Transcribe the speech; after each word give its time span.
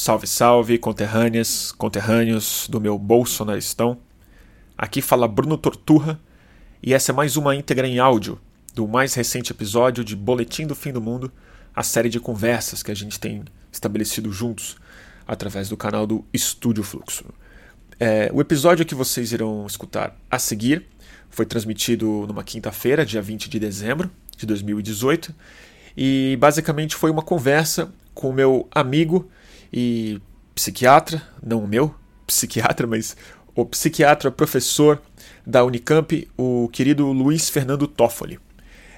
Salve, 0.00 0.28
salve, 0.28 0.78
conterrâneas, 0.78 1.72
conterrâneos 1.72 2.68
do 2.70 2.80
meu 2.80 2.96
bolsonaristão. 2.96 3.98
Aqui 4.76 5.02
fala 5.02 5.26
Bruno 5.26 5.58
Torturra 5.58 6.20
e 6.80 6.94
essa 6.94 7.10
é 7.10 7.14
mais 7.14 7.36
uma 7.36 7.56
íntegra 7.56 7.84
em 7.84 7.98
áudio 7.98 8.38
do 8.72 8.86
mais 8.86 9.14
recente 9.14 9.50
episódio 9.50 10.04
de 10.04 10.14
Boletim 10.14 10.68
do 10.68 10.76
Fim 10.76 10.92
do 10.92 11.00
Mundo, 11.00 11.32
a 11.74 11.82
série 11.82 12.08
de 12.08 12.20
conversas 12.20 12.80
que 12.80 12.92
a 12.92 12.94
gente 12.94 13.18
tem 13.18 13.42
estabelecido 13.72 14.30
juntos 14.30 14.76
através 15.26 15.68
do 15.68 15.76
canal 15.76 16.06
do 16.06 16.24
Estúdio 16.32 16.84
Fluxo. 16.84 17.24
É, 17.98 18.30
o 18.32 18.40
episódio 18.40 18.86
que 18.86 18.94
vocês 18.94 19.32
irão 19.32 19.66
escutar 19.66 20.16
a 20.30 20.38
seguir 20.38 20.86
foi 21.28 21.44
transmitido 21.44 22.24
numa 22.28 22.44
quinta-feira, 22.44 23.04
dia 23.04 23.20
20 23.20 23.50
de 23.50 23.58
dezembro 23.58 24.08
de 24.36 24.46
2018, 24.46 25.34
e 25.96 26.38
basicamente 26.38 26.94
foi 26.94 27.10
uma 27.10 27.20
conversa 27.20 27.92
com 28.14 28.30
o 28.30 28.32
meu 28.32 28.68
amigo 28.70 29.28
e 29.72 30.20
psiquiatra, 30.54 31.22
não 31.42 31.64
o 31.64 31.68
meu 31.68 31.94
psiquiatra, 32.26 32.86
mas 32.86 33.16
o 33.54 33.64
psiquiatra 33.64 34.30
professor 34.30 35.00
da 35.46 35.64
Unicamp, 35.64 36.28
o 36.36 36.68
querido 36.72 37.10
Luiz 37.10 37.48
Fernando 37.48 37.86
Toffoli. 37.86 38.38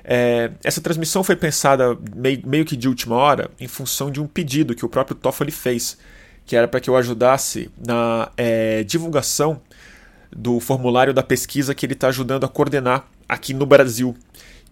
É, 0.02 0.50
essa 0.64 0.80
transmissão 0.80 1.22
foi 1.22 1.36
pensada 1.36 1.96
meio, 2.14 2.42
meio, 2.46 2.64
que 2.64 2.76
de 2.76 2.88
última 2.88 3.14
hora 3.16 3.50
em 3.60 3.68
função 3.68 4.10
de 4.10 4.20
um 4.20 4.26
pedido 4.26 4.74
que 4.74 4.84
o 4.84 4.88
próprio 4.88 5.16
Toffoli 5.16 5.50
fez, 5.50 5.96
que 6.45 6.56
era 6.56 6.66
para 6.66 6.80
que 6.80 6.90
eu 6.90 6.96
ajudasse 6.96 7.70
na 7.78 8.30
é, 8.37 8.82
divulgação 8.82 9.60
do 10.34 10.59
formulário 10.60 11.12
da 11.14 11.23
pesquisa 11.23 11.74
que 11.74 11.87
ele 11.87 11.92
está 11.92 12.09
ajudando 12.09 12.45
a 12.45 12.48
coordenar 12.48 13.06
aqui 13.28 13.52
no 13.54 13.66
Brasil, 13.66 14.16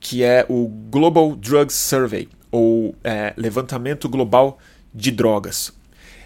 que 0.01 0.23
é 0.23 0.45
o 0.49 0.67
Global 0.67 1.37
Drug 1.37 1.73
Survey, 1.73 2.29
ou 2.51 2.95
é, 3.05 3.33
Levantamento 3.37 4.09
Global 4.09 4.59
de 4.95 5.11
Drogas. 5.11 5.78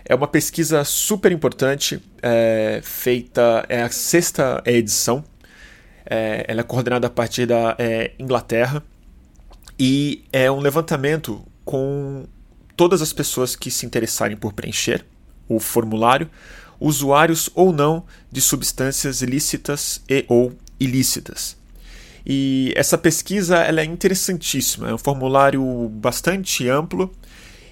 É 0.04 0.14
uma 0.14 0.26
pesquisa 0.26 0.84
super 0.84 1.30
importante, 1.30 2.02
é, 2.22 2.80
feita, 2.82 3.64
é 3.68 3.82
a 3.82 3.90
sexta 3.90 4.62
edição, 4.66 5.24
é, 6.04 6.44
ela 6.48 6.60
é 6.60 6.64
coordenada 6.64 7.06
a 7.06 7.10
partir 7.10 7.46
da 7.46 7.76
é, 7.78 8.12
Inglaterra. 8.18 8.82
E 9.78 10.24
é 10.32 10.50
um 10.50 10.60
levantamento 10.60 11.42
com 11.64 12.26
todas 12.76 13.00
as 13.02 13.12
pessoas 13.12 13.56
que 13.56 13.70
se 13.70 13.86
interessarem 13.86 14.36
por 14.36 14.52
preencher 14.52 15.04
o 15.48 15.58
formulário, 15.58 16.30
usuários 16.80 17.48
ou 17.54 17.72
não 17.72 18.04
de 18.30 18.40
substâncias 18.40 19.22
ilícitas 19.22 20.02
e 20.08 20.24
ou 20.28 20.52
ilícitas. 20.78 21.56
E 22.24 22.72
essa 22.76 22.96
pesquisa 22.96 23.58
ela 23.58 23.80
é 23.80 23.84
interessantíssima, 23.84 24.90
é 24.90 24.94
um 24.94 24.98
formulário 24.98 25.88
bastante 25.88 26.68
amplo 26.68 27.12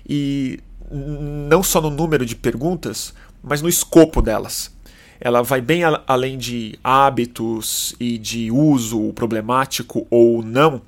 e 0.08 0.58
não 0.90 1.62
só 1.62 1.80
no 1.80 1.90
número 1.90 2.26
de 2.26 2.34
perguntas, 2.34 3.14
mas 3.42 3.62
no 3.62 3.68
escopo 3.68 4.20
delas. 4.20 4.74
Ela 5.20 5.42
vai 5.42 5.60
bem 5.60 5.82
além 6.06 6.38
de 6.38 6.78
hábitos 6.82 7.94
e 8.00 8.16
de 8.18 8.50
uso 8.50 9.12
problemático 9.12 10.06
ou 10.10 10.42
não, 10.42 10.82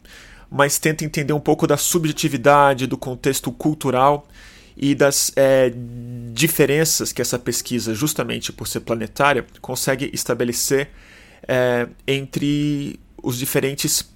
mas 0.50 0.78
tenta 0.78 1.04
entender 1.04 1.32
um 1.32 1.40
pouco 1.40 1.66
da 1.66 1.76
subjetividade, 1.76 2.86
do 2.86 2.96
contexto 2.96 3.52
cultural 3.52 4.26
e 4.76 4.94
das 4.94 5.32
é, 5.36 5.72
diferenças 6.32 7.12
que 7.12 7.20
essa 7.20 7.38
pesquisa, 7.38 7.94
justamente 7.94 8.52
por 8.52 8.66
ser 8.66 8.80
planetária, 8.80 9.46
consegue 9.60 10.10
estabelecer 10.14 10.88
é, 11.46 11.86
entre 12.06 12.98
os 13.22 13.38
diferentes 13.38 14.10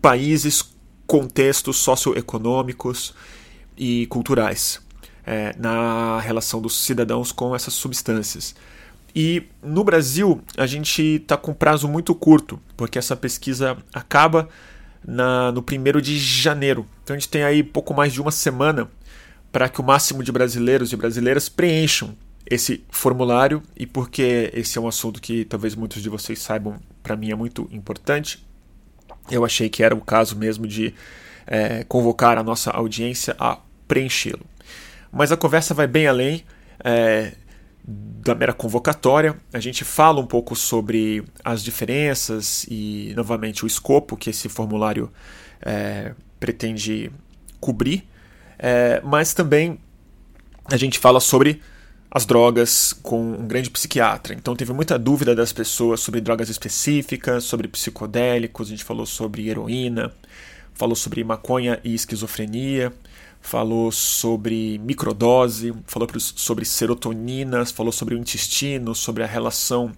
países, 0.00 0.64
contextos 1.06 1.76
socioeconômicos 1.76 3.14
e 3.76 4.06
culturais 4.06 4.83
é, 5.26 5.54
na 5.58 6.20
relação 6.20 6.60
dos 6.60 6.76
cidadãos 6.78 7.32
com 7.32 7.54
essas 7.54 7.74
substâncias. 7.74 8.54
E 9.14 9.44
no 9.62 9.84
Brasil, 9.84 10.40
a 10.56 10.66
gente 10.66 11.00
está 11.02 11.36
com 11.36 11.54
prazo 11.54 11.86
muito 11.86 12.14
curto, 12.14 12.60
porque 12.76 12.98
essa 12.98 13.14
pesquisa 13.14 13.76
acaba 13.92 14.48
na, 15.06 15.52
no 15.52 15.60
1 15.60 16.00
de 16.00 16.18
janeiro. 16.18 16.86
Então 17.02 17.14
a 17.14 17.18
gente 17.18 17.28
tem 17.28 17.44
aí 17.44 17.62
pouco 17.62 17.94
mais 17.94 18.12
de 18.12 18.20
uma 18.20 18.32
semana 18.32 18.90
para 19.52 19.68
que 19.68 19.80
o 19.80 19.84
máximo 19.84 20.22
de 20.22 20.32
brasileiros 20.32 20.92
e 20.92 20.96
brasileiras 20.96 21.48
preencham 21.48 22.16
esse 22.50 22.84
formulário 22.90 23.62
e 23.76 23.86
porque 23.86 24.50
esse 24.52 24.76
é 24.76 24.80
um 24.80 24.88
assunto 24.88 25.20
que 25.20 25.44
talvez 25.44 25.74
muitos 25.74 26.02
de 26.02 26.08
vocês 26.08 26.40
saibam, 26.40 26.78
para 27.02 27.16
mim 27.16 27.30
é 27.30 27.34
muito 27.34 27.68
importante. 27.70 28.44
Eu 29.30 29.44
achei 29.44 29.68
que 29.68 29.82
era 29.82 29.94
o 29.94 30.00
caso 30.00 30.36
mesmo 30.36 30.66
de 30.66 30.92
é, 31.46 31.84
convocar 31.84 32.36
a 32.36 32.42
nossa 32.42 32.70
audiência 32.70 33.36
a 33.38 33.58
preenchê-lo. 33.86 34.44
Mas 35.14 35.30
a 35.30 35.36
conversa 35.36 35.72
vai 35.72 35.86
bem 35.86 36.08
além 36.08 36.42
é, 36.82 37.32
da 37.84 38.34
mera 38.34 38.52
convocatória. 38.52 39.36
A 39.52 39.60
gente 39.60 39.84
fala 39.84 40.20
um 40.20 40.26
pouco 40.26 40.56
sobre 40.56 41.22
as 41.44 41.62
diferenças 41.62 42.66
e, 42.68 43.12
novamente, 43.14 43.64
o 43.64 43.66
escopo 43.66 44.16
que 44.16 44.30
esse 44.30 44.48
formulário 44.48 45.12
é, 45.62 46.14
pretende 46.40 47.12
cobrir, 47.60 48.06
é, 48.58 49.00
mas 49.04 49.32
também 49.32 49.78
a 50.64 50.76
gente 50.76 50.98
fala 50.98 51.20
sobre 51.20 51.62
as 52.10 52.26
drogas 52.26 52.92
com 52.92 53.34
um 53.34 53.46
grande 53.46 53.70
psiquiatra. 53.70 54.34
Então 54.34 54.56
teve 54.56 54.72
muita 54.72 54.98
dúvida 54.98 55.34
das 55.34 55.52
pessoas 55.52 56.00
sobre 56.00 56.20
drogas 56.20 56.48
específicas, 56.48 57.44
sobre 57.44 57.68
psicodélicos, 57.68 58.66
a 58.66 58.70
gente 58.70 58.84
falou 58.84 59.06
sobre 59.06 59.48
heroína, 59.48 60.12
falou 60.74 60.96
sobre 60.96 61.22
maconha 61.22 61.80
e 61.84 61.94
esquizofrenia 61.94 62.92
falou 63.44 63.92
sobre 63.92 64.78
microdose, 64.78 65.74
falou 65.86 66.08
sobre 66.18 66.64
serotoninas, 66.64 67.70
falou 67.70 67.92
sobre 67.92 68.14
o 68.14 68.18
intestino, 68.18 68.94
sobre 68.94 69.22
a 69.22 69.26
relação 69.26 69.92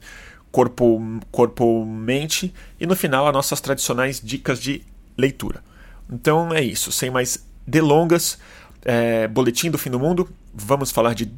corpo-mente 0.50 2.48
corpo 2.48 2.60
e 2.80 2.86
no 2.86 2.96
final 2.96 3.24
as 3.26 3.32
nossas 3.32 3.60
tradicionais 3.60 4.20
dicas 4.20 4.58
de 4.60 4.82
leitura. 5.16 5.62
Então 6.10 6.52
é 6.52 6.60
isso, 6.60 6.90
sem 6.90 7.08
mais 7.08 7.46
delongas, 7.64 8.36
é, 8.84 9.28
boletim 9.28 9.70
do 9.70 9.78
fim 9.78 9.90
do 9.90 10.00
mundo, 10.00 10.28
vamos 10.52 10.90
falar 10.90 11.14
de 11.14 11.30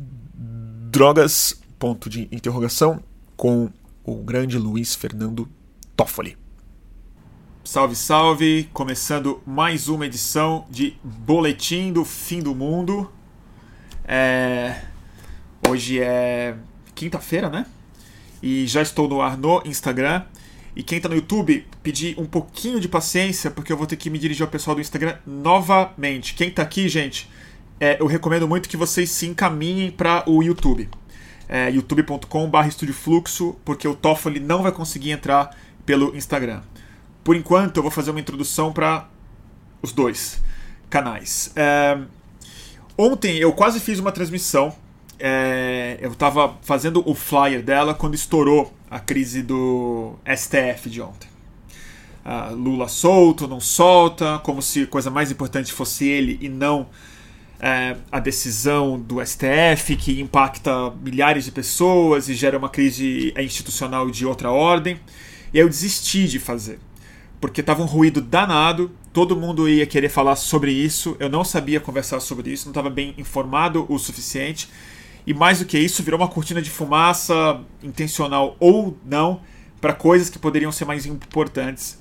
drogas, 0.91 1.61
ponto 1.79 2.09
de 2.09 2.27
interrogação, 2.33 3.03
com 3.37 3.71
o 4.03 4.17
grande 4.17 4.57
Luiz 4.57 4.95
Fernando 4.95 5.47
Toffoli. 5.95 6.39
Salve, 7.71 7.97
salve! 7.97 8.71
Começando 8.73 9.43
mais 9.47 9.91
uma 9.91 10.07
edição 10.07 10.65
de 10.71 10.97
Boletim 11.05 11.93
do 11.93 12.03
Fim 12.03 12.41
do 12.41 12.55
Mundo. 12.55 13.13
É... 14.07 14.85
Hoje 15.69 16.01
é 16.01 16.57
quinta-feira, 16.95 17.51
né? 17.51 17.67
E 18.43 18.67
já 18.67 18.81
estou 18.81 19.07
no 19.07 19.21
ar 19.21 19.37
no 19.37 19.63
Instagram. 19.67 20.23
E 20.75 20.83
quem 20.83 20.97
está 20.97 21.11
no 21.11 21.15
YouTube, 21.15 21.67
pedir 21.83 22.19
um 22.19 22.25
pouquinho 22.25 22.81
de 22.81 22.89
paciência, 22.89 23.51
porque 23.51 23.71
eu 23.71 23.77
vou 23.77 23.87
ter 23.87 23.97
que 23.97 24.09
me 24.09 24.19
dirigir 24.19 24.45
ao 24.45 24.49
pessoal 24.49 24.75
do 24.75 24.81
Instagram 24.81 25.19
novamente. 25.27 26.33
Quem 26.33 26.49
está 26.49 26.63
aqui, 26.63 26.89
gente, 26.89 27.29
é, 27.79 28.01
eu 28.01 28.07
recomendo 28.07 28.49
muito 28.49 28.67
que 28.67 28.79
vocês 28.79 29.11
se 29.11 29.27
encaminhem 29.27 29.91
para 29.91 30.25
o 30.27 30.43
YouTube. 30.43 30.89
É, 31.47 31.69
youtube.com.br 31.69 32.93
Fluxo, 32.95 33.57
porque 33.63 33.87
o 33.87 33.95
Toffoli 33.95 34.41
não 34.41 34.63
vai 34.63 34.73
conseguir 34.73 35.11
entrar 35.11 35.55
pelo 35.85 36.17
Instagram. 36.17 36.63
Por 37.29 37.37
enquanto, 37.37 37.77
eu 37.77 37.83
vou 37.83 37.91
fazer 37.91 38.11
uma 38.11 38.21
introdução 38.21 38.73
para 38.73 39.07
os 39.83 39.93
dois 39.93 40.43
canais. 40.89 41.53
É... 41.55 41.99
Ontem 42.97 43.37
eu 43.37 43.53
quase 43.53 43.81
fiz 43.81 43.99
uma 43.99 44.11
transmissão. 44.11 44.75
É... 45.21 45.99
Eu 46.01 46.13
estava 46.13 46.57
fazendo 46.63 47.03
o 47.07 47.15
flyer 47.15 47.63
dela 47.63 47.93
quando 47.93 48.15
estourou 48.15 48.73
a 48.91 48.99
crise 48.99 49.43
do 49.43 50.15
STF 50.25 50.89
de 50.89 51.03
ontem. 51.03 51.29
Uh, 52.25 52.55
Lula 52.55 52.89
solto, 52.89 53.47
não 53.47 53.61
solta, 53.61 54.39
como 54.39 54.63
se 54.63 54.85
a 54.85 54.87
coisa 54.87 55.11
mais 55.11 55.31
importante 55.31 55.71
fosse 55.71 56.09
ele 56.09 56.39
e 56.41 56.49
não 56.49 56.87
é, 57.61 57.95
a 58.11 58.21
decisão 58.21 58.99
do 58.99 59.23
STF, 59.23 59.97
que 59.97 60.19
impacta 60.19 60.91
milhares 61.03 61.45
de 61.45 61.53
pessoas 61.53 62.31
e 62.31 62.35
gera 62.35 62.57
uma 62.57 62.71
crise 62.71 63.35
institucional 63.37 64.11
de 64.11 64.25
outra 64.25 64.51
ordem. 64.51 64.99
E 65.53 65.59
aí 65.59 65.65
eu 65.65 65.69
desisti 65.69 66.27
de 66.27 66.39
fazer 66.39 66.79
porque 67.41 67.61
estava 67.61 67.83
um 67.83 67.87
ruído 67.87 68.21
danado, 68.21 68.91
todo 69.13 69.37
mundo 69.37 69.69
ia 69.69 69.87
querer 69.87 70.09
falar 70.09 70.37
sobre 70.37 70.73
isso, 70.73 71.17
eu 71.21 71.29
não 71.29 71.45
sabia 71.45 71.81
conversar 71.81 72.21
sobre 72.21 72.51
isso, 72.51 72.67
não 72.67 72.73
estava 72.73 72.91
bem 72.91 73.15
informado 73.17 73.87
o 73.89 73.99
suficiente, 73.99 74.69
e 75.27 75.35
mais 75.35 75.59
do 75.59 75.65
que 75.65 75.79
isso, 75.79 76.03
virou 76.03 76.19
uma 76.19 76.29
cortina 76.29 76.63
de 76.63 76.71
fumaça, 76.71 77.61
intencional 77.83 78.57
ou 78.59 78.97
não, 79.05 79.41
para 79.81 79.93
coisas 79.93 80.31
que 80.31 80.39
poderiam 80.39 80.73
ser 80.73 80.85
mais 80.85 81.07
importantes. 81.07 81.99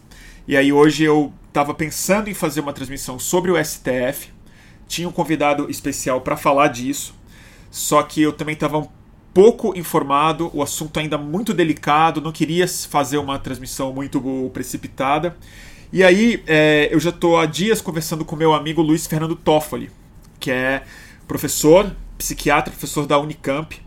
E 0.47 0.55
aí 0.55 0.71
hoje 0.71 1.03
eu 1.03 1.33
estava 1.47 1.73
pensando 1.73 2.29
em 2.29 2.33
fazer 2.33 2.61
uma 2.61 2.73
transmissão 2.73 3.19
sobre 3.19 3.51
o 3.51 3.63
STF, 3.63 4.29
tinha 4.87 5.07
um 5.07 5.11
convidado 5.11 5.69
especial 5.69 6.21
para 6.21 6.37
falar 6.37 6.69
disso, 6.69 7.13
só 7.69 8.01
que 8.01 8.21
eu 8.21 8.31
também 8.31 8.53
estava 8.53 8.87
pouco 9.37 9.77
informado, 9.77 10.49
o 10.51 10.63
assunto 10.63 10.99
ainda 10.99 11.15
muito 11.15 11.53
delicado, 11.53 12.19
não 12.19 12.31
queria 12.31 12.67
fazer 12.67 13.19
uma 13.19 13.37
transmissão 13.37 13.93
muito 13.93 14.49
precipitada. 14.51 15.37
E 15.93 16.03
aí 16.03 16.43
é, 16.47 16.89
eu 16.91 16.99
já 16.99 17.11
estou 17.11 17.37
há 17.37 17.45
dias 17.45 17.79
conversando 17.79 18.25
com 18.25 18.35
meu 18.35 18.51
amigo 18.51 18.81
Luiz 18.81 19.05
Fernando 19.05 19.35
Toffoli, 19.35 19.91
que 20.39 20.49
é 20.49 20.81
professor 21.27 21.95
psiquiatra, 22.17 22.71
professor 22.71 23.05
da 23.05 23.19
Unicamp. 23.19 23.79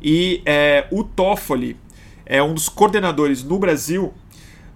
E 0.00 0.40
é, 0.46 0.86
o 0.92 1.02
Toffoli 1.02 1.76
é 2.24 2.40
um 2.40 2.54
dos 2.54 2.68
coordenadores 2.68 3.42
no 3.42 3.58
Brasil 3.58 4.14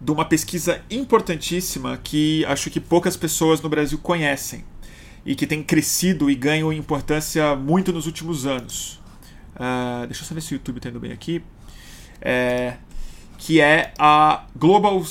de 0.00 0.10
uma 0.10 0.24
pesquisa 0.24 0.82
importantíssima 0.90 2.00
que 2.02 2.44
acho 2.46 2.68
que 2.68 2.80
poucas 2.80 3.16
pessoas 3.16 3.60
no 3.60 3.68
Brasil 3.68 3.96
conhecem 4.02 4.64
e 5.24 5.36
que 5.36 5.46
tem 5.46 5.62
crescido 5.62 6.28
e 6.28 6.34
ganhou 6.34 6.72
importância 6.72 7.54
muito 7.54 7.92
nos 7.92 8.06
últimos 8.06 8.44
anos. 8.44 8.99
Uh, 9.60 10.06
deixa 10.06 10.22
eu 10.22 10.26
saber 10.26 10.40
se 10.40 10.54
o 10.54 10.56
YouTube 10.56 10.78
está 10.78 10.88
indo 10.88 10.98
bem 10.98 11.12
aqui. 11.12 11.42
É, 12.22 12.76
que 13.36 13.60
é 13.60 13.92
a 13.98 14.44
Global, 14.56 15.04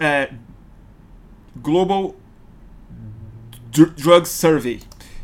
é, 0.00 0.30
Global 1.56 2.14
Drug 3.70 4.26
Survey, 4.26 4.80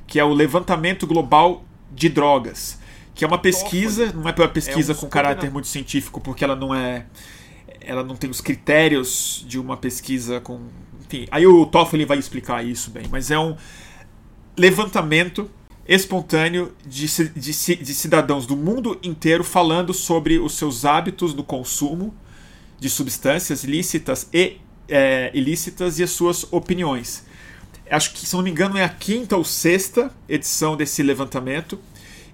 que 0.06 0.18
é 0.18 0.24
o 0.24 0.32
levantamento 0.32 1.06
global 1.06 1.64
de 1.90 2.08
drogas, 2.08 2.78
que 3.14 3.24
é 3.24 3.26
uma 3.28 3.38
pesquisa, 3.38 4.12
não 4.12 4.28
é 4.28 4.34
uma 4.36 4.48
pesquisa 4.48 4.92
é 4.92 4.94
um 4.94 4.98
com 4.98 5.08
caráter 5.08 5.50
muito 5.50 5.68
científico, 5.68 6.20
porque 6.20 6.44
ela 6.44 6.56
não 6.56 6.74
é 6.74 7.06
ela 7.80 8.04
não 8.04 8.14
tem 8.14 8.28
os 8.28 8.40
critérios 8.40 9.44
de 9.46 9.58
uma 9.58 9.76
pesquisa 9.76 10.40
com. 10.40 10.68
Enfim, 11.06 11.26
aí 11.30 11.46
o 11.46 11.66
Toffoli 11.66 12.04
vai 12.04 12.18
explicar 12.18 12.64
isso 12.64 12.90
bem, 12.90 13.06
mas 13.10 13.30
é 13.30 13.38
um 13.38 13.56
levantamento 14.56 15.50
espontâneo 15.94 16.72
de, 16.86 17.06
de, 17.34 17.76
de 17.76 17.94
cidadãos 17.94 18.46
do 18.46 18.56
mundo 18.56 18.98
inteiro 19.02 19.42
falando 19.42 19.92
sobre 19.92 20.38
os 20.38 20.54
seus 20.54 20.84
hábitos 20.84 21.34
no 21.34 21.42
consumo 21.42 22.14
de 22.78 22.88
substâncias 22.88 23.64
lícitas 23.64 24.28
e 24.32 24.58
é, 24.88 25.30
ilícitas 25.34 25.98
e 25.98 26.04
as 26.04 26.10
suas 26.10 26.46
opiniões. 26.52 27.24
Acho 27.90 28.12
que, 28.12 28.24
se 28.24 28.36
não 28.36 28.42
me 28.42 28.50
engano, 28.50 28.78
é 28.78 28.84
a 28.84 28.88
quinta 28.88 29.36
ou 29.36 29.44
sexta 29.44 30.12
edição 30.28 30.76
desse 30.76 31.02
levantamento. 31.02 31.76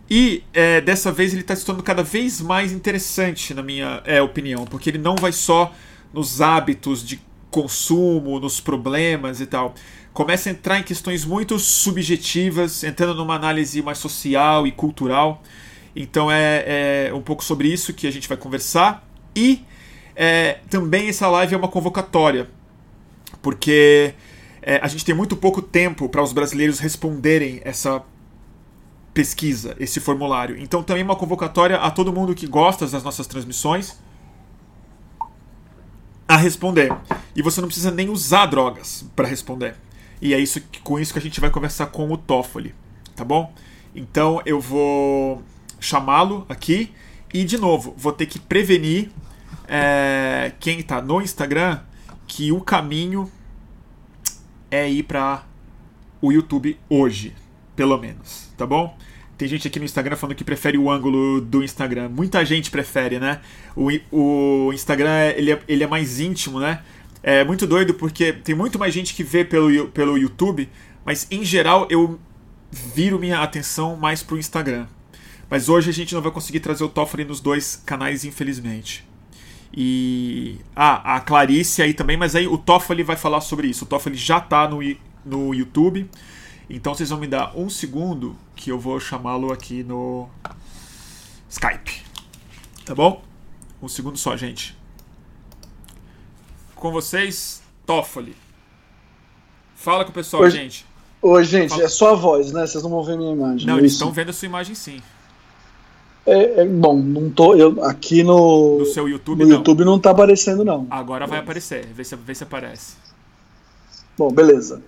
E 0.09 0.45
é, 0.53 0.83
dessa 0.83 1.11
vez 1.11 1.33
ele 1.33 1.41
está 1.41 1.57
se 1.57 1.65
tornando 1.65 1.83
cada 1.83 2.03
vez 2.03 2.43
mais 2.43 2.73
interessante, 2.73 3.55
na 3.55 3.63
minha 3.63 4.03
é, 4.05 4.21
opinião, 4.21 4.67
porque 4.67 4.91
ele 4.91 4.99
não 4.99 5.17
vai 5.17 5.33
só 5.33 5.75
nos 6.13 6.43
hábitos 6.43 7.05
de 7.05 7.21
consumo, 7.51 8.39
nos 8.39 8.61
problemas 8.61 9.41
e 9.41 9.47
tal. 9.47 9.75
Começa 10.17 10.49
a 10.49 10.53
entrar 10.53 10.79
em 10.79 10.83
questões 10.83 11.27
muito 11.27 11.59
subjetivas, 11.59 12.83
entrando 12.83 13.17
numa 13.17 13.35
análise 13.35 13.83
mais 13.83 13.99
social 13.99 14.67
e 14.67 14.73
cultural. 14.73 15.43
Então 15.95 16.31
é, 16.33 17.09
é 17.09 17.15
um 17.15 17.21
pouco 17.21 17.45
sobre 17.45 17.69
isso 17.69 17.93
que 17.93 18.07
a 18.07 18.11
gente 18.11 18.27
vai 18.27 18.39
conversar. 18.39 19.07
E 19.37 19.63
é, 20.15 20.61
também 20.71 21.11
essa 21.11 21.29
live 21.29 21.53
é 21.53 21.59
uma 21.59 21.69
convocatória, 21.69 22.49
porque 23.43 24.15
é, 24.63 24.81
a 24.83 24.89
gente 24.89 25.05
tem 25.05 25.15
muito 25.15 25.37
pouco 25.37 25.61
tempo 25.61 26.09
para 26.09 26.23
os 26.23 26.33
brasileiros 26.33 26.79
responderem 26.79 27.61
essa 27.63 28.03
pesquisa, 29.13 29.77
esse 29.79 30.01
formulário. 30.01 30.57
Então 30.59 30.83
também 30.83 31.03
uma 31.03 31.15
convocatória 31.17 31.77
a 31.77 31.91
todo 31.91 32.11
mundo 32.11 32.35
que 32.35 32.47
gosta 32.47 32.87
das 32.87 33.03
nossas 33.03 33.27
transmissões 33.27 33.99
a 36.27 36.39
responder. 36.39 36.91
E 37.35 37.43
você 37.43 37.61
não 37.61 37.69
precisa 37.69 37.91
nem 37.91 38.09
usar 38.09 38.47
drogas 38.47 39.05
para 39.15 39.29
responder. 39.29 39.77
E 40.21 40.33
é 40.35 40.39
isso 40.39 40.61
com 40.83 40.99
isso 40.99 41.13
que 41.13 41.19
a 41.19 41.23
gente 41.23 41.41
vai 41.41 41.51
conversar 41.51 41.87
com 41.87 42.11
o 42.11 42.17
Toffoli, 42.17 42.75
tá 43.15 43.25
bom? 43.25 43.53
Então 43.95 44.41
eu 44.45 44.61
vou 44.61 45.43
chamá-lo 45.79 46.45
aqui 46.49 46.93
e 47.33 47.45
de 47.45 47.59
novo 47.59 47.95
vou 47.97 48.13
ter 48.13 48.27
que 48.27 48.39
prevenir 48.39 49.11
é, 49.69 50.53
quem 50.61 50.79
está 50.79 51.01
no 51.01 51.21
Instagram 51.21 51.81
que 52.27 52.51
o 52.53 52.61
caminho 52.61 53.31
é 54.71 54.89
ir 54.89 55.03
para 55.05 55.45
o 56.21 56.33
YouTube 56.33 56.79
hoje, 56.89 57.35
pelo 57.75 57.97
menos, 57.99 58.51
tá 58.57 58.67
bom? 58.67 58.97
Tem 59.39 59.47
gente 59.47 59.69
aqui 59.69 59.79
no 59.79 59.85
Instagram 59.85 60.17
falando 60.17 60.35
que 60.35 60.45
prefere 60.45 60.79
o 60.79 60.91
ângulo 60.91 61.43
do 61.43 61.63
Instagram. 61.63 62.09
Muita 62.09 62.43
gente 62.45 62.71
prefere, 62.71 63.19
né? 63.19 63.41
O, 63.77 63.91
o 64.11 64.73
Instagram 64.73 65.33
ele 65.37 65.53
é, 65.53 65.63
ele 65.69 65.85
é 65.85 65.87
mais 65.87 66.21
íntimo, 66.21 66.59
né? 66.59 66.83
É 67.29 67.43
muito 67.43 67.67
doido 67.67 67.93
porque 67.93 68.33
tem 68.33 68.55
muito 68.55 68.79
mais 68.79 68.95
gente 68.95 69.13
que 69.13 69.25
vê 69.25 69.45
pelo, 69.45 69.89
pelo 69.89 70.17
YouTube, 70.17 70.71
mas 71.05 71.27
em 71.29 71.45
geral 71.45 71.89
eu 71.91 72.21
viro 72.71 73.19
minha 73.19 73.41
atenção 73.41 73.97
mais 73.97 74.23
pro 74.23 74.39
Instagram. 74.39 74.87
Mas 75.51 75.69
hoje 75.69 75.91
a 75.91 75.93
gente 75.93 76.15
não 76.15 76.23
vai 76.23 76.31
conseguir 76.31 76.61
trazer 76.61 76.85
o 76.85 76.89
Toffoli 76.89 77.25
nos 77.25 77.41
dois 77.41 77.83
canais, 77.85 78.25
infelizmente. 78.25 79.05
E. 79.75 80.61
Ah, 80.77 81.17
a 81.17 81.21
Clarice 81.21 81.83
aí 81.83 81.93
também, 81.93 82.17
mas 82.17 82.37
aí 82.37 82.47
o 82.47 82.57
Toffoli 82.57 83.03
vai 83.03 83.17
falar 83.17 83.41
sobre 83.41 83.67
isso. 83.67 83.85
O 83.85 83.89
Toffoli 83.89 84.17
já 84.17 84.41
tá 84.41 84.69
no, 84.69 84.79
no 85.25 85.53
YouTube. 85.53 86.09
Então 86.71 86.95
vocês 86.95 87.11
vão 87.11 87.19
me 87.19 87.27
dar 87.27 87.59
um 87.59 87.69
segundo 87.69 88.37
que 88.55 88.71
eu 88.71 88.79
vou 88.79 89.01
chamá-lo 89.01 89.53
aqui 89.53 89.83
no 89.83 90.29
Skype. 91.51 92.03
Tá 92.85 92.95
bom? 92.95 93.25
Um 93.83 93.89
segundo 93.89 94.17
só, 94.17 94.37
gente. 94.37 94.77
Com 96.77 96.93
vocês, 96.93 97.63
Toffoli. 97.87 98.37
Fala 99.75 100.05
com 100.05 100.11
o 100.11 100.15
pessoal, 100.15 100.43
Oi, 100.43 100.51
gente. 100.51 100.87
Oi, 101.23 101.45
gente, 101.45 101.71
Fala. 101.71 101.85
é 101.85 101.89
só 101.89 102.13
a 102.13 102.15
voz, 102.15 102.53
né? 102.53 102.67
Vocês 102.67 102.85
não 102.85 102.91
vão 102.91 103.03
ver 103.03 103.17
minha 103.17 103.33
imagem. 103.33 103.67
Não, 103.67 103.77
é 103.77 103.79
eles 103.79 103.93
estão 103.93 104.13
vendo 104.13 104.29
a 104.29 104.33
sua 104.33 104.47
imagem 104.47 104.75
sim. 104.75 105.01
É, 106.27 106.61
é, 106.61 106.67
bom, 106.67 106.99
não 106.99 107.31
tô. 107.31 107.55
Eu, 107.55 107.83
aqui 107.85 108.23
no. 108.23 108.81
No 108.81 108.87
seu 108.87 109.09
YouTube 109.09 109.43
no 109.43 109.49
não. 109.49 109.57
YouTube 109.57 109.85
não 109.85 109.99
tá 109.99 110.11
aparecendo, 110.11 110.65
não. 110.65 110.87
Agora 110.91 111.27
vai 111.27 111.39
aparecer. 111.39 111.87
Vê 111.87 112.05
se, 112.05 112.15
vê 112.15 112.35
se 112.35 112.43
aparece. 112.43 112.97
Bom, 114.19 114.31
beleza. 114.31 114.83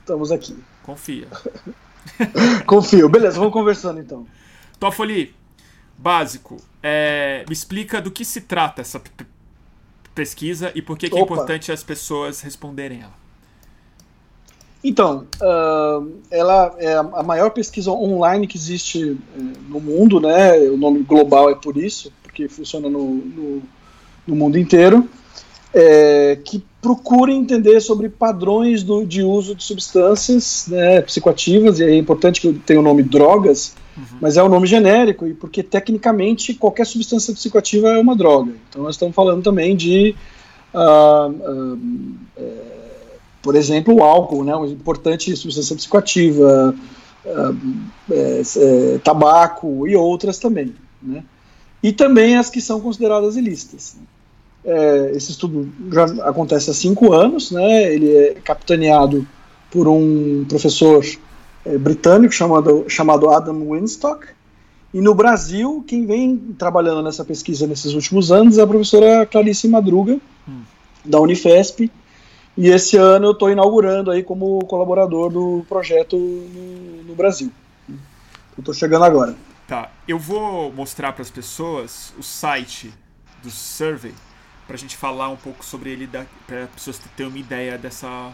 Estamos 0.00 0.32
aqui. 0.32 0.56
Confia. 0.82 1.28
Confio. 2.66 3.08
Beleza, 3.08 3.38
vamos 3.38 3.52
conversando 3.52 4.00
então. 4.00 4.26
Toffoli, 4.78 5.34
básico. 5.98 6.56
É, 6.82 7.44
me 7.46 7.52
explica 7.52 8.00
do 8.00 8.10
que 8.10 8.24
se 8.24 8.42
trata 8.42 8.80
essa 8.80 9.00
pesquisa 10.14 10.70
e 10.74 10.82
por 10.82 10.96
que, 10.96 11.10
que 11.10 11.18
é 11.18 11.20
importante 11.20 11.72
as 11.72 11.82
pessoas 11.82 12.40
responderem 12.40 13.00
ela. 13.00 13.24
Então, 14.82 15.26
uh, 15.40 16.12
ela 16.30 16.74
é 16.78 16.94
a 16.94 17.22
maior 17.22 17.50
pesquisa 17.50 17.90
online 17.90 18.46
que 18.46 18.58
existe 18.58 19.16
eh, 19.34 19.40
no 19.66 19.80
mundo, 19.80 20.20
né? 20.20 20.58
O 20.68 20.76
nome 20.76 21.02
global 21.02 21.48
é 21.48 21.54
por 21.54 21.78
isso, 21.78 22.12
porque 22.22 22.48
funciona 22.48 22.90
no, 22.90 23.14
no, 23.14 23.62
no 24.26 24.36
mundo 24.36 24.58
inteiro 24.58 25.08
é, 25.74 26.38
que 26.44 26.64
procure 26.80 27.32
entender 27.34 27.80
sobre 27.80 28.08
padrões 28.08 28.84
do, 28.84 29.04
de 29.04 29.22
uso 29.22 29.54
de 29.54 29.64
substâncias 29.64 30.66
né, 30.68 31.00
psicoativas, 31.02 31.80
e 31.80 31.84
é 31.84 31.96
importante 31.96 32.40
que 32.40 32.52
tenha 32.52 32.78
o 32.78 32.82
nome 32.82 33.02
drogas, 33.02 33.74
uhum. 33.96 34.18
mas 34.20 34.36
é 34.36 34.42
um 34.42 34.48
nome 34.48 34.66
genérico, 34.66 35.26
e 35.26 35.34
porque 35.34 35.62
tecnicamente 35.62 36.54
qualquer 36.54 36.86
substância 36.86 37.32
psicoativa 37.32 37.88
é 37.88 37.98
uma 37.98 38.16
droga. 38.16 38.52
Então 38.68 38.82
nós 38.82 38.94
estamos 38.94 39.14
falando 39.14 39.42
também 39.42 39.76
de, 39.76 40.14
uh, 40.74 41.30
uh, 41.30 41.78
por 43.42 43.56
exemplo, 43.56 43.94
o 43.94 44.02
álcool, 44.02 44.44
né, 44.44 44.54
uma 44.54 44.66
importante 44.66 45.34
substância 45.36 45.76
psicoativa, 45.76 46.74
uh, 47.24 47.56
é, 48.10 48.42
é, 48.56 48.98
tabaco 48.98 49.86
e 49.86 49.96
outras 49.96 50.38
também. 50.38 50.74
Né, 51.02 51.22
e 51.82 51.92
também 51.92 52.36
as 52.36 52.48
que 52.48 52.60
são 52.60 52.80
consideradas 52.80 53.36
ilícitas. 53.36 53.96
É, 54.64 55.12
esse 55.14 55.32
estudo 55.32 55.68
já 55.92 56.04
acontece 56.26 56.70
há 56.70 56.74
cinco 56.74 57.12
anos, 57.12 57.50
né? 57.50 57.92
Ele 57.92 58.16
é 58.16 58.34
capitaneado 58.42 59.26
por 59.70 59.86
um 59.86 60.46
professor 60.48 61.04
é, 61.64 61.78
britânico 61.78 62.34
chamado, 62.34 62.84
chamado 62.88 63.30
Adam 63.30 63.70
Winstock. 63.70 64.26
E 64.92 65.00
no 65.00 65.14
Brasil, 65.14 65.84
quem 65.86 66.06
vem 66.06 66.36
trabalhando 66.58 67.02
nessa 67.02 67.24
pesquisa 67.24 67.66
nesses 67.66 67.94
últimos 67.94 68.30
anos 68.30 68.58
é 68.58 68.62
a 68.62 68.66
professora 68.66 69.26
Clarice 69.26 69.68
Madruga, 69.68 70.18
hum. 70.48 70.62
da 71.04 71.20
Unifesp. 71.20 71.90
E 72.56 72.68
esse 72.68 72.96
ano 72.96 73.26
eu 73.26 73.32
estou 73.32 73.50
inaugurando 73.50 74.10
aí 74.10 74.22
como 74.22 74.60
colaborador 74.66 75.30
do 75.30 75.64
projeto 75.68 76.16
no, 76.16 77.02
no 77.02 77.14
Brasil. 77.14 77.50
Eu 77.88 77.96
estou 78.60 78.72
chegando 78.72 79.04
agora. 79.04 79.34
Tá, 79.66 79.90
eu 80.06 80.18
vou 80.18 80.72
mostrar 80.72 81.12
para 81.12 81.22
as 81.22 81.30
pessoas 81.30 82.12
o 82.18 82.22
site 82.22 82.92
do 83.42 83.50
survey 83.50 84.12
para 84.66 84.76
a 84.76 84.78
gente 84.78 84.96
falar 84.96 85.28
um 85.28 85.36
pouco 85.36 85.64
sobre 85.64 85.90
ele, 85.90 86.06
para 86.46 86.64
as 86.64 86.70
pessoas 86.70 87.00
terem 87.16 87.32
uma 87.32 87.38
ideia 87.38 87.76
dessa 87.76 88.32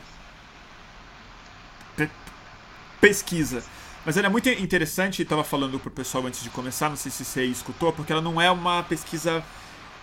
pesquisa. 3.00 3.62
Mas 4.04 4.16
ela 4.16 4.28
é 4.28 4.30
muito 4.30 4.48
interessante, 4.48 5.22
estava 5.22 5.44
falando 5.44 5.78
para 5.78 5.88
o 5.88 5.92
pessoal 5.92 6.26
antes 6.26 6.42
de 6.42 6.50
começar, 6.50 6.88
não 6.88 6.96
sei 6.96 7.12
se 7.12 7.24
você 7.24 7.44
escutou, 7.44 7.92
porque 7.92 8.12
ela 8.12 8.22
não 8.22 8.40
é 8.40 8.50
uma 8.50 8.82
pesquisa 8.82 9.44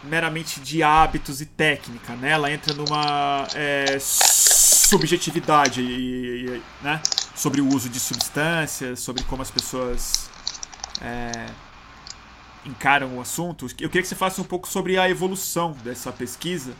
meramente 0.03 0.59
de 0.59 0.83
hábitos 0.83 1.41
e 1.41 1.45
técnica, 1.45 2.13
né? 2.15 2.31
Ela 2.31 2.51
entra 2.51 2.75
numa 2.75 3.47
é, 3.55 3.97
subjetividade 3.99 6.61
né? 6.81 7.01
sobre 7.35 7.59
o 7.59 7.67
uso 7.67 7.89
de 7.89 7.99
substâncias, 7.99 8.99
sobre 8.99 9.23
como 9.23 9.41
as 9.41 9.49
pessoas 9.49 10.29
é, 11.01 11.47
encaram 12.65 13.17
o 13.17 13.21
assunto, 13.21 13.65
eu 13.79 13.89
queria 13.89 14.01
que 14.01 14.07
você 14.07 14.15
falasse 14.15 14.41
um 14.41 14.43
pouco 14.43 14.67
sobre 14.67 14.97
a 14.97 15.09
evolução 15.09 15.71
dessa 15.83 16.11
pesquisa 16.11 16.73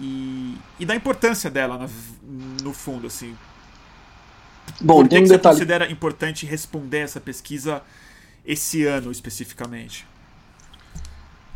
e, 0.00 0.56
e 0.78 0.86
da 0.86 0.94
importância 0.94 1.50
dela 1.50 1.76
no, 1.76 1.90
no 2.62 2.72
fundo, 2.72 3.06
assim. 3.06 3.36
Bom, 4.80 4.96
Por 4.96 5.04
que, 5.04 5.10
tem 5.10 5.18
um 5.20 5.22
que 5.22 5.28
detalhe. 5.28 5.54
você 5.54 5.60
considera 5.60 5.90
importante 5.90 6.46
responder 6.46 6.98
essa 6.98 7.20
pesquisa 7.20 7.82
esse 8.44 8.84
ano 8.86 9.10
especificamente? 9.10 10.06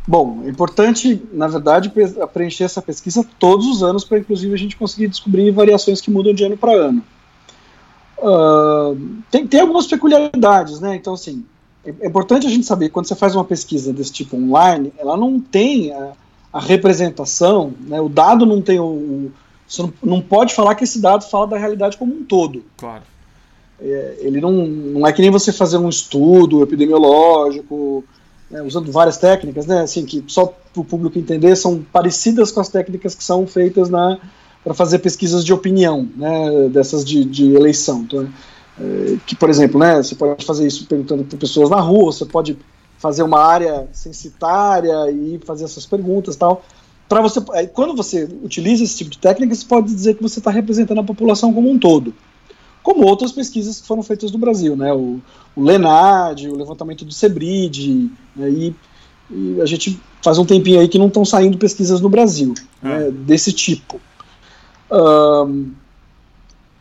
Bom, 0.05 0.41
é 0.45 0.49
importante, 0.49 1.21
na 1.31 1.47
verdade, 1.47 1.91
preencher 2.33 2.65
essa 2.65 2.81
pesquisa 2.81 3.25
todos 3.39 3.65
os 3.65 3.81
anos 3.81 4.03
para, 4.03 4.19
inclusive, 4.19 4.53
a 4.53 4.57
gente 4.57 4.75
conseguir 4.75 5.07
descobrir 5.07 5.49
variações 5.51 6.01
que 6.01 6.11
mudam 6.11 6.33
de 6.33 6.43
ano 6.43 6.57
para 6.57 6.73
ano. 6.73 7.03
Uh, 8.17 9.21
tem, 9.31 9.47
tem 9.47 9.61
algumas 9.61 9.87
peculiaridades, 9.87 10.81
né? 10.81 10.95
Então, 10.95 11.13
assim, 11.13 11.45
é, 11.85 11.93
é 12.01 12.07
importante 12.07 12.45
a 12.45 12.49
gente 12.49 12.65
saber 12.65 12.89
quando 12.89 13.05
você 13.05 13.15
faz 13.15 13.33
uma 13.33 13.45
pesquisa 13.45 13.93
desse 13.93 14.11
tipo 14.11 14.35
online, 14.35 14.93
ela 14.97 15.15
não 15.15 15.39
tem 15.39 15.93
a, 15.93 16.11
a 16.51 16.59
representação, 16.59 17.73
né? 17.79 18.01
O 18.01 18.09
dado 18.09 18.45
não 18.45 18.61
tem 18.61 18.79
o 18.79 19.31
você 19.73 19.81
não, 19.81 19.93
não, 20.03 20.21
pode 20.21 20.53
falar 20.53 20.75
que 20.75 20.83
esse 20.83 21.01
dado 21.01 21.23
fala 21.23 21.47
da 21.47 21.57
realidade 21.57 21.97
como 21.97 22.13
um 22.13 22.23
todo. 22.23 22.63
Claro. 22.77 23.03
É, 23.79 24.17
ele 24.19 24.39
não, 24.39 24.51
não 24.51 25.07
é 25.07 25.11
que 25.11 25.21
nem 25.21 25.31
você 25.31 25.51
fazer 25.51 25.77
um 25.77 25.89
estudo 25.89 26.61
epidemiológico 26.61 28.03
né, 28.51 28.61
usando 28.61 28.91
várias 28.91 29.17
técnicas, 29.17 29.65
né, 29.65 29.81
assim, 29.81 30.05
que 30.05 30.23
só 30.27 30.45
para 30.45 30.81
o 30.81 30.85
público 30.85 31.17
entender, 31.17 31.55
são 31.55 31.83
parecidas 31.91 32.51
com 32.51 32.59
as 32.59 32.69
técnicas 32.69 33.15
que 33.15 33.23
são 33.23 33.47
feitas 33.47 33.89
na 33.89 34.19
para 34.63 34.73
fazer 34.73 34.99
pesquisas 34.99 35.43
de 35.43 35.51
opinião, 35.51 36.07
né, 36.15 36.69
dessas 36.69 37.03
de, 37.03 37.25
de 37.25 37.53
eleição. 37.53 38.03
Então, 38.03 38.29
é, 38.79 39.17
que, 39.25 39.35
por 39.35 39.49
exemplo, 39.49 39.77
né, 39.77 40.01
você 40.01 40.15
pode 40.15 40.45
fazer 40.45 40.65
isso 40.65 40.85
perguntando 40.85 41.25
para 41.25 41.37
pessoas 41.37 41.69
na 41.69 41.81
rua, 41.81 42.13
você 42.13 42.25
pode 42.25 42.57
fazer 42.97 43.23
uma 43.23 43.41
área 43.41 43.89
censitária 43.91 45.11
e 45.11 45.37
fazer 45.45 45.65
essas 45.65 45.85
perguntas 45.85 46.37
tal. 46.37 46.63
Para 47.13 47.21
você, 47.21 47.39
quando 47.67 47.95
você 47.95 48.27
utiliza 48.41 48.83
esse 48.83 48.97
tipo 48.97 49.11
de 49.11 49.19
técnica, 49.19 49.53
você 49.53 49.63
pode 49.63 49.93
dizer 49.93 50.15
que 50.15 50.23
você 50.23 50.39
está 50.39 50.49
representando 50.49 50.97
a 50.97 51.03
população 51.03 51.53
como 51.53 51.69
um 51.69 51.77
todo 51.77 52.11
como 52.81 53.05
outras 53.05 53.31
pesquisas 53.31 53.79
que 53.79 53.87
foram 53.87 54.01
feitas 54.01 54.31
no 54.31 54.39
Brasil, 54.39 54.75
né? 54.75 54.91
O, 54.91 55.21
o 55.55 55.63
Lenad, 55.63 56.49
o 56.49 56.57
levantamento 56.57 57.05
do 57.05 57.13
Sebrid, 57.13 58.11
né? 58.35 58.49
e, 58.49 58.75
e, 59.29 59.61
a 59.61 59.65
gente 59.67 60.01
faz 60.23 60.39
um 60.39 60.45
tempinho 60.45 60.79
aí 60.79 60.87
que 60.87 60.97
não 60.97 61.07
estão 61.07 61.23
saindo 61.23 61.55
pesquisas 61.57 62.01
no 62.01 62.09
Brasil 62.09 62.55
né? 62.81 63.07
Ah. 63.07 63.11
desse 63.11 63.53
tipo. 63.53 64.01
Um, 64.91 65.71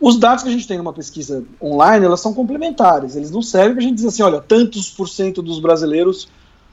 os 0.01 0.19
dados 0.19 0.43
que 0.43 0.49
a 0.49 0.53
gente 0.53 0.67
tem 0.67 0.79
numa 0.79 0.95
pesquisa 0.95 1.45
online, 1.63 2.07
elas 2.07 2.21
são 2.21 2.33
complementares, 2.33 3.15
eles 3.15 3.31
não 3.31 3.43
servem 3.43 3.75
para 3.75 3.85
a 3.85 3.87
gente 3.87 3.97
dizer 3.97 4.09
assim, 4.09 4.23
olha, 4.23 4.41
tantos 4.41 4.91
por 4.91 5.11
cento 5.11 5.43
dos 5.43 5.61
brasileiros 5.61 6.27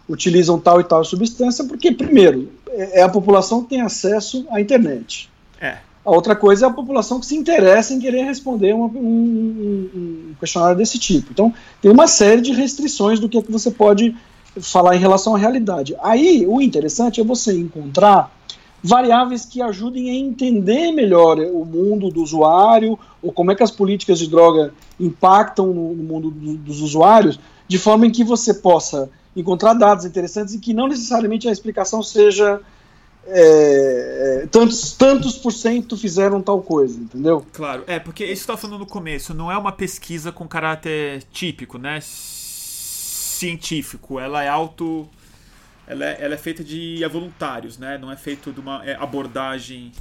utilizam 0.10 0.60
tal 0.60 0.82
e 0.82 0.84
tal 0.84 1.06
substância, 1.06 1.64
porque, 1.66 1.92
primeiro, 1.92 2.50
é, 2.74 3.02
a 3.02 3.10
população 3.10 3.64
que 3.64 3.70
tem 3.70 3.82
acesso 3.82 4.46
à 4.52 4.60
internet. 4.60 5.30
É. 5.60 5.78
A 6.06 6.12
outra 6.12 6.36
coisa 6.36 6.66
é 6.66 6.70
a 6.70 6.74
população 6.74 7.20
que 7.20 7.26
se 7.26 7.36
interessa 7.36 7.94
em 7.94 8.00
querer 8.00 8.24
responder 8.24 8.74
uma, 8.74 8.88
um, 8.88 9.90
um, 9.94 10.36
questionário 10.40 10.78
desse 10.78 10.98
tipo. 10.98 11.32
Então, 11.32 11.54
tem 11.82 11.92
uma 11.92 12.08
série 12.08 12.42
de 12.42 12.52
restrições 12.54 13.20
do 13.20 13.28
que, 13.28 13.38
é 13.38 13.42
que 13.42 13.52
você 13.52 13.70
pode 13.70 14.16
falar 14.62 14.96
em 14.96 15.00
relação 15.00 15.36
à 15.36 15.38
realidade. 15.38 15.96
Aí, 16.02 16.46
o 16.48 16.62
interessante 16.62 17.22
é 17.22 17.24
você 17.24 17.58
encontrar 17.58 18.32
variáveis 18.82 19.46
que 19.46 19.62
ajudem 19.62 20.10
a 20.10 20.16
entender 20.16 20.92
melhor 20.92 21.38
o 21.38 21.66
mundo 21.66 22.10
do 22.10 22.24
usuário, 22.24 22.98
ou 23.22 23.32
como 23.32 23.52
é 23.52 23.56
que 23.56 23.64
as 23.64 23.72
políticas 23.72 24.18
de 24.20 24.28
droga 24.28 24.74
impactam 25.00 25.68
no, 25.68 25.94
no 25.94 26.04
mundo 26.04 26.32
do, 26.32 26.56
dos 26.56 26.82
usuários, 26.82 27.40
de 27.68 27.78
forma 27.78 28.08
em 28.08 28.12
que 28.12 28.24
você 28.24 28.54
possa 28.54 29.10
encontrar 29.36 29.74
dados 29.74 30.06
interessantes 30.06 30.54
e 30.54 30.60
que 30.60 30.74
não 30.74 30.88
necessariamente 30.88 31.48
a 31.48 31.52
explicação 31.52 32.02
seja 32.02 32.62
é, 33.32 34.42
é, 34.44 34.48
tantos, 34.48 34.94
tantos 34.94 35.38
por 35.38 35.52
cento 35.52 35.96
fizeram 35.96 36.42
tal 36.42 36.60
coisa, 36.62 37.00
entendeu? 37.00 37.46
Claro, 37.54 37.84
é, 37.86 38.00
porque 38.00 38.26
isso 38.26 38.46
que 38.46 38.52
eu 38.52 38.58
falando 38.58 38.80
no 38.80 38.88
começo, 38.88 39.34
não 39.34 39.52
é 39.52 39.58
uma 39.58 39.72
pesquisa 39.72 40.32
com 40.32 40.48
caráter 40.48 41.24
típico, 41.32 41.78
né? 41.78 42.00
Científico, 42.02 44.20
ela 44.20 44.44
é 44.44 44.50
auto. 44.50 45.08
Ela 45.88 46.06
é, 46.06 46.18
ela 46.20 46.34
é 46.36 46.38
feita 46.38 46.64
de 46.64 47.04
voluntários, 47.12 47.78
né? 47.78 47.98
Não 47.98 48.12
é 48.12 48.16
feito 48.16 48.52
de 48.52 48.60
uma 48.60 48.86
é, 48.86 48.96
abordagem 48.96 49.92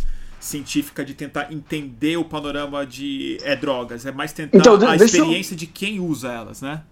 científica 0.40 1.04
de 1.04 1.14
tentar 1.14 1.52
entender 1.52 2.16
o 2.16 2.24
panorama 2.24 2.86
de 2.86 3.38
é, 3.42 3.56
drogas, 3.56 4.06
é 4.06 4.12
mais 4.12 4.32
tentar 4.32 4.58
então, 4.58 4.78
a 4.88 4.96
experiência 4.96 5.54
eu... 5.54 5.58
de 5.58 5.66
quem 5.66 6.00
usa 6.00 6.32
elas, 6.32 6.62
né? 6.62 6.82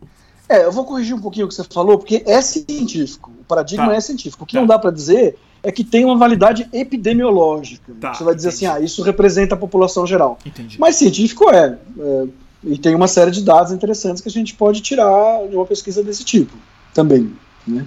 É, 0.48 0.64
eu 0.64 0.72
vou 0.72 0.84
corrigir 0.84 1.14
um 1.14 1.20
pouquinho 1.20 1.46
o 1.46 1.48
que 1.48 1.54
você 1.54 1.64
falou, 1.64 1.98
porque 1.98 2.22
é 2.26 2.40
científico, 2.40 3.32
o 3.40 3.44
paradigma 3.44 3.86
tá. 3.86 3.94
é 3.94 4.00
científico. 4.00 4.44
O 4.44 4.46
que 4.46 4.54
tá. 4.54 4.60
não 4.60 4.66
dá 4.66 4.78
para 4.78 4.90
dizer 4.90 5.36
é 5.62 5.72
que 5.72 5.82
tem 5.82 6.04
uma 6.04 6.16
validade 6.16 6.68
epidemiológica. 6.72 7.92
Tá, 8.00 8.14
Você 8.14 8.22
vai 8.22 8.34
dizer 8.34 8.50
entendi. 8.50 8.66
assim, 8.66 8.78
ah, 8.78 8.80
isso 8.80 9.02
representa 9.02 9.56
a 9.56 9.58
população 9.58 10.06
geral. 10.06 10.38
Entendi. 10.46 10.78
Mas 10.78 10.94
científico 10.94 11.50
é, 11.50 11.76
é, 11.98 12.26
E 12.62 12.78
tem 12.78 12.94
uma 12.94 13.08
série 13.08 13.32
de 13.32 13.42
dados 13.42 13.72
interessantes 13.72 14.22
que 14.22 14.28
a 14.28 14.32
gente 14.32 14.54
pode 14.54 14.80
tirar 14.80 15.48
de 15.48 15.56
uma 15.56 15.66
pesquisa 15.66 16.04
desse 16.04 16.24
tipo 16.24 16.56
também. 16.94 17.32
Né? 17.66 17.84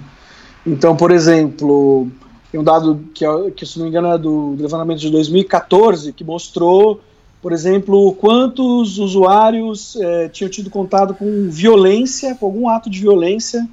Então, 0.66 0.94
por 0.94 1.10
exemplo, 1.10 2.08
tem 2.52 2.60
um 2.60 2.64
dado 2.64 3.02
que, 3.14 3.24
que, 3.56 3.64
se 3.64 3.78
não 3.78 3.84
me 3.84 3.90
engano, 3.90 4.08
é 4.08 4.18
do, 4.18 4.54
do 4.54 4.62
levantamento 4.62 4.98
de 4.98 5.10
2014, 5.10 6.12
que 6.12 6.22
mostrou, 6.22 7.00
por 7.42 7.52
exemplo, 7.52 8.12
quantos 8.14 8.98
usuários 8.98 9.96
é, 9.96 10.28
tinham 10.28 10.50
tido 10.50 10.68
contato 10.68 11.14
com 11.14 11.48
violência, 11.48 12.34
com 12.34 12.46
algum 12.46 12.68
ato 12.68 12.90
de 12.90 13.00
violência 13.00 13.66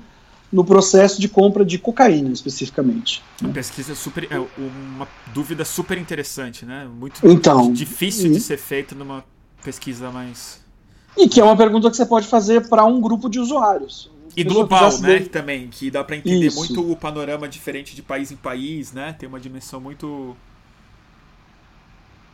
no 0.51 0.63
processo 0.63 1.19
de 1.19 1.27
compra 1.27 1.65
de 1.65 1.77
cocaína, 1.77 2.31
especificamente. 2.31 3.21
Uma 3.41 3.51
pesquisa 3.51 3.93
super. 3.93 4.27
É 4.31 4.39
uma 4.39 5.07
dúvida 5.33 5.65
super 5.65 5.97
interessante, 5.97 6.65
né? 6.65 6.87
Muito 6.87 7.19
então, 7.27 7.73
difícil 7.73 8.31
e, 8.31 8.33
de 8.35 8.39
ser 8.39 8.57
feita 8.57 8.95
numa 8.95 9.25
pesquisa 9.61 10.09
mais. 10.09 10.61
E 11.17 11.27
que 11.27 11.41
é 11.41 11.43
uma 11.43 11.57
pergunta 11.57 11.89
que 11.89 11.97
você 11.97 12.05
pode 12.05 12.27
fazer 12.27 12.69
para 12.69 12.85
um 12.85 13.01
grupo 13.01 13.29
de 13.29 13.39
usuários. 13.39 14.09
E 14.35 14.43
global, 14.43 14.97
né? 14.99 15.19
Também, 15.21 15.67
que 15.67 15.89
dá 15.89 16.03
para 16.03 16.15
entender 16.15 16.45
Isso. 16.45 16.59
muito 16.59 16.91
o 16.91 16.95
panorama 16.95 17.47
diferente 17.47 17.95
de 17.95 18.03
país 18.03 18.31
em 18.31 18.35
país, 18.35 18.93
né? 18.93 19.13
Tem 19.17 19.27
uma 19.27 19.39
dimensão 19.39 19.81
muito 19.81 20.37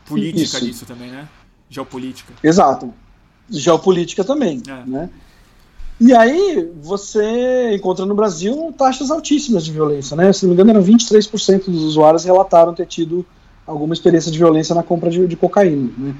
política 0.06 0.58
Isso. 0.58 0.66
disso 0.66 0.86
também, 0.86 1.10
né? 1.10 1.28
Geopolítica. 1.70 2.34
Exato. 2.44 2.94
Geopolítica 3.50 4.24
também, 4.24 4.62
é. 4.68 4.90
né? 4.90 5.10
E 6.00 6.14
aí 6.14 6.70
você 6.82 7.76
encontra 7.76 8.06
no 8.06 8.16
Brasil 8.16 8.74
taxas 8.78 9.12
altíssimas 9.12 9.64
de 9.64 9.72
violência, 9.72 10.18
né? 10.18 10.34
Se 10.34 10.44
não 10.44 10.50
me 10.50 10.56
engano, 10.56 10.72
eram 10.72 10.84
23% 10.84 11.66
dos 11.66 11.84
usuários 11.84 12.24
relataram 12.24 12.74
ter 12.74 12.86
tido 12.86 13.26
alguma 13.66 13.94
experiência 13.94 14.32
de 14.32 14.38
violência 14.38 14.76
na 14.76 14.84
compra 14.84 15.10
de, 15.10 15.26
de 15.28 15.36
cocaína. 15.36 15.92
Né? 15.98 16.16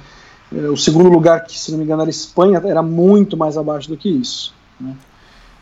É, 0.56 0.70
o 0.70 0.78
segundo 0.78 1.10
lugar, 1.10 1.44
que 1.46 1.58
se 1.60 1.72
não 1.72 1.78
me 1.78 1.84
engano 1.84 2.02
era 2.02 2.10
Espanha, 2.10 2.62
era 2.64 2.82
muito 2.82 3.36
mais 3.36 3.58
abaixo 3.58 3.90
do 3.90 3.98
que 3.98 4.10
isso. 4.10 4.54
Né? 4.80 4.96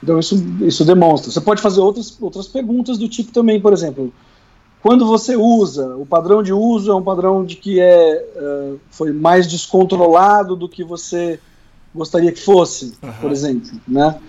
Então 0.03 0.19
isso, 0.19 0.35
isso 0.61 0.83
demonstra. 0.83 1.31
Você 1.31 1.41
pode 1.41 1.61
fazer 1.61 1.79
outras, 1.79 2.15
outras 2.21 2.47
perguntas 2.47 2.97
do 2.97 3.07
tipo 3.07 3.31
também, 3.31 3.59
por 3.59 3.73
exemplo, 3.73 4.13
quando 4.81 5.05
você 5.05 5.35
usa, 5.35 5.95
o 5.95 6.05
padrão 6.05 6.41
de 6.41 6.51
uso 6.51 6.91
é 6.91 6.95
um 6.95 7.03
padrão 7.03 7.45
de 7.45 7.55
que 7.55 7.79
é, 7.79 8.25
uh, 8.35 8.79
foi 8.89 9.11
mais 9.11 9.47
descontrolado 9.47 10.55
do 10.55 10.67
que 10.67 10.83
você 10.83 11.39
gostaria 11.93 12.31
que 12.31 12.39
fosse, 12.41 12.93
uhum. 13.01 13.13
por 13.13 13.31
exemplo, 13.31 13.69
né? 13.87 14.19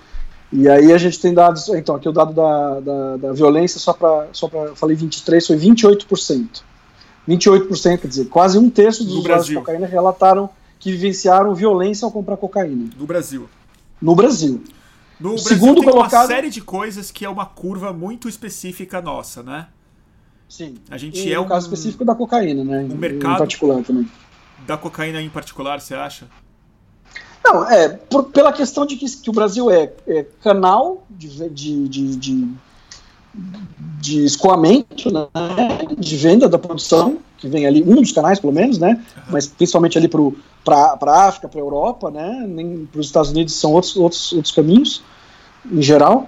E 0.52 0.68
aí 0.68 0.92
a 0.92 0.98
gente 0.98 1.18
tem 1.18 1.32
dados, 1.32 1.68
então 1.70 1.94
aqui 1.94 2.06
o 2.06 2.12
dado 2.12 2.34
da, 2.34 2.80
da, 2.80 3.16
da 3.16 3.32
violência, 3.32 3.80
só 3.80 3.94
para, 3.94 4.28
só 4.32 4.48
para 4.48 4.76
falei 4.76 4.94
23, 4.94 5.46
foi 5.46 5.56
28%. 5.56 6.62
28%, 7.26 7.98
quer 7.98 8.08
dizer, 8.08 8.24
quase 8.26 8.58
um 8.58 8.68
terço 8.68 9.04
dos 9.04 9.14
no 9.14 9.20
usuários 9.20 9.46
Brasil. 9.46 9.60
de 9.60 9.64
cocaína 9.64 9.86
relataram 9.86 10.50
que 10.78 10.90
vivenciaram 10.90 11.54
violência 11.54 12.04
ao 12.04 12.10
comprar 12.10 12.36
cocaína. 12.36 12.90
No 12.98 13.06
Brasil. 13.06 13.48
No 14.00 14.14
Brasil. 14.14 14.62
No 15.18 15.30
Brasil 15.30 15.48
segundo 15.48 15.80
tem 15.80 15.90
colocado... 15.90 16.22
uma 16.22 16.26
série 16.26 16.50
de 16.50 16.60
coisas 16.60 17.10
que 17.10 17.24
é 17.24 17.28
uma 17.30 17.46
curva 17.46 17.92
muito 17.92 18.28
específica 18.28 19.00
nossa, 19.00 19.42
né? 19.42 19.68
Sim. 20.52 20.74
A 20.90 20.98
gente 20.98 21.26
e 21.26 21.32
é 21.32 21.40
um 21.40 21.48
caso 21.48 21.64
específico 21.64 22.04
da 22.04 22.14
cocaína, 22.14 22.62
né? 22.62 22.80
Um 22.80 22.98
mercado 22.98 23.36
em 23.36 23.38
particular 23.38 23.82
também. 23.82 24.06
Da 24.66 24.76
cocaína 24.76 25.22
em 25.22 25.30
particular, 25.30 25.80
você 25.80 25.94
acha? 25.94 26.26
Não, 27.42 27.66
é, 27.70 27.88
por, 27.88 28.24
pela 28.24 28.52
questão 28.52 28.84
de 28.84 28.96
que, 28.96 29.06
que 29.16 29.30
o 29.30 29.32
Brasil 29.32 29.70
é, 29.70 29.90
é 30.06 30.26
canal 30.42 31.06
de, 31.08 31.48
de, 31.48 31.88
de, 31.88 32.16
de, 32.16 32.48
de 33.98 34.24
escoamento, 34.26 35.10
né, 35.10 35.26
de 35.98 36.16
venda 36.18 36.46
da 36.50 36.58
produção, 36.58 37.16
que 37.38 37.48
vem 37.48 37.66
ali, 37.66 37.82
um 37.82 38.02
dos 38.02 38.12
canais 38.12 38.38
pelo 38.38 38.52
menos, 38.52 38.76
né, 38.76 39.02
uhum. 39.16 39.22
mas 39.30 39.46
principalmente 39.46 39.96
ali 39.96 40.06
para 40.06 40.98
a 41.00 41.28
África, 41.28 41.48
para 41.48 41.60
a 41.60 41.64
Europa, 41.64 42.10
né, 42.10 42.44
nem 42.46 42.84
para 42.84 43.00
os 43.00 43.06
Estados 43.06 43.30
Unidos 43.30 43.54
são 43.54 43.72
outros, 43.72 43.96
outros, 43.96 44.32
outros 44.34 44.54
caminhos, 44.54 45.02
em 45.64 45.80
geral, 45.80 46.26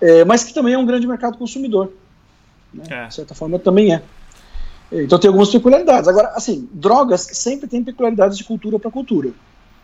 é, 0.00 0.24
mas 0.24 0.42
que 0.42 0.52
também 0.52 0.74
é 0.74 0.78
um 0.78 0.84
grande 0.84 1.06
mercado 1.06 1.38
consumidor. 1.38 1.92
Né, 2.72 2.84
é. 2.88 3.06
De 3.06 3.14
certa 3.14 3.34
forma 3.34 3.58
também 3.58 3.94
é. 3.94 4.02
Então 4.92 5.18
tem 5.18 5.28
algumas 5.28 5.48
peculiaridades. 5.48 6.06
Agora, 6.06 6.32
assim, 6.34 6.68
drogas 6.72 7.26
sempre 7.32 7.66
tem 7.66 7.82
peculiaridades 7.82 8.36
de 8.36 8.44
cultura 8.44 8.78
para 8.78 8.90
cultura. 8.90 9.30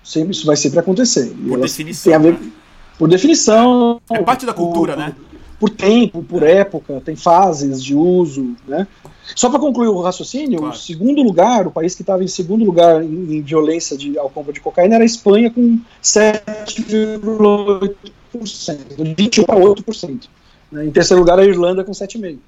Sempre, 0.05 0.33
isso 0.33 0.47
vai 0.47 0.57
sempre 0.57 0.79
acontecer. 0.79 1.35
Por 1.49 1.61
definição. 1.61 2.21
Ver, 2.21 2.33
né? 2.33 2.53
Por 2.99 3.09
definição. 3.09 4.01
É 4.11 4.23
parte 4.23 4.45
da 4.45 4.53
cultura, 4.53 4.95
o, 4.95 4.97
né? 4.97 5.15
por 5.59 5.71
tempo, 5.71 6.23
por 6.23 6.43
época, 6.43 7.01
tem 7.05 7.17
fases 7.17 7.83
de 7.83 7.95
uso, 7.95 8.55
né? 8.67 8.87
Só 9.35 9.49
para 9.51 9.59
concluir 9.59 9.89
o 9.89 10.01
raciocínio, 10.01 10.61
claro. 10.61 10.75
o 10.75 10.79
segundo 10.79 11.21
lugar, 11.23 11.67
o 11.67 11.71
país 11.71 11.95
que 11.95 12.01
estava 12.03 12.25
em 12.25 12.29
segundo 12.29 12.65
lugar 12.65 13.03
em, 13.03 13.37
em, 13.37 13.43
violência 13.43 13.95
de, 13.97 14.19
ao 14.19 14.31
compra 14.31 14.53
de 14.53 14.61
cocaína 14.61 14.95
era 14.95 15.05
a 15.05 15.07
Espanha, 15.07 15.51
com 15.51 15.79
7,8%, 16.03 18.97
de 18.97 19.15
21 19.15 19.45
para 19.45 19.57
8%. 19.57 20.29
Né? 20.73 20.87
Em 20.87 20.91
terceiro 20.91 21.21
lugar, 21.21 21.39
a 21.39 21.45
Irlanda, 21.45 21.85
com 21.85 21.93
7,5%. 21.93 22.39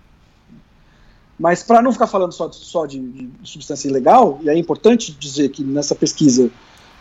Mas 1.41 1.63
para 1.63 1.81
não 1.81 1.91
ficar 1.91 2.07
falando 2.07 2.33
só, 2.33 2.53
só 2.53 2.85
de, 2.85 3.01
de, 3.01 3.31
substância 3.45 3.89
ilegal, 3.89 4.39
e 4.43 4.51
é 4.51 4.59
importante 4.59 5.11
dizer 5.11 5.49
que 5.49 5.65
nessa 5.65 5.95
pesquisa 5.95 6.51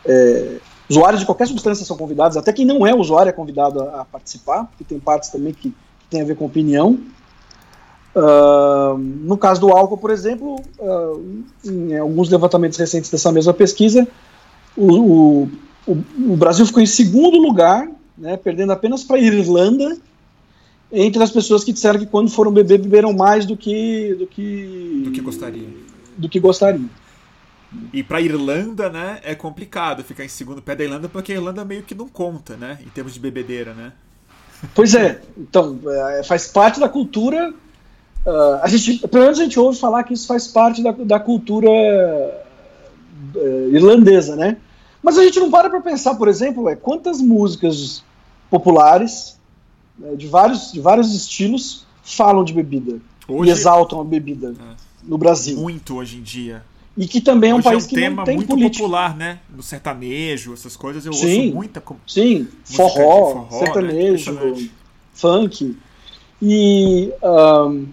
é, 0.06 0.60
usuários 0.90 1.20
de 1.20 1.26
qualquer 1.26 1.46
substância 1.46 1.86
são 1.86 1.98
convidados, 1.98 2.38
até 2.38 2.54
quem 2.54 2.66
não 2.66 2.88
é 2.88 2.96
usuário 2.96 3.30
é 3.30 3.34
convidado 3.34 3.82
a, 3.82 4.00
a 4.00 4.06
participar, 4.06 4.72
e 4.80 4.86
tem 4.86 4.98
partes 4.98 5.28
também 5.28 5.54
que, 5.54 5.72
que 5.72 6.08
tem 6.10 6.22
a 6.22 6.24
ver 6.24 6.38
com 6.38 6.46
opinião. 6.46 6.98
Uh, 8.16 8.98
no 8.98 9.38
caso 9.38 9.60
do 9.60 9.72
álcool, 9.72 9.98
por 9.98 10.10
exemplo, 10.10 10.56
uh, 10.80 11.44
em 11.66 11.98
alguns 11.98 12.30
levantamentos 12.30 12.80
recentes 12.80 13.12
dessa 13.12 13.34
mesma 13.34 13.54
pesquisa, 13.54 14.08
o, 14.78 15.50
o, 15.86 15.98
o 16.30 16.38
Brasil 16.38 16.66
ficou 16.66 16.82
em 16.82 16.86
segundo 16.86 17.38
lugar, 17.38 17.90
né, 18.18 18.38
perdendo 18.38 18.72
apenas 18.72 19.04
para 19.04 19.18
a 19.18 19.20
Irlanda, 19.20 19.98
entre 20.92 21.22
as 21.22 21.32
pessoas 21.32 21.64
que 21.64 21.74
disseram 21.74 22.00
que 22.00 22.06
quando 22.06 22.30
foram 22.30 22.52
beber 22.52 22.80
beberam 22.80 23.14
mais 23.14 23.46
do 23.46 23.56
que 23.56 24.16
do 24.16 24.28
que 24.28 25.02
do 25.06 25.12
que 25.12 25.22
gostariam. 25.22 25.70
Do 26.18 26.30
que 26.30 26.40
gostariam. 26.40 26.90
E 27.94 28.02
para 28.02 28.20
Irlanda, 28.20 28.90
né, 28.90 29.20
é 29.24 29.36
complicado 29.36 30.04
ficar 30.04 30.26
em 30.26 30.30
segundo 30.30 30.62
pé 30.62 30.76
da 30.76 30.84
Irlanda 30.84 31.08
porque 31.08 31.32
a 31.32 31.36
Irlanda 31.36 31.64
meio 31.64 31.84
que 31.84 31.94
não 31.94 32.08
conta, 32.08 32.58
né, 32.58 32.80
em 32.84 32.90
termos 32.90 33.14
de 33.14 33.20
bebedeira, 33.20 33.74
né? 33.74 33.94
Pois 34.74 34.96
é. 34.96 35.22
Então, 35.38 35.80
é, 35.88 36.24
faz 36.24 36.48
parte 36.48 36.80
da 36.80 36.90
cultura 36.90 37.54
Uh, 38.26 38.60
a 38.62 38.68
gente, 38.68 39.08
pelo 39.08 39.24
menos 39.24 39.40
a 39.40 39.44
gente 39.44 39.60
ouve 39.60 39.80
falar 39.80 40.04
que 40.04 40.14
isso 40.14 40.28
faz 40.28 40.48
parte 40.48 40.84
da, 40.84 40.92
da 40.92 41.20
cultura 41.20 41.70
uh, 41.70 43.74
irlandesa, 43.74 44.36
né? 44.36 44.58
Mas 45.02 45.18
a 45.18 45.24
gente 45.24 45.40
não 45.40 45.50
para 45.50 45.70
para 45.70 45.80
pensar, 45.80 46.16
por 46.16 46.28
exemplo, 46.28 46.68
é, 46.68 46.76
quantas 46.76 47.22
músicas 47.22 48.04
populares 48.50 49.39
de, 50.16 50.28
vários, 50.28 50.72
de 50.72 50.80
vários 50.80 51.14
estilos 51.14 51.86
falam 52.04 52.44
de 52.44 52.54
bebida 52.54 53.00
hoje, 53.28 53.50
e 53.50 53.54
exaltam 53.54 54.02
a 54.02 54.04
bebida 54.04 54.56
é, 54.60 54.76
no 55.04 55.18
Brasil. 55.18 55.58
Muito 55.58 55.96
hoje 55.96 56.18
em 56.18 56.22
dia. 56.22 56.64
E 56.98 57.08
que 57.08 57.22
também 57.22 57.52
é 57.52 57.54
um 57.54 57.58
hoje 57.58 57.64
país 57.64 57.84
é 57.84 57.86
um 57.86 57.90
que 57.90 57.96
tema 57.96 58.16
não 58.18 58.24
tem 58.26 58.36
muito 58.36 58.50
política. 58.50 58.84
popular, 58.84 59.16
né? 59.16 59.40
No 59.56 59.64
sertanejo, 59.64 60.54
essas 60.54 60.76
coisas 60.76 61.06
eu 61.06 61.14
sim, 61.14 61.46
ouço 61.46 61.56
muita. 61.56 61.84
Sim, 62.06 62.48
forró, 62.64 63.48
forró, 63.48 63.48
né? 63.52 63.60
sertanejo, 63.60 64.32
né? 64.34 64.70
funk. 65.14 65.78
E 66.42 67.12
um, 67.22 67.88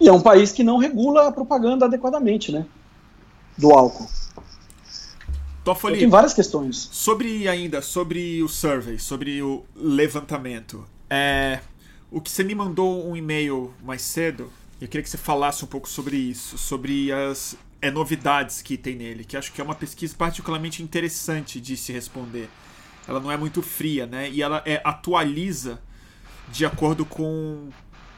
e 0.00 0.08
é 0.08 0.12
um 0.12 0.20
país 0.20 0.52
que 0.52 0.62
não 0.62 0.78
regula 0.78 1.28
a 1.28 1.32
propaganda 1.32 1.86
adequadamente, 1.86 2.52
né? 2.52 2.66
Do 3.56 3.72
álcool. 3.72 4.08
Toffoli, 5.64 5.98
tem 5.98 6.08
várias 6.08 6.32
questões. 6.32 6.88
Sobre 6.90 7.46
ainda, 7.46 7.82
sobre 7.82 8.42
o 8.42 8.48
survey, 8.48 8.98
sobre 8.98 9.42
o 9.42 9.62
levantamento. 9.76 10.84
É, 11.10 11.60
o 12.10 12.20
que 12.20 12.30
você 12.30 12.44
me 12.44 12.54
mandou 12.54 13.06
um 13.06 13.16
e-mail 13.16 13.74
mais 13.82 14.00
cedo, 14.00 14.50
eu 14.80 14.88
queria 14.88 15.02
que 15.02 15.10
você 15.10 15.18
falasse 15.18 15.64
um 15.64 15.68
pouco 15.68 15.88
sobre 15.88 16.16
isso, 16.16 16.56
sobre 16.56 17.12
as 17.12 17.56
é, 17.82 17.90
novidades 17.90 18.62
que 18.62 18.76
tem 18.78 18.94
nele, 18.94 19.24
que 19.24 19.36
acho 19.36 19.52
que 19.52 19.60
é 19.60 19.64
uma 19.64 19.74
pesquisa 19.74 20.14
particularmente 20.16 20.82
interessante 20.82 21.60
de 21.60 21.76
se 21.76 21.92
responder. 21.92 22.48
Ela 23.08 23.18
não 23.20 23.30
é 23.30 23.36
muito 23.36 23.60
fria, 23.60 24.06
né? 24.06 24.30
E 24.30 24.40
ela 24.40 24.62
é, 24.64 24.80
atualiza 24.84 25.82
de 26.48 26.64
acordo 26.64 27.04
com 27.04 27.68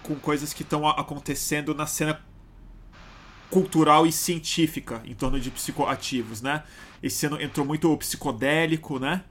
com 0.03 0.17
coisas 0.17 0.53
que 0.53 0.63
estão 0.63 0.87
acontecendo 0.89 1.75
na 1.75 1.87
cena 1.87 2.21
cultural 3.51 4.07
e 4.07 4.13
científica 4.13 5.03
em 5.05 5.15
torno 5.15 5.39
de 5.39 5.51
psicoativos, 5.51 6.43
né? 6.43 6.65
Esse 7.03 7.27
ano 7.27 7.41
entrou 7.41 7.67
muito 7.67 7.97
psicodélico, 7.97 8.99
né? 8.99 9.23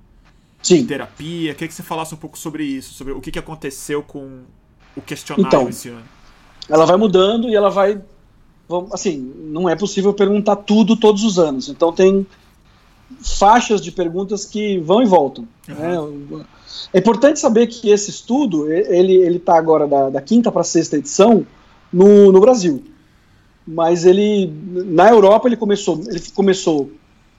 Sim. 0.62 0.86
Terapia. 0.86 1.54
Queria 1.54 1.68
que 1.68 1.74
você 1.74 1.84
falasse 1.84 2.14
um 2.14 2.18
pouco 2.18 2.38
sobre 2.38 2.64
isso, 2.64 2.94
sobre 2.94 3.14
o 3.14 3.22
que, 3.22 3.32
que 3.32 3.40
aconteceu 3.40 4.04
com 4.04 4.42
o 4.96 5.02
questionário 5.02 5.48
então, 5.48 5.70
esse 5.70 5.90
ano. 5.90 6.04
Ela 6.70 6.86
vai 6.86 6.98
mudando 6.98 7.50
e 7.50 7.56
ela 7.56 7.70
vai. 7.70 8.02
Assim, 8.92 9.34
não 9.38 9.68
é 9.68 9.76
possível 9.76 10.14
perguntar 10.14 10.56
tudo 10.58 10.96
todos 10.96 11.24
os 11.24 11.38
anos. 11.38 11.68
Então 11.68 11.92
tem 11.92 12.26
faixas 13.22 13.82
de 13.82 13.92
perguntas 13.92 14.46
que 14.46 14.78
vão 14.80 15.02
e 15.02 15.06
voltam. 15.06 15.48
Uhum. 15.68 16.38
Né? 16.38 16.46
É 16.94 17.00
importante 17.00 17.40
saber 17.40 17.68
que 17.68 17.90
esse 17.90 18.10
estudo, 18.10 18.72
ele 18.72 19.16
ele 19.16 19.38
está 19.38 19.58
agora 19.58 19.88
da, 19.88 20.10
da 20.10 20.22
quinta 20.22 20.52
para 20.52 20.64
sexta 20.64 20.98
edição 20.98 21.46
no, 21.92 22.32
no 22.32 22.40
Brasil. 22.40 22.84
Mas 23.68 24.06
ele, 24.06 24.52
na 24.72 25.10
Europa, 25.10 25.48
ele 25.48 25.58
começou, 25.58 26.02
ele 26.08 26.22
começou 26.34 26.92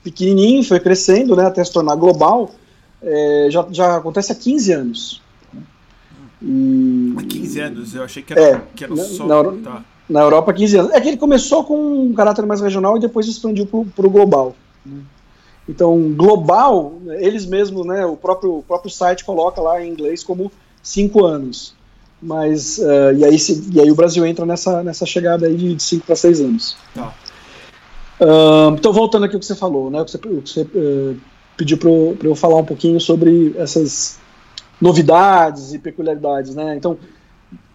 pequenininho, 0.04 0.62
foi 0.64 0.80
crescendo, 0.80 1.34
né, 1.34 1.46
até 1.46 1.62
se 1.64 1.72
tornar 1.72 1.96
global. 1.96 2.50
É, 3.02 3.48
já, 3.50 3.66
já 3.70 3.96
acontece 3.96 4.32
há 4.32 4.34
15 4.34 4.72
anos. 4.72 5.22
E, 6.40 7.14
há 7.18 7.22
15 7.22 7.60
anos? 7.60 7.94
Eu 7.94 8.04
achei 8.04 8.22
que 8.22 8.32
era, 8.32 8.42
é, 8.42 8.62
que 8.74 8.84
era 8.84 8.96
só... 8.96 9.26
Na, 9.26 9.44
tá. 9.62 9.84
na 10.08 10.20
Europa, 10.20 10.52
15 10.52 10.76
anos. 10.76 10.92
É 10.92 11.00
que 11.00 11.08
ele 11.08 11.16
começou 11.16 11.64
com 11.64 12.06
um 12.06 12.12
caráter 12.14 12.46
mais 12.46 12.60
regional 12.60 12.96
e 12.96 13.00
depois 13.00 13.26
expandiu 13.26 13.66
para 13.66 14.06
o 14.06 14.10
global. 14.10 14.54
Né? 14.84 15.00
Então, 15.68 16.12
global, 16.16 16.94
eles 17.18 17.46
mesmos, 17.46 17.86
né, 17.86 18.04
o 18.04 18.16
próprio, 18.16 18.58
o 18.58 18.62
próprio 18.62 18.90
site 18.90 19.24
coloca 19.24 19.60
lá 19.60 19.82
em 19.82 19.90
inglês 19.90 20.24
como 20.24 20.50
cinco 20.82 21.24
anos. 21.24 21.74
Mas, 22.20 22.78
uh, 22.78 23.12
e, 23.16 23.24
aí, 23.24 23.38
se, 23.38 23.68
e 23.72 23.80
aí 23.80 23.90
o 23.90 23.94
Brasil 23.94 24.24
entra 24.24 24.46
nessa, 24.46 24.82
nessa 24.82 25.04
chegada 25.04 25.46
aí 25.46 25.56
de 25.56 25.82
cinco 25.82 26.06
para 26.06 26.16
seis 26.16 26.40
anos. 26.40 26.76
Tá. 26.94 27.12
Uh, 28.20 28.74
então, 28.74 28.92
voltando 28.92 29.24
aqui 29.24 29.34
ao 29.34 29.40
que 29.40 29.46
você 29.46 29.56
falou, 29.56 29.90
né, 29.90 30.00
o 30.00 30.04
que 30.04 30.12
você, 30.12 30.16
o 30.18 30.42
que 30.42 30.50
você 30.50 30.60
uh, 30.62 31.16
pediu 31.56 31.78
para 31.78 32.28
eu 32.28 32.34
falar 32.34 32.56
um 32.56 32.64
pouquinho 32.64 33.00
sobre 33.00 33.54
essas 33.56 34.18
novidades 34.80 35.72
e 35.72 35.78
peculiaridades, 35.78 36.54
né? 36.54 36.76
Então, 36.76 36.98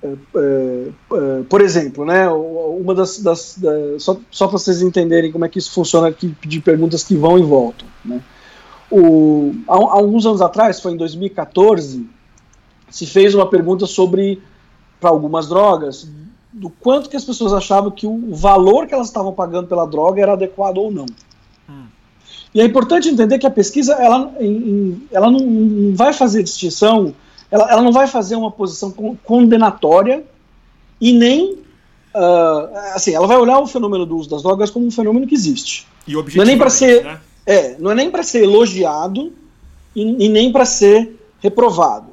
é, 0.03 0.07
é, 0.07 0.87
é, 1.13 1.43
por 1.49 1.61
exemplo, 1.61 2.05
né, 2.05 2.29
uma 2.29 2.93
das, 2.93 3.19
das, 3.19 3.57
das 3.57 4.03
só, 4.03 4.17
só 4.29 4.47
para 4.47 4.57
vocês 4.57 4.81
entenderem 4.81 5.31
como 5.31 5.45
é 5.45 5.49
que 5.49 5.59
isso 5.59 5.71
funciona 5.71 6.07
aqui 6.07 6.35
de 6.45 6.59
perguntas 6.59 7.03
que 7.03 7.15
vão 7.15 7.39
e 7.39 7.43
voltam, 7.43 7.87
né? 8.03 8.21
O, 8.89 9.53
há, 9.67 9.73
há, 9.73 9.93
alguns 9.93 10.25
anos 10.25 10.41
atrás, 10.41 10.79
foi 10.79 10.93
em 10.93 10.97
2014, 10.97 12.07
se 12.89 13.05
fez 13.05 13.35
uma 13.35 13.49
pergunta 13.49 13.85
sobre 13.85 14.41
para 14.99 15.09
algumas 15.09 15.47
drogas 15.47 16.09
do 16.51 16.69
quanto 16.69 17.09
que 17.09 17.15
as 17.15 17.23
pessoas 17.23 17.53
achavam 17.53 17.91
que 17.91 18.07
o 18.07 18.33
valor 18.33 18.87
que 18.87 18.93
elas 18.93 19.07
estavam 19.07 19.33
pagando 19.33 19.67
pela 19.67 19.85
droga 19.85 20.21
era 20.21 20.33
adequado 20.33 20.77
ou 20.77 20.91
não. 20.91 21.05
E 22.53 22.61
é 22.61 22.65
importante 22.65 23.09
entender 23.09 23.37
que 23.37 23.45
a 23.45 23.51
pesquisa 23.51 23.93
ela, 23.93 24.33
em, 24.39 25.01
ela 25.11 25.29
não, 25.29 25.39
não 25.39 25.95
vai 25.95 26.13
fazer 26.13 26.43
distinção 26.43 27.13
ela, 27.51 27.71
ela 27.71 27.81
não 27.81 27.91
vai 27.91 28.07
fazer 28.07 28.35
uma 28.35 28.51
posição 28.51 28.91
condenatória 29.23 30.23
e 30.99 31.13
nem 31.13 31.53
uh, 31.53 32.77
assim, 32.93 33.13
ela 33.13 33.27
vai 33.27 33.37
olhar 33.37 33.59
o 33.59 33.67
fenômeno 33.67 34.05
do 34.05 34.17
uso 34.17 34.29
das 34.29 34.43
drogas 34.43 34.69
como 34.69 34.85
um 34.85 34.91
fenômeno 34.91 35.25
que 35.25 35.35
existe. 35.35 35.87
Não 36.37 36.43
é 36.43 36.47
nem 36.47 36.57
para 36.57 36.69
ser, 36.69 37.03
né? 37.03 37.19
é, 37.45 37.75
não 37.79 37.91
é 37.91 37.95
nem 37.95 38.11
para 38.11 38.23
ser 38.23 38.43
elogiado 38.43 39.31
e, 39.95 40.25
e 40.25 40.29
nem 40.29 40.51
para 40.51 40.65
ser 40.65 41.17
reprovado. 41.39 42.07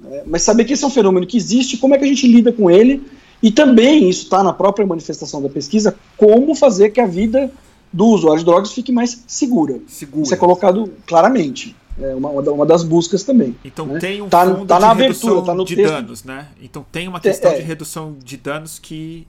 Né? 0.00 0.22
Mas 0.26 0.42
saber 0.42 0.64
que 0.64 0.72
esse 0.72 0.82
é 0.82 0.86
um 0.86 0.90
fenômeno 0.90 1.26
que 1.26 1.36
existe, 1.36 1.76
como 1.76 1.94
é 1.94 1.98
que 1.98 2.04
a 2.04 2.08
gente 2.08 2.26
lida 2.26 2.52
com 2.52 2.70
ele 2.70 3.02
e 3.42 3.50
também 3.50 4.08
isso 4.08 4.24
está 4.24 4.42
na 4.42 4.52
própria 4.52 4.86
manifestação 4.86 5.40
da 5.40 5.48
pesquisa, 5.48 5.94
como 6.16 6.54
fazer 6.54 6.90
que 6.90 7.00
a 7.00 7.06
vida 7.06 7.52
do 7.94 8.06
usuário 8.06 8.40
de 8.40 8.44
drogas 8.44 8.72
fique 8.72 8.90
mais 8.90 9.22
segura. 9.24 9.78
segura. 9.86 10.24
Isso 10.24 10.34
é 10.34 10.36
colocado 10.36 10.92
claramente. 11.06 11.76
É 11.96 12.12
uma, 12.12 12.28
uma 12.30 12.66
das 12.66 12.82
buscas 12.82 13.22
também. 13.22 13.54
Então 13.64 13.86
né? 13.86 14.00
tem 14.00 14.20
um 14.20 14.28
tá, 14.28 14.44
fundo 14.44 14.66
tá 14.66 14.74
de 14.74 14.80
na 14.80 14.92
redução 14.92 15.30
abertura, 15.30 15.46
tá 15.46 15.54
no 15.54 15.64
de 15.64 15.76
texto. 15.76 15.92
danos, 15.92 16.24
né? 16.24 16.48
Então 16.60 16.84
tem 16.90 17.06
uma 17.06 17.20
questão 17.20 17.52
é, 17.52 17.54
de 17.54 17.62
redução 17.62 18.16
de 18.18 18.36
danos 18.36 18.80
que 18.80 19.28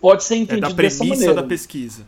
pode 0.00 0.24
ser 0.24 0.34
é 0.34 0.38
entendido 0.38 0.62
da 0.62 0.66
dessa 0.66 0.98
premissa 0.98 1.04
maneira. 1.04 1.34
da 1.34 1.44
pesquisa. 1.44 2.02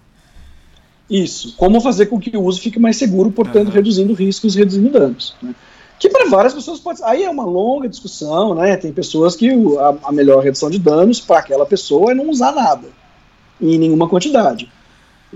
Isso. 1.08 1.54
Como 1.56 1.80
fazer 1.80 2.06
com 2.06 2.18
que 2.18 2.36
o 2.36 2.42
uso 2.42 2.60
fique 2.60 2.80
mais 2.80 2.96
seguro, 2.96 3.30
portanto, 3.30 3.68
Aham. 3.68 3.74
reduzindo 3.74 4.12
riscos 4.14 4.56
e 4.56 4.58
reduzindo 4.58 4.90
danos. 4.90 5.36
Né? 5.40 5.54
Que 6.00 6.08
para 6.08 6.28
várias 6.28 6.52
pessoas 6.52 6.80
pode 6.80 7.00
Aí 7.04 7.22
é 7.22 7.30
uma 7.30 7.44
longa 7.44 7.88
discussão, 7.88 8.56
né? 8.56 8.76
Tem 8.76 8.92
pessoas 8.92 9.36
que 9.36 9.48
a, 9.78 10.08
a 10.08 10.10
melhor 10.10 10.42
redução 10.42 10.68
de 10.68 10.80
danos 10.80 11.20
para 11.20 11.38
aquela 11.38 11.64
pessoa 11.64 12.10
é 12.10 12.14
não 12.14 12.28
usar 12.28 12.50
nada, 12.50 12.88
em 13.60 13.78
nenhuma 13.78 14.08
quantidade. 14.08 14.68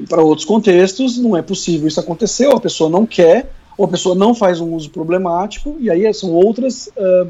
Para 0.09 0.23
outros 0.23 0.45
contextos, 0.45 1.17
não 1.17 1.37
é 1.37 1.43
possível 1.43 1.89
isso 1.89 2.01
acontecer, 2.01 2.47
ou 2.47 2.57
a 2.57 2.61
pessoa 2.61 2.91
não 2.91 3.07
quer, 3.07 3.51
ou 3.79 3.87
a 3.87 3.89
pessoa 3.89 4.15
não 4.15 4.35
faz 4.35 4.61
um 4.61 4.75
uso 4.75 4.91
problemático, 4.91 5.77
e 5.81 5.91
aí 5.91 6.13
são 6.13 6.33
outras 6.33 6.91
ah, 6.99 7.27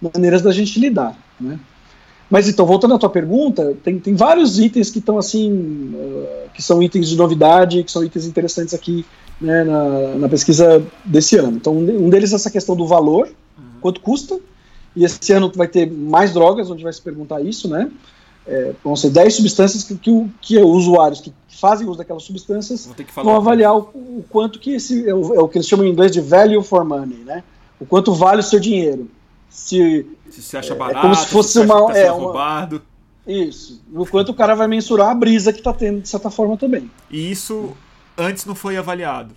maneiras 0.00 0.42
da 0.42 0.52
gente 0.52 0.78
lidar. 0.78 1.16
Né? 1.40 1.58
Mas 2.28 2.48
então, 2.48 2.66
voltando 2.66 2.94
à 2.94 2.98
tua 2.98 3.10
pergunta, 3.10 3.74
tem, 3.82 3.98
tem 3.98 4.14
vários 4.14 4.58
itens 4.58 4.90
que 4.90 4.98
estão 4.98 5.18
assim, 5.18 5.94
ah, 5.94 6.48
que 6.52 6.62
são 6.62 6.82
itens 6.82 7.08
de 7.08 7.16
novidade, 7.16 7.82
que 7.82 7.92
são 7.92 8.04
itens 8.04 8.26
interessantes 8.26 8.74
aqui 8.74 9.06
né, 9.40 9.64
na, 9.64 10.14
na 10.16 10.28
pesquisa 10.28 10.82
desse 11.04 11.36
ano. 11.36 11.56
Então, 11.56 11.76
um 11.76 11.84
de- 11.84 11.92
um 11.92 12.10
deles 12.10 12.32
é 12.32 12.36
essa 12.36 12.50
questão 12.50 12.76
do 12.76 12.86
valor, 12.86 13.28
quanto 13.80 14.00
custa, 14.00 14.38
e 14.94 15.04
esse 15.04 15.32
ano 15.32 15.50
vai 15.54 15.66
ter 15.66 15.90
mais 15.90 16.32
drogas, 16.32 16.70
onde 16.70 16.84
vai 16.84 16.92
se 16.92 17.00
perguntar 17.00 17.40
isso, 17.40 17.68
né? 17.68 17.90
É, 18.46 18.72
vão 18.82 18.96
ser 18.96 19.10
10 19.10 19.34
substâncias 19.34 19.84
que, 19.84 19.96
que, 19.96 20.30
que 20.40 20.58
usuários 20.58 21.20
que 21.20 21.32
fazem 21.48 21.86
uso 21.86 21.98
daquelas 21.98 22.24
substâncias 22.24 22.90
vão 23.14 23.36
avaliar 23.36 23.76
o, 23.76 23.82
o, 23.94 24.24
quanto 24.28 24.58
que 24.58 24.72
esse 24.72 25.08
é 25.08 25.14
o, 25.14 25.34
é 25.34 25.40
o, 25.40 25.48
que 25.48 25.58
eles 25.58 25.68
chamam 25.68 25.86
em 25.86 25.90
inglês 25.90 26.10
de 26.10 26.20
value 26.20 26.60
for 26.62 26.84
money, 26.84 27.18
né? 27.18 27.44
O 27.78 27.86
quanto 27.86 28.12
vale 28.12 28.40
o 28.40 28.42
seu 28.42 28.58
dinheiro. 28.58 29.08
Se, 29.48 30.06
se 30.30 30.56
acha 30.56 30.74
barato, 30.74 30.98
é 30.98 31.02
como 31.02 31.14
se 31.14 31.26
fosse 31.26 31.52
se 31.52 31.60
uma, 31.60 31.86
tá 31.86 31.98
é, 31.98 32.08
roubado. 32.08 32.82
Isso. 33.26 33.80
O 33.92 34.04
quanto 34.06 34.30
o 34.30 34.34
cara 34.34 34.54
vai 34.54 34.66
mensurar 34.66 35.10
a 35.10 35.14
brisa 35.14 35.52
que 35.52 35.58
está 35.58 35.72
tendo 35.72 36.00
de 36.00 36.08
certa 36.08 36.30
forma 36.30 36.56
também. 36.56 36.90
E 37.08 37.30
isso 37.30 37.76
antes 38.18 38.44
não 38.44 38.54
foi 38.54 38.76
avaliado. 38.76 39.34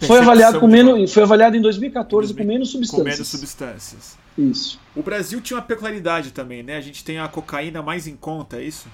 Foi 0.00 0.18
avaliado 0.18 0.58
com 0.58 0.66
menos, 0.66 1.12
foi 1.12 1.22
avaliado 1.22 1.56
em 1.56 1.60
2014 1.60 2.32
2000, 2.32 2.44
com 2.44 2.52
menos 2.52 2.70
substâncias. 2.70 3.04
Com 3.04 3.10
menos 3.12 3.28
substâncias. 3.28 4.18
Isso. 4.36 4.78
O 4.94 5.02
Brasil 5.02 5.40
tinha 5.40 5.56
uma 5.56 5.62
peculiaridade 5.62 6.30
também, 6.30 6.62
né? 6.62 6.76
A 6.76 6.80
gente 6.80 7.04
tem 7.04 7.18
a 7.18 7.28
cocaína 7.28 7.82
mais 7.82 8.06
em 8.06 8.16
conta, 8.16 8.58
é 8.58 8.64
isso? 8.64 8.86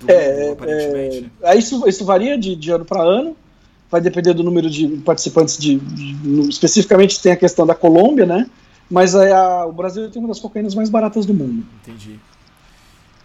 Do 0.00 0.10
é, 0.10 0.42
mundo, 0.42 0.52
aparentemente. 0.52 1.32
É, 1.42 1.56
isso, 1.56 1.86
isso 1.86 2.04
varia 2.04 2.38
de, 2.38 2.56
de 2.56 2.70
ano 2.70 2.84
para 2.84 3.02
ano. 3.02 3.36
Vai 3.90 4.00
depender 4.00 4.32
do 4.32 4.42
número 4.42 4.70
de 4.70 4.88
participantes 4.98 5.58
de, 5.58 5.78
de, 5.78 6.48
especificamente 6.48 7.20
tem 7.20 7.32
a 7.32 7.36
questão 7.36 7.66
da 7.66 7.74
Colômbia, 7.74 8.24
né? 8.24 8.48
Mas 8.88 9.14
a, 9.14 9.36
a, 9.36 9.66
o 9.66 9.72
Brasil 9.72 10.10
tem 10.10 10.20
uma 10.20 10.28
das 10.28 10.40
cocaínas 10.40 10.74
mais 10.74 10.88
baratas 10.88 11.26
do 11.26 11.34
mundo. 11.34 11.64
Entendi. 11.82 12.18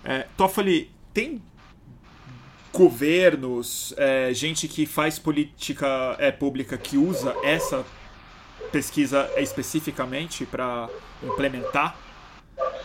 É, 0.04 0.26
Toffoli, 0.36 0.90
tem 1.14 1.42
governos, 2.74 3.94
é, 3.98 4.34
gente 4.34 4.68
que 4.68 4.86
faz 4.86 5.18
política 5.18 6.16
é, 6.20 6.32
pública 6.32 6.78
que 6.78 6.98
usa 6.98 7.36
essa 7.44 7.84
pesquisa 8.72 9.30
especificamente 9.38 10.46
para 10.46 10.88
implementar 11.24 11.96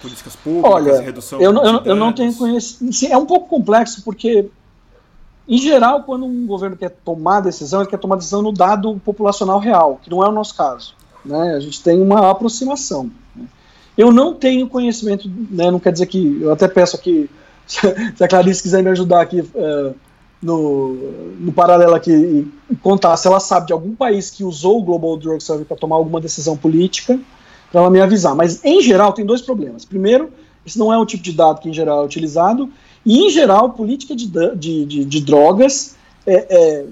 políticas 0.01 0.37
públicas, 0.37 0.73
Olha, 0.73 1.01
redução 1.01 1.41
eu, 1.41 1.53
não, 1.53 1.65
eu, 1.65 1.85
eu 1.85 1.97
não 1.97 2.13
tenho 2.13 2.35
conhecimento. 2.35 3.07
É 3.07 3.17
um 3.17 3.25
pouco 3.25 3.49
complexo 3.49 4.03
porque, 4.03 4.49
em 5.49 5.59
geral, 5.59 6.03
quando 6.03 6.27
um 6.27 6.47
governo 6.47 6.77
quer 6.77 6.91
tomar 6.91 7.41
decisão, 7.41 7.81
ele 7.81 7.91
quer 7.91 7.99
tomar 7.99 8.17
decisão 8.17 8.43
no 8.43 8.53
dado 8.53 9.01
populacional 9.05 9.59
real, 9.59 10.01
que 10.03 10.11
não 10.11 10.23
é 10.23 10.29
o 10.29 10.33
nosso 10.33 10.57
caso. 10.57 10.95
Né? 11.25 11.55
A 11.55 11.61
gente 11.61 11.83
tem 11.83 12.01
uma 12.01 12.31
aproximação. 12.31 13.11
Né? 13.35 13.47
Eu 13.97 14.13
não 14.13 14.35
tenho 14.35 14.69
conhecimento, 14.69 15.31
né? 15.51 15.71
não 15.71 15.81
quer 15.81 15.93
dizer 15.93 16.07
que. 16.07 16.41
Eu 16.43 16.53
até 16.53 16.69
peço 16.69 16.97
aqui, 16.97 17.31
se 17.67 18.25
a 18.25 18.29
Clarice 18.29 18.63
quiser 18.63 18.83
me 18.83 18.91
ajudar 18.91 19.23
aqui. 19.23 19.41
Uh, 19.41 19.95
no, 20.43 20.95
no 21.39 21.53
paralelo 21.53 21.95
aqui 21.95 22.13
e 22.71 22.77
contar 22.77 23.17
se 23.17 23.29
ela 23.29 23.39
sabe 23.39 23.69
de 23.69 23.73
algum 23.73 23.95
país 23.95 24.31
que 24.31 24.43
usou 24.43 24.81
o 24.81 24.83
Global 24.83 25.17
Drug 25.17 25.43
Survey 25.43 25.65
para 25.65 25.77
tomar 25.77 25.97
alguma 25.97 26.21
decisão 26.21 26.57
política, 26.57 27.19
para 27.71 27.81
ela 27.81 27.91
me 27.91 28.01
avisar. 28.01 28.35
Mas, 28.35 28.63
em 28.65 28.83
geral, 28.83 29.13
tem 29.13 29.25
dois 29.25 29.41
problemas. 29.41 29.85
Primeiro, 29.85 30.31
esse 30.67 30.79
não 30.79 30.93
é 30.93 30.99
o 30.99 31.07
tipo 31.07 31.23
de 31.23 31.33
dado 31.33 31.61
que, 31.61 31.69
em 31.69 31.73
geral, 31.73 32.03
é 32.03 32.05
utilizado. 32.05 32.69
E, 33.07 33.27
em 33.27 33.31
geral, 33.31 33.71
política 33.71 34.17
de, 34.17 34.27
de, 34.57 34.85
de, 34.85 35.05
de 35.05 35.21
drogas 35.21 35.95
é, 36.27 36.47
é, 36.51 36.87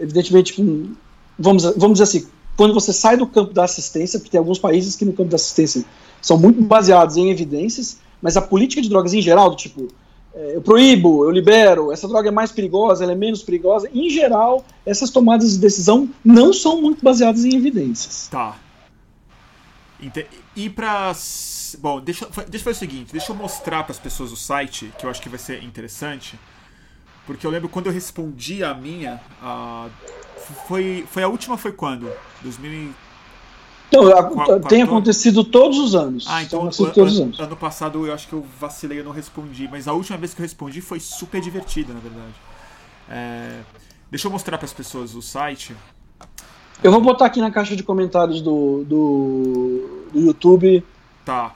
evidentemente, 0.00 0.54
com, 0.54 0.92
vamos, 1.38 1.62
vamos 1.76 1.98
dizer 1.98 2.04
assim, 2.04 2.26
quando 2.56 2.74
você 2.74 2.92
sai 2.92 3.16
do 3.16 3.26
campo 3.26 3.54
da 3.54 3.64
assistência, 3.64 4.18
porque 4.18 4.30
tem 4.30 4.38
alguns 4.38 4.58
países 4.58 4.96
que 4.96 5.04
no 5.04 5.12
campo 5.12 5.30
da 5.30 5.36
assistência 5.36 5.84
são 6.20 6.38
muito 6.38 6.60
baseados 6.60 7.16
em 7.16 7.30
evidências, 7.30 7.98
mas 8.20 8.36
a 8.36 8.42
política 8.42 8.82
de 8.82 8.88
drogas 8.88 9.14
em 9.14 9.22
geral, 9.22 9.50
do 9.50 9.56
tipo, 9.56 9.88
eu 10.34 10.62
proíbo, 10.62 11.24
eu 11.24 11.30
libero, 11.30 11.92
essa 11.92 12.06
droga 12.06 12.28
é 12.28 12.32
mais 12.32 12.52
perigosa, 12.52 13.04
ela 13.04 13.12
é 13.12 13.16
menos 13.16 13.42
perigosa. 13.42 13.88
Em 13.92 14.08
geral, 14.08 14.64
essas 14.86 15.10
tomadas 15.10 15.52
de 15.52 15.58
decisão 15.58 16.08
não 16.24 16.52
são 16.52 16.80
muito 16.80 17.04
baseadas 17.04 17.44
em 17.44 17.56
evidências. 17.56 18.28
Tá. 18.28 18.56
E 20.56 20.70
para 20.70 21.12
Bom, 21.78 22.00
deixa, 22.00 22.26
deixa 22.26 22.56
eu 22.56 22.60
fazer 22.60 22.70
o 22.70 22.74
seguinte: 22.74 23.12
deixa 23.12 23.32
eu 23.32 23.36
mostrar 23.36 23.82
para 23.84 23.92
as 23.92 23.98
pessoas 23.98 24.32
o 24.32 24.36
site, 24.36 24.92
que 24.98 25.04
eu 25.04 25.10
acho 25.10 25.20
que 25.20 25.28
vai 25.28 25.38
ser 25.38 25.62
interessante. 25.62 26.38
Porque 27.26 27.46
eu 27.46 27.50
lembro 27.50 27.68
quando 27.68 27.86
eu 27.86 27.92
respondi 27.92 28.64
a 28.64 28.74
minha. 28.74 29.20
A, 29.40 29.88
foi, 30.66 31.06
foi 31.10 31.22
a 31.22 31.28
última, 31.28 31.56
foi 31.56 31.72
quando? 31.72 32.10
2000 32.42 32.92
então, 33.90 34.56
a, 34.56 34.60
tem 34.60 34.82
acontecido 34.82 35.42
todos 35.42 35.78
os 35.78 35.94
anos. 35.94 36.24
Ah, 36.28 36.42
então 36.42 36.62
ano, 36.62 36.70
todos 36.70 37.14
os 37.14 37.20
anos. 37.20 37.40
ano 37.40 37.56
passado 37.56 38.06
eu 38.06 38.14
acho 38.14 38.28
que 38.28 38.32
eu 38.32 38.46
vacilei, 38.58 39.00
eu 39.00 39.04
não 39.04 39.10
respondi. 39.10 39.68
Mas 39.70 39.88
a 39.88 39.92
última 39.92 40.16
vez 40.16 40.32
que 40.32 40.40
eu 40.40 40.44
respondi 40.44 40.80
foi 40.80 41.00
super 41.00 41.40
divertida, 41.40 41.92
na 41.92 41.98
verdade. 41.98 42.34
É, 43.08 43.60
deixa 44.08 44.28
eu 44.28 44.30
mostrar 44.30 44.56
para 44.56 44.64
as 44.64 44.72
pessoas 44.72 45.14
o 45.16 45.20
site. 45.20 45.74
Eu 46.82 46.92
vou 46.92 47.00
botar 47.00 47.26
aqui 47.26 47.40
na 47.40 47.50
caixa 47.50 47.74
de 47.74 47.82
comentários 47.82 48.40
do, 48.40 48.84
do, 48.84 50.08
do 50.12 50.20
YouTube. 50.20 50.84
Tá. 51.24 51.54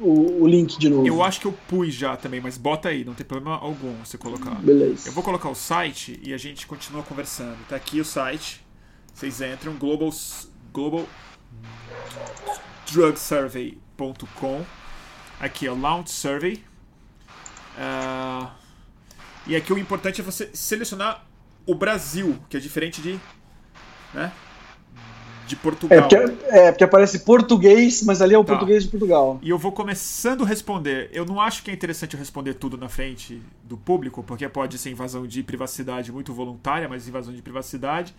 O, 0.00 0.42
o, 0.42 0.48
link 0.48 0.78
de 0.78 0.88
novo. 0.88 1.06
Eu 1.06 1.22
acho 1.22 1.40
que 1.40 1.46
eu 1.46 1.54
pus 1.68 1.94
já 1.94 2.16
também, 2.16 2.40
mas 2.40 2.56
bota 2.56 2.88
aí, 2.88 3.04
não 3.04 3.12
tem 3.12 3.26
problema 3.26 3.58
algum 3.58 3.92
você 4.02 4.18
colocar. 4.18 4.54
Beleza. 4.56 5.08
Eu 5.08 5.12
vou 5.12 5.22
colocar 5.22 5.50
o 5.50 5.54
site 5.54 6.18
e 6.22 6.32
a 6.32 6.38
gente 6.38 6.66
continua 6.66 7.02
conversando. 7.02 7.56
Tá 7.68 7.76
aqui 7.76 8.00
o 8.00 8.04
site. 8.04 8.64
Vocês 9.12 9.40
entram, 9.40 9.74
Global, 9.74 10.10
Global 10.72 11.06
drugsurvey.com. 12.90 14.64
Aqui 15.40 15.66
é 15.66 15.70
Launch 15.70 16.10
Survey. 16.10 16.64
Uh, 17.76 18.48
e 19.46 19.54
aqui 19.54 19.72
o 19.72 19.78
importante 19.78 20.20
é 20.20 20.24
você 20.24 20.50
selecionar 20.54 21.24
o 21.66 21.74
Brasil, 21.74 22.38
que 22.48 22.56
é 22.56 22.60
diferente 22.60 23.02
de. 23.02 23.20
Né, 24.14 24.32
de 25.46 25.56
Portugal. 25.56 25.98
É 25.98 26.02
porque, 26.02 26.16
é 26.48 26.72
porque, 26.72 26.84
aparece 26.84 27.20
português, 27.20 28.02
mas 28.02 28.20
ali 28.20 28.34
é 28.34 28.38
o 28.38 28.44
tá. 28.44 28.52
português 28.52 28.84
de 28.84 28.90
Portugal. 28.90 29.38
E 29.40 29.48
eu 29.48 29.58
vou 29.58 29.72
começando 29.72 30.42
a 30.42 30.46
responder. 30.46 31.08
Eu 31.12 31.24
não 31.24 31.40
acho 31.40 31.62
que 31.62 31.70
é 31.70 31.74
interessante 31.74 32.14
eu 32.14 32.18
responder 32.18 32.54
tudo 32.54 32.76
na 32.76 32.88
frente 32.88 33.40
do 33.62 33.76
público, 33.76 34.22
porque 34.22 34.48
pode 34.48 34.76
ser 34.76 34.90
invasão 34.90 35.26
de 35.26 35.42
privacidade 35.42 36.10
muito 36.10 36.32
voluntária, 36.32 36.88
mas 36.88 37.06
invasão 37.06 37.32
de 37.32 37.42
privacidade. 37.42 38.14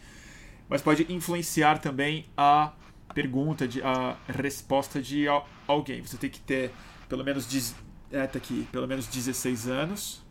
Mas 0.69 0.81
pode 0.81 1.05
influenciar 1.09 1.79
também 1.79 2.25
a 2.35 2.71
pergunta, 3.17 3.67
de, 3.67 3.81
a 3.81 4.15
resposta 4.27 5.01
de 5.01 5.25
alguém. 5.67 6.03
Você 6.03 6.17
tem 6.17 6.29
que 6.29 6.39
ter 6.39 6.71
pelo 7.09 7.23
menos, 7.23 7.73
é, 8.11 8.27
tá 8.27 8.37
aqui, 8.37 8.67
pelo 8.71 8.87
menos 8.87 9.07
16 9.07 9.67
anos. 9.67 10.23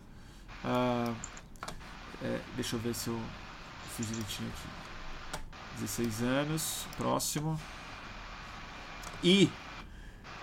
Uh, 0.65 1.13
é, 2.23 2.39
deixa 2.55 2.77
eu 2.77 2.81
ver 2.81 2.95
se 2.95 3.09
eu 3.09 3.19
fiz 3.97 4.07
direitinho 4.07 4.49
aqui. 4.51 5.81
16 5.81 6.23
anos, 6.23 6.87
próximo. 6.97 7.59
E. 9.25 9.51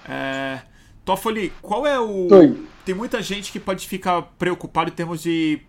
É, 0.06 0.60
Toffoli, 1.06 1.54
qual 1.62 1.88
é 1.88 1.98
o. 1.98 2.28
Oi. 2.30 2.68
Tem 2.84 2.94
muita 2.94 3.22
gente 3.22 3.54
que 3.54 3.60
pode 3.60 3.88
ficar 3.88 4.22
preocupado 4.38 4.90
em 4.90 4.94
termos 4.94 5.22
de 5.22 5.62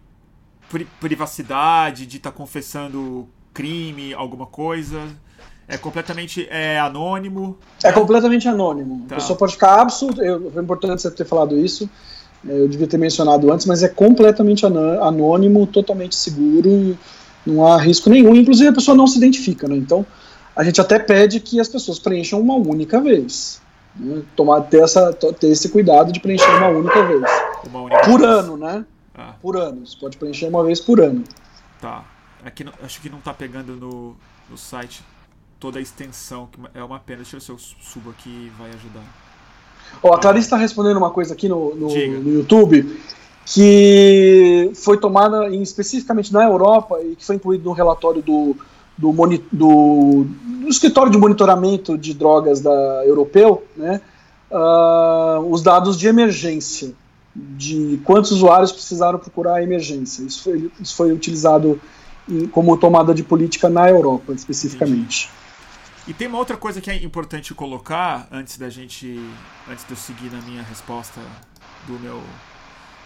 pri 0.68 0.84
privacidade, 0.98 2.04
de 2.04 2.16
estar 2.16 2.32
tá 2.32 2.36
confessando 2.36 3.28
crime, 3.52 4.12
alguma 4.12 4.46
coisa. 4.46 5.16
É 5.66 5.78
completamente 5.78 6.46
é, 6.50 6.78
anônimo? 6.78 7.56
É 7.82 7.90
completamente 7.90 8.46
anônimo. 8.46 9.06
Tá. 9.08 9.16
A 9.16 9.18
pessoa 9.18 9.38
pode 9.38 9.52
ficar 9.52 9.80
absoluto. 9.80 10.20
Foi 10.52 10.62
importante 10.62 11.02
você 11.02 11.10
ter 11.10 11.24
falado 11.24 11.58
isso. 11.58 11.88
Eu 12.46 12.68
devia 12.68 12.86
ter 12.86 12.98
mencionado 12.98 13.50
antes, 13.50 13.64
mas 13.64 13.82
é 13.82 13.88
completamente 13.88 14.66
anônimo, 14.66 15.66
totalmente 15.66 16.14
seguro, 16.14 16.96
não 17.46 17.66
há 17.66 17.78
risco 17.78 18.10
nenhum. 18.10 18.34
Inclusive 18.34 18.68
a 18.68 18.72
pessoa 18.72 18.94
não 18.94 19.06
se 19.06 19.16
identifica, 19.16 19.66
né? 19.66 19.76
Então 19.76 20.04
a 20.54 20.62
gente 20.62 20.80
até 20.80 20.98
pede 20.98 21.40
que 21.40 21.58
as 21.58 21.68
pessoas 21.68 21.98
preencham 21.98 22.40
uma 22.40 22.54
única 22.54 23.00
vez. 23.00 23.62
Né? 23.96 24.22
Tomar, 24.36 24.62
ter, 24.62 24.82
essa, 24.82 25.12
ter 25.12 25.48
esse 25.48 25.70
cuidado 25.70 26.12
de 26.12 26.20
preencher 26.20 26.50
uma 26.50 26.68
única 26.68 27.02
vez. 27.06 27.22
Uma 27.66 27.80
única 27.82 28.00
por 28.02 28.20
vez. 28.20 28.30
ano, 28.30 28.56
né? 28.58 28.84
Ah. 29.14 29.34
Por 29.40 29.56
ano. 29.56 29.86
Você 29.86 29.96
pode 29.98 30.16
preencher 30.18 30.46
uma 30.46 30.62
vez 30.62 30.80
por 30.80 31.00
ano. 31.00 31.24
Tá. 31.80 32.04
Aqui, 32.44 32.66
acho 32.82 33.00
que 33.00 33.08
não 33.08 33.18
está 33.18 33.32
pegando 33.32 33.74
no, 33.74 34.16
no 34.50 34.58
site 34.58 35.02
toda 35.64 35.78
a 35.78 35.82
extensão, 35.82 36.46
que 36.52 36.60
é 36.78 36.84
uma 36.84 36.98
pena. 36.98 37.22
Deixa 37.22 37.36
eu 37.36 37.40
ver 37.40 37.46
se 37.46 37.50
eu 37.50 37.58
subo 37.80 38.10
aqui 38.10 38.28
e 38.28 38.52
vai 38.58 38.68
ajudar. 38.68 39.02
Oh, 40.02 40.12
a 40.12 40.18
Clarice 40.18 40.46
está 40.46 40.58
respondendo 40.58 40.98
uma 40.98 41.08
coisa 41.08 41.32
aqui 41.32 41.48
no, 41.48 41.74
no, 41.74 41.88
no, 41.88 42.34
YouTube 42.34 43.00
que 43.46 44.70
foi 44.74 44.98
tomada 44.98 45.48
em, 45.48 45.62
especificamente 45.62 46.30
na 46.34 46.44
Europa 46.44 47.00
e 47.00 47.16
que 47.16 47.24
foi 47.24 47.36
incluído 47.36 47.64
no 47.64 47.72
relatório 47.72 48.20
do, 48.20 48.54
do, 48.98 49.10
do, 49.52 50.26
do 50.62 50.68
escritório 50.68 51.10
de 51.10 51.16
monitoramento 51.16 51.96
de 51.96 52.12
drogas 52.12 52.60
da 52.60 53.02
europeu, 53.06 53.64
né, 53.74 54.02
uh, 54.50 55.50
os 55.50 55.62
dados 55.62 55.96
de 55.96 56.06
emergência, 56.06 56.92
de 57.34 57.98
quantos 58.04 58.32
usuários 58.32 58.70
precisaram 58.70 59.18
procurar 59.18 59.54
a 59.54 59.62
emergência. 59.62 60.22
Isso 60.24 60.42
foi, 60.42 60.70
isso 60.78 60.94
foi 60.94 61.10
utilizado 61.10 61.80
em, 62.28 62.46
como 62.48 62.76
tomada 62.76 63.14
de 63.14 63.22
política 63.22 63.70
na 63.70 63.88
Europa, 63.88 64.34
especificamente. 64.34 65.26
Entendi. 65.26 65.43
E 66.06 66.12
tem 66.12 66.28
uma 66.28 66.38
outra 66.38 66.56
coisa 66.56 66.80
que 66.80 66.90
é 66.90 67.02
importante 67.02 67.54
colocar 67.54 68.28
antes 68.30 68.58
da 68.58 68.68
gente. 68.68 69.18
Antes 69.68 69.86
de 69.86 69.92
eu 69.92 69.96
seguir 69.96 70.30
na 70.30 70.40
minha 70.42 70.62
resposta 70.62 71.18
do 71.86 71.98
meu, 71.98 72.22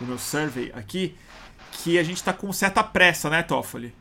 do 0.00 0.06
meu 0.06 0.18
survey 0.18 0.72
aqui, 0.74 1.14
que 1.70 1.96
a 1.98 2.02
gente 2.02 2.16
está 2.16 2.32
com 2.32 2.52
certa 2.52 2.82
pressa, 2.82 3.30
né, 3.30 3.42
Toffoli? 3.42 3.94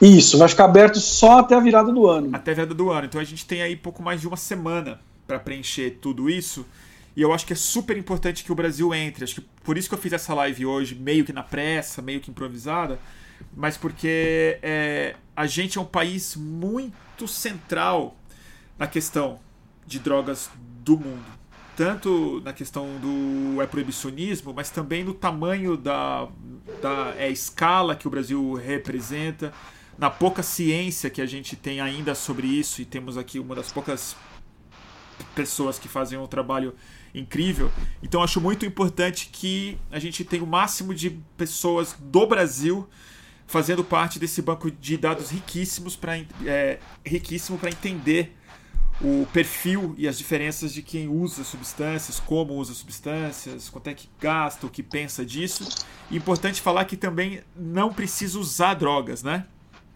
Isso, 0.00 0.38
vai 0.38 0.48
ficar 0.48 0.64
aberto 0.66 1.00
só 1.00 1.40
até 1.40 1.56
a 1.56 1.60
virada 1.60 1.92
do 1.92 2.06
ano. 2.06 2.30
Até 2.32 2.52
a 2.52 2.54
virada 2.54 2.74
do 2.74 2.90
ano. 2.90 3.06
Então 3.06 3.20
a 3.20 3.24
gente 3.24 3.44
tem 3.44 3.62
aí 3.62 3.74
pouco 3.74 4.00
mais 4.00 4.20
de 4.20 4.28
uma 4.28 4.36
semana 4.36 5.00
para 5.26 5.40
preencher 5.40 5.98
tudo 6.00 6.30
isso. 6.30 6.64
E 7.16 7.20
eu 7.20 7.32
acho 7.32 7.44
que 7.44 7.52
é 7.52 7.56
super 7.56 7.96
importante 7.98 8.44
que 8.44 8.52
o 8.52 8.54
Brasil 8.54 8.94
entre. 8.94 9.24
Acho 9.24 9.34
que 9.36 9.46
por 9.64 9.76
isso 9.76 9.88
que 9.88 9.94
eu 9.94 9.98
fiz 9.98 10.12
essa 10.12 10.32
live 10.34 10.64
hoje, 10.64 10.94
meio 10.94 11.24
que 11.24 11.32
na 11.32 11.42
pressa, 11.42 12.00
meio 12.00 12.20
que 12.20 12.30
improvisada, 12.30 12.98
mas 13.54 13.76
porque 13.76 14.58
é, 14.62 15.16
a 15.36 15.46
gente 15.46 15.78
é 15.78 15.80
um 15.80 15.84
país 15.84 16.36
muito 16.36 16.94
central 17.26 18.16
na 18.78 18.86
questão 18.86 19.38
de 19.86 19.98
drogas 19.98 20.50
do 20.84 20.96
mundo. 20.98 21.24
Tanto 21.76 22.40
na 22.44 22.52
questão 22.52 22.86
do 22.98 23.60
é 23.62 23.66
proibicionismo, 23.66 24.52
mas 24.52 24.70
também 24.70 25.02
no 25.02 25.14
tamanho 25.14 25.76
da, 25.76 26.28
da 26.82 27.14
é, 27.16 27.30
escala 27.30 27.96
que 27.96 28.06
o 28.06 28.10
Brasil 28.10 28.54
representa, 28.54 29.52
na 29.98 30.10
pouca 30.10 30.42
ciência 30.42 31.08
que 31.08 31.20
a 31.20 31.26
gente 31.26 31.56
tem 31.56 31.80
ainda 31.80 32.14
sobre 32.14 32.46
isso, 32.46 32.82
e 32.82 32.84
temos 32.84 33.16
aqui 33.16 33.38
uma 33.38 33.54
das 33.54 33.72
poucas 33.72 34.16
pessoas 35.34 35.78
que 35.78 35.88
fazem 35.88 36.18
um 36.18 36.26
trabalho 36.26 36.74
incrível. 37.14 37.70
Então 38.02 38.22
acho 38.22 38.40
muito 38.40 38.66
importante 38.66 39.28
que 39.32 39.78
a 39.90 39.98
gente 39.98 40.24
tenha 40.24 40.42
o 40.42 40.46
máximo 40.46 40.94
de 40.94 41.10
pessoas 41.36 41.96
do 41.98 42.26
Brasil 42.26 42.88
fazendo 43.46 43.84
parte 43.84 44.18
desse 44.18 44.40
banco 44.40 44.70
de 44.70 44.96
dados 44.96 45.30
riquíssimos 45.30 45.96
para 45.96 46.18
é, 46.44 46.78
riquíssimo 47.04 47.58
para 47.58 47.70
entender 47.70 48.36
o 49.00 49.26
perfil 49.32 49.94
e 49.98 50.06
as 50.06 50.16
diferenças 50.16 50.72
de 50.72 50.80
quem 50.80 51.08
usa 51.08 51.42
substâncias, 51.42 52.20
como 52.20 52.54
usa 52.54 52.72
substâncias, 52.72 53.68
quanto 53.68 53.88
é 53.88 53.94
que 53.94 54.08
gasta, 54.20 54.66
o 54.66 54.70
que 54.70 54.82
pensa 54.82 55.24
disso. 55.24 55.68
E 56.10 56.16
importante 56.16 56.60
falar 56.60 56.84
que 56.84 56.96
também 56.96 57.40
não 57.56 57.92
precisa 57.92 58.38
usar 58.38 58.74
drogas, 58.74 59.22
né? 59.22 59.44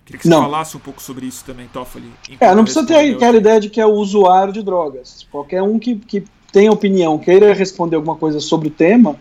Queria 0.04 0.18
que 0.18 0.24
você 0.24 0.30
não. 0.30 0.42
falasse 0.42 0.76
um 0.76 0.80
pouco 0.80 1.02
sobre 1.02 1.26
isso 1.26 1.44
também, 1.44 1.68
Toffoli. 1.68 2.10
É, 2.40 2.54
não 2.54 2.62
precisa 2.62 2.86
ter 2.86 3.14
aquela 3.14 3.36
ideia 3.36 3.60
de 3.60 3.68
que 3.68 3.80
é 3.80 3.86
o 3.86 3.92
usuário 3.92 4.52
de 4.52 4.62
drogas. 4.62 5.26
Qualquer 5.30 5.62
um 5.62 5.78
que, 5.78 5.96
que 5.96 6.24
tem 6.52 6.68
opinião, 6.70 7.18
queira 7.18 7.52
responder 7.52 7.96
alguma 7.96 8.16
coisa 8.16 8.40
sobre 8.40 8.68
o 8.68 8.70
tema, 8.70 9.16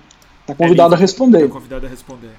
está 0.45 0.55
convidado 0.55 0.93
é 0.93 0.97
a 0.97 0.99
responder. 0.99 1.47
Tá 1.47 1.53
convidado 1.53 1.85
a 1.85 1.89
responder. 1.89 2.29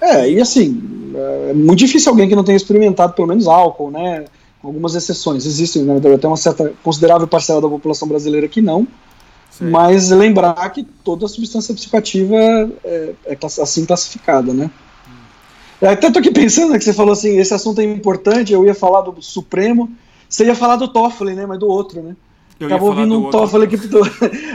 É, 0.00 0.28
e 0.28 0.40
assim, 0.40 1.12
é 1.48 1.54
muito 1.54 1.78
difícil 1.78 2.10
alguém 2.10 2.28
que 2.28 2.34
não 2.34 2.44
tenha 2.44 2.56
experimentado 2.56 3.12
pelo 3.12 3.28
menos 3.28 3.46
álcool, 3.46 3.90
né? 3.90 4.24
Com 4.60 4.68
algumas 4.68 4.94
exceções. 4.94 5.46
Existem, 5.46 5.82
né, 5.82 6.00
até 6.14 6.26
uma 6.26 6.36
certa 6.36 6.72
considerável 6.82 7.26
parcela 7.26 7.60
da 7.60 7.68
população 7.68 8.08
brasileira 8.08 8.48
que 8.48 8.60
não. 8.60 8.86
Sim. 9.50 9.70
Mas 9.70 10.10
lembrar 10.10 10.68
que 10.70 10.82
toda 10.82 11.28
substância 11.28 11.74
psicoativa 11.74 12.36
é, 12.84 13.12
é 13.26 13.38
assim 13.62 13.84
classificada, 13.84 14.52
né? 14.52 14.70
Hum. 15.08 15.86
Até 15.86 16.10
tô 16.10 16.18
aqui 16.18 16.30
pensando 16.30 16.72
né, 16.72 16.78
que 16.78 16.84
você 16.84 16.92
falou 16.92 17.12
assim, 17.12 17.38
esse 17.38 17.52
assunto 17.52 17.80
é 17.80 17.84
importante, 17.84 18.52
eu 18.52 18.64
ia 18.64 18.74
falar 18.74 19.02
do 19.02 19.20
Supremo, 19.20 19.90
você 20.28 20.46
ia 20.46 20.54
falar 20.54 20.76
do 20.76 20.88
Toffoli, 20.88 21.34
né? 21.34 21.44
Mas 21.44 21.58
do 21.58 21.68
outro, 21.68 22.02
né? 22.02 22.16
acabou 22.66 22.94
vindo 22.94 23.18
um 23.18 23.30
Toffoli 23.30 23.64
aqui 23.64 23.76
pro 23.76 23.88
teu, 23.88 24.02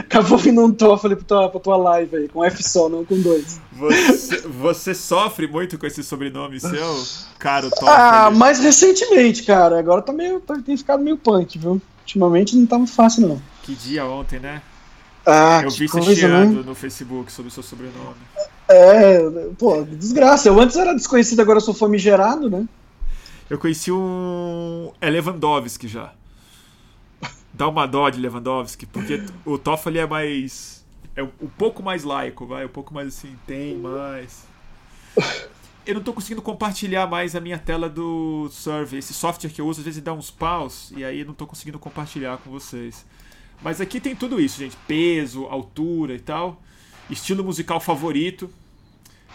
acabou 0.00 0.38
vindo 0.38 0.62
um 0.62 0.72
Toffoli 0.72 1.16
pra 1.16 1.24
tua, 1.24 1.48
pra 1.48 1.60
tua 1.60 1.76
live 1.76 2.16
aí, 2.16 2.28
com 2.28 2.44
F 2.44 2.62
só, 2.62 2.88
não 2.88 3.04
com 3.04 3.20
dois. 3.20 3.60
Você, 3.72 4.40
você 4.48 4.94
sofre 4.94 5.46
muito 5.46 5.78
com 5.78 5.86
esse 5.86 6.02
sobrenome 6.02 6.60
seu, 6.60 7.04
caro 7.38 7.70
Toffoli? 7.70 7.90
Ah, 7.90 8.30
mais 8.30 8.60
recentemente, 8.60 9.42
cara. 9.42 9.78
Agora 9.78 10.02
tá 10.02 10.12
meio, 10.12 10.40
tá, 10.40 10.58
tem 10.64 10.76
ficado 10.76 11.02
meio 11.02 11.16
punk, 11.16 11.58
viu? 11.58 11.80
Ultimamente 12.00 12.56
não 12.56 12.66
tava 12.66 12.86
fácil, 12.86 13.28
não. 13.28 13.42
Que 13.62 13.74
dia 13.74 14.04
ontem, 14.06 14.40
né? 14.40 14.62
Ah, 15.26 15.60
Eu 15.62 15.70
vi 15.70 15.86
você 15.86 16.16
chiando 16.16 16.60
né? 16.60 16.62
no 16.64 16.74
Facebook 16.74 17.30
sobre 17.30 17.50
o 17.50 17.52
seu 17.52 17.62
sobrenome. 17.62 18.16
É, 18.66 19.20
pô, 19.58 19.82
desgraça. 19.82 20.48
Eu 20.48 20.58
antes 20.58 20.76
era 20.76 20.94
desconhecido, 20.94 21.40
agora 21.40 21.58
eu 21.58 21.62
sou 21.62 21.74
famigerado, 21.74 22.48
né? 22.48 22.66
Eu 23.50 23.58
conheci 23.58 23.92
um. 23.92 24.90
É 25.00 25.10
Lewandowski 25.10 25.86
já 25.88 26.12
dá 27.58 27.66
uma 27.66 27.86
dó 27.86 28.08
de 28.08 28.20
Lewandowski, 28.20 28.86
porque 28.86 29.20
o 29.44 29.58
Toffoli 29.58 29.98
é 29.98 30.06
mais. 30.06 30.86
É 31.16 31.22
um 31.24 31.48
pouco 31.58 31.82
mais 31.82 32.04
laico, 32.04 32.46
vai, 32.46 32.64
um 32.64 32.68
pouco 32.68 32.94
mais 32.94 33.08
assim, 33.08 33.36
tem 33.44 33.76
mais. 33.76 34.46
Eu 35.84 35.94
não 35.94 36.00
estou 36.00 36.14
conseguindo 36.14 36.40
compartilhar 36.40 37.08
mais 37.08 37.34
a 37.34 37.40
minha 37.40 37.58
tela 37.58 37.88
do 37.88 38.48
Survey. 38.52 39.00
Esse 39.00 39.12
software 39.12 39.50
que 39.50 39.60
eu 39.60 39.66
uso 39.66 39.80
às 39.80 39.84
vezes 39.84 40.00
dá 40.00 40.12
uns 40.12 40.30
paus 40.30 40.92
e 40.96 41.04
aí 41.04 41.24
não 41.24 41.32
estou 41.32 41.46
conseguindo 41.46 41.78
compartilhar 41.78 42.38
com 42.38 42.50
vocês. 42.50 43.04
Mas 43.60 43.80
aqui 43.80 43.98
tem 43.98 44.14
tudo 44.14 44.40
isso, 44.40 44.58
gente: 44.58 44.76
peso, 44.86 45.46
altura 45.46 46.14
e 46.14 46.20
tal. 46.20 46.62
Estilo 47.10 47.42
musical 47.42 47.80
favorito. 47.80 48.48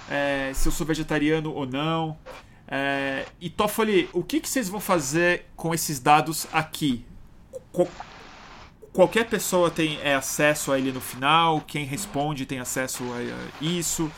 É, 0.09 0.51
se 0.53 0.69
eu 0.69 0.71
sou 0.71 0.87
vegetariano 0.87 1.51
ou 1.51 1.65
não. 1.65 2.17
É, 2.69 3.25
e 3.41 3.49
Toffoli, 3.49 4.09
o 4.13 4.23
que, 4.23 4.39
que 4.39 4.47
vocês 4.47 4.69
vão 4.69 4.79
fazer 4.79 5.45
com 5.57 5.73
esses 5.73 5.99
dados 5.99 6.47
aqui? 6.53 7.03
Qualquer 8.93 9.27
pessoa 9.27 9.69
tem 9.69 9.97
é, 10.03 10.13
acesso 10.13 10.71
a 10.71 10.77
ele 10.77 10.91
no 10.91 11.01
final, 11.01 11.61
quem 11.65 11.83
responde 11.83 12.45
tem 12.45 12.59
acesso 12.59 13.03
a 13.03 13.63
isso, 13.63 14.09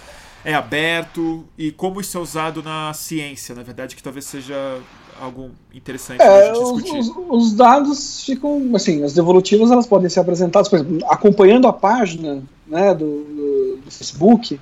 é 0.44 0.54
aberto, 0.54 1.44
e 1.58 1.72
como 1.72 2.00
isso 2.00 2.18
é 2.18 2.22
usado 2.22 2.62
na 2.62 2.94
ciência, 2.94 3.56
na 3.56 3.64
verdade, 3.64 3.96
que 3.96 4.04
talvez 4.04 4.26
seja 4.26 4.80
algo 5.20 5.52
interessante 5.74 6.22
é, 6.22 6.52
discutir. 6.52 7.00
Os, 7.00 7.12
os, 7.30 7.54
dados 7.54 8.24
ficam, 8.24 8.62
assim, 8.76 9.04
as 9.04 9.14
devolutivas 9.14 9.72
elas 9.72 9.88
podem 9.88 10.10
ser 10.10 10.20
apresentadas, 10.20 10.68
por 10.68 10.80
exemplo, 10.80 11.08
acompanhando 11.10 11.68
a 11.68 11.74
página 11.74 12.44
né, 12.68 12.94
do, 12.94 13.78
do, 13.84 13.90
Facebook, 13.90 14.60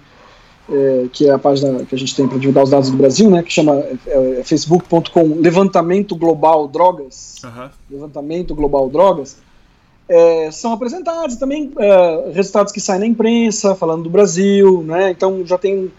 é, 0.69 1.07
que 1.11 1.27
é 1.27 1.33
a 1.33 1.39
página 1.39 1.83
que 1.85 1.93
a 1.93 1.97
gente 1.97 2.15
tem 2.15 2.27
para 2.27 2.37
divulgar 2.37 2.63
os 2.63 2.69
dados 2.69 2.89
do 2.89 2.97
Brasil, 2.97 3.29
né, 3.29 3.43
que 3.43 3.51
chama 3.51 3.73
é, 3.75 4.39
é 4.39 4.43
facebook.com 4.43 5.39
levantamento 5.39 6.15
global 6.15 6.67
drogas, 6.67 7.41
uhum. 7.43 7.69
levantamento 7.89 8.55
global 8.55 8.89
drogas, 8.89 9.37
é, 10.07 10.51
são 10.51 10.73
apresentados 10.73 11.37
também 11.37 11.71
é, 11.77 12.31
resultados 12.33 12.71
que 12.71 12.81
saem 12.81 12.99
na 12.99 13.07
imprensa 13.07 13.75
falando 13.75 14.03
do 14.03 14.09
Brasil, 14.09 14.83
né? 14.83 15.11
Então 15.11 15.45
já 15.45 15.57
tem 15.57 15.91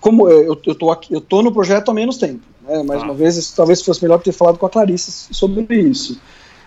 como 0.00 0.28
é, 0.28 0.32
eu, 0.32 0.58
eu 0.64 0.74
tô 0.74 0.90
aqui, 0.90 1.12
eu 1.12 1.20
tô 1.20 1.42
no 1.42 1.52
projeto 1.52 1.90
há 1.90 1.94
menos 1.94 2.16
tempo, 2.16 2.40
né? 2.66 2.82
Mais 2.82 3.02
ah. 3.02 3.04
uma 3.04 3.14
vez, 3.14 3.36
isso, 3.36 3.54
talvez 3.54 3.82
fosse 3.82 4.02
melhor 4.02 4.18
ter 4.20 4.32
falado 4.32 4.58
com 4.58 4.66
a 4.66 4.70
Clarice 4.70 5.32
sobre 5.32 5.66
isso. 5.74 6.18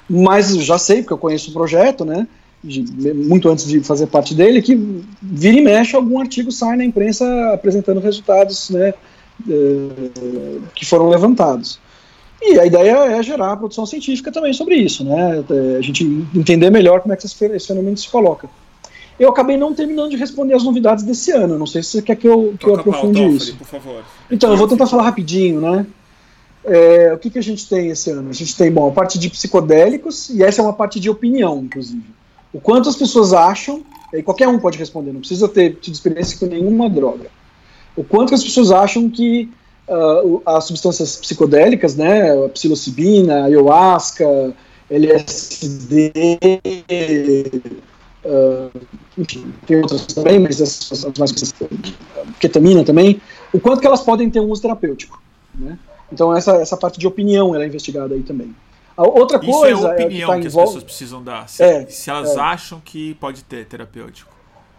Mas 0.07 0.55
já 0.57 0.77
sei 0.77 1.01
porque 1.01 1.13
eu 1.13 1.17
conheço 1.17 1.49
o 1.49 1.53
projeto, 1.53 2.05
né? 2.05 2.27
De, 2.63 3.13
muito 3.13 3.49
antes 3.49 3.65
de 3.65 3.81
fazer 3.81 4.07
parte 4.07 4.33
dele, 4.33 4.61
que 4.61 4.75
vira 5.21 5.57
e 5.57 5.61
mexe 5.61 5.95
algum 5.95 6.19
artigo 6.19 6.51
sai 6.51 6.77
na 6.77 6.85
imprensa 6.85 7.53
apresentando 7.53 7.99
resultados, 7.99 8.69
né? 8.69 8.93
É, 9.49 10.59
que 10.75 10.85
foram 10.85 11.09
levantados. 11.09 11.79
E 12.45 12.59
a 12.59 12.65
ideia 12.65 13.05
é 13.05 13.23
gerar 13.23 13.55
produção 13.55 13.85
científica 13.85 14.31
também 14.31 14.51
sobre 14.51 14.75
isso, 14.75 15.05
né? 15.05 15.43
É, 15.49 15.77
a 15.77 15.81
gente 15.81 16.03
entender 16.35 16.69
melhor 16.69 16.99
como 16.99 17.13
é 17.13 17.17
que 17.17 17.25
esse 17.25 17.35
fenômeno 17.35 17.97
se 17.97 18.09
coloca. 18.09 18.49
Eu 19.17 19.29
acabei 19.29 19.55
não 19.55 19.73
terminando 19.73 20.09
de 20.09 20.17
responder 20.17 20.53
as 20.53 20.63
novidades 20.63 21.03
desse 21.05 21.31
ano. 21.31 21.57
Não 21.57 21.67
sei 21.67 21.81
se 21.81 21.89
você 21.89 22.01
quer 22.01 22.15
que 22.15 22.27
eu, 22.27 22.55
que 22.59 22.67
eu 22.67 22.75
aprofunde 22.75 23.21
pau, 23.21 23.29
isso. 23.29 23.55
por 23.55 23.67
favor. 23.67 24.03
Então, 24.29 24.51
eu 24.51 24.57
vou 24.57 24.67
tentar 24.67 24.87
falar 24.87 25.03
rapidinho, 25.03 25.61
né? 25.61 25.85
É, 26.65 27.13
o 27.13 27.17
que, 27.17 27.29
que 27.29 27.39
a 27.39 27.43
gente 27.43 27.67
tem 27.67 27.89
esse 27.89 28.09
ano? 28.09 28.29
A 28.29 28.33
gente 28.33 28.55
tem, 28.57 28.71
bom, 28.71 28.87
a 28.87 28.91
parte 28.91 29.17
de 29.17 29.29
psicodélicos, 29.29 30.29
e 30.29 30.43
essa 30.43 30.61
é 30.61 30.63
uma 30.63 30.73
parte 30.73 30.99
de 30.99 31.09
opinião, 31.09 31.59
inclusive. 31.59 32.03
O 32.51 32.59
quanto 32.59 32.89
as 32.89 32.95
pessoas 32.95 33.33
acham, 33.33 33.83
e 34.13 34.21
qualquer 34.21 34.47
um 34.47 34.59
pode 34.59 34.77
responder, 34.77 35.13
não 35.13 35.19
precisa 35.19 35.47
ter 35.47 35.75
tido 35.75 35.93
experiência 35.93 36.37
com 36.37 36.45
nenhuma 36.45 36.89
droga. 36.89 37.29
O 37.95 38.03
quanto 38.03 38.33
as 38.33 38.43
pessoas 38.43 38.71
acham 38.71 39.09
que 39.09 39.49
uh, 39.87 40.41
as 40.45 40.65
substâncias 40.65 41.15
psicodélicas, 41.17 41.95
né, 41.95 42.31
a 42.31 42.49
psilocibina, 42.49 43.41
a 43.41 43.45
ayahuasca, 43.45 44.53
LSD, 44.89 46.11
uh, 48.25 48.81
enfim, 49.17 49.53
tem 49.65 49.77
outras 49.77 50.05
também, 50.07 50.39
mas 50.39 50.61
as, 50.61 51.05
as 51.05 51.17
mais 51.17 51.53
ketamina 52.39 52.83
também, 52.83 53.21
o 53.53 53.59
quanto 53.59 53.81
que 53.81 53.87
elas 53.87 54.01
podem 54.01 54.29
ter 54.29 54.39
um 54.39 54.49
uso 54.49 54.61
terapêutico, 54.61 55.21
né? 55.55 55.77
Então 56.11 56.35
essa, 56.35 56.55
essa 56.57 56.77
parte 56.77 56.99
de 56.99 57.07
opinião 57.07 57.55
ela 57.55 57.63
é 57.63 57.67
investigada 57.67 58.13
aí 58.13 58.21
também. 58.21 58.55
A 58.95 59.03
outra 59.03 59.39
Isso 59.39 59.51
coisa 59.51 59.87
é 59.87 59.89
a 59.89 59.93
opinião 59.93 60.33
é 60.33 60.35
que, 60.35 60.35
tá 60.35 60.41
que 60.41 60.47
as 60.47 60.53
pessoas 60.53 60.83
precisam 60.83 61.23
dar. 61.23 61.49
Se, 61.49 61.63
é, 61.63 61.85
se 61.87 62.09
elas 62.09 62.37
é. 62.37 62.39
acham 62.39 62.79
que 62.83 63.15
pode 63.15 63.43
ter 63.43 63.65
terapêutico. 63.65 64.32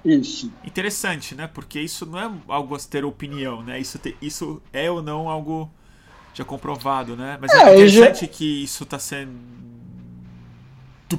Isso. 0.05 0.53
Interessante, 0.65 1.35
né? 1.35 1.49
Porque 1.53 1.81
isso 1.81 2.05
não 2.05 2.19
é 2.19 2.31
algo 2.49 2.75
a 2.75 2.79
ter 2.79 3.05
opinião, 3.05 3.63
né? 3.63 3.81
Isso, 3.81 3.99
te, 3.99 4.15
isso 4.21 4.61
é 4.73 4.91
ou 4.91 5.03
não 5.03 5.29
algo 5.29 5.71
já 6.35 6.45
comprovado, 6.45 7.17
né? 7.17 7.39
Mas 7.41 7.53
é, 7.53 7.57
é 7.57 7.75
interessante 7.75 8.21
já... 8.23 8.27
que 8.27 8.65
isso 8.65 8.83
está 8.83 8.99
sendo 8.99 9.33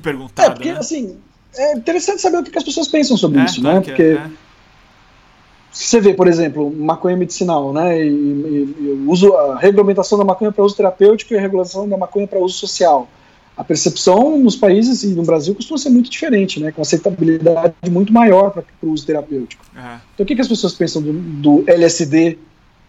perguntado, 0.01 0.51
é, 0.51 0.53
porque, 0.53 0.73
né? 0.73 0.77
assim, 0.77 1.17
é 1.55 1.73
interessante 1.73 2.21
saber 2.21 2.37
o 2.39 2.43
que 2.43 2.57
as 2.57 2.65
pessoas 2.65 2.87
pensam 2.89 3.15
sobre 3.15 3.39
é, 3.39 3.45
isso, 3.45 3.63
né? 3.63 3.79
Porque 3.79 4.01
é. 4.01 4.29
se 5.71 5.85
você 5.85 6.01
vê, 6.01 6.13
por 6.13 6.27
exemplo, 6.27 6.69
maconha 6.69 7.15
medicinal, 7.15 7.71
né? 7.71 8.05
E, 8.05 8.09
e, 8.09 8.75
e 8.79 9.05
uso, 9.07 9.33
a 9.33 9.57
regulamentação 9.57 10.17
da 10.17 10.25
maconha 10.25 10.51
para 10.51 10.63
uso 10.63 10.75
terapêutico 10.75 11.33
e 11.33 11.37
a 11.37 11.41
regulação 11.41 11.87
da 11.87 11.97
maconha 11.97 12.27
para 12.27 12.39
uso 12.39 12.57
social 12.57 13.07
a 13.57 13.63
percepção 13.63 14.37
nos 14.37 14.55
países 14.55 15.03
e 15.03 15.07
no 15.07 15.23
Brasil 15.23 15.55
costuma 15.55 15.77
ser 15.77 15.89
muito 15.89 16.09
diferente, 16.09 16.59
né, 16.59 16.71
com 16.71 16.81
aceitabilidade 16.81 17.73
muito 17.89 18.11
maior 18.11 18.51
para 18.51 18.63
o 18.83 18.89
uso 18.89 19.05
terapêutico. 19.05 19.65
Uhum. 19.73 19.97
Então, 20.13 20.23
o 20.23 20.25
que, 20.25 20.35
que 20.35 20.41
as 20.41 20.47
pessoas 20.47 20.73
pensam 20.73 21.01
do, 21.01 21.13
do 21.13 21.63
LSD 21.67 22.37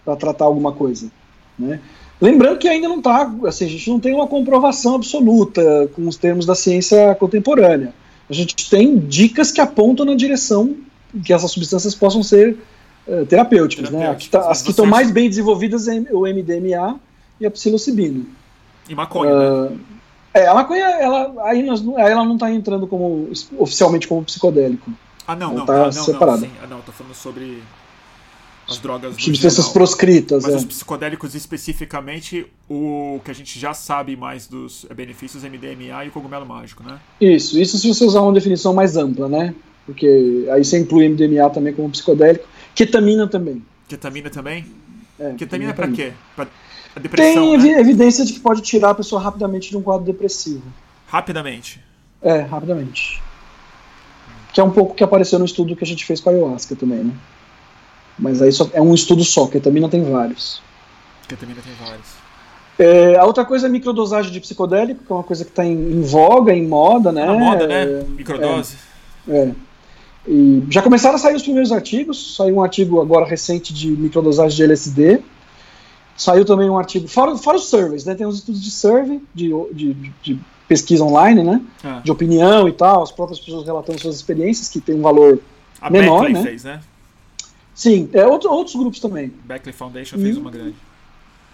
para 0.05 0.17
tratar 0.17 0.45
alguma 0.45 0.73
coisa? 0.73 1.11
Né? 1.59 1.81
Lembrando 2.21 2.59
que 2.59 2.69
ainda 2.69 2.89
não 2.89 2.99
está, 2.99 3.33
assim, 3.47 3.67
a 3.67 3.69
gente 3.69 3.89
não 3.89 4.01
tem 4.01 4.15
uma 4.15 4.27
comprovação 4.27 4.97
absoluta 4.97 5.89
com 5.95 6.09
os 6.09 6.17
termos 6.17 6.45
da 6.45 6.55
ciência 6.55 7.15
contemporânea. 7.15 7.93
a 8.29 8.33
gente 8.33 8.69
tem 8.69 8.99
dicas 8.99 9.53
que 9.53 9.61
apontam 9.61 10.05
na 10.05 10.15
direção 10.15 10.75
que 11.25 11.33
essas 11.33 11.51
substâncias 11.51 11.95
possam 11.95 12.23
ser 12.23 12.57
uh, 13.07 13.25
terapêuticas. 13.27 13.91
Né? 13.91 14.17
Tá, 14.31 14.51
as 14.51 14.63
que 14.63 14.71
estão 14.71 14.87
mais 14.87 15.11
bem 15.11 15.29
desenvolvidas 15.29 15.87
é 15.87 16.03
o 16.11 16.23
MDMA 16.23 16.99
e 17.41 17.47
a 17.47 17.51
psilocibina. 17.51 18.25
E 18.89 18.95
maconha, 18.95 19.35
uh, 19.35 19.71
né? 19.71 19.77
É, 20.37 20.47
a 20.47 20.53
maconha, 20.53 20.85
ela, 20.85 21.33
aí, 21.45 21.63
nós, 21.63 21.83
ela 21.97 22.23
não 22.23 22.35
está 22.35 22.53
entrando 22.53 22.87
como, 22.87 23.31
oficialmente 23.59 24.07
como 24.07 24.23
psicodélico. 24.23 24.93
Ah, 25.27 25.35
não, 25.35 25.53
ela 25.53 25.59
não, 25.61 25.67
tá 25.67 25.73
ah, 25.73 25.85
não, 25.87 25.93
separada. 25.93 26.41
não, 26.41 26.47
sim. 26.47 26.53
Ah, 26.63 26.67
não, 26.67 26.81
tô 26.83 26.93
falando 26.93 27.15
sobre 27.15 27.63
as 28.69 28.77
drogas 28.77 29.15
substâncias 29.19 29.69
proscritas. 29.71 30.43
Mas 30.43 30.53
é. 30.53 30.57
os 30.59 30.65
psicodélicos 30.67 31.35
especificamente, 31.35 32.47
o 32.69 33.19
que 33.25 33.31
a 33.31 33.35
gente 33.35 33.59
já 33.59 33.73
sabe 33.73 34.15
mais 34.15 34.47
dos 34.47 34.85
benefícios 34.95 35.43
MDMA 35.43 36.05
e 36.05 36.09
o 36.09 36.13
cogumelo 36.13 36.45
mágico, 36.45 36.83
né? 36.83 36.99
Isso, 37.19 37.59
isso 37.59 37.79
se 37.79 37.89
você 37.89 38.05
usar 38.05 38.21
uma 38.21 38.33
definição 38.33 38.75
mais 38.75 38.95
ampla, 38.95 39.31
né? 39.31 39.55
Porque 39.87 40.47
aí 40.53 40.63
você 40.63 40.79
inclui 40.79 41.09
MDMA 41.09 41.49
também 41.49 41.73
como 41.73 41.89
psicodélico, 41.89 42.47
ketamina 42.75 43.27
também. 43.27 43.65
Ketamina 43.89 44.29
também? 44.29 44.67
É, 45.19 45.33
ketamina 45.33 45.73
para 45.73 45.89
quê? 45.89 46.13
Pra 46.35 46.47
depressão, 47.01 47.59
Tem 47.59 47.75
né? 47.75 47.81
evidência 47.81 48.25
de 48.25 48.33
que 48.33 48.41
pode 48.41 48.63
tirar 48.63 48.91
a 48.91 48.95
pessoa 48.95 49.21
rapidamente 49.21 49.71
de 49.71 49.77
um 49.77 49.83
quadro 49.83 50.05
depressivo. 50.05 50.63
Rapidamente? 51.07 51.81
É, 52.23 52.41
rapidamente. 52.41 53.23
Que 54.53 54.61
é 54.61 54.65
um 54.65 54.71
pouco 54.71 54.95
que 54.95 55.05
apareceu 55.05 55.39
no 55.39 55.45
estudo 55.45 55.77
que 55.77 55.85
a 55.85 55.87
gente 55.87 56.05
fez 56.05 56.21
com 56.21 56.31
a 56.31 56.33
ayahuasca 56.33 56.75
também, 56.75 57.05
né? 57.05 57.13
Mas 58.19 58.41
aí 58.41 58.51
só, 58.51 58.69
é 58.73 58.81
um 58.81 58.95
estudo 58.95 59.23
só, 59.25 59.47
ketamina 59.47 59.89
tem 59.89 60.03
vários. 60.03 60.63
Ketamina 61.29 61.61
tem 61.63 61.75
vários. 61.87 62.07
É, 62.79 63.17
a 63.17 63.25
outra 63.25 63.45
coisa 63.45 63.67
é 63.67 63.71
microdosagem 63.71 64.31
de 64.31 64.41
psicodélico, 64.41 65.05
que 65.05 65.13
é 65.13 65.15
uma 65.15 65.23
coisa 65.23 65.45
que 65.45 65.51
está 65.51 65.65
em, 65.65 65.73
em, 65.73 66.03
voga, 66.03 66.55
em 66.55 66.67
moda, 66.67 67.11
né? 67.11 67.25
Na 67.25 67.35
moda, 67.35 67.67
né? 67.67 68.05
Microdose. 68.09 68.77
É, 69.29 69.39
é. 69.39 69.53
E 70.29 70.65
já 70.69 70.83
começaram 70.83 71.15
a 71.15 71.19
sair 71.19 71.37
os 71.37 71.43
primeiros 71.43 71.73
artigos. 71.73 72.37
Saiu 72.37 72.57
um 72.57 72.63
artigo 72.63 73.01
agora 73.01 73.25
recente 73.25 73.73
de 73.73 73.89
microdosagem 73.89 74.57
de 74.57 74.65
LSD. 74.65 75.23
Saiu 76.17 76.45
também 76.45 76.71
um 76.71 76.79
artigo, 76.79 77.07
fora, 77.09 77.37
fora 77.37 77.59
os 77.59 77.67
surveys, 77.67 78.05
né? 78.05 78.15
Tem 78.15 78.27
uns 78.27 78.37
estudos 78.37 78.63
de 78.63 78.71
survey, 78.71 79.21
de, 79.35 79.53
de, 79.73 79.95
de 80.23 80.41
pesquisa 80.67 81.05
online, 81.05 81.43
né? 81.43 81.63
Ah. 81.85 82.01
De 82.03 82.11
opinião 82.11 82.69
e 82.69 82.73
tal, 82.73 83.03
as 83.03 83.13
próprias 83.13 83.39
pessoas 83.39 83.67
relatando 83.67 84.01
suas 84.01 84.17
experiências, 84.17 84.69
que 84.69 84.81
tem 84.81 84.95
um 84.95 85.03
valor 85.03 85.39
a 85.81 85.91
menor, 85.91 86.23
Beckley 86.23 86.35
né? 86.35 86.43
fez, 86.43 86.65
né? 86.65 86.81
Sim, 87.75 88.09
é, 88.13 88.27
outro, 88.27 88.51
outros 88.51 88.75
grupos 88.75 89.01
também. 89.01 89.33
Beckley 89.45 89.75
Foundation 89.75 90.19
fez 90.19 90.37
uma 90.39 90.51
grande. 90.51 90.75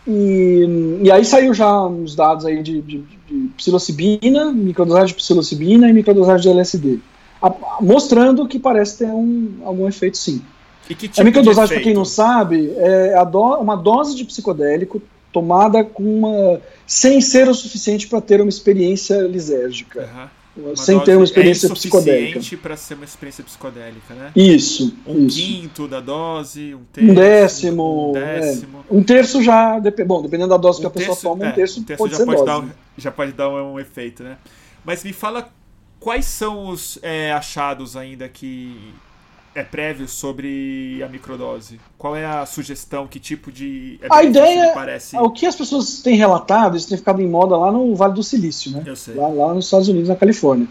E, 0.06 1.00
e 1.02 1.10
aí 1.10 1.24
saiu 1.24 1.54
já 1.54 1.84
uns 1.86 2.14
dados 2.14 2.44
aí 2.44 2.62
de, 2.62 2.80
de, 2.80 2.98
de 3.28 3.50
psilocibina, 3.56 4.52
microdosagem 4.52 5.08
de 5.08 5.14
psilocibina 5.14 5.88
e 5.88 5.92
microdosagem 5.92 6.42
de 6.42 6.48
LSD. 6.48 6.98
A, 7.40 7.52
mostrando 7.80 8.46
que 8.46 8.58
parece 8.58 8.98
ter 8.98 9.06
um, 9.06 9.58
algum 9.64 9.88
efeito 9.88 10.16
sim. 10.16 10.42
E 10.88 10.94
que 10.94 11.08
tipo 11.08 11.20
a 11.20 11.24
microdosagem, 11.24 11.76
para 11.76 11.84
quem 11.84 11.94
não 11.94 12.04
sabe, 12.04 12.72
é 12.76 13.24
do, 13.24 13.56
uma 13.56 13.76
dose 13.76 14.16
de 14.16 14.24
psicodélico 14.24 15.00
tomada 15.32 15.82
com 15.82 16.02
uma, 16.02 16.60
sem 16.86 17.20
ser 17.20 17.48
o 17.48 17.54
suficiente 17.54 18.06
para 18.06 18.20
ter 18.20 18.40
uma 18.40 18.50
experiência 18.50 19.20
lisérgica. 19.22 20.00
Uhum 20.00 20.42
sem 20.76 21.00
ter 21.00 21.16
uma 21.16 21.24
experiência 21.24 21.66
é 21.66 21.70
psicodélica. 21.70 22.56
para 22.58 22.76
ser 22.76 22.94
uma 22.94 23.04
experiência 23.04 23.42
psicodélica, 23.42 24.14
né? 24.14 24.32
Isso. 24.36 24.94
Um 25.06 25.26
isso. 25.26 25.38
quinto 25.38 25.88
da 25.88 25.98
dose, 25.98 26.74
um 26.74 26.84
terço. 26.92 27.10
Um 27.10 27.14
décimo. 27.14 28.10
Um, 28.10 28.12
décimo. 28.12 28.84
É. 28.90 28.94
um 28.94 29.02
terço 29.02 29.42
já. 29.42 29.80
Bom, 30.06 30.22
dependendo 30.22 30.50
da 30.50 30.58
dose 30.58 30.78
um 30.78 30.80
que 30.82 30.86
a 30.86 30.90
pessoa 30.90 31.16
terço, 31.16 31.22
toma, 31.22 31.46
um 31.46 31.52
terço, 31.52 31.78
é, 31.78 31.82
um 31.82 31.84
terço 31.84 31.98
pode 31.98 32.12
já 32.12 32.18
ser 32.18 32.26
pode 32.26 32.38
dose. 32.38 32.50
Dar 32.50 32.58
um, 32.58 32.70
já 32.98 33.10
pode 33.10 33.32
dar 33.32 33.48
um, 33.48 33.72
um, 33.72 33.80
efeito, 33.80 34.22
né? 34.22 34.36
Mas 34.84 35.02
me 35.02 35.12
fala 35.12 35.48
quais 35.98 36.26
são 36.26 36.68
os 36.68 36.98
é, 37.00 37.32
achados 37.32 37.96
ainda 37.96 38.28
que 38.28 38.92
é 39.54 39.62
prévio 39.62 40.08
sobre 40.08 41.02
a 41.02 41.08
microdose? 41.08 41.78
Qual 41.98 42.16
é 42.16 42.24
a 42.24 42.46
sugestão? 42.46 43.06
Que 43.06 43.20
tipo 43.20 43.52
de. 43.52 43.98
A 44.10 44.22
ideia. 44.22 44.72
Parece... 44.74 45.16
O 45.16 45.30
que 45.30 45.46
as 45.46 45.54
pessoas 45.54 46.00
têm 46.00 46.16
relatado, 46.16 46.76
isso 46.76 46.88
tem 46.88 46.98
ficado 46.98 47.20
em 47.20 47.28
moda 47.28 47.56
lá 47.56 47.70
no 47.70 47.94
Vale 47.94 48.14
do 48.14 48.22
Silício, 48.22 48.70
né? 48.72 48.82
Eu 48.86 48.96
sei. 48.96 49.14
Lá, 49.14 49.28
lá 49.28 49.54
nos 49.54 49.66
Estados 49.66 49.88
Unidos, 49.88 50.08
na 50.08 50.16
Califórnia. 50.16 50.66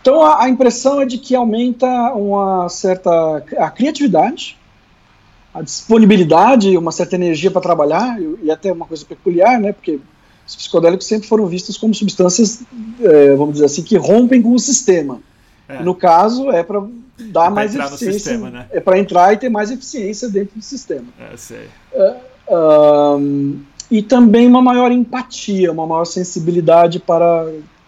Então 0.00 0.22
a, 0.22 0.44
a, 0.44 0.48
impressão 0.48 1.00
é 1.00 1.06
de 1.06 1.18
que 1.18 1.34
aumenta 1.34 1.86
uma 2.14 2.68
certa. 2.68 3.44
a 3.58 3.70
criatividade, 3.70 4.56
a 5.52 5.62
disponibilidade, 5.62 6.76
uma 6.76 6.92
certa 6.92 7.16
energia 7.16 7.50
para 7.50 7.60
trabalhar, 7.60 8.20
e, 8.20 8.38
e 8.44 8.50
até 8.50 8.72
uma 8.72 8.86
coisa 8.86 9.04
peculiar, 9.04 9.58
né? 9.58 9.72
Porque 9.72 9.98
os 10.46 10.56
psicodélicos 10.56 11.06
sempre 11.06 11.28
foram 11.28 11.46
vistos 11.46 11.76
como 11.76 11.94
substâncias, 11.94 12.62
é, 13.00 13.34
vamos 13.34 13.54
dizer 13.54 13.66
assim, 13.66 13.82
que 13.82 13.96
rompem 13.96 14.42
com 14.42 14.52
o 14.52 14.58
sistema. 14.58 15.20
É. 15.68 15.82
No 15.82 15.94
caso, 15.94 16.50
é 16.50 16.62
para 16.64 16.82
dar 17.24 17.46
é 17.46 17.50
mais 17.50 17.74
eficiência. 17.74 18.12
Sistema, 18.12 18.50
né? 18.50 18.66
É 18.70 18.80
para 18.80 18.98
entrar 18.98 19.32
e 19.32 19.36
ter 19.36 19.48
mais 19.48 19.70
eficiência 19.70 20.28
dentro 20.28 20.56
do 20.56 20.62
sistema. 20.62 21.06
É, 21.18 21.36
sei. 21.36 21.68
Um, 22.48 23.60
e 23.90 24.02
também 24.02 24.46
uma 24.46 24.62
maior 24.62 24.90
empatia, 24.92 25.72
uma 25.72 25.86
maior 25.86 26.04
sensibilidade 26.04 27.00
para 27.00 27.46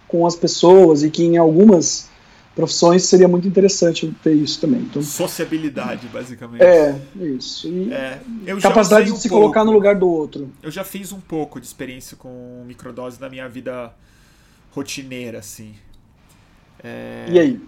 com 0.09 0.27
as 0.27 0.37
pessoas 0.37 1.03
e 1.03 1.11
que 1.11 1.25
em 1.25 1.39
algumas 1.39 2.11
profissões 2.55 3.05
seria 3.05 3.27
muito 3.27 3.49
interessante 3.49 4.15
ter 4.23 4.35
isso 4.35 4.61
também. 4.61 4.81
Então, 4.81 5.03
Sociabilidade, 5.03 6.07
basicamente. 6.09 6.63
É, 6.63 7.01
isso. 7.17 7.67
E 7.69 7.91
é, 7.93 8.21
capacidade 8.61 9.07
de 9.07 9.13
um 9.13 9.17
se 9.17 9.29
pouco. 9.29 9.43
colocar 9.43 9.65
no 9.65 9.73
lugar 9.73 9.95
do 9.95 10.09
outro. 10.09 10.51
Eu 10.63 10.71
já 10.71 10.85
fiz 10.85 11.13
um 11.13 11.21
pouco 11.21 11.59
de 11.59 11.67
experiência 11.67 12.17
com 12.17 12.63
microdose 12.67 13.19
na 13.21 13.31
minha 13.31 13.49
vida 13.49 13.95
rotineira, 14.71 15.39
assim. 15.39 15.75
É... 16.85 17.27
E 17.29 17.39
aí? 17.39 17.61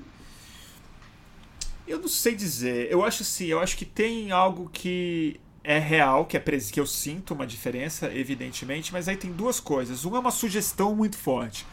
Eu 1.87 1.99
não 1.99 2.09
sei 2.09 2.35
dizer. 2.35 2.91
Eu 2.91 3.05
acho 3.05 3.23
assim, 3.23 3.47
eu 3.47 3.61
acho 3.61 3.77
que 3.77 3.85
tem 3.85 4.33
algo 4.33 4.69
que 4.73 5.41
é 5.63 5.79
real, 5.79 6.27
que 6.27 6.37
é 6.37 6.41
que 6.41 6.79
eu 6.79 6.87
sinto 6.87 7.33
uma 7.33 7.47
diferença, 7.47 8.13
evidentemente, 8.13 8.93
mas 8.93 9.09
aí 9.09 9.17
tem 9.17 9.33
duas 9.33 9.61
coisas. 9.61 10.05
Uma 10.05 10.19
é 10.19 10.21
uma 10.21 10.31
sugestão 10.31 10.95
muito 10.95 11.17
forte, 11.17 11.67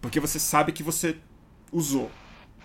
porque 0.00 0.20
você 0.20 0.38
sabe 0.38 0.72
que 0.72 0.82
você 0.82 1.16
usou, 1.72 2.10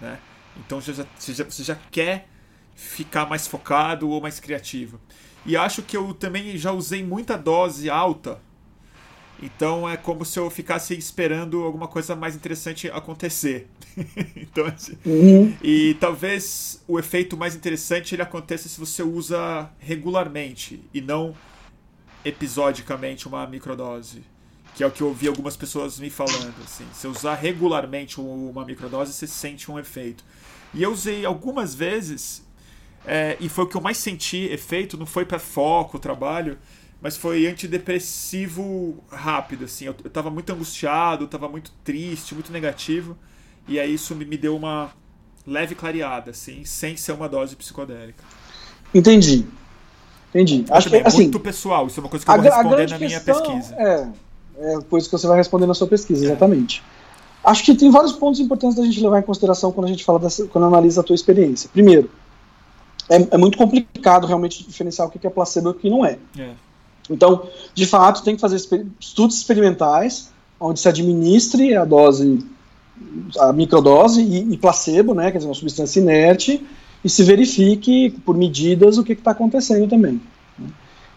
né? 0.01 0.19
Então 0.57 0.81
você 0.81 0.93
já, 0.93 1.05
você 1.17 1.33
já, 1.33 1.43
você 1.43 1.63
já 1.63 1.75
quer 1.89 2.27
ficar 2.75 3.27
mais 3.27 3.47
focado 3.47 4.09
ou 4.09 4.21
mais 4.21 4.39
criativo. 4.39 4.99
E 5.45 5.55
acho 5.57 5.81
que 5.81 5.95
eu 5.95 6.13
também 6.13 6.57
já 6.57 6.71
usei 6.71 7.03
muita 7.03 7.37
dose 7.37 7.89
alta 7.89 8.41
então 9.43 9.89
é 9.89 9.97
como 9.97 10.23
se 10.23 10.39
eu 10.39 10.49
ficasse 10.49 10.97
esperando 10.97 11.63
alguma 11.63 11.87
coisa 11.87 12.15
mais 12.15 12.35
interessante 12.35 12.89
acontecer. 12.89 13.67
então, 14.35 14.65
assim, 14.65 14.97
uhum. 15.05 15.55
E 15.61 15.95
talvez 15.99 16.81
o 16.87 16.97
efeito 16.97 17.35
mais 17.35 17.55
interessante 17.55 18.15
ele 18.15 18.21
aconteça 18.21 18.69
se 18.69 18.79
você 18.79 19.03
usa 19.03 19.69
regularmente 19.79 20.83
e 20.93 21.01
não 21.01 21.35
episodicamente 22.23 23.27
uma 23.27 23.45
microdose. 23.45 24.23
Que 24.75 24.83
é 24.83 24.87
o 24.87 24.91
que 24.91 25.01
eu 25.01 25.07
ouvi 25.07 25.27
algumas 25.27 25.55
pessoas 25.55 25.99
me 25.99 26.09
falando. 26.09 26.55
Assim. 26.63 26.85
Se 26.93 27.07
usar 27.07 27.35
regularmente 27.35 28.19
uma 28.19 28.65
microdose, 28.65 29.13
você 29.13 29.27
sente 29.27 29.69
um 29.69 29.77
efeito. 29.77 30.23
E 30.73 30.81
eu 30.81 30.91
usei 30.91 31.25
algumas 31.25 31.75
vezes, 31.75 32.43
é, 33.05 33.37
e 33.39 33.47
foi 33.47 33.65
o 33.65 33.67
que 33.67 33.77
eu 33.77 33.81
mais 33.81 33.97
senti 33.97 34.45
efeito, 34.45 34.97
não 34.97 35.05
foi 35.05 35.25
para 35.25 35.37
foco, 35.37 35.99
trabalho, 35.99 36.57
mas 37.03 37.17
foi 37.17 37.45
antidepressivo 37.47 38.95
rápido, 39.11 39.65
assim. 39.65 39.83
Eu, 39.83 39.95
eu 40.05 40.09
tava 40.09 40.29
muito 40.29 40.53
angustiado, 40.53 41.27
tava 41.27 41.49
muito 41.49 41.69
triste, 41.83 42.33
muito 42.33 42.49
negativo. 42.49 43.17
E 43.67 43.77
aí 43.77 43.93
isso 43.93 44.15
me, 44.15 44.23
me 44.23 44.37
deu 44.37 44.55
uma 44.55 44.89
leve 45.45 45.75
clareada, 45.75 46.31
assim, 46.31 46.63
sem 46.63 46.95
ser 46.95 47.11
uma 47.11 47.27
dose 47.27 47.57
psicodélica. 47.57 48.23
Entendi. 48.95 49.45
Entendi. 50.29 50.63
Acho 50.71 50.89
que 50.89 50.95
é 50.95 51.05
assim, 51.05 51.23
muito 51.23 51.41
pessoal, 51.41 51.87
isso 51.87 51.99
é 51.99 52.03
uma 52.03 52.09
coisa 52.09 52.23
que 52.23 52.31
eu 52.31 52.35
vou 52.35 52.43
responder 52.43 52.89
na 52.89 52.97
minha 52.97 53.19
pesquisa. 53.19 53.75
É, 53.75 54.07
é 54.57 54.81
coisa 54.89 55.05
que 55.05 55.11
você 55.11 55.27
vai 55.27 55.35
responder 55.35 55.65
na 55.65 55.73
sua 55.73 55.87
pesquisa, 55.87 56.23
é. 56.23 56.27
exatamente. 56.27 56.81
Acho 57.43 57.65
que 57.65 57.75
tem 57.75 57.91
vários 57.91 58.13
pontos 58.13 58.39
importantes 58.39 58.77
da 58.77 58.83
gente 58.85 59.01
levar 59.01 59.19
em 59.19 59.23
consideração 59.23 59.73
quando 59.73 59.87
a 59.87 59.89
gente 59.89 60.05
fala 60.05 60.19
dessa, 60.19 60.47
quando 60.47 60.67
analisa 60.67 61.01
a 61.01 61.03
tua 61.03 61.15
experiência. 61.15 61.69
Primeiro, 61.73 62.09
é, 63.09 63.17
é 63.31 63.37
muito 63.37 63.57
complicado 63.57 64.25
realmente 64.25 64.65
diferenciar 64.65 65.05
o 65.09 65.11
que 65.11 65.27
é 65.27 65.29
placebo 65.29 65.67
e 65.67 65.71
o 65.71 65.73
que 65.73 65.89
não 65.89 66.05
é. 66.05 66.17
é. 66.39 66.51
Então, 67.09 67.43
de 67.73 67.85
fato, 67.85 68.23
tem 68.23 68.35
que 68.35 68.41
fazer 68.41 68.57
estudos 68.99 69.37
experimentais, 69.37 70.31
onde 70.59 70.79
se 70.79 70.87
administre 70.87 71.75
a 71.75 71.83
dose, 71.83 72.45
a 73.39 73.51
microdose 73.51 74.21
e, 74.21 74.53
e 74.53 74.57
placebo, 74.57 75.13
né, 75.13 75.31
quer 75.31 75.37
dizer, 75.37 75.49
uma 75.49 75.55
substância 75.55 75.99
inerte, 75.99 76.65
e 77.03 77.09
se 77.09 77.23
verifique 77.23 78.11
por 78.25 78.37
medidas 78.37 78.97
o 78.97 79.03
que 79.03 79.13
está 79.13 79.31
acontecendo 79.31 79.89
também. 79.89 80.21
Né, 80.57 80.67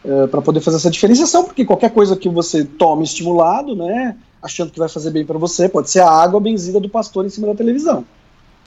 é, 0.05 0.27
para 0.27 0.43
poder 0.43 0.61
fazer 0.61 0.79
essa 0.79 0.91
diferenciação, 0.91 1.45
porque 1.45 1.65
qualquer 1.65 1.91
coisa 1.91 2.17
que 2.17 2.29
você 2.29 2.65
tome 2.65 3.05
estimulado, 3.05 3.77
né, 3.77 4.17
achando 4.43 4.71
que 4.71 4.79
vai 4.79 4.89
fazer 4.89 5.11
bem 5.11 5.25
para 5.25 5.39
você, 5.39 5.69
pode 5.69 5.91
ser 5.91 6.01
a 6.01 6.11
água 6.11 6.41
benzida 6.41 6.81
do 6.81 6.89
pastor 6.89 7.25
em 7.25 7.31
cima 7.31 7.47
da 7.47 7.55
televisão. 7.55 8.05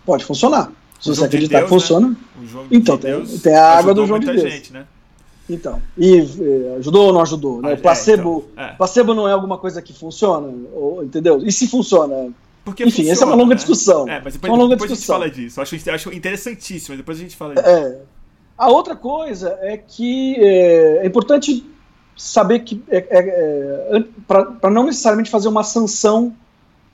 Pode 0.05 0.23
funcionar. 0.23 0.71
Se 0.99 1.09
você 1.09 1.25
acreditar 1.25 1.61
de 1.61 1.67
Deus, 1.69 1.83
que 1.85 1.95
né? 1.99 2.15
funciona. 2.39 2.67
então, 2.69 2.97
de 2.97 3.01
tem, 3.03 3.39
tem, 3.39 3.55
a 3.55 3.77
água 3.77 3.93
do 3.93 4.05
João 4.05 4.19
de 4.19 4.25
Deus. 4.25 4.41
Gente, 4.41 4.73
né? 4.73 4.85
Então, 5.49 5.81
e 5.97 6.19
eh, 6.19 6.75
ajudou 6.77 7.07
ou 7.07 7.13
não 7.13 7.21
ajudou? 7.21 7.61
Né? 7.61 7.73
Ah, 7.73 7.77
placebo, 7.77 8.45
é, 8.55 8.61
então, 8.61 8.65
é. 8.65 8.75
placebo 8.75 9.13
não 9.13 9.27
é 9.27 9.31
alguma 9.31 9.57
coisa 9.57 9.81
que 9.81 9.91
funciona, 9.91 10.47
ou, 10.73 11.03
entendeu? 11.03 11.41
E 11.43 11.51
se 11.51 11.67
funciona, 11.67 12.31
porque 12.63 12.83
Enfim, 12.83 12.97
funciona, 12.97 13.11
essa 13.11 13.23
é 13.23 13.27
uma 13.27 13.35
longa 13.35 13.49
né? 13.49 13.55
discussão. 13.55 14.07
É, 14.07 14.21
mas 14.23 14.33
depois, 14.33 14.51
uma 14.51 14.57
longa 14.61 14.75
depois 14.75 14.91
discussão. 14.91 15.15
a 15.15 15.25
gente 15.25 15.33
fala 15.33 15.43
disso. 15.43 15.59
Eu 15.59 15.63
acho, 15.63 15.89
acho 15.91 16.13
interessantíssimo, 16.13 16.97
depois 16.97 17.17
a 17.17 17.21
gente 17.21 17.35
fala 17.35 17.55
disso. 17.55 17.67
É. 17.67 17.97
A 18.57 18.69
outra 18.69 18.95
coisa 18.95 19.57
é 19.61 19.77
que 19.77 20.35
é, 20.37 20.97
é 20.97 21.05
importante 21.07 21.65
saber 22.15 22.59
que, 22.59 22.83
é, 22.89 22.97
é, 22.97 23.97
é 23.97 24.03
para 24.27 24.69
não 24.69 24.83
necessariamente 24.85 25.29
fazer 25.29 25.47
uma 25.47 25.63
sanção 25.63 26.35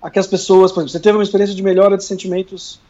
a 0.01 0.09
que 0.09 0.19
as 0.19 0.27
pessoas, 0.27 0.71
por 0.71 0.81
exemplo, 0.81 0.91
você 0.91 0.99
teve 0.99 1.17
uma 1.17 1.23
experiência 1.23 1.55
de 1.55 1.63
melhora 1.63 1.97
de 1.97 2.03
sentimentos 2.03 2.79
é, 2.79 2.84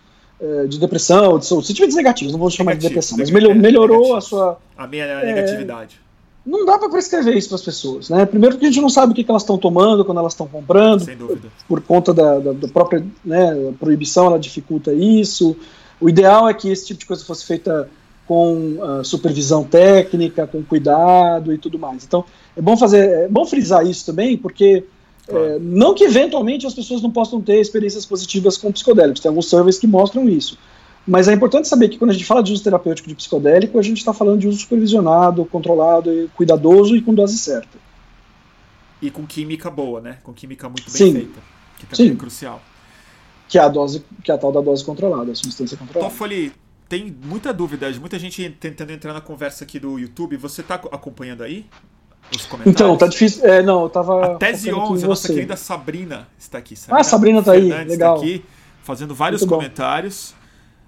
de 0.68 0.80
depressão, 0.80 1.40
de 1.40 1.46
sentimentos 1.46 1.96
negativos, 1.96 2.34
não 2.34 2.40
vou 2.40 2.50
chamar 2.50 2.72
Negativo, 2.72 2.90
de 2.90 2.96
depressão, 2.96 3.18
mas 3.18 3.32
melhor, 3.32 3.56
melhorou 3.56 3.98
negativo. 3.98 4.18
a 4.18 4.22
sua. 4.22 4.58
A 4.78 4.86
minha 4.86 5.06
é, 5.06 5.26
negatividade. 5.26 6.00
Não 6.46 6.64
dá 6.64 6.78
para 6.78 6.90
prescrever 6.90 7.36
isso 7.36 7.48
para 7.48 7.56
as 7.56 7.64
pessoas, 7.64 8.10
né? 8.10 8.26
Primeiro 8.26 8.56
porque 8.56 8.68
a 8.68 8.70
gente 8.70 8.82
não 8.82 8.90
sabe 8.90 9.12
o 9.12 9.16
que, 9.16 9.24
que 9.24 9.32
elas 9.32 9.42
estão 9.42 9.58
tomando 9.58 10.06
quando 10.06 10.20
elas 10.20 10.34
estão 10.34 10.48
comprando, 10.48 11.06
por, 11.18 11.40
por, 11.68 11.82
conta 11.82 12.14
da, 12.14 12.38
da, 12.38 12.52
da 12.52 12.68
própria 12.68 13.04
né, 13.24 13.74
proibição, 13.80 14.28
ela 14.28 14.38
dificulta 14.38 14.94
isso. 14.94 15.56
O 16.00 16.08
ideal 16.08 16.48
é 16.48 16.54
que 16.54 16.70
esse 16.70 16.86
tipo 16.86 17.00
de 17.00 17.06
coisa 17.08 17.26
fosse 17.26 17.46
feita 17.46 17.90
com 18.28 18.78
uh, 18.80 19.04
supervisão 19.04 19.64
técnica, 19.64 20.46
com 20.46 20.64
cuidado 20.64 21.54
e 21.54 21.58
tudo 21.58 21.80
mais. 21.80 22.04
Então, 22.04 22.26
é 22.56 22.62
bom 22.62 22.78
fazer, 22.78 23.10
é 23.24 23.28
bom 23.28 23.46
frisar 23.46 23.86
isso 23.86 24.06
também, 24.06 24.38
porque 24.38 24.84
claro. 25.28 25.46
é, 25.46 25.60
não 25.60 25.94
que 25.94 26.04
eventualmente 26.04 26.66
as 26.66 26.74
pessoas 26.74 27.02
não 27.02 27.12
possam 27.12 27.42
ter 27.42 27.60
experiências 27.60 28.06
positivas 28.06 28.58
com 28.58 28.72
psicodélicos, 28.72 29.22
tem 29.22 29.30
alguns 29.30 29.50
surveys 29.50 29.78
que 29.78 29.88
mostram 29.88 30.30
isso. 30.30 30.58
Mas 31.08 31.28
é 31.28 31.34
importante 31.34 31.68
saber 31.68 31.90
que 31.90 31.98
quando 31.98 32.10
a 32.10 32.14
gente 32.14 32.26
fala 32.26 32.42
de 32.42 32.52
uso 32.52 32.64
terapêutico 32.64 33.08
de 33.08 33.16
psicodélico, 33.16 33.78
a 33.78 33.82
gente 33.82 34.00
está 34.00 34.12
falando 34.12 34.40
de 34.40 34.48
uso 34.48 34.60
supervisionado, 34.60 35.46
controlado, 35.46 36.30
cuidadoso 36.36 36.96
e 36.96 37.02
com 37.02 37.14
dose 37.14 37.38
certa. 37.38 37.78
E 39.02 39.12
com 39.12 39.26
química 39.26 39.70
boa, 39.70 40.02
né? 40.02 40.18
Com 40.24 40.34
química 40.34 40.68
muito 40.68 40.86
bem 40.86 40.98
Sim. 40.98 41.14
feita, 41.14 41.40
que 41.78 41.86
também 41.86 42.08
Sim. 42.08 42.14
é 42.14 42.18
crucial. 42.18 42.62
Que 43.48 43.60
é 43.60 43.62
a 43.62 43.68
dose, 43.68 44.04
que 44.24 44.32
é 44.32 44.34
a 44.34 44.38
tal 44.38 44.52
da 44.52 44.62
dose 44.62 44.84
controlada, 44.84 45.32
a 45.32 45.36
substância 45.36 45.78
controlada. 45.78 46.12
Toffoli, 46.12 46.52
tem 46.90 47.16
muita 47.24 47.54
dúvida, 47.54 47.92
muita 48.00 48.18
gente 48.18 48.50
tentando 48.60 48.92
entrar 48.92 49.14
na 49.14 49.22
conversa 49.22 49.64
aqui 49.64 49.80
do 49.80 50.00
YouTube. 50.00 50.38
Você 50.38 50.62
está 50.62 50.76
acompanhando 50.76 51.44
aí? 51.44 51.68
Comentários? 52.48 52.68
Então, 52.68 52.98
tá 52.98 53.08
difícil. 53.08 53.46
É, 53.46 53.62
não, 53.62 53.84
eu 53.84 53.90
tava. 53.90 54.34
A 54.34 54.36
tese 54.36 54.74
11, 54.74 55.06
a 55.06 55.08
nossa 55.08 55.28
querida 55.28 55.56
Sabrina 55.56 56.28
está 56.38 56.58
aqui. 56.58 56.76
Sabrina 56.76 57.00
ah, 57.00 57.04
Sabrina 57.04 57.44
tá 57.44 57.52
Fernandes 57.52 57.80
aí, 57.80 57.88
legal. 57.88 58.16
Tá 58.16 58.22
aqui, 58.22 58.46
fazendo 58.84 59.16
vários 59.16 59.42
Muito 59.42 59.54
comentários. 59.54 60.34
Bom. 60.38 60.46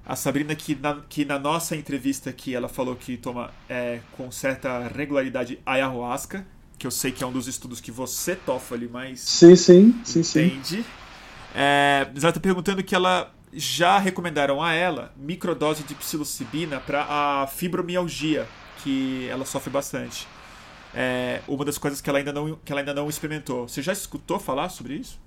A 0.09 0.15
Sabrina, 0.15 0.55
que 0.55 0.73
na, 0.73 1.01
que 1.09 1.25
na 1.25 1.37
nossa 1.37 1.75
entrevista 1.75 2.29
aqui, 2.29 2.55
ela 2.55 2.69
falou 2.69 2.95
que 2.95 3.17
toma 3.17 3.51
é, 3.69 3.99
com 4.15 4.31
certa 4.31 4.87
regularidade 4.87 5.59
ayahuasca, 5.65 6.45
que 6.79 6.87
eu 6.87 6.91
sei 6.91 7.11
que 7.11 7.23
é 7.23 7.27
um 7.27 7.31
dos 7.31 7.47
estudos 7.47 7.81
que 7.81 7.91
você, 7.91 8.35
Toffoli, 8.35 8.87
mais 8.87 9.19
sim, 9.19 9.55
sim, 9.55 9.93
sim, 10.05 10.19
entende. 10.19 10.77
Sim. 10.77 10.85
É, 11.53 12.07
ela 12.15 12.29
está 12.29 12.39
perguntando 12.39 12.81
que 12.83 12.95
ela 12.95 13.33
já 13.51 13.97
recomendaram 13.97 14.63
a 14.63 14.73
ela 14.73 15.11
microdose 15.17 15.83
de 15.83 15.95
psilocibina 15.95 16.79
para 16.79 17.05
a 17.09 17.47
fibromialgia, 17.47 18.47
que 18.83 19.27
ela 19.29 19.45
sofre 19.45 19.69
bastante. 19.69 20.27
É 20.99 21.41
uma 21.47 21.63
das 21.63 21.77
coisas 21.77 22.01
que 22.01 22.09
ela 22.09 22.17
ainda 22.17 22.33
não, 22.33 22.57
que 22.65 22.71
ela 22.71 22.81
ainda 22.81 22.91
não 22.91 23.07
experimentou. 23.07 23.67
Você 23.67 23.83
já 23.83 23.93
escutou 23.93 24.39
falar 24.39 24.69
sobre 24.69 24.95
isso? 24.95 25.19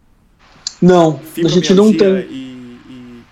Não, 0.83 1.21
a 1.37 1.49
gente 1.49 1.73
não 1.73 1.97
tem. 1.97 2.09
E, 2.09 2.81
e, 2.89 3.23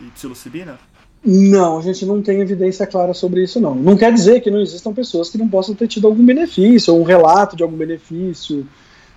e 0.00 0.10
psilocibina? 0.12 0.76
Não, 1.24 1.78
a 1.78 1.82
gente 1.82 2.04
não 2.04 2.20
tem 2.20 2.40
evidência 2.40 2.84
clara 2.84 3.14
sobre 3.14 3.44
isso, 3.44 3.60
não. 3.60 3.76
Não 3.76 3.96
quer 3.96 4.12
dizer 4.12 4.40
que 4.40 4.50
não 4.50 4.60
existam 4.60 4.92
pessoas 4.92 5.30
que 5.30 5.38
não 5.38 5.48
possam 5.48 5.72
ter 5.72 5.86
tido 5.86 6.08
algum 6.08 6.26
benefício, 6.26 6.92
ou 6.92 7.00
um 7.00 7.04
relato 7.04 7.54
de 7.54 7.62
algum 7.62 7.76
benefício. 7.76 8.66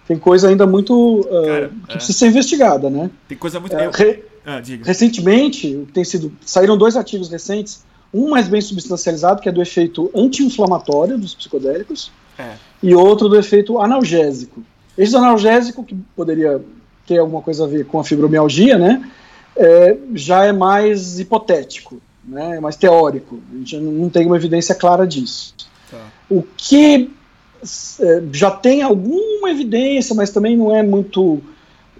Tem 0.07 0.19
coisa 0.19 0.47
ainda 0.47 0.67
muito. 0.67 1.21
Uh, 1.21 1.23
Cara, 1.23 1.71
que 1.87 1.93
é. 1.93 1.95
precisa 1.95 2.19
ser 2.19 2.27
investigada, 2.27 2.91
né? 2.91 3.09
Tem 3.27 3.35
coisa 3.35 3.59
muito. 3.59 3.75
É, 3.75 3.89
re... 3.91 4.23
Ah, 4.45 4.61
recentemente, 4.83 5.87
tem 5.93 6.03
sido, 6.03 6.31
saíram 6.45 6.77
dois 6.77 6.95
artigos 6.95 7.27
recentes, 7.27 7.83
um 8.13 8.29
mais 8.29 8.47
bem 8.47 8.61
substancializado, 8.61 9.41
que 9.41 9.49
é 9.49 9.51
do 9.51 9.61
efeito 9.63 10.11
anti-inflamatório 10.15 11.17
dos 11.17 11.33
psicodélicos, 11.35 12.11
é. 12.37 12.53
E 12.81 12.93
outro 12.93 13.27
do 13.27 13.37
efeito 13.37 13.79
analgésico. 13.79 14.63
Esse 14.97 15.15
analgésico, 15.15 15.83
que 15.83 15.95
poderia 16.15 16.61
ter 17.05 17.19
alguma 17.19 17.41
coisa 17.41 17.63
a 17.63 17.67
ver 17.67 17.85
com 17.85 17.99
a 17.99 18.03
fibromialgia, 18.03 18.77
né, 18.77 19.09
é, 19.55 19.97
já 20.13 20.45
é 20.45 20.51
mais 20.51 21.19
hipotético, 21.19 21.99
né, 22.23 22.57
é 22.57 22.59
mais 22.59 22.75
teórico. 22.75 23.39
A 23.53 23.57
gente 23.57 23.77
não 23.77 24.09
tem 24.09 24.25
uma 24.25 24.35
evidência 24.35 24.75
clara 24.75 25.05
disso. 25.05 25.55
Tá. 25.89 25.97
O 26.29 26.43
que 26.55 27.11
é, 27.99 28.23
já 28.31 28.51
tem 28.51 28.81
alguma 28.81 29.49
evidência, 29.49 30.15
mas 30.15 30.29
também 30.29 30.55
não 30.55 30.75
é 30.75 30.83
muito 30.83 31.41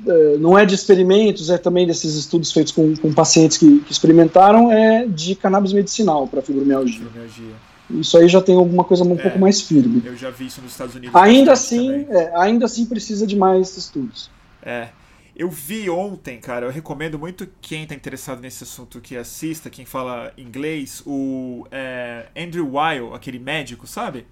é, 0.06 0.38
não 0.38 0.58
é 0.58 0.66
de 0.66 0.76
experimentos, 0.76 1.50
é 1.50 1.58
também 1.58 1.88
desses 1.88 2.16
estudos 2.16 2.52
feitos 2.52 2.72
com, 2.72 2.96
com 2.96 3.12
pacientes 3.14 3.58
que, 3.58 3.80
que, 3.80 3.92
experimentaram, 3.92 4.72
é 4.72 5.06
de 5.08 5.34
cannabis 5.34 5.74
medicinal 5.74 6.28
para 6.28 6.42
fibromialgia. 6.42 7.00
fibromialgia. 7.00 7.56
Isso 7.90 8.18
aí 8.18 8.28
já 8.28 8.42
tem 8.42 8.56
alguma 8.56 8.84
coisa 8.84 9.04
um 9.04 9.14
é, 9.14 9.22
pouco 9.22 9.40
mais 9.40 9.62
firme. 9.62 10.02
Eu 10.06 10.16
já 10.16 10.30
vi 10.30 10.48
isso 10.48 10.62
nos 10.62 10.72
Estados 10.72 10.96
Unidos. 10.96 11.16
Ainda 11.16 11.54
assim, 11.54 12.06
é, 12.10 12.32
ainda 12.36 12.66
assim 12.66 12.86
precisa 12.86 13.26
de 13.26 13.36
mais 13.36 13.78
estudos. 13.78 14.30
É. 14.62 14.90
Eu 15.36 15.50
vi 15.50 15.88
ontem, 15.90 16.40
cara, 16.40 16.66
eu 16.66 16.72
recomendo 16.72 17.20
muito 17.20 17.48
quem 17.62 17.84
está 17.84 17.94
interessado 17.94 18.42
nesse 18.42 18.64
assunto 18.64 19.00
que 19.00 19.16
assista, 19.16 19.70
quem 19.70 19.86
fala 19.86 20.34
inglês, 20.36 21.04
o 21.06 21.66
é, 21.72 22.26
Andrew 22.36 22.72
Weil, 22.74 23.14
aquele 23.14 23.38
médico, 23.38 23.86
sabe? 23.86 24.26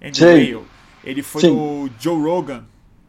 Andrew 0.00 0.28
Weil. 0.28 0.64
Ele 1.02 1.22
foi 1.22 1.40
Sim. 1.40 1.50
no 1.50 1.90
Joe 1.98 2.22
Rogan 2.22 2.64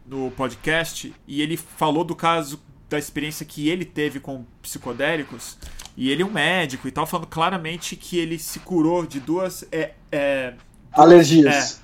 no 0.08 0.32
podcast 0.32 1.14
e 1.28 1.42
ele 1.42 1.56
falou 1.56 2.04
do 2.04 2.16
caso 2.16 2.60
da 2.90 2.98
experiência 2.98 3.46
que 3.46 3.70
ele 3.70 3.86
teve 3.86 4.20
com 4.20 4.44
psicodélicos 4.62 5.56
e 6.00 6.10
ele 6.10 6.24
é 6.24 6.26
um 6.26 6.32
médico 6.32 6.88
e 6.88 6.92
tal, 6.92 7.06
falando 7.06 7.28
claramente 7.28 7.98
que 7.98 8.18
ele 8.18 8.40
se 8.40 8.60
curou 8.60 9.06
de 9.06 9.20
duas 9.20 9.66
é, 9.70 9.92
é, 10.10 10.54
alergias. 10.94 11.82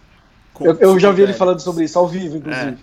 É, 0.58 0.68
eu, 0.70 0.80
eu 0.80 0.98
já 0.98 1.12
vi 1.12 1.24
ele 1.24 1.34
falando 1.34 1.60
sobre 1.60 1.84
isso 1.84 2.00
ao 2.00 2.08
vivo, 2.08 2.38
inclusive. 2.38 2.78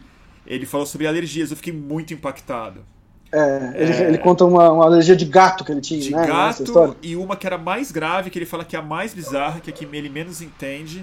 É, 0.47 0.55
ele 0.55 0.67
falou 0.67 0.85
sobre 0.85 1.07
alergias, 1.07 1.51
eu 1.51 1.57
fiquei 1.57 1.73
muito 1.73 2.13
impactado. 2.13 2.85
É, 3.33 3.73
ele, 3.77 3.93
é. 3.93 4.09
ele 4.09 4.19
conta 4.19 4.45
uma, 4.45 4.71
uma, 4.71 4.85
alergia 4.85 5.17
de 5.17 5.25
gato 5.25 5.65
que 5.65 5.73
ele 5.73 5.81
tinha, 5.81 6.01
de 6.01 6.11
né? 6.11 6.27
gato 6.27 6.99
e 7.01 7.17
uma 7.17 7.35
que 7.35 7.47
era 7.47 7.57
mais 7.57 7.91
grave, 7.91 8.29
que 8.29 8.39
ele 8.39 8.45
fala 8.45 8.63
que 8.63 8.77
é 8.77 8.79
a 8.79 8.83
mais 8.83 9.15
bizarra, 9.15 9.59
que 9.59 9.71
é 9.71 9.73
que 9.73 9.87
ele 9.87 10.11
menos 10.11 10.43
entende, 10.43 11.03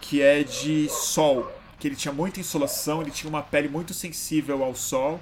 que 0.00 0.22
é 0.22 0.44
de 0.44 0.88
sol 0.88 1.50
que 1.80 1.88
ele 1.88 1.96
tinha 1.96 2.14
muita 2.14 2.38
insolação, 2.38 3.02
ele 3.02 3.10
tinha 3.10 3.28
uma 3.28 3.42
pele 3.42 3.68
muito 3.68 3.92
sensível 3.92 4.62
ao 4.62 4.74
sol 4.74 5.20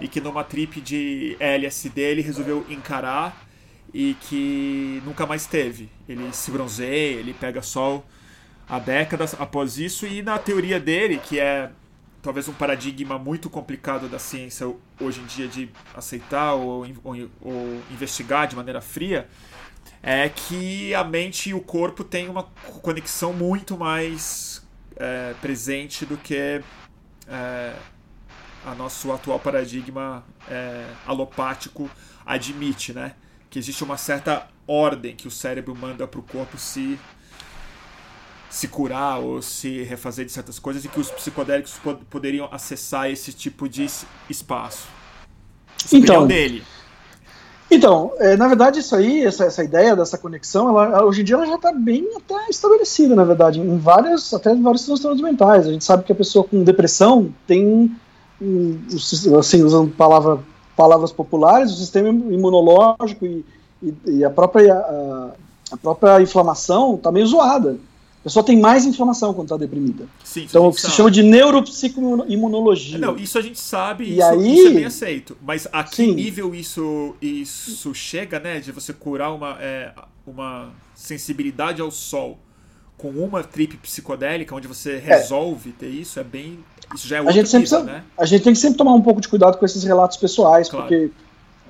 e 0.00 0.06
que 0.06 0.20
numa 0.20 0.44
trip 0.44 0.80
de 0.80 1.36
LSD 1.40 2.00
ele 2.00 2.22
resolveu 2.22 2.64
encarar 2.70 3.47
e 3.92 4.14
que 4.20 5.02
nunca 5.04 5.26
mais 5.26 5.46
teve. 5.46 5.90
Ele 6.08 6.32
se 6.32 6.50
bronzeia, 6.50 7.18
ele 7.18 7.34
pega 7.34 7.62
sol 7.62 8.04
há 8.68 8.78
décadas 8.78 9.34
após 9.38 9.78
isso 9.78 10.06
e 10.06 10.22
na 10.22 10.38
teoria 10.38 10.78
dele, 10.78 11.18
que 11.18 11.38
é 11.38 11.70
talvez 12.22 12.48
um 12.48 12.52
paradigma 12.52 13.18
muito 13.18 13.48
complicado 13.48 14.08
da 14.08 14.18
ciência 14.18 14.70
hoje 15.00 15.20
em 15.20 15.26
dia 15.26 15.48
de 15.48 15.70
aceitar 15.94 16.54
ou, 16.54 16.86
ou, 17.04 17.30
ou 17.40 17.82
investigar 17.90 18.46
de 18.46 18.56
maneira 18.56 18.80
fria, 18.80 19.28
é 20.02 20.28
que 20.28 20.94
a 20.94 21.02
mente 21.02 21.50
e 21.50 21.54
o 21.54 21.60
corpo 21.60 22.04
têm 22.04 22.28
uma 22.28 22.44
conexão 22.82 23.32
muito 23.32 23.76
mais 23.76 24.66
é, 24.96 25.34
presente 25.40 26.04
do 26.04 26.16
que 26.16 26.62
é, 27.26 27.74
a 28.66 28.74
nosso 28.74 29.10
atual 29.12 29.38
paradigma 29.38 30.24
é, 30.48 30.84
alopático 31.06 31.90
admite, 32.26 32.92
né? 32.92 33.14
Que 33.50 33.58
existe 33.58 33.82
uma 33.82 33.96
certa 33.96 34.46
ordem 34.66 35.14
que 35.16 35.26
o 35.26 35.30
cérebro 35.30 35.74
manda 35.74 36.06
para 36.06 36.20
o 36.20 36.22
corpo 36.22 36.58
se 36.58 36.98
se 38.50 38.66
curar 38.66 39.18
ou 39.18 39.42
se 39.42 39.82
refazer 39.82 40.24
de 40.24 40.32
certas 40.32 40.58
coisas 40.58 40.84
e 40.84 40.88
que 40.88 40.98
os 40.98 41.10
psicodélicos 41.10 41.74
pod 41.74 42.00
poderiam 42.08 42.48
acessar 42.50 43.10
esse 43.10 43.32
tipo 43.32 43.68
de 43.68 43.86
espaço. 44.28 44.88
Essa 45.84 45.96
então, 45.96 46.26
dele. 46.26 46.62
Então, 47.70 48.12
é, 48.18 48.36
na 48.36 48.48
verdade, 48.48 48.80
isso 48.80 48.96
aí, 48.96 49.24
essa, 49.24 49.44
essa 49.44 49.62
ideia 49.62 49.94
dessa 49.94 50.16
conexão, 50.16 50.68
ela, 50.68 51.04
hoje 51.04 51.20
em 51.20 51.24
dia 51.24 51.36
ela 51.36 51.46
já 51.46 51.56
está 51.56 51.72
bem 51.72 52.08
até 52.16 52.48
estabelecida, 52.48 53.14
na 53.14 53.24
verdade, 53.24 53.60
em 53.60 53.76
várias, 53.76 54.32
até 54.32 54.52
em 54.52 54.62
vários 54.62 54.86
transtornos 54.86 55.20
mentais. 55.20 55.66
A 55.66 55.72
gente 55.72 55.84
sabe 55.84 56.04
que 56.04 56.12
a 56.12 56.14
pessoa 56.14 56.44
com 56.44 56.64
depressão 56.64 57.32
tem, 57.46 57.94
assim, 59.38 59.62
usando 59.62 59.90
palavra, 59.90 60.38
palavras 60.78 61.10
populares, 61.10 61.72
o 61.72 61.76
sistema 61.76 62.08
imunológico 62.08 63.26
e, 63.26 63.44
e, 63.82 63.94
e 64.06 64.24
a, 64.24 64.30
própria, 64.30 64.74
a, 64.74 65.30
a 65.72 65.76
própria 65.76 66.22
inflamação 66.22 66.94
está 66.94 67.10
meio 67.10 67.26
zoada. 67.26 67.76
A 68.20 68.24
pessoa 68.24 68.44
tem 68.44 68.60
mais 68.60 68.86
inflamação 68.86 69.34
quando 69.34 69.46
está 69.46 69.56
deprimida. 69.56 70.06
Sim, 70.22 70.44
então, 70.48 70.72
se 70.72 70.82
sabe. 70.82 70.94
chama 70.94 71.10
de 71.10 71.22
neuropsicoimunologia. 71.24 72.98
Não, 72.98 73.16
isso 73.16 73.36
a 73.38 73.40
gente 73.40 73.58
sabe 73.58 74.04
e 74.04 74.18
isso, 74.18 74.24
aí, 74.24 74.54
isso 74.54 74.68
é 74.68 74.70
bem 74.70 74.84
aceito. 74.84 75.36
Mas 75.42 75.66
a 75.72 75.82
que 75.82 75.96
sim. 75.96 76.14
nível 76.14 76.54
isso, 76.54 77.16
isso 77.20 77.92
chega, 77.92 78.38
né? 78.38 78.60
De 78.60 78.70
você 78.70 78.92
curar 78.92 79.32
uma, 79.32 79.56
é, 79.60 79.92
uma 80.24 80.70
sensibilidade 80.94 81.80
ao 81.80 81.90
sol 81.90 82.38
com 82.96 83.10
uma 83.10 83.42
trip 83.42 83.76
psicodélica, 83.78 84.54
onde 84.54 84.68
você 84.68 84.92
é. 84.92 84.98
resolve 84.98 85.70
é. 85.70 85.72
ter 85.80 85.88
isso, 85.88 86.20
é 86.20 86.24
bem. 86.24 86.58
Isso 86.94 87.06
já 87.06 87.18
é 87.18 87.20
a 87.20 87.30
gente 87.30 87.48
sempre 87.48 87.70
nível, 87.70 87.84
né? 87.84 88.02
A 88.16 88.24
gente 88.24 88.44
tem 88.44 88.52
que 88.52 88.58
sempre 88.58 88.78
tomar 88.78 88.94
um 88.94 89.02
pouco 89.02 89.20
de 89.20 89.28
cuidado 89.28 89.58
com 89.58 89.64
esses 89.64 89.84
relatos 89.84 90.16
pessoais, 90.16 90.68
claro. 90.68 90.86
porque 90.86 91.10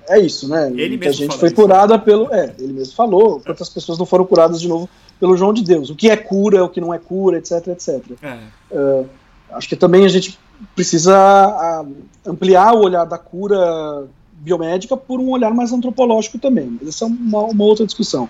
é 0.09 0.19
isso, 0.19 0.49
né? 0.49 0.69
Ele 0.69 0.91
Muita 0.91 1.13
gente 1.13 1.37
foi 1.37 1.49
isso. 1.49 1.57
curada 1.57 1.99
pelo. 1.99 2.33
É, 2.33 2.55
ele 2.59 2.73
mesmo 2.73 2.95
falou. 2.95 3.41
Quantas 3.41 3.69
pessoas 3.69 3.99
não 3.99 4.07
foram 4.07 4.25
curadas 4.25 4.61
de 4.61 4.69
novo 4.69 4.89
pelo 5.21 5.37
João 5.37 5.53
de 5.53 5.63
Deus? 5.63 5.91
O 5.91 5.95
que 5.95 6.09
é 6.09 6.17
cura, 6.17 6.65
o 6.65 6.69
que 6.69 6.81
não 6.81 6.95
é 6.95 6.99
cura, 6.99 7.39
etc, 7.39 7.69
etc. 7.69 8.03
É. 8.23 8.39
Uh, 8.71 9.07
acho 9.51 9.69
que 9.69 9.77
também 9.77 10.05
a 10.05 10.09
gente 10.09 10.39
precisa 10.75 11.15
ah, 11.17 11.85
ampliar 12.27 12.75
o 12.75 12.81
olhar 12.81 13.05
da 13.05 13.19
cura 13.19 14.07
biomédica 14.33 14.97
por 14.97 15.21
um 15.21 15.31
olhar 15.31 15.53
mais 15.53 15.73
antropológico 15.73 16.39
também. 16.39 16.79
Essa 16.87 17.05
é 17.05 17.09
uma, 17.09 17.43
uma 17.43 17.65
outra 17.65 17.85
discussão. 17.85 18.29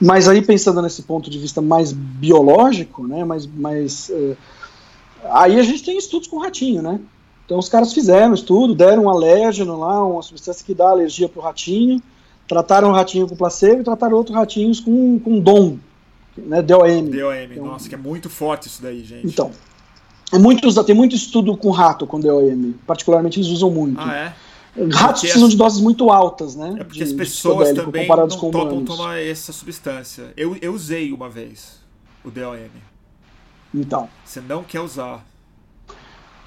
Mas 0.00 0.28
aí 0.28 0.40
pensando 0.40 0.80
nesse 0.80 1.02
ponto 1.02 1.28
de 1.28 1.38
vista 1.38 1.60
mais 1.60 1.92
biológico, 1.92 3.06
né, 3.06 3.24
mais, 3.24 3.46
mais 3.46 4.08
uh, 4.08 4.36
aí 5.24 5.58
a 5.58 5.62
gente 5.62 5.82
tem 5.82 5.96
estudos 5.98 6.28
com 6.28 6.38
ratinho, 6.38 6.82
né? 6.82 7.00
Então 7.44 7.58
os 7.58 7.68
caras 7.68 7.92
fizeram 7.92 8.32
estudo, 8.32 8.74
deram 8.74 9.04
um 9.04 9.08
alérgeno 9.10 9.78
lá, 9.78 10.04
uma 10.06 10.22
substância 10.22 10.64
que 10.64 10.72
dá 10.74 10.90
alergia 10.90 11.28
para 11.28 11.40
o 11.40 11.42
ratinho, 11.42 12.00
trataram 12.46 12.90
o 12.90 12.92
ratinho 12.92 13.28
com 13.28 13.34
placebo 13.36 13.80
e 13.80 13.84
trataram 13.84 14.16
outros 14.16 14.36
ratinhos 14.36 14.78
com, 14.80 15.18
com 15.18 15.40
DOM, 15.40 15.76
né, 16.36 16.62
DOM. 16.62 17.04
DOM, 17.10 17.32
Então- 17.50 17.66
nossa, 17.66 17.88
que 17.88 17.94
é 17.94 17.98
muito 17.98 18.30
forte 18.30 18.68
isso 18.68 18.80
daí, 18.80 19.04
gente. 19.04 19.26
Então, 19.26 19.50
é 20.32 20.38
muito, 20.38 20.84
tem 20.84 20.94
muito 20.94 21.16
estudo 21.16 21.56
com 21.56 21.70
rato 21.70 22.06
com 22.06 22.20
DOM, 22.20 22.72
particularmente 22.86 23.40
eles 23.40 23.48
usam 23.50 23.70
muito. 23.70 24.00
Ah, 24.00 24.14
é? 24.14 24.34
Ratos 24.92 25.22
precisam 25.22 25.48
de 25.48 25.56
doses 25.56 25.80
muito 25.80 26.10
altas, 26.12 26.54
né? 26.54 26.76
É 26.78 26.84
porque 26.84 26.98
de- 27.00 27.04
as 27.04 27.12
pessoas 27.12 27.72
também 27.72 28.06
não 28.06 28.28
com 28.28 28.50
topam 28.52 28.68
humanos. 28.68 28.96
tomar 28.96 29.18
essa 29.20 29.52
substância. 29.52 30.32
Eu, 30.36 30.56
eu 30.62 30.72
usei 30.72 31.12
uma 31.12 31.28
vez 31.28 31.80
o 32.24 32.30
DOM. 32.30 32.56
Então. 33.74 34.08
Você 34.24 34.40
não 34.40 34.62
quer 34.62 34.80
usar. 34.80 35.24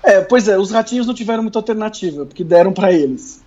É, 0.03 0.21
pois 0.21 0.47
é, 0.47 0.57
os 0.57 0.71
ratinhos 0.71 1.07
não 1.07 1.13
tiveram 1.13 1.41
muita 1.41 1.59
alternativa, 1.59 2.25
porque 2.25 2.43
deram 2.43 2.73
para 2.73 2.91
eles. 2.91 3.41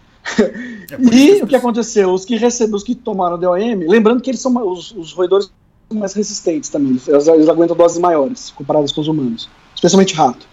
É 0.90 0.96
E 1.00 1.42
o 1.42 1.46
que 1.46 1.54
aconteceu? 1.54 2.12
Os 2.12 2.24
que 2.24 2.36
receberam, 2.36 2.76
os 2.76 2.82
que 2.82 2.94
tomaram 2.94 3.38
DOM, 3.38 3.88
lembrando 3.88 4.20
que 4.20 4.30
eles 4.30 4.40
são 4.40 4.56
os, 4.70 4.90
os 4.92 5.12
roedores 5.12 5.50
mais 5.92 6.14
resistentes 6.14 6.68
também, 6.68 7.00
eles, 7.06 7.28
eles 7.28 7.48
aguentam 7.48 7.76
doses 7.76 7.98
maiores 7.98 8.50
comparadas 8.50 8.90
com 8.90 9.00
os 9.00 9.08
humanos, 9.08 9.48
especialmente 9.74 10.14
rato. 10.14 10.46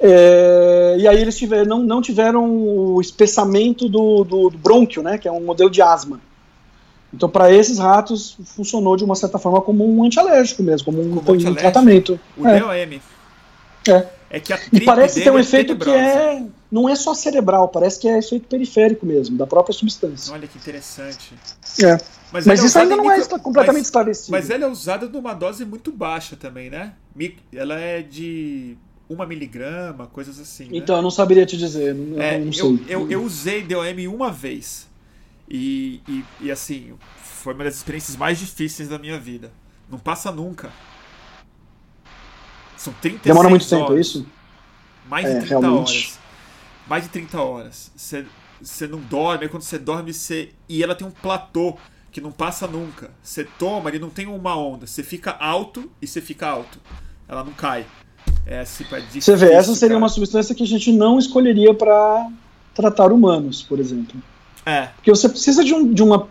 É, 0.00 0.96
e 0.98 1.08
aí 1.08 1.20
eles 1.20 1.36
tiveram, 1.36 1.64
não, 1.66 1.82
não 1.82 2.02
tiveram 2.02 2.50
o 2.50 3.00
espessamento 3.00 3.88
do, 3.88 4.24
do, 4.24 4.50
do 4.50 4.58
brônquio, 4.58 5.02
né, 5.02 5.18
que 5.18 5.26
é 5.26 5.32
um 5.32 5.44
modelo 5.44 5.70
de 5.70 5.82
asma. 5.82 6.20
Então, 7.12 7.28
para 7.28 7.50
esses 7.52 7.78
ratos, 7.78 8.36
funcionou 8.44 8.96
de 8.96 9.04
uma 9.04 9.14
certa 9.14 9.38
forma 9.38 9.60
como 9.62 9.84
um 9.88 10.04
antialérgico 10.04 10.62
mesmo, 10.62 10.84
como 10.86 11.00
um, 11.00 11.16
Como 11.20 11.38
um 11.48 11.54
tratamento. 11.54 12.20
O 12.36 12.46
É. 12.46 12.60
DOM. 12.60 13.00
É. 13.88 14.06
É 14.30 14.38
que 14.40 14.52
a 14.52 14.58
E 14.70 14.80
parece 14.82 15.22
ter 15.22 15.30
um 15.32 15.38
é 15.38 15.40
efeito 15.40 15.74
que 15.76 15.88
é. 15.88 16.44
Não 16.70 16.86
é 16.86 16.94
só 16.94 17.14
cerebral, 17.14 17.66
parece 17.68 17.98
que 17.98 18.06
é 18.06 18.18
efeito 18.18 18.46
periférico 18.46 19.06
mesmo, 19.06 19.38
da 19.38 19.46
própria 19.46 19.72
substância. 19.72 20.34
Olha 20.34 20.46
que 20.46 20.58
interessante. 20.58 21.32
É. 21.82 21.92
Mas, 22.30 22.46
Mas 22.46 22.58
ela 22.58 22.66
isso 22.68 22.78
ainda 22.78 22.94
usada 22.94 23.02
não 23.08 23.10
é 23.10 23.18
micro- 23.18 23.40
completamente 23.40 23.78
mas, 23.78 23.86
esclarecido. 23.86 24.30
mas 24.32 24.50
ela 24.50 24.64
é 24.64 24.68
usada 24.68 25.08
numa 25.08 25.32
dose 25.32 25.64
muito 25.64 25.90
baixa 25.90 26.36
também, 26.36 26.68
né? 26.68 26.92
Ela 27.54 27.80
é 27.80 28.02
de 28.02 28.76
uma 29.08 29.24
miligrama, 29.24 30.06
coisas 30.08 30.38
assim. 30.38 30.64
né? 30.64 30.70
Então, 30.74 30.96
eu 30.96 31.00
não 31.02 31.10
saberia 31.10 31.46
te 31.46 31.56
dizer, 31.56 31.94
não, 31.94 32.20
É, 32.20 32.38
não 32.38 32.46
eu, 32.48 32.52
sei. 32.52 32.80
eu, 32.86 33.10
eu 33.10 33.22
usei 33.22 33.62
DOM 33.62 34.14
uma 34.14 34.30
vez. 34.30 34.86
E, 35.48 36.00
e, 36.06 36.24
e, 36.42 36.50
assim, 36.50 36.94
foi 37.22 37.54
uma 37.54 37.64
das 37.64 37.76
experiências 37.76 38.16
mais 38.16 38.38
difíceis 38.38 38.88
da 38.88 38.98
minha 38.98 39.18
vida. 39.18 39.50
Não 39.90 39.98
passa 39.98 40.30
nunca. 40.30 40.70
São 42.76 42.92
36 43.00 43.22
Demora 43.22 43.48
muito 43.48 43.68
tempo, 43.68 43.92
é 43.92 43.94
horas. 43.94 44.06
isso? 44.06 44.26
Mais 45.08 45.26
É, 45.26 45.40
de 45.40 45.46
30 45.46 45.48
realmente. 45.60 45.90
horas. 45.90 46.18
Mais 46.86 47.02
de 47.04 47.10
30 47.10 47.40
horas. 47.42 47.92
Você 47.96 48.26
você 48.60 48.88
não 48.88 48.98
dorme, 49.00 49.44
aí 49.44 49.48
quando 49.48 49.62
você 49.62 49.78
dorme, 49.78 50.12
você. 50.12 50.50
E 50.68 50.82
ela 50.82 50.94
tem 50.94 51.06
um 51.06 51.12
platô 51.12 51.76
que 52.10 52.20
não 52.20 52.32
passa 52.32 52.66
nunca. 52.66 53.10
Você 53.22 53.44
toma, 53.44 53.88
ele 53.90 53.98
não 54.00 54.10
tem 54.10 54.26
uma 54.26 54.56
onda. 54.56 54.86
Você 54.86 55.02
fica 55.02 55.30
alto 55.32 55.90
e 56.02 56.06
você 56.06 56.20
fica 56.20 56.48
alto. 56.48 56.80
Ela 57.28 57.44
não 57.44 57.52
cai. 57.52 57.86
É 58.46 58.64
tipo, 58.64 58.94
é 58.96 59.00
Você 59.18 59.36
vê, 59.36 59.46
difícil, 59.46 59.52
essa 59.52 59.74
seria 59.74 59.96
cara. 59.96 59.98
uma 59.98 60.08
substância 60.08 60.54
que 60.54 60.62
a 60.62 60.66
gente 60.66 60.90
não 60.92 61.18
escolheria 61.18 61.72
para 61.74 62.30
tratar 62.74 63.12
humanos, 63.12 63.62
por 63.62 63.78
exemplo. 63.78 64.20
É, 64.68 64.88
Porque 64.96 65.10
você 65.10 65.28
precisa 65.28 65.64
de, 65.64 65.72
um, 65.74 65.92
de 65.92 66.02
uma 66.02 66.28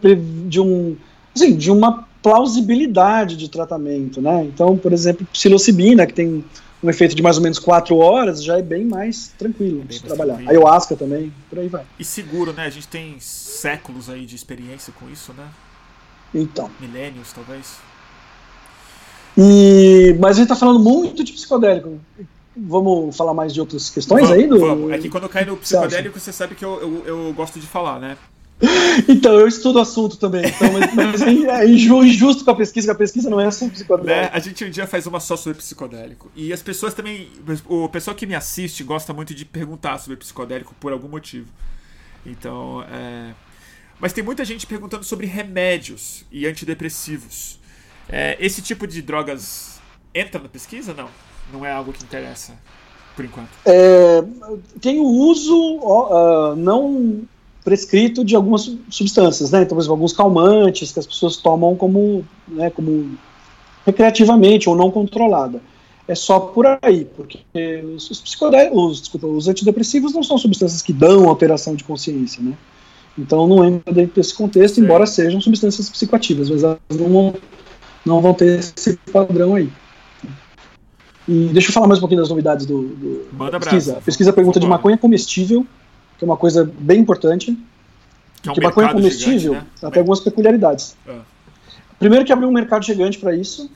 de 0.48 0.60
um 0.62 0.96
assim, 1.36 1.56
de 1.56 1.72
uma 1.72 2.08
plausibilidade 2.22 3.36
de 3.36 3.50
tratamento, 3.50 4.22
né? 4.22 4.44
Então, 4.44 4.78
por 4.78 4.94
exemplo, 4.94 5.26
psilocibina, 5.32 6.06
que 6.06 6.14
tem 6.14 6.44
um 6.84 6.90
efeito 6.90 7.16
de 7.16 7.22
mais 7.24 7.38
ou 7.38 7.44
menos 7.44 7.58
4 7.58 7.96
horas, 7.98 8.44
já 8.44 8.60
é 8.60 8.62
bem 8.62 8.86
mais 8.86 9.30
tranquilo 9.38 9.78
Bem 9.80 9.88
de 9.88 9.94
mais 9.94 10.02
trabalhar. 10.04 10.36
tranquilo. 10.36 10.50
Ayahuasca 10.52 10.96
também, 10.96 11.34
por 11.50 11.58
aí 11.58 11.68
vai. 11.68 11.84
E 11.98 12.04
seguro, 12.04 12.54
né? 12.54 12.66
A 12.66 12.70
gente 12.70 12.88
tem 12.88 13.16
séculos 13.20 14.10
aí 14.10 14.26
de 14.26 14.36
experiência 14.36 14.94
com 15.00 15.10
isso, 15.10 15.34
né? 15.34 15.48
Então, 16.36 16.70
Milênios, 16.80 17.34
talvez. 17.34 17.78
e 19.38 20.16
mas 20.20 20.38
a 20.38 20.40
gente 20.42 20.50
tá 20.50 20.56
falando 20.56 20.80
muito 20.80 21.24
de 21.24 21.32
psicodélico. 21.34 22.00
Vamos 22.58 23.16
falar 23.16 23.34
mais 23.34 23.54
de 23.54 23.60
outras 23.60 23.90
questões 23.90 24.28
vamos, 24.28 24.38
aí? 24.38 24.48
Do... 24.48 24.60
vamos. 24.60 24.92
É 24.92 24.98
que 24.98 25.10
quando 25.10 25.24
eu 25.24 25.30
caio 25.30 25.48
no 25.48 25.58
que 25.58 25.68
você 25.68 25.76
psicodélico, 25.76 26.20
você 26.20 26.32
sabe 26.32 26.56
que 26.56 26.66
eu, 26.66 26.80
eu, 26.82 27.04
eu 27.06 27.34
gosto 27.34 27.60
de 27.60 27.68
falar, 27.68 28.00
né? 28.00 28.18
Então, 29.08 29.34
eu 29.34 29.48
estudo 29.48 29.80
assunto 29.80 30.18
também. 30.18 30.44
Então, 30.46 30.72
mas, 30.74 30.94
mas 30.94 31.22
é 31.22 31.68
inju- 31.68 32.04
injusto 32.04 32.44
com 32.44 32.52
a 32.52 32.56
pesquisa, 32.56 32.88
que 32.88 32.92
a 32.92 32.96
pesquisa 32.96 33.30
não 33.30 33.40
é 33.40 33.46
assunto 33.46 33.70
né? 33.70 33.76
psicodélico. 33.76 34.36
A 34.36 34.40
gente 34.40 34.66
um 34.66 34.70
dia 34.70 34.88
faz 34.88 35.06
uma 35.06 35.20
só 35.20 35.38
sobre 35.38 35.60
psicodélico. 35.60 36.32
E 36.36 36.52
as 36.52 36.62
pessoas 36.62 36.94
também. 36.94 37.30
O 37.68 37.88
pessoal 37.90 38.16
que 38.16 38.26
me 38.26 38.34
assiste 38.34 38.84
gosta 38.84 39.14
muito 39.14 39.36
de 39.36 39.46
perguntar 39.46 40.00
sobre 40.00 40.18
psicodélico 40.18 40.74
por 40.80 40.92
algum 40.92 41.08
motivo. 41.08 41.48
Então, 42.26 42.84
é. 42.92 43.34
Mas 44.00 44.14
tem 44.14 44.24
muita 44.24 44.44
gente 44.46 44.66
perguntando 44.68 45.04
sobre 45.04 45.26
remédios 45.26 46.26
e 46.32 46.46
antidepressivos. 46.46 47.60
É, 48.10 48.38
esse 48.40 48.62
tipo 48.62 48.88
de 48.88 49.02
drogas 49.02 49.80
entra 50.14 50.42
na 50.42 50.50
pesquisa? 50.50 50.94
Não. 50.94 51.10
Não 51.52 51.66
é 51.66 51.72
algo 51.72 51.94
que 51.94 52.04
interessa, 52.04 52.54
por 53.16 53.24
enquanto. 53.26 53.50
É, 53.66 54.24
tem 54.82 55.00
o 55.00 55.06
uso 55.06 55.80
ah, 56.12 56.56
não 56.58 57.22
prescrito 57.64 58.24
de 58.24 58.36
algumas 58.36 58.62
su- 58.62 58.80
substâncias, 58.90 59.52
né? 59.52 59.62
Então, 59.62 59.76
por 59.76 59.82
exemplo, 59.82 59.94
alguns 59.96 60.14
calmantes 60.14 60.92
que 60.92 61.00
as 61.00 61.06
pessoas 61.06 61.38
tomam 61.38 61.76
como, 61.76 62.26
né, 62.48 62.70
como 62.70 63.18
recreativamente 63.86 64.70
ou 64.70 64.76
não 64.76 64.90
controlada. 64.92 65.62
É 66.08 66.16
só 66.16 66.40
por 66.40 66.66
aí, 66.82 67.04
porque 67.04 67.40
os, 67.94 68.10
os 68.10 68.22
psicodélicos, 68.22 68.92
os, 68.92 69.00
desculpa, 69.02 69.28
os 69.28 69.50
antidepressivos 69.50 70.14
não 70.14 70.24
são 70.24 70.38
substâncias 70.38 70.82
que 70.82 70.94
dão 70.94 71.28
alteração 71.28 71.76
de 71.76 71.84
consciência, 71.84 72.42
né? 72.42 72.54
Então 73.18 73.48
não 73.48 73.66
entra 73.66 73.94
dentro 73.94 74.16
desse 74.16 74.34
contexto, 74.34 74.80
embora 74.80 75.06
sejam 75.06 75.42
substâncias 75.42 75.90
psicoativas, 75.90 76.50
mas 76.50 76.64
elas 76.64 76.80
não 76.92 77.34
não 78.06 78.22
vão 78.22 78.34
ter 78.34 78.60
esse 78.60 78.96
padrão 79.12 79.56
aí. 79.56 79.70
E 81.28 81.50
deixa 81.52 81.70
eu 81.70 81.74
falar 81.74 81.88
mais 81.88 82.00
um 82.00 82.02
pouquinho 82.02 82.22
das 82.22 82.30
novidades 82.30 82.66
do, 82.66 82.84
do 82.84 83.28
Manda 83.34 83.52
da 83.52 83.58
abraço. 83.58 83.76
pesquisa. 83.76 83.98
A 83.98 84.02
pesquisa 84.02 84.34
pergunta 84.34 84.60
de 84.60 84.66
maconha 84.66 84.98
comestível, 84.98 85.66
que 86.18 86.24
é 86.24 86.26
uma 86.26 86.38
coisa 86.38 86.72
bem 86.80 87.02
importante. 87.02 87.58
Que 88.42 88.50
é 88.50 88.52
um 88.52 88.56
porque 88.56 88.68
maconha 88.68 88.90
comestível 88.94 89.54
gigante, 89.54 89.68
né? 89.84 89.90
tem 89.92 90.00
algumas 90.00 90.22
peculiaridades. 90.22 90.96
Ah. 91.08 91.20
Primeiro 92.00 92.24
que 92.24 92.32
abriu 92.32 92.48
um 92.48 92.54
mercado 92.54 92.86
gigante 92.86 93.20
para 93.20 93.36
isso. 93.36 93.70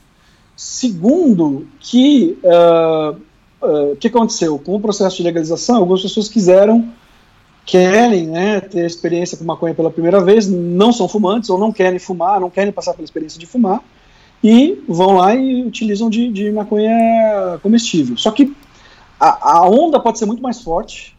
Segundo 0.56 1.66
que 1.78 2.38
ah, 2.44 3.14
ah, 3.60 3.66
o 3.92 3.96
que 3.96 4.08
aconteceu 4.08 4.58
com 4.58 4.74
o 4.74 4.80
processo 4.80 5.18
de 5.18 5.22
legalização? 5.22 5.76
Algumas 5.76 6.00
pessoas 6.00 6.28
quiseram 6.28 6.88
querem 7.64 8.26
né, 8.26 8.60
ter 8.60 8.84
experiência 8.84 9.36
com 9.38 9.44
maconha 9.44 9.72
pela 9.72 9.88
primeira 9.88 10.20
vez, 10.20 10.48
não 10.48 10.92
são 10.92 11.06
fumantes 11.06 11.48
ou 11.48 11.56
não 11.56 11.70
querem 11.70 11.98
fumar, 11.98 12.40
não 12.40 12.50
querem 12.50 12.72
passar 12.72 12.92
pela 12.92 13.04
experiência 13.04 13.38
de 13.38 13.46
fumar 13.46 13.80
e 14.42 14.82
vão 14.88 15.12
lá 15.16 15.34
e 15.34 15.64
utilizam 15.64 16.10
de, 16.10 16.28
de 16.28 16.50
maconha 16.50 17.58
comestível. 17.62 18.16
Só 18.16 18.30
que 18.30 18.54
a, 19.18 19.58
a 19.58 19.68
onda 19.68 20.00
pode 20.00 20.18
ser 20.18 20.26
muito 20.26 20.42
mais 20.42 20.60
forte 20.60 21.16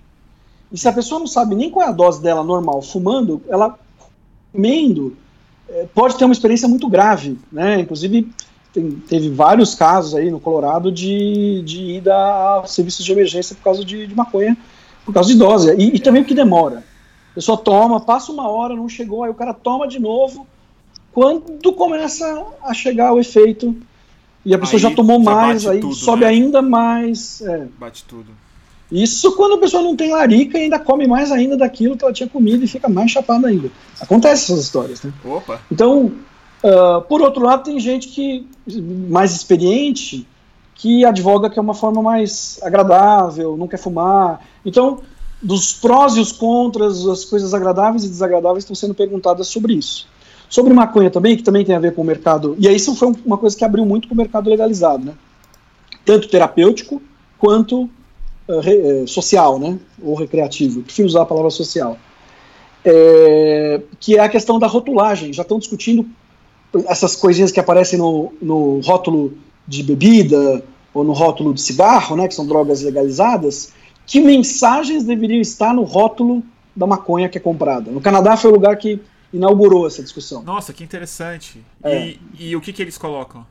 e 0.72 0.78
se 0.78 0.88
a 0.88 0.94
pessoa 0.94 1.20
não 1.20 1.28
sabe 1.28 1.56
nem 1.56 1.70
qual 1.70 1.86
é 1.86 1.90
a 1.90 1.94
dose 1.94 2.22
dela 2.22 2.44
normal 2.44 2.82
fumando, 2.82 3.42
ela 3.48 3.78
comendo 4.52 5.16
eh, 5.70 5.88
pode 5.94 6.18
ter 6.18 6.26
uma 6.26 6.34
experiência 6.34 6.68
muito 6.68 6.90
grave, 6.90 7.38
né? 7.52 7.80
Inclusive 7.80 8.32
tem- 8.74 8.92
teve 9.08 9.30
vários 9.30 9.76
casos 9.76 10.16
aí 10.16 10.32
no 10.32 10.40
Colorado 10.40 10.92
de, 10.92 11.62
de 11.64 11.98
ida 11.98 12.14
a 12.16 12.64
serviços 12.66 13.06
de 13.06 13.12
emergência 13.12 13.56
por 13.56 13.64
causa 13.64 13.86
de, 13.86 14.08
de 14.08 14.16
maconha, 14.16 14.58
por 15.06 15.14
causa 15.14 15.30
de 15.30 15.38
dose. 15.38 15.74
E, 15.78 15.96
e 15.96 16.00
também 16.00 16.24
o 16.24 16.26
que 16.26 16.34
demora. 16.34 16.84
A 17.32 17.36
pessoa 17.36 17.58
toma, 17.58 18.00
passa 18.02 18.32
uma 18.32 18.50
hora, 18.50 18.76
não 18.76 18.90
chegou, 18.90 19.24
aí 19.24 19.30
o 19.30 19.36
cara 19.36 19.54
toma 19.54 19.88
de 19.88 20.00
novo. 20.00 20.48
Quando 21.14 21.74
começa 21.74 22.46
a 22.64 22.74
chegar 22.74 23.14
o 23.14 23.20
efeito 23.20 23.76
e 24.46 24.54
a 24.54 24.60
pessoa 24.60 24.78
Aí 24.78 24.82
já 24.82 24.92
tomou 24.92 25.24
já 25.24 25.32
mais, 25.32 25.68
aí 25.68 25.80
tudo, 25.80 25.96
sobe 25.96 26.22
né? 26.22 26.28
ainda 26.28 26.62
mais. 26.62 27.42
é. 27.42 27.68
Bate 27.80 28.04
tudo. 28.04 28.32
Isso 28.92 29.36
quando 29.36 29.56
a 29.56 29.58
pessoa 29.58 29.82
não 29.82 29.96
tem 29.96 30.12
larica 30.12 30.58
e 30.58 30.64
ainda 30.64 30.78
come 30.78 31.08
mais 31.08 31.32
ainda 31.32 31.58
daquilo 31.58 31.98
que 31.98 32.04
ela 32.04 32.14
tinha 32.14 32.30
comido 32.30 32.64
e 32.64 32.68
fica 32.68 32.88
mais 32.90 33.10
chapada 33.10 33.48
ainda. 33.48 33.72
Acontece 34.00 34.52
essas 34.52 34.66
histórias, 34.66 35.02
né? 35.02 35.12
Opa! 35.26 35.62
Então, 35.72 36.12
ah, 36.64 37.04
por 37.08 37.22
outro 37.22 37.44
lado, 37.44 37.64
tem 37.64 37.80
gente 37.80 38.08
que 38.08 38.48
mais 39.10 39.36
experiente 39.36 40.26
que 40.76 41.06
advoga 41.06 41.50
que 41.50 41.60
é 41.60 41.62
uma 41.62 41.74
forma 41.74 42.02
mais 42.02 42.60
agradável, 42.64 43.56
não 43.56 43.68
quer 43.68 43.78
fumar. 43.78 44.42
Então, 44.66 45.00
dos 45.42 45.74
prós 45.74 46.16
e 46.16 46.20
os 46.20 46.32
contras, 46.32 47.06
as 47.08 47.26
coisas 47.26 47.54
agradáveis 47.54 48.04
e 48.04 48.10
desagradáveis 48.10 48.64
estão 48.64 48.76
sendo 48.76 48.94
perguntadas 48.94 49.48
sobre 49.48 49.74
isso. 49.74 50.08
Sobre 50.54 50.72
maconha 50.72 51.10
também, 51.10 51.36
que 51.36 51.42
também 51.42 51.66
tem 51.66 51.74
a 51.74 51.80
ver 51.80 51.96
com 51.96 52.04
o 52.04 52.06
mercado, 52.06 52.56
e 52.60 52.68
aí 52.68 52.76
isso 52.76 52.94
foi 52.94 53.12
uma 53.26 53.40
coisa 53.40 53.58
que 53.58 53.66
abriu 53.66 53.84
muito 53.84 54.08
com 54.08 54.14
o 54.14 54.18
mercado 54.18 54.48
legalizado, 54.48 55.04
né? 55.04 55.14
Tanto 56.06 56.30
terapêutico 56.30 57.02
quanto 57.40 57.90
uh, 58.48 58.60
re, 58.60 58.76
uh, 58.76 59.08
social, 59.08 59.58
né? 59.58 59.80
Ou 60.00 60.14
recreativo. 60.14 60.84
Prefiro 60.84 61.08
usar 61.08 61.24
a 61.24 61.26
palavra 61.26 61.50
social. 61.50 61.98
É, 62.86 63.82
que 64.00 64.16
é 64.16 64.20
a 64.20 64.30
questão 64.30 64.60
da 64.60 64.68
rotulagem. 64.68 65.34
Já 65.34 65.42
estão 65.42 65.58
discutindo 65.58 66.06
essas 66.86 67.16
coisinhas 67.16 67.52
que 67.52 67.60
aparecem 67.60 67.98
no, 67.98 68.32
no 68.40 68.80
rótulo 68.82 69.34
de 69.68 69.82
bebida 69.82 70.64
ou 70.94 71.04
no 71.04 71.14
rótulo 71.14 71.52
de 71.52 71.64
cigarro, 71.64 72.16
né, 72.16 72.28
que 72.28 72.36
são 72.36 72.46
drogas 72.46 72.84
legalizadas, 72.84 73.74
que 74.06 74.22
mensagens 74.22 75.04
deveriam 75.04 75.42
estar 75.42 75.74
no 75.74 75.82
rótulo 75.82 76.44
da 76.76 76.86
maconha 76.86 77.28
que 77.28 77.40
é 77.40 77.42
comprada. 77.42 77.90
No 77.90 78.00
Canadá 78.00 78.38
foi 78.38 78.52
o 78.52 78.54
lugar 78.54 78.78
que 78.78 79.02
inaugurou 79.34 79.88
essa 79.88 80.04
discussão. 80.04 80.44
Nossa, 80.44 80.72
que 80.72 80.84
interessante. 80.84 81.64
É. 81.84 82.10
E, 82.10 82.20
e, 82.40 82.56
o 82.56 82.62
que, 82.62 82.72
que 82.72 82.82
eles 82.82 82.98
colocam? 82.98 83.46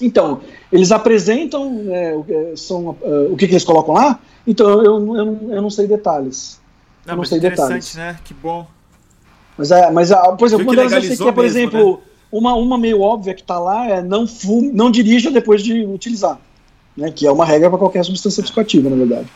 Então, 0.00 0.40
eles 0.72 0.92
apresentam 0.92 1.84
é, 1.88 2.56
são, 2.56 2.90
uh, 2.90 3.32
o 3.32 3.36
que, 3.36 3.46
que 3.46 3.52
eles 3.54 3.64
colocam 3.64 3.94
lá. 3.94 4.20
Então, 4.46 4.68
eu, 4.68 4.84
eu, 4.84 5.16
eu, 5.16 5.38
eu 5.52 5.62
não 5.62 5.70
sei 5.70 5.86
detalhes. 5.86 6.60
Não, 7.06 7.14
eu 7.14 7.16
não 7.18 7.24
sei 7.24 7.40
detalhes. 7.40 7.94
né? 7.94 8.18
Que 8.24 8.34
bom. 8.34 8.66
Mas, 9.56 9.70
é, 9.70 9.90
mas 9.90 10.10
por 10.38 10.46
exemplo, 10.46 10.64
uma 10.64 10.76
delas 10.76 10.92
eu 10.92 11.02
sei 11.02 11.16
que 11.16 11.28
é, 11.28 11.32
por 11.32 11.42
mesmo, 11.42 11.58
exemplo, 11.58 11.92
né? 11.96 11.98
uma, 12.30 12.54
uma 12.54 12.78
meio 12.78 13.00
óbvia 13.00 13.34
que 13.34 13.40
está 13.40 13.58
lá 13.58 13.88
é 13.88 14.02
não, 14.02 14.26
fume, 14.26 14.70
não 14.70 14.90
dirija 14.90 15.30
depois 15.30 15.62
de 15.62 15.84
utilizar. 15.84 16.38
Né, 16.96 17.12
que 17.12 17.26
é 17.26 17.30
uma 17.30 17.44
regra 17.44 17.70
para 17.70 17.78
qualquer 17.78 18.04
substância 18.04 18.42
psicoativa, 18.42 18.90
na 18.90 18.96
verdade. 18.96 19.28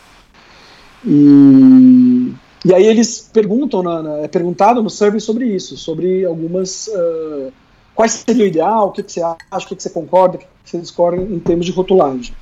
E, 1.05 2.33
e 2.65 2.73
aí 2.73 2.87
eles 2.87 3.29
perguntam, 3.33 3.83
na, 3.83 4.03
na, 4.03 4.19
é 4.19 4.29
perguntado 4.29 4.83
no 4.83 4.91
survey 4.91 5.21
sobre 5.21 5.47
isso, 5.47 5.77
sobre 5.77 6.25
algumas. 6.25 6.87
Uh, 6.89 7.53
quais 7.95 8.13
seria 8.13 8.45
o 8.45 8.47
ideal, 8.47 8.89
o 8.89 8.93
que, 8.93 9.03
que 9.03 9.13
você 9.13 9.23
acha, 9.23 9.67
o 9.67 9.69
que, 9.69 9.77
que 9.77 9.83
você 9.83 9.91
concorda, 9.91 10.37
o 10.37 10.39
que, 10.39 10.47
que 10.47 10.71
você 10.71 10.79
discorda 10.79 11.21
em 11.21 11.39
termos 11.41 11.67
de 11.67 11.73
rotulagem. 11.73 12.35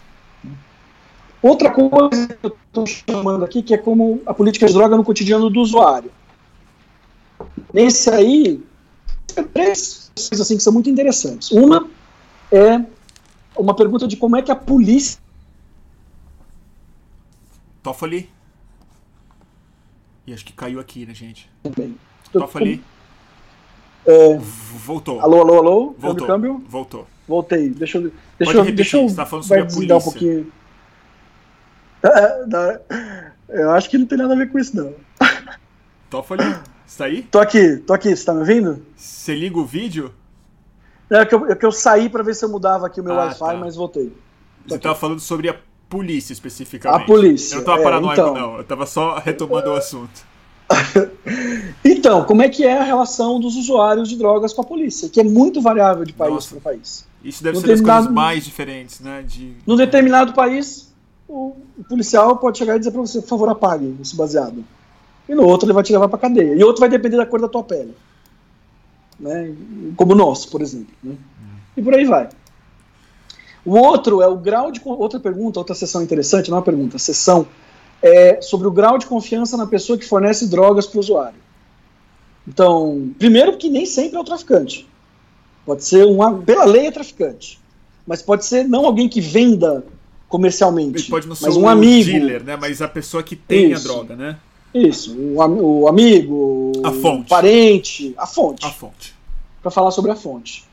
Outra 1.42 1.70
coisa 1.70 2.28
que 2.28 2.46
eu 2.46 2.56
estou 2.66 2.86
chamando 2.86 3.44
aqui, 3.44 3.62
que 3.62 3.72
é 3.72 3.78
como 3.78 4.20
a 4.26 4.34
política 4.34 4.66
de 4.66 4.74
droga 4.74 4.96
no 4.96 5.04
cotidiano 5.04 5.48
do 5.48 5.60
usuário. 5.60 6.10
Nesse 7.72 8.10
aí, 8.10 8.62
três 9.54 10.12
coisas 10.14 10.40
assim 10.40 10.56
que 10.58 10.62
são 10.62 10.72
muito 10.72 10.90
interessantes. 10.90 11.50
Uma 11.50 11.88
é 12.52 12.84
uma 13.56 13.74
pergunta 13.74 14.06
de 14.06 14.16
como 14.16 14.36
é 14.36 14.42
que 14.42 14.52
a 14.52 14.56
polícia. 14.56 15.18
Toffoli. 17.82 18.28
E 20.30 20.32
acho 20.32 20.44
que 20.44 20.52
caiu 20.52 20.78
aqui, 20.78 21.04
né, 21.04 21.12
gente? 21.12 21.50
Também. 21.60 21.98
Toffoli. 22.32 22.80
É... 24.06 24.38
Voltou. 24.38 25.20
Alô, 25.20 25.40
alô, 25.40 25.56
alô? 25.56 25.94
Voltou. 25.98 26.24
Câmbio? 26.24 26.64
Voltou. 26.68 27.04
Voltei. 27.26 27.68
Deixa 27.70 27.98
eu. 27.98 28.12
Deixa 28.38 28.54
Pode 28.54 28.68
eu, 28.68 28.74
deixa 28.76 28.96
eu. 28.96 29.08
Você 29.08 29.16
tá 29.16 29.26
falando 29.26 29.44
sobre 29.44 29.62
a 29.64 29.66
polícia. 29.66 29.96
Um 29.96 30.00
pouquinho. 30.00 30.52
É, 32.04 32.80
eu 33.48 33.72
acho 33.72 33.90
que 33.90 33.98
não 33.98 34.06
tem 34.06 34.18
nada 34.18 34.34
a 34.34 34.36
ver 34.36 34.52
com 34.52 34.60
isso, 34.60 34.76
não. 34.76 34.94
Toffoli, 36.08 36.44
está 36.86 37.06
aí? 37.06 37.22
Tô 37.24 37.40
aqui, 37.40 37.78
tô 37.78 37.92
aqui. 37.92 38.14
Você 38.14 38.24
tá 38.24 38.32
me 38.32 38.38
ouvindo? 38.38 38.86
Você 38.94 39.34
liga 39.34 39.58
o 39.58 39.64
vídeo? 39.64 40.14
É 41.10 41.26
que 41.26 41.34
eu, 41.34 41.50
é 41.50 41.56
que 41.56 41.66
eu 41.66 41.72
saí 41.72 42.08
para 42.08 42.22
ver 42.22 42.36
se 42.36 42.44
eu 42.44 42.48
mudava 42.48 42.86
aqui 42.86 43.00
o 43.00 43.04
meu 43.04 43.14
Ah, 43.14 43.24
Wi-Fi, 43.24 43.38
tá. 43.40 43.56
mas 43.56 43.74
voltei. 43.74 44.16
Você 44.64 44.76
estava 44.76 44.94
falando 44.94 45.18
sobre 45.18 45.48
a 45.48 45.56
polícia 45.90 46.32
especificamente. 46.32 47.02
A 47.02 47.04
polícia, 47.04 47.54
Eu 47.56 47.58
não 47.58 47.64
tava 47.66 47.80
é, 47.80 47.84
paranoico, 47.84 48.12
então. 48.20 48.34
não. 48.34 48.56
Eu 48.56 48.64
tava 48.64 48.86
só 48.86 49.18
retomando 49.18 49.70
o 49.70 49.74
assunto. 49.74 50.30
Então, 51.84 52.24
como 52.24 52.42
é 52.42 52.48
que 52.48 52.64
é 52.64 52.78
a 52.78 52.82
relação 52.82 53.38
dos 53.38 53.56
usuários 53.56 54.08
de 54.08 54.16
drogas 54.16 54.54
com 54.54 54.62
a 54.62 54.64
polícia? 54.64 55.08
Que 55.08 55.20
é 55.20 55.24
muito 55.24 55.60
variável 55.60 56.04
de 56.04 56.14
país 56.14 56.46
para 56.46 56.60
país. 56.60 57.06
Isso 57.22 57.42
deve 57.42 57.56
Não 57.56 57.60
ser 57.60 57.68
das 57.68 57.80
tem 57.80 57.86
coisas 57.86 58.10
mais 58.10 58.44
diferentes, 58.44 59.00
né? 59.00 59.22
De... 59.26 59.56
Num 59.66 59.76
determinado 59.76 60.32
país, 60.32 60.94
o 61.28 61.54
o 61.80 61.84
policial 61.84 62.36
pode 62.36 62.58
chegar 62.58 62.76
e 62.76 62.78
dizer 62.78 62.90
para 62.90 63.00
você, 63.00 63.20
por 63.22 63.28
favor, 63.28 63.48
apague 63.48 63.96
esse 64.00 64.14
baseado. 64.14 64.62
E 65.26 65.34
no 65.34 65.44
outro 65.44 65.66
ele 65.66 65.72
vai 65.72 65.82
te 65.82 65.92
levar 65.92 66.08
para 66.08 66.18
cadeia. 66.18 66.54
E 66.54 66.62
outro 66.62 66.80
vai 66.80 66.88
depender 66.90 67.16
da 67.16 67.24
cor 67.24 67.40
da 67.40 67.48
tua 67.48 67.62
pele. 67.62 67.94
Né? 69.18 69.54
Como 69.96 70.12
o 70.12 70.16
nosso, 70.16 70.50
por 70.50 70.60
exemplo. 70.60 70.94
né? 71.02 71.16
E 71.76 71.82
por 71.82 71.94
aí 71.94 72.04
vai. 72.04 72.28
O 73.64 73.76
outro 73.76 74.22
é 74.22 74.28
o 74.28 74.36
grau 74.36 74.70
de. 74.70 74.80
Outra 74.84 75.20
pergunta, 75.20 75.58
outra 75.58 75.74
sessão 75.74 76.02
interessante, 76.02 76.50
não 76.50 76.56
é 76.56 76.58
uma 76.60 76.64
pergunta, 76.64 76.98
sessão, 76.98 77.46
é 78.02 78.40
sobre 78.40 78.66
o 78.66 78.70
grau 78.70 78.96
de 78.98 79.06
confiança 79.06 79.56
na 79.56 79.66
pessoa 79.66 79.98
que 79.98 80.04
fornece 80.06 80.48
drogas 80.48 80.86
para 80.86 80.96
o 80.96 81.00
usuário. 81.00 81.38
Então, 82.48 83.12
primeiro 83.18 83.56
que 83.56 83.68
nem 83.68 83.84
sempre 83.86 84.16
é 84.16 84.20
o 84.20 84.24
traficante. 84.24 84.88
Pode 85.66 85.84
ser 85.84 86.06
um. 86.06 86.40
Pela 86.42 86.64
lei 86.64 86.86
é 86.86 86.90
traficante. 86.90 87.60
Mas 88.06 88.22
pode 88.22 88.44
ser 88.44 88.64
não 88.66 88.86
alguém 88.86 89.08
que 89.08 89.20
venda 89.20 89.84
comercialmente. 90.28 90.98
Ele 91.02 91.08
pode 91.10 91.28
não 91.28 91.34
ser 91.34 91.46
mas 91.46 91.56
um 91.56 91.68
amigo. 91.68 92.10
dealer, 92.10 92.42
né? 92.42 92.56
Mas 92.56 92.80
a 92.80 92.88
pessoa 92.88 93.22
que 93.22 93.36
tem 93.36 93.72
Isso. 93.72 93.88
a 93.88 93.92
droga, 93.92 94.16
né? 94.16 94.36
Isso, 94.72 95.12
o, 95.16 95.80
o 95.82 95.88
amigo, 95.88 96.72
A 96.84 96.92
fonte. 96.92 97.26
o 97.26 97.28
parente, 97.28 98.14
a 98.16 98.24
fonte, 98.24 98.64
A 98.64 98.70
fonte. 98.70 99.12
para 99.60 99.70
falar 99.70 99.90
sobre 99.90 100.12
a 100.12 100.16
fonte. 100.16 100.64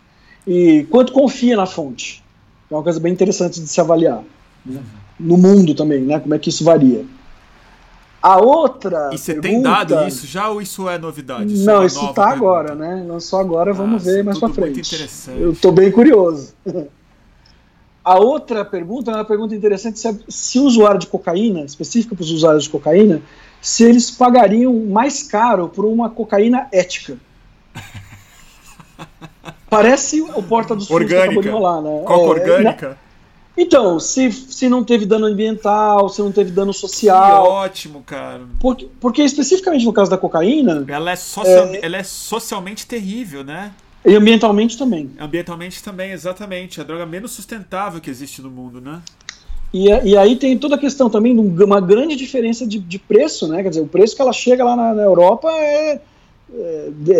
E 0.45 0.85
quanto 0.91 1.11
confia 1.11 1.57
na 1.57 1.65
fonte? 1.65 2.23
É 2.70 2.74
uma 2.74 2.84
coisa 2.84 2.99
bem 2.99 3.13
interessante 3.13 3.59
de 3.61 3.68
se 3.68 3.80
avaliar. 3.82 4.24
né? 4.65 4.82
No 5.20 5.38
mundo 5.38 5.74
também, 5.74 6.01
né? 6.01 6.20
Como 6.20 6.34
é 6.36 6.39
que 6.39 6.49
isso 6.49 6.63
varia. 6.63 7.05
A 8.22 8.38
outra. 8.38 9.09
E 9.13 9.18
você 9.18 9.36
pergunta- 9.36 9.47
tem 9.47 9.61
dado 9.61 10.07
isso 10.07 10.28
já 10.28 10.49
ou 10.49 10.61
isso 10.61 10.89
é 10.89 10.97
novidade? 10.97 11.53
é 11.53 11.65
Não, 11.65 11.76
uma 11.78 11.86
isso 11.86 11.99
tá 11.99 12.05
pergunta? 12.13 12.28
agora, 12.28 12.76
né? 12.76 13.05
Lançou 13.07 13.39
agora, 13.39 13.72
vamos 13.74 14.03
Nossa, 14.03 14.05
ver 14.05 14.24
mais 14.24 14.38
tudo 14.38 14.53
pra 14.53 14.61
muito 14.65 14.74
frente. 14.76 14.88
interessante. 14.95 15.39
Eu 15.41 15.55
tô 15.55 15.72
bem 15.72 15.91
curioso. 15.91 16.53
A 18.03 18.20
outra 18.20 18.63
pergunta 18.63 19.11
é 19.11 19.15
uma 19.15 19.26
pergunta 19.26 19.53
interessante: 19.55 19.99
se, 19.99 20.20
se 20.30 20.59
o 20.59 20.63
usuário 20.63 20.99
de 20.99 21.07
cocaína, 21.07 21.61
específica 21.61 22.15
para 22.15 22.24
os 22.24 22.32
usuários 22.32 22.63
de 22.63 22.70
cocaína, 22.70 23.22
se 23.61 23.84
eles 23.84 24.09
pagariam 24.11 24.74
mais 24.86 25.24
caro 25.24 25.68
por 25.70 25.84
uma 25.86 26.09
cocaína 26.09 26.68
ética. 26.72 27.18
Parece 29.70 30.22
o 30.22 30.41
Porta 30.43 30.76
dos 30.76 30.88
Fundos 30.88 31.07
que 31.07 31.15
acabou 31.15 31.41
de 31.41 31.49
Orgânica. 31.49 31.51
rolar, 31.51 31.82
né? 31.82 32.01
Coca 32.05 32.13
É, 32.13 32.26
orgânica? 32.28 32.89
na- 32.89 33.07
Então, 33.59 33.99
se, 33.99 34.32
se 34.32 34.70
não 34.70 34.84
teve 34.84 35.05
dano 35.05 35.26
ambiental, 35.26 36.07
se 36.09 36.22
não 36.22 36.32
teve 36.32 36.51
dano 36.51 36.72
Que 36.72 36.78
social. 36.80 37.43
ótimo, 37.43 38.03
cara. 38.05 38.41
Porque, 38.59 38.88
porque 39.01 39.24
especificamente 39.24 39.84
no 39.84 39.91
caso 39.91 40.11
da 40.11 40.18
cocaína, 40.18 40.86
Ela 40.88 41.11
é, 41.11 41.15
social... 41.15 41.70
ela 41.82 41.97
é 41.97 42.03
socialmente 42.03 42.86
terrível, 42.86 43.43
né? 43.43 43.72
e 44.05 44.15
ambientalmente 44.15 44.78
também. 44.78 45.09
Ambientalmente 45.20 45.84
também, 45.84 46.11
exatamente. 46.11 46.80
É 46.80 46.84
a 46.84 46.86
droga 46.86 47.05
menos 47.05 47.32
sustentável 47.32 47.99
que 47.99 48.09
existe 48.09 48.41
no 48.41 48.49
mundo, 48.49 48.80
né? 48.80 49.01
E, 49.74 49.88
e 49.89 50.15
aí 50.15 50.38
tem 50.38 50.57
toda 50.57 50.76
a 50.76 50.78
questão 50.78 51.09
também 51.09 51.34
de 51.34 51.41
um- 51.41 51.65
uma 51.65 51.82
grande 51.82 52.15
diferença 52.15 52.65
de, 52.65 52.80
de 52.80 52.97
preço, 52.99 53.49
né? 53.49 53.61
Quer 53.63 53.70
dizer, 53.70 53.82
o 53.82 53.88
preço 53.88 54.15
que 54.15 54.22
ela 54.22 54.32
chega 54.32 54.63
lá 54.63 54.78
na, 54.78 54.93
na 54.93 55.01
Europa 55.01 55.49
é, 55.51 55.93
é, 55.95 56.01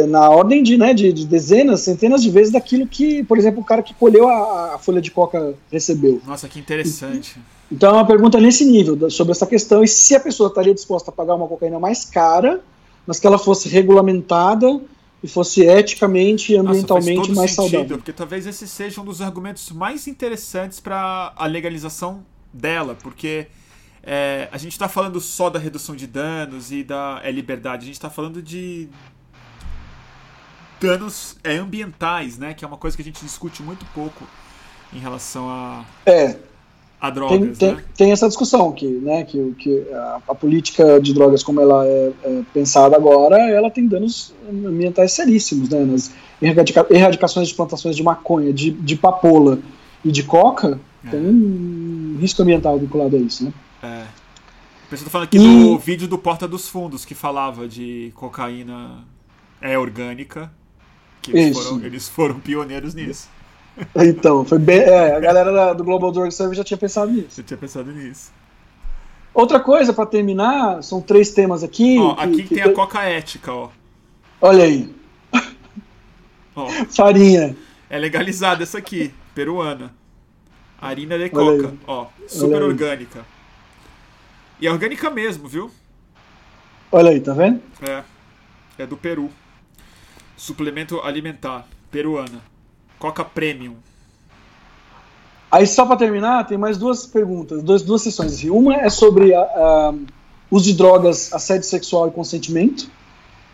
na 0.08 0.30
ordem 0.30 0.64
de, 0.64 0.78
né, 0.78 0.94
de, 0.94 1.12
de 1.12 1.26
dezenas, 1.26 1.82
centenas 1.82 2.24
de 2.24 2.30
vezes 2.30 2.54
daquilo 2.54 2.88
que, 2.88 3.24
por 3.24 3.38
exemplo, 3.38 3.62
o 3.62 3.66
cara 3.66 3.84
que 3.84 3.94
colheu 3.94 4.28
a, 4.28 4.76
a 4.76 4.78
folha 4.78 5.02
de 5.02 5.12
coca 5.12 5.54
recebeu. 5.72 6.22
Nossa, 6.26 6.48
que 6.48 6.60
interessante. 6.60 7.38
Então 7.72 7.90
é 7.90 7.94
uma 7.94 8.08
pergunta 8.08 8.40
nesse 8.40 8.64
nível, 8.64 9.10
sobre 9.10 9.32
essa 9.32 9.46
questão, 9.46 9.84
e 9.84 9.88
se 9.88 10.16
a 10.16 10.20
pessoa 10.20 10.48
estaria 10.48 10.74
disposta 10.74 11.12
a 11.12 11.14
pagar 11.14 11.36
uma 11.36 11.48
cocaína 11.48 11.80
mais 11.80 12.06
cara, 12.06 12.62
mas 13.06 13.20
que 13.20 13.28
ela 13.28 13.38
fosse 13.38 13.68
regulamentada 13.68 14.80
e 15.22 15.28
fosse 15.28 15.62
eticamente 15.62 16.54
e 16.54 16.58
Nossa, 16.58 16.70
ambientalmente 16.70 17.28
todo 17.28 17.36
mais 17.36 17.52
sentido, 17.52 17.72
saudável. 17.72 17.98
porque 17.98 18.14
talvez 18.14 18.48
esse 18.48 18.68
seja 18.68 19.02
um 19.02 19.06
dos 19.06 19.22
argumentos 19.22 19.72
mais 19.72 20.08
interessantes 20.08 20.80
para 20.80 21.34
a 21.36 21.46
legalização 21.46 22.24
dela, 22.54 22.96
porque 23.02 23.48
é, 24.04 24.48
a 24.52 24.58
gente 24.58 24.72
está 24.72 24.88
falando 24.88 25.20
só 25.20 25.50
da 25.50 25.60
redução 25.60 25.96
de 25.96 26.08
danos 26.08 26.72
e 26.72 26.84
da 26.84 27.20
é, 27.24 27.32
liberdade, 27.32 27.84
a 27.84 27.86
gente 27.88 27.96
está 27.96 28.10
falando 28.10 28.42
de 28.42 28.88
danos 30.80 31.36
é, 31.44 31.58
ambientais, 31.58 32.38
né? 32.38 32.54
Que 32.54 32.64
é 32.64 32.68
uma 32.68 32.78
coisa 32.78 32.96
que 32.96 33.02
a 33.02 33.06
gente 33.06 33.24
discute 33.24 33.62
muito 33.64 33.86
pouco 33.94 34.24
em 34.94 35.00
relação 35.00 35.50
a, 35.50 35.84
É, 36.06 36.38
a 37.00 37.08
tem, 37.08 37.14
drogas, 37.14 37.58
tem, 37.58 37.76
né? 37.76 37.84
tem 37.96 38.12
essa 38.12 38.28
discussão 38.28 38.72
que, 38.72 38.86
né, 38.88 39.24
que, 39.26 39.54
que 39.60 39.86
a, 39.94 40.22
a 40.30 40.36
política 40.36 41.00
de 41.00 41.14
drogas 41.14 41.44
como 41.44 41.60
ela 41.62 41.86
é, 41.86 42.12
é 42.24 42.42
pensada 42.54 42.96
agora, 42.96 43.38
ela 43.50 43.70
tem 43.70 43.86
danos 43.88 44.34
ambientais 44.50 45.12
seríssimos, 45.12 45.70
né, 45.70 45.84
nas 45.84 46.12
erradica- 46.42 46.88
erradicações 46.90 47.50
de 47.50 47.54
plantações 47.54 47.96
de 47.96 48.02
maconha, 48.04 48.54
de, 48.54 48.72
de 48.72 48.96
papoula 48.96 49.60
e 50.06 50.12
de 50.12 50.24
coca, 50.24 50.80
É. 51.06 51.10
tem 51.10 51.20
um 51.20 52.18
risco 52.20 52.42
ambiental 52.42 52.80
vinculado 52.80 53.16
a 53.16 53.20
isso, 53.20 53.44
né. 53.44 53.54
É. 53.84 54.04
O 54.86 54.90
pessoal 54.90 55.06
tá 55.06 55.12
falando 55.12 55.28
aqui 55.28 55.38
E- 55.38 55.40
do 55.42 55.78
vídeo 55.78 56.08
do 56.08 56.18
Porta 56.18 56.48
dos 56.48 56.70
Fundos 56.70 57.04
que 57.04 57.14
falava 57.14 57.68
de 57.68 58.12
cocaína 58.16 59.04
é 59.62 59.78
orgânica. 59.78 60.50
Que 61.22 61.32
eles 61.32 61.58
foram, 61.58 61.86
eles 61.86 62.08
foram 62.08 62.40
pioneiros 62.40 62.94
nisso. 62.94 63.30
Então, 63.96 64.44
foi 64.44 64.58
bem, 64.58 64.80
é, 64.80 65.16
a 65.16 65.20
galera 65.20 65.74
do 65.74 65.84
Global 65.84 66.12
Drug 66.12 66.32
Survey 66.32 66.56
já 66.56 66.64
tinha 66.64 66.78
pensado 66.78 67.12
nisso. 67.12 67.28
Você 67.30 67.44
tinha 67.44 67.58
pensado 67.58 67.92
nisso. 67.92 68.32
Outra 69.34 69.60
coisa 69.60 69.94
para 69.94 70.06
terminar, 70.08 70.82
são 70.82 71.00
três 71.00 71.32
temas 71.32 71.64
aqui. 71.64 72.00
Ó, 72.00 72.16
que, 72.16 72.22
aqui 72.22 72.44
que 72.44 72.56
tem 72.56 72.64
a 72.64 72.74
coca 72.74 73.04
ética, 73.04 73.54
ó. 73.54 73.70
Olha 74.42 74.64
aí. 74.64 74.96
Ó. 76.56 76.68
Farinha. 76.90 77.56
É 77.88 78.00
legalizada 78.00 78.64
essa 78.64 78.80
aqui, 78.80 79.14
peruana. 79.36 79.94
Harina 80.82 81.18
de 81.18 81.30
coca, 81.30 81.74
ó, 81.88 82.08
super 82.28 82.62
orgânica. 82.62 83.26
E 84.60 84.68
é 84.68 84.72
orgânica 84.72 85.10
mesmo, 85.10 85.48
viu? 85.48 85.72
Olha 86.92 87.12
aí, 87.12 87.20
tá 87.20 87.34
vendo? 87.34 87.62
É. 87.82 88.04
É 88.78 88.86
do 88.86 88.98
Peru. 88.98 89.30
Suplemento 90.38 91.02
alimentar, 91.02 91.68
peruana. 91.92 92.42
Coca 93.00 93.26
Premium. 93.26 93.76
Aí, 95.52 95.66
só 95.66 95.86
para 95.86 95.98
terminar, 95.98 96.46
tem 96.46 96.58
mais 96.58 96.78
duas 96.78 97.08
perguntas, 97.08 97.64
duas, 97.64 97.82
duas 97.82 98.02
sessões. 98.02 98.44
Uma 98.44 98.76
é 98.76 98.90
sobre 98.90 99.34
a, 99.34 99.42
a, 99.42 99.94
uso 100.52 100.66
de 100.66 100.74
drogas, 100.74 101.34
assédio 101.34 101.64
sexual 101.68 102.08
e 102.08 102.12
consentimento, 102.12 102.90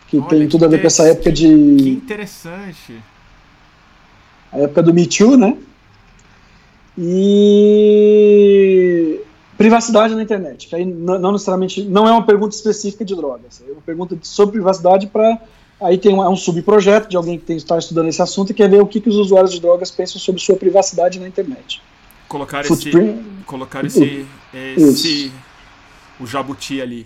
que 0.08 0.18
Olha, 0.18 0.28
tem 0.28 0.48
tudo 0.48 0.66
a 0.66 0.68
ver 0.68 0.82
com 0.82 0.88
essa 0.88 1.08
época 1.08 1.32
de. 1.32 1.48
Que 1.48 1.90
interessante. 1.90 3.02
A 4.52 4.60
época 4.60 4.84
do 4.84 4.94
Me 4.94 5.08
Too, 5.08 5.38
né? 5.38 5.58
E 6.98 7.94
privacidade 9.58 10.14
na 10.16 10.22
internet, 10.22 10.68
que 10.68 10.76
aí 10.76 10.84
não, 10.86 11.32
necessariamente 11.32 11.84
não 11.84 12.08
é 12.08 12.12
uma 12.12 12.26
pergunta 12.26 12.56
específica 12.56 13.06
de 13.06 13.16
drogas, 13.16 13.64
é 13.68 13.72
uma 13.72 13.82
pergunta 13.82 14.18
sobre 14.22 14.54
privacidade 14.54 15.08
para 15.08 15.40
aí 15.84 15.98
tem 15.98 16.14
um, 16.14 16.24
é 16.24 16.30
um 16.30 16.36
subprojeto 16.36 17.10
de 17.10 17.18
alguém 17.18 17.38
que 17.38 17.46
tem, 17.46 17.58
está 17.58 17.78
estudando 17.78 18.08
esse 18.08 18.22
assunto 18.22 18.52
e 18.52 18.54
quer 18.54 18.70
ver 18.70 18.82
o 18.82 18.88
que, 18.88 19.00
que 19.00 19.10
os 19.10 19.16
usuários 19.16 19.52
de 19.52 19.60
drogas 19.60 19.92
pensam 19.92 20.20
sobre 20.20 20.42
sua 20.42 20.56
privacidade 20.56 21.20
na 21.20 21.28
internet. 21.28 21.82
Colocar 22.28 22.66
Footprint. 22.66 22.96
esse, 22.96 23.46
colocar 23.46 23.86
esse, 23.86 24.26
esse 24.54 25.32
o 26.20 26.26
jabuti 26.26 26.82
ali. 26.82 27.06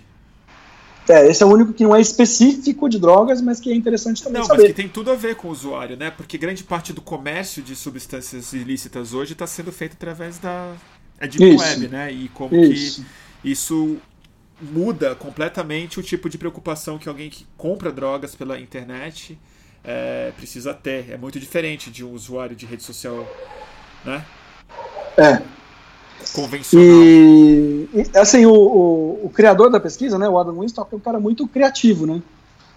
É, 1.10 1.30
esse 1.30 1.42
é 1.42 1.46
o 1.46 1.50
único 1.50 1.74
que 1.74 1.84
não 1.84 1.96
é 1.96 2.02
específico 2.02 2.90
de 2.90 3.00
drogas, 3.00 3.42
mas 3.42 3.60
que 3.60 3.72
é 3.72 3.74
interessante 3.76 4.22
também 4.22 4.42
não, 4.42 4.48
saber. 4.48 4.64
mas 4.64 4.72
que 4.72 4.76
tem 4.76 4.90
tudo 4.90 5.10
a 5.10 5.16
ver 5.16 5.36
com 5.36 5.48
o 5.48 5.52
usuário, 5.52 5.96
né? 5.96 6.12
Porque 6.12 6.38
grande 6.38 6.64
parte 6.64 6.92
do 6.92 7.02
comércio 7.02 7.64
de 7.64 7.76
substâncias 7.76 8.52
ilícitas 8.52 9.14
hoje 9.14 9.34
está 9.34 9.48
sendo 9.48 9.72
feito 9.72 9.94
através 9.94 10.38
da 10.38 10.74
é 11.20 11.28
Deep 11.28 11.56
isso. 11.56 11.64
Web, 11.64 11.88
né? 11.88 12.12
E 12.12 12.28
como 12.30 12.54
isso. 12.56 13.02
que 13.42 13.50
isso 13.50 13.98
muda 14.62 15.16
completamente 15.16 16.00
o 16.00 16.04
tipo 16.04 16.30
de 16.30 16.38
preocupação 16.38 16.98
que 16.98 17.08
alguém 17.08 17.30
que 17.30 17.46
compra 17.56 17.92
drogas 17.92 18.36
pela 18.36 18.60
internet 18.60 19.38
é, 19.84 20.32
precisa 20.36 20.74
ter. 20.74 21.12
É 21.12 21.18
muito 21.18 21.40
diferente 21.40 21.90
de 21.90 22.04
um 22.04 22.12
usuário 22.12 22.56
de 22.56 22.66
rede 22.66 22.84
social, 22.84 23.26
né? 24.04 24.26
É. 25.18 25.42
Convencional. 26.34 26.88
E, 26.88 27.90
e 27.94 28.18
assim, 28.18 28.46
o, 28.46 28.54
o, 28.54 29.26
o, 29.26 29.30
criador 29.30 29.70
da 29.70 29.80
pesquisa, 29.80 30.18
né, 30.18 30.28
o 30.28 30.38
Adam 30.38 30.60
Winstock, 30.60 30.92
é 30.92 30.98
um 30.98 31.00
cara 31.00 31.20
muito 31.20 31.48
criativo, 31.48 32.06
né? 32.06 32.22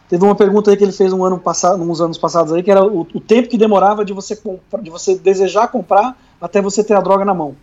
Teve 0.08 0.24
uma 0.24 0.34
pergunta 0.34 0.70
aí 0.70 0.76
que 0.76 0.84
ele 0.84 0.92
fez 0.92 1.12
um 1.12 1.24
ano 1.24 1.38
passado, 1.38 1.80
uns 1.82 2.00
anos 2.00 2.18
passados 2.18 2.52
aí, 2.52 2.62
que 2.62 2.70
era 2.70 2.84
o, 2.84 3.02
o 3.02 3.20
tempo 3.20 3.48
que 3.48 3.56
demorava 3.56 4.04
de 4.04 4.12
você, 4.12 4.38
de 4.82 4.90
você 4.90 5.16
desejar 5.16 5.68
comprar 5.68 6.16
até 6.40 6.60
você 6.60 6.82
ter 6.82 6.94
a 6.94 7.00
droga 7.00 7.24
na 7.24 7.34
mão. 7.34 7.56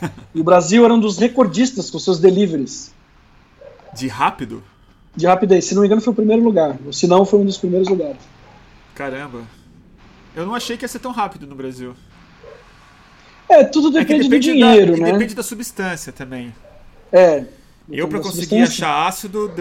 E 0.34 0.40
o 0.40 0.44
Brasil 0.44 0.84
era 0.84 0.94
um 0.94 1.00
dos 1.00 1.18
recordistas 1.18 1.90
com 1.90 1.98
seus 1.98 2.20
deliveries. 2.20 2.92
De 3.94 4.08
rápido? 4.08 4.62
De 5.14 5.26
rapidez. 5.26 5.64
Se 5.64 5.74
não 5.74 5.82
me 5.82 5.86
engano, 5.86 6.00
foi 6.00 6.12
o 6.12 6.16
primeiro 6.16 6.42
lugar. 6.42 6.76
Se 6.92 7.06
não, 7.06 7.24
foi 7.24 7.40
um 7.40 7.44
dos 7.44 7.58
primeiros 7.58 7.88
lugares. 7.88 8.18
Caramba. 8.94 9.42
Eu 10.34 10.46
não 10.46 10.54
achei 10.54 10.76
que 10.76 10.84
ia 10.84 10.88
ser 10.88 11.00
tão 11.00 11.12
rápido 11.12 11.46
no 11.46 11.54
Brasil. 11.54 11.94
É, 13.48 13.64
tudo 13.64 13.90
depende, 13.90 14.20
é 14.20 14.22
depende 14.24 14.48
do 14.48 14.54
dinheiro, 14.54 14.92
da, 14.92 14.98
né? 14.98 15.12
Depende 15.12 15.34
da 15.34 15.42
substância 15.42 16.12
também. 16.12 16.54
É. 17.10 17.44
Eu, 17.90 18.06
para 18.06 18.20
conseguir 18.20 18.62
achar 18.62 19.08
ácido, 19.08 19.52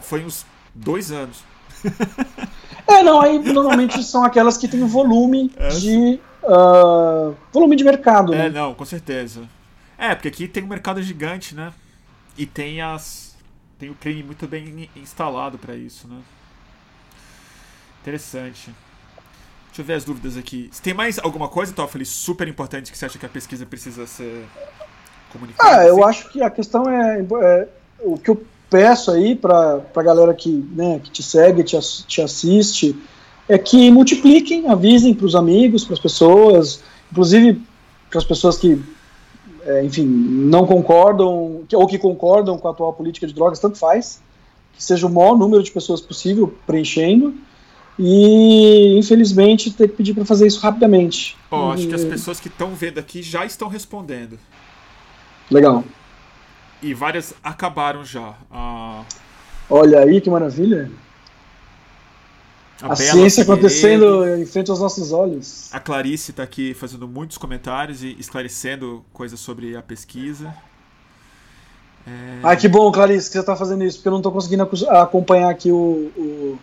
foi 0.00 0.24
uns 0.24 0.46
dois 0.74 1.12
anos. 1.12 1.44
É, 2.86 3.02
não, 3.02 3.20
aí 3.20 3.38
normalmente 3.38 4.02
são 4.02 4.24
aquelas 4.24 4.58
que 4.58 4.68
têm 4.68 4.86
volume 4.86 5.50
é. 5.56 5.68
de. 5.68 6.20
Uh, 6.42 7.34
volume 7.50 7.74
de 7.76 7.82
mercado, 7.82 8.34
é, 8.34 8.36
né? 8.36 8.46
É, 8.46 8.50
não, 8.50 8.74
com 8.74 8.84
certeza. 8.84 9.48
É, 9.96 10.14
porque 10.14 10.28
aqui 10.28 10.46
tem 10.46 10.62
um 10.62 10.66
mercado 10.66 11.00
gigante, 11.00 11.54
né? 11.54 11.72
E 12.36 12.44
tem 12.44 12.82
as. 12.82 13.23
Tem 13.84 13.90
o 13.90 13.94
crime 13.94 14.22
muito 14.22 14.46
bem 14.46 14.88
instalado 14.96 15.58
para 15.58 15.76
isso, 15.76 16.08
né? 16.08 16.16
Interessante. 18.00 18.70
Deixa 19.66 19.82
eu 19.82 19.84
ver 19.84 19.92
as 19.92 20.04
dúvidas 20.04 20.38
aqui. 20.38 20.70
Se 20.72 20.80
tem 20.80 20.94
mais 20.94 21.18
alguma 21.18 21.48
coisa, 21.48 21.70
Toffoli, 21.70 22.06
super 22.06 22.48
importante 22.48 22.90
que 22.90 22.96
você 22.96 23.04
acha 23.04 23.18
que 23.18 23.26
a 23.26 23.28
pesquisa 23.28 23.66
precisa 23.66 24.06
ser 24.06 24.46
comunicada? 25.30 25.80
Ah, 25.80 25.84
eu 25.84 26.02
acho 26.02 26.30
que 26.30 26.42
a 26.42 26.48
questão 26.48 26.88
é, 26.88 27.20
é 27.20 27.68
o 28.00 28.16
que 28.16 28.30
eu 28.30 28.42
peço 28.70 29.10
aí 29.10 29.36
para 29.36 29.82
a 29.94 30.02
galera 30.02 30.32
que, 30.32 30.48
né, 30.72 30.98
que 31.04 31.10
te 31.10 31.22
segue, 31.22 31.62
te, 31.62 31.78
te 32.06 32.22
assiste, 32.22 32.96
é 33.46 33.58
que 33.58 33.90
multipliquem, 33.90 34.66
avisem 34.66 35.12
para 35.12 35.26
os 35.26 35.36
amigos, 35.36 35.84
para 35.84 35.92
as 35.92 36.00
pessoas, 36.00 36.82
inclusive 37.12 37.60
para 38.08 38.18
as 38.18 38.24
pessoas 38.24 38.56
que, 38.56 38.82
é, 39.66 39.84
enfim, 39.84 40.04
não 40.04 40.66
concordam, 40.66 41.64
ou 41.72 41.86
que 41.86 41.98
concordam 41.98 42.58
com 42.58 42.68
a 42.68 42.70
atual 42.70 42.92
política 42.92 43.26
de 43.26 43.34
drogas, 43.34 43.58
tanto 43.58 43.78
faz, 43.78 44.20
que 44.74 44.82
seja 44.82 45.06
o 45.06 45.10
maior 45.10 45.36
número 45.36 45.62
de 45.62 45.70
pessoas 45.70 46.00
possível 46.00 46.52
preenchendo, 46.66 47.34
e 47.98 48.98
infelizmente 48.98 49.70
ter 49.70 49.88
que 49.88 49.96
pedir 49.96 50.14
para 50.14 50.24
fazer 50.24 50.46
isso 50.46 50.60
rapidamente. 50.60 51.36
Oh, 51.50 51.70
acho 51.70 51.86
que 51.86 51.94
as 51.94 52.04
pessoas 52.04 52.40
que 52.40 52.48
estão 52.48 52.74
vendo 52.74 52.98
aqui 52.98 53.22
já 53.22 53.44
estão 53.44 53.68
respondendo. 53.68 54.38
Legal. 55.50 55.84
E 56.82 56.92
várias 56.92 57.34
acabaram 57.42 58.04
já. 58.04 58.34
Ah... 58.50 59.02
Olha 59.70 60.00
aí 60.00 60.20
que 60.20 60.28
maravilha. 60.28 60.90
A, 62.84 62.92
a 62.92 62.96
ciência 62.96 63.42
acontecendo 63.42 64.28
em 64.36 64.44
frente 64.44 64.70
aos 64.70 64.78
nossos 64.78 65.10
olhos. 65.10 65.72
A 65.72 65.80
Clarice 65.80 66.32
está 66.32 66.42
aqui 66.42 66.74
fazendo 66.74 67.08
muitos 67.08 67.38
comentários 67.38 68.02
e 68.02 68.14
esclarecendo 68.18 69.02
coisas 69.10 69.40
sobre 69.40 69.74
a 69.74 69.80
pesquisa. 69.80 70.54
É... 72.06 72.40
Ah, 72.42 72.54
que 72.54 72.68
bom, 72.68 72.92
Clarice, 72.92 73.28
que 73.28 73.32
você 73.32 73.40
está 73.40 73.56
fazendo 73.56 73.82
isso, 73.84 73.96
porque 73.96 74.08
eu 74.08 74.12
não 74.12 74.18
estou 74.18 74.30
conseguindo 74.30 74.68
acompanhar 74.90 75.48
aqui 75.48 75.72
o, 75.72 76.12
o 76.14 76.58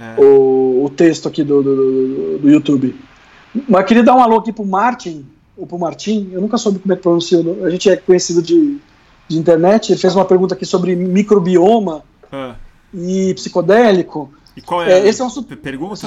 é. 0.00 0.18
o, 0.18 0.84
o, 0.86 0.90
texto 0.96 1.28
aqui 1.28 1.44
do, 1.44 1.62
do, 1.62 2.38
do, 2.38 2.50
YouTube. 2.50 2.98
Mas 3.68 3.84
queria 3.84 4.02
dar 4.02 4.14
um 4.14 4.22
alô 4.22 4.38
aqui 4.38 4.50
pro 4.50 4.64
Martin, 4.64 5.26
ou 5.58 5.66
pro 5.66 5.78
Martin, 5.78 6.30
eu 6.32 6.40
nunca 6.40 6.56
soube 6.56 6.78
como 6.78 6.94
é 6.94 6.96
que 6.96 7.02
pronuncia, 7.02 7.38
a 7.64 7.68
gente 7.68 7.90
é 7.90 7.96
conhecido 7.96 8.40
de, 8.40 8.78
de 9.28 9.38
internet, 9.38 9.92
ele 9.92 10.00
fez 10.00 10.14
uma 10.14 10.24
pergunta 10.24 10.54
aqui 10.54 10.64
sobre 10.64 10.96
microbioma 10.96 12.02
é. 12.32 12.54
E 12.92 13.34
psicodélico. 13.34 14.32
E 14.56 14.60
qual 14.60 14.82
é, 14.82 15.00
é 15.00 15.08
esse 15.08 15.20
é 15.20 15.24
um 15.24 15.30
pergunta? 15.42 16.06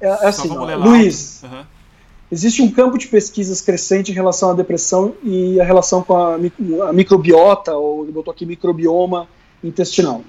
É, 0.00 0.06
é 0.08 0.26
assim, 0.26 0.50
ó, 0.50 0.76
Luiz, 0.76 1.42
uhum. 1.42 1.64
existe 2.30 2.62
um 2.62 2.70
campo 2.70 2.98
de 2.98 3.06
pesquisas 3.08 3.60
crescente 3.60 4.10
em 4.10 4.14
relação 4.14 4.50
à 4.50 4.54
depressão 4.54 5.14
e 5.22 5.60
a 5.60 5.64
relação 5.64 6.02
com 6.02 6.16
a, 6.16 6.34
a 6.88 6.92
microbiota, 6.92 7.74
ou 7.74 8.04
ele 8.04 8.12
botou 8.12 8.32
aqui 8.32 8.46
microbioma 8.46 9.28
intestinal. 9.62 10.22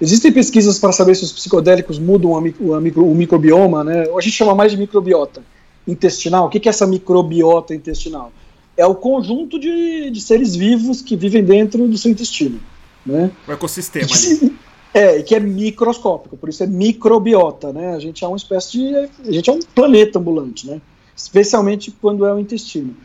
Existem 0.00 0.32
pesquisas 0.32 0.78
para 0.78 0.92
saber 0.92 1.14
se 1.14 1.24
os 1.24 1.32
psicodélicos 1.32 1.98
mudam 1.98 2.34
a, 2.34 2.40
micro, 2.40 2.74
a 2.74 2.80
micro, 2.80 3.04
o 3.04 3.14
microbioma, 3.14 3.84
né? 3.84 4.06
A 4.16 4.20
gente 4.20 4.32
chama 4.32 4.54
mais 4.54 4.72
de 4.72 4.78
microbiota 4.78 5.42
intestinal. 5.86 6.46
O 6.46 6.48
que 6.48 6.66
é 6.66 6.70
essa 6.70 6.86
microbiota 6.86 7.74
intestinal? 7.74 8.32
É 8.76 8.86
o 8.86 8.94
conjunto 8.94 9.58
de, 9.58 10.10
de 10.10 10.20
seres 10.20 10.56
vivos 10.56 11.02
que 11.02 11.16
vivem 11.16 11.44
dentro 11.44 11.86
do 11.86 11.98
seu 11.98 12.10
intestino. 12.10 12.58
Né? 13.04 13.30
O 13.46 13.52
ecossistema 13.52 14.06
ali. 14.06 14.56
É, 14.92 15.18
e 15.18 15.22
que 15.22 15.34
é 15.34 15.40
microscópico, 15.40 16.36
por 16.36 16.48
isso 16.48 16.62
é 16.62 16.66
microbiota, 16.66 17.72
né? 17.72 17.94
A 17.94 17.98
gente 18.00 18.24
é 18.24 18.26
uma 18.26 18.36
espécie 18.36 18.72
de. 18.72 18.94
A 19.28 19.32
gente 19.32 19.48
é 19.48 19.52
um 19.52 19.60
planeta 19.60 20.18
ambulante, 20.18 20.66
né? 20.66 20.80
Especialmente 21.14 21.92
quando 21.92 22.26
é 22.26 22.34
o 22.34 22.38
intestino. 22.40 22.96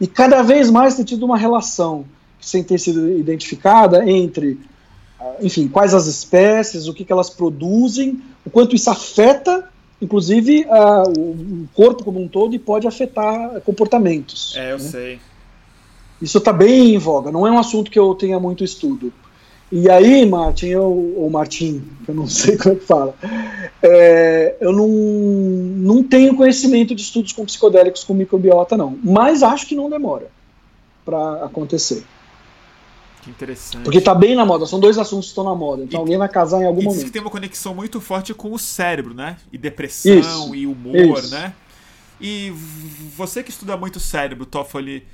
E 0.00 0.06
cada 0.06 0.42
vez 0.42 0.70
mais 0.70 0.94
tem 0.94 1.04
tido 1.04 1.24
uma 1.24 1.36
relação 1.36 2.06
sem 2.40 2.62
ter 2.62 2.78
sido 2.78 3.10
identificada 3.18 4.08
entre 4.08 4.58
enfim, 5.40 5.68
quais 5.68 5.94
as 5.94 6.06
espécies, 6.06 6.86
o 6.86 6.94
que, 6.94 7.04
que 7.04 7.12
elas 7.12 7.30
produzem, 7.30 8.20
o 8.44 8.50
quanto 8.50 8.74
isso 8.74 8.90
afeta, 8.90 9.68
inclusive, 10.00 10.66
uh, 10.66 11.10
o 11.10 11.68
corpo 11.72 12.04
como 12.04 12.20
um 12.20 12.28
todo 12.28 12.54
e 12.54 12.58
pode 12.58 12.86
afetar 12.86 13.60
comportamentos. 13.62 14.54
É, 14.56 14.72
eu 14.72 14.78
né? 14.78 14.84
sei. 14.84 15.18
Isso 16.20 16.38
está 16.38 16.52
bem 16.52 16.94
em 16.94 16.98
voga, 16.98 17.30
não 17.30 17.46
é 17.46 17.50
um 17.50 17.58
assunto 17.58 17.90
que 17.90 17.98
eu 17.98 18.14
tenha 18.14 18.38
muito 18.38 18.64
estudo. 18.64 19.12
E 19.72 19.90
aí, 19.90 20.24
Martin, 20.26 20.66
eu, 20.66 21.14
ou 21.16 21.28
Martin, 21.30 21.82
eu 22.06 22.14
não 22.14 22.26
sei 22.28 22.56
como 22.56 22.74
é 22.74 22.78
que 22.78 22.84
fala, 22.84 23.14
é, 23.82 24.56
eu 24.60 24.72
não, 24.72 24.88
não 24.88 26.02
tenho 26.02 26.36
conhecimento 26.36 26.94
de 26.94 27.02
estudos 27.02 27.32
com 27.32 27.44
psicodélicos 27.44 28.04
com 28.04 28.14
microbiota, 28.14 28.76
não. 28.76 28.98
Mas 29.02 29.42
acho 29.42 29.66
que 29.66 29.74
não 29.74 29.90
demora 29.90 30.30
para 31.04 31.44
acontecer. 31.44 32.04
Que 33.22 33.30
interessante. 33.30 33.82
Porque 33.84 34.02
tá 34.02 34.14
bem 34.14 34.34
na 34.34 34.44
moda, 34.44 34.66
são 34.66 34.78
dois 34.78 34.98
assuntos 34.98 35.26
que 35.26 35.30
estão 35.30 35.44
na 35.44 35.54
moda. 35.54 35.82
Então 35.82 35.98
e, 35.98 36.02
alguém 36.02 36.18
vai 36.18 36.28
casar 36.28 36.60
em 36.60 36.66
algum 36.66 36.82
e 36.82 36.84
momento. 36.84 37.10
tem 37.10 37.22
uma 37.22 37.30
conexão 37.30 37.74
muito 37.74 38.00
forte 38.00 38.34
com 38.34 38.52
o 38.52 38.58
cérebro, 38.58 39.14
né? 39.14 39.38
E 39.50 39.56
depressão 39.56 40.18
isso, 40.18 40.54
e 40.54 40.66
humor, 40.66 41.18
isso. 41.18 41.30
né? 41.30 41.54
E 42.20 42.52
você 43.16 43.42
que 43.42 43.50
estuda 43.50 43.76
muito 43.76 43.96
o 43.96 44.00
cérebro, 44.00 44.44
Toffoli, 44.44 45.06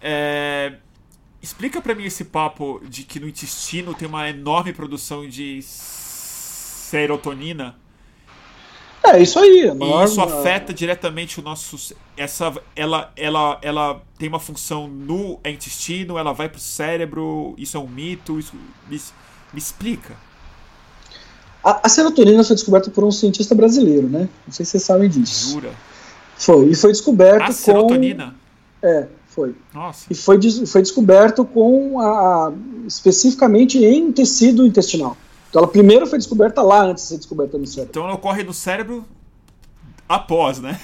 é... 0.00 0.74
explica 1.42 1.80
para 1.80 1.94
mim 1.94 2.04
esse 2.04 2.24
papo 2.24 2.80
de 2.88 3.02
que 3.02 3.20
no 3.20 3.28
intestino 3.28 3.94
tem 3.94 4.08
uma 4.08 4.28
enorme 4.28 4.72
produção 4.72 5.28
de 5.28 5.60
serotonina. 5.62 7.76
É 9.04 9.22
isso 9.22 9.38
aí. 9.38 9.70
E 9.70 10.04
isso 10.04 10.20
afeta 10.20 10.74
diretamente 10.74 11.38
o 11.38 11.42
nosso. 11.42 11.94
Essa, 12.16 12.52
ela, 12.74 13.12
ela, 13.16 13.58
ela 13.62 14.02
tem 14.18 14.28
uma 14.28 14.40
função 14.40 14.88
no 14.88 15.38
intestino, 15.44 16.18
ela 16.18 16.32
vai 16.32 16.48
pro 16.48 16.58
cérebro. 16.58 17.54
Isso 17.56 17.76
é 17.76 17.80
um 17.80 17.86
mito? 17.86 18.38
Isso, 18.38 18.54
me, 18.88 19.00
me 19.52 19.58
explica. 19.58 20.16
A, 21.62 21.86
a, 21.86 21.88
serotonina 21.88 22.42
foi 22.42 22.56
descoberta 22.56 22.90
por 22.90 23.04
um 23.04 23.12
cientista 23.12 23.54
brasileiro, 23.54 24.08
né? 24.08 24.28
Não 24.46 24.52
sei 24.52 24.64
se 24.64 24.72
vocês 24.72 24.82
sabem 24.82 25.08
disso. 25.08 25.52
Jura? 25.52 25.72
Foi. 26.36 26.70
E 26.70 26.74
foi 26.74 26.90
descoberto 26.90 27.42
a 27.42 27.46
com. 27.46 27.52
serotonina? 27.52 28.34
É, 28.82 29.06
foi. 29.36 29.54
Nossa. 29.74 30.06
E 30.10 30.14
foi, 30.14 30.40
foi 30.66 30.80
descoberto 30.80 31.44
com 31.44 32.00
a, 32.00 32.50
especificamente 32.86 33.78
em 33.84 34.10
tecido 34.10 34.66
intestinal. 34.66 35.14
Então 35.50 35.60
ela 35.60 35.70
primeiro 35.70 36.06
foi 36.06 36.18
descoberta 36.18 36.62
lá 36.62 36.82
antes 36.82 37.04
de 37.04 37.10
ser 37.10 37.16
descoberta 37.18 37.58
no 37.58 37.66
cérebro. 37.66 37.90
Então 37.90 38.04
ela 38.04 38.14
ocorre 38.14 38.42
no 38.42 38.54
cérebro 38.54 39.04
após, 40.08 40.58
né? 40.58 40.80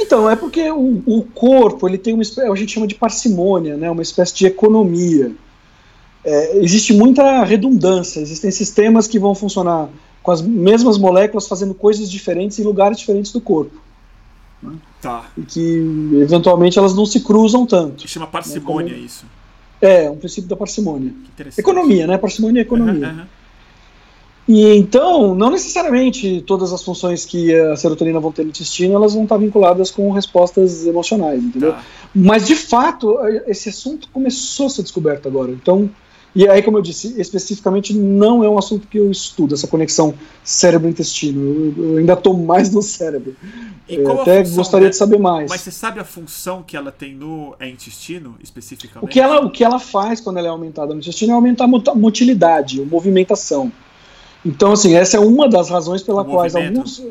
Então, 0.00 0.30
é 0.30 0.36
porque 0.36 0.70
o, 0.70 1.02
o 1.06 1.24
corpo 1.24 1.88
ele 1.88 1.98
tem 1.98 2.14
uma 2.14 2.22
a 2.22 2.54
gente 2.54 2.72
chama 2.72 2.86
de 2.86 2.94
parcimônia, 2.94 3.76
né? 3.76 3.90
uma 3.90 4.02
espécie 4.02 4.32
de 4.32 4.46
economia. 4.46 5.32
É, 6.22 6.58
existe 6.58 6.92
muita 6.92 7.42
redundância, 7.42 8.20
existem 8.20 8.50
sistemas 8.50 9.08
que 9.08 9.18
vão 9.18 9.34
funcionar 9.34 9.88
com 10.22 10.30
as 10.30 10.40
mesmas 10.40 10.98
moléculas 10.98 11.48
fazendo 11.48 11.74
coisas 11.74 12.08
diferentes 12.08 12.58
em 12.60 12.62
lugares 12.62 12.98
diferentes 12.98 13.32
do 13.32 13.40
corpo. 13.40 13.74
Né? 14.62 14.76
Tá. 15.00 15.26
E 15.36 15.42
que 15.42 16.18
eventualmente 16.20 16.78
elas 16.78 16.94
não 16.94 17.06
se 17.06 17.20
cruzam 17.20 17.64
tanto. 17.64 17.96
Que 17.96 18.08
chama 18.08 18.26
parcimônia 18.26 18.90
né? 18.90 18.94
Como... 18.94 19.06
isso. 19.06 19.26
É, 19.80 20.10
um 20.10 20.16
princípio 20.16 20.48
da 20.48 20.56
parcimônia. 20.56 21.12
Economia, 21.56 22.06
né? 22.06 22.18
Parcimônia 22.18 22.60
é 22.60 22.62
economia. 22.62 23.08
Uhum, 23.08 23.18
uhum. 23.18 23.26
E 24.48 24.74
então, 24.76 25.34
não 25.34 25.50
necessariamente 25.50 26.42
todas 26.46 26.72
as 26.72 26.82
funções 26.82 27.26
que 27.26 27.54
a 27.54 27.76
serotonina 27.76 28.18
vão 28.18 28.32
ter 28.32 28.44
no 28.44 28.48
intestino, 28.48 28.94
elas 28.94 29.12
vão 29.12 29.24
estar 29.24 29.36
vinculadas 29.36 29.90
com 29.90 30.10
respostas 30.10 30.86
emocionais, 30.86 31.44
entendeu? 31.44 31.72
Tá. 31.72 31.84
Mas 32.14 32.46
de 32.46 32.56
fato, 32.56 33.18
esse 33.46 33.68
assunto 33.68 34.08
começou 34.10 34.66
a 34.66 34.70
ser 34.70 34.82
descoberto 34.82 35.28
agora. 35.28 35.52
Então, 35.52 35.90
e 36.34 36.46
aí, 36.48 36.62
como 36.62 36.78
eu 36.78 36.82
disse, 36.82 37.20
especificamente 37.20 37.94
não 37.94 38.44
é 38.44 38.48
um 38.48 38.58
assunto 38.58 38.86
que 38.86 38.98
eu 38.98 39.10
estudo, 39.10 39.54
essa 39.54 39.66
conexão 39.66 40.14
cérebro-intestino. 40.44 41.40
Eu, 41.40 41.84
eu, 41.92 41.98
ainda 41.98 42.12
estou 42.12 42.36
mais 42.36 42.70
no 42.70 42.82
cérebro. 42.82 43.34
Eu 43.88 44.20
até 44.20 44.44
função, 44.44 44.56
gostaria 44.56 44.84
né? 44.86 44.90
de 44.90 44.96
saber 44.96 45.18
mais. 45.18 45.50
Mas 45.50 45.62
você 45.62 45.70
sabe 45.70 45.98
a 45.98 46.04
função 46.04 46.62
que 46.62 46.76
ela 46.76 46.92
tem 46.92 47.14
no 47.14 47.56
intestino, 47.60 48.36
especificamente? 48.42 49.08
O 49.08 49.12
que 49.12 49.18
ela, 49.18 49.40
o 49.40 49.50
que 49.50 49.64
ela 49.64 49.78
faz 49.78 50.20
quando 50.20 50.38
ela 50.38 50.48
é 50.48 50.50
aumentada 50.50 50.92
no 50.92 51.00
intestino 51.00 51.32
é 51.32 51.34
aumentar 51.34 51.64
a 51.64 51.94
motilidade, 51.94 52.82
a 52.82 52.84
movimentação. 52.84 53.72
Então, 54.44 54.72
assim, 54.72 54.94
essa 54.94 55.16
é 55.16 55.20
uma 55.20 55.48
das 55.48 55.70
razões 55.70 56.02
pela 56.02 56.24
quais 56.24 56.54
alguns. 56.54 57.02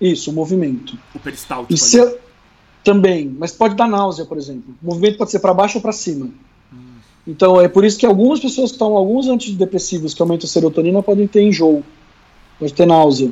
Isso, 0.00 0.30
o 0.30 0.34
movimento. 0.34 0.98
O 1.14 1.18
peristáltico. 1.18 1.72
E 1.72 1.78
se... 1.78 2.18
Também, 2.84 3.34
mas 3.36 3.50
pode 3.50 3.74
dar 3.74 3.88
náusea, 3.88 4.24
por 4.24 4.38
exemplo. 4.38 4.72
O 4.80 4.86
movimento 4.86 5.18
pode 5.18 5.32
ser 5.32 5.40
para 5.40 5.52
baixo 5.52 5.78
ou 5.78 5.82
para 5.82 5.90
cima. 5.90 6.30
Então, 7.26 7.60
é 7.60 7.68
por 7.68 7.84
isso 7.84 7.98
que 7.98 8.06
algumas 8.06 8.38
pessoas 8.38 8.72
que 8.72 8.78
tomam 8.78 8.96
alguns 8.96 9.26
antidepressivos 9.26 10.14
que 10.14 10.22
aumentam 10.22 10.46
a 10.46 10.48
serotonina 10.48 11.02
podem 11.02 11.26
ter 11.26 11.42
enjoo, 11.42 11.82
pode 12.58 12.72
ter 12.72 12.86
náusea. 12.86 13.30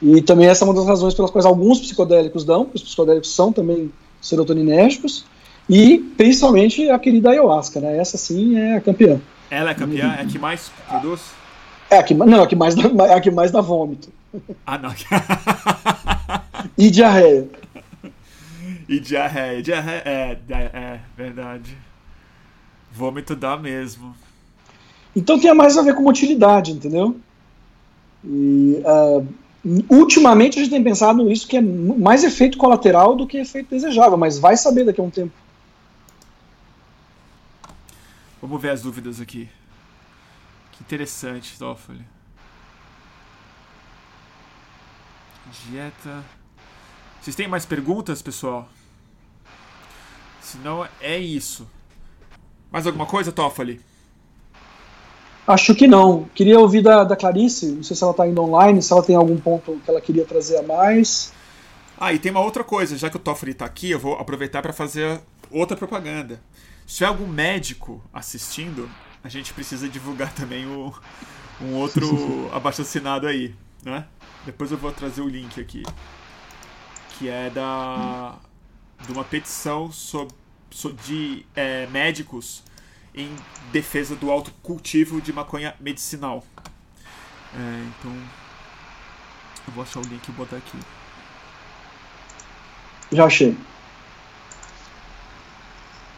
E 0.00 0.22
também 0.22 0.46
essa 0.46 0.64
é 0.64 0.68
uma 0.68 0.74
das 0.74 0.86
razões 0.86 1.14
pelas 1.14 1.30
quais 1.30 1.44
alguns 1.44 1.80
psicodélicos 1.80 2.44
dão, 2.44 2.64
porque 2.64 2.78
os 2.78 2.82
psicodélicos 2.82 3.34
são 3.34 3.52
também 3.52 3.90
serotoninérgicos, 4.20 5.24
e 5.68 5.98
principalmente 6.16 6.88
a 6.88 6.98
querida 6.98 7.30
ayahuasca, 7.30 7.80
né? 7.80 7.98
Essa 7.98 8.16
sim 8.16 8.58
é 8.58 8.76
a 8.76 8.80
campeã. 8.80 9.20
Ela 9.50 9.70
é 9.70 9.74
campeã? 9.74 10.14
É 10.18 10.22
a 10.22 10.26
que 10.26 10.38
mais 10.38 10.70
produz? 10.88 11.20
É 11.90 11.98
a 11.98 12.02
que, 12.02 12.14
não, 12.14 12.42
a 12.42 12.46
que 12.46 12.56
mais 12.56 12.74
dá, 12.74 12.82
é 13.06 13.14
a 13.14 13.20
que 13.20 13.30
mais 13.30 13.50
dá 13.50 13.60
vômito. 13.60 14.08
Ah, 14.66 14.78
não. 14.78 14.92
e 16.76 16.90
diarreia. 16.90 17.48
E 18.88 19.00
diarreia. 19.00 19.62
Diarreia, 19.62 20.02
é, 20.04 20.38
é, 20.48 20.54
é, 20.54 21.00
verdade. 21.16 21.76
Vômito 22.96 23.36
dá 23.36 23.58
mesmo. 23.58 24.16
Então 25.14 25.38
tem 25.38 25.52
mais 25.52 25.76
a 25.76 25.82
ver 25.82 25.94
com 25.94 26.02
motilidade, 26.02 26.72
entendeu? 26.72 27.20
E, 28.24 28.82
uh, 28.84 29.26
ultimamente 29.90 30.58
a 30.58 30.62
gente 30.62 30.70
tem 30.70 30.82
pensado 30.82 31.22
nisso 31.22 31.46
que 31.46 31.58
é 31.58 31.60
mais 31.60 32.24
efeito 32.24 32.56
colateral 32.56 33.14
do 33.14 33.26
que 33.26 33.36
efeito 33.36 33.68
desejável, 33.68 34.16
mas 34.16 34.38
vai 34.38 34.56
saber 34.56 34.84
daqui 34.84 35.00
a 35.00 35.04
um 35.04 35.10
tempo. 35.10 35.32
Vamos 38.40 38.62
ver 38.62 38.70
as 38.70 38.80
dúvidas 38.80 39.20
aqui. 39.20 39.46
Que 40.72 40.82
interessante, 40.82 41.58
Toffoli. 41.58 42.04
Dieta. 45.68 46.24
Vocês 47.20 47.36
têm 47.36 47.46
mais 47.46 47.66
perguntas, 47.66 48.22
pessoal? 48.22 48.66
Senão 50.40 50.88
é 51.00 51.18
isso. 51.18 51.68
Mais 52.70 52.86
alguma 52.86 53.06
coisa, 53.06 53.32
Toffoli? 53.32 53.80
Acho 55.46 55.74
que 55.74 55.86
não. 55.86 56.24
Queria 56.34 56.58
ouvir 56.58 56.82
da, 56.82 57.04
da 57.04 57.14
Clarice, 57.14 57.66
não 57.66 57.82
sei 57.82 57.96
se 57.96 58.02
ela 58.02 58.10
está 58.10 58.26
indo 58.26 58.42
online, 58.42 58.82
se 58.82 58.92
ela 58.92 59.02
tem 59.02 59.14
algum 59.14 59.36
ponto 59.36 59.80
que 59.84 59.90
ela 59.90 60.00
queria 60.00 60.24
trazer 60.24 60.58
a 60.58 60.62
mais. 60.62 61.32
Ah, 61.98 62.12
e 62.12 62.18
tem 62.18 62.30
uma 62.30 62.40
outra 62.40 62.64
coisa, 62.64 62.96
já 62.96 63.08
que 63.08 63.16
o 63.16 63.20
Toffoli 63.20 63.52
está 63.52 63.64
aqui, 63.64 63.90
eu 63.90 63.98
vou 63.98 64.14
aproveitar 64.14 64.60
para 64.60 64.72
fazer 64.72 65.20
outra 65.50 65.76
propaganda. 65.76 66.40
Se 66.86 66.96
tiver 66.96 67.06
algum 67.06 67.26
médico 67.26 68.02
assistindo, 68.12 68.90
a 69.22 69.28
gente 69.28 69.52
precisa 69.54 69.88
divulgar 69.88 70.32
também 70.34 70.66
o, 70.66 70.92
um 71.62 71.74
outro 71.74 72.50
abaixo 72.52 72.82
assinado 72.82 73.26
aí, 73.26 73.54
né? 73.84 74.04
Depois 74.44 74.70
eu 74.70 74.76
vou 74.76 74.92
trazer 74.92 75.22
o 75.22 75.28
link 75.28 75.60
aqui, 75.60 75.82
que 77.18 77.28
é 77.28 77.50
da 77.50 78.36
de 79.04 79.12
uma 79.12 79.24
petição 79.24 79.92
sobre, 79.92 80.34
de 81.04 81.44
é, 81.54 81.86
médicos 81.86 82.62
em 83.14 83.34
defesa 83.72 84.14
do 84.14 84.30
autocultivo 84.30 85.20
de 85.20 85.32
maconha 85.32 85.74
medicinal. 85.80 86.44
É, 87.54 87.86
então, 87.98 88.12
eu 89.66 89.72
vou 89.72 89.82
achar 89.82 90.00
o 90.00 90.02
link 90.02 90.28
e 90.28 90.32
botar 90.32 90.56
aqui. 90.56 90.78
Já 93.12 93.24
achei. 93.24 93.56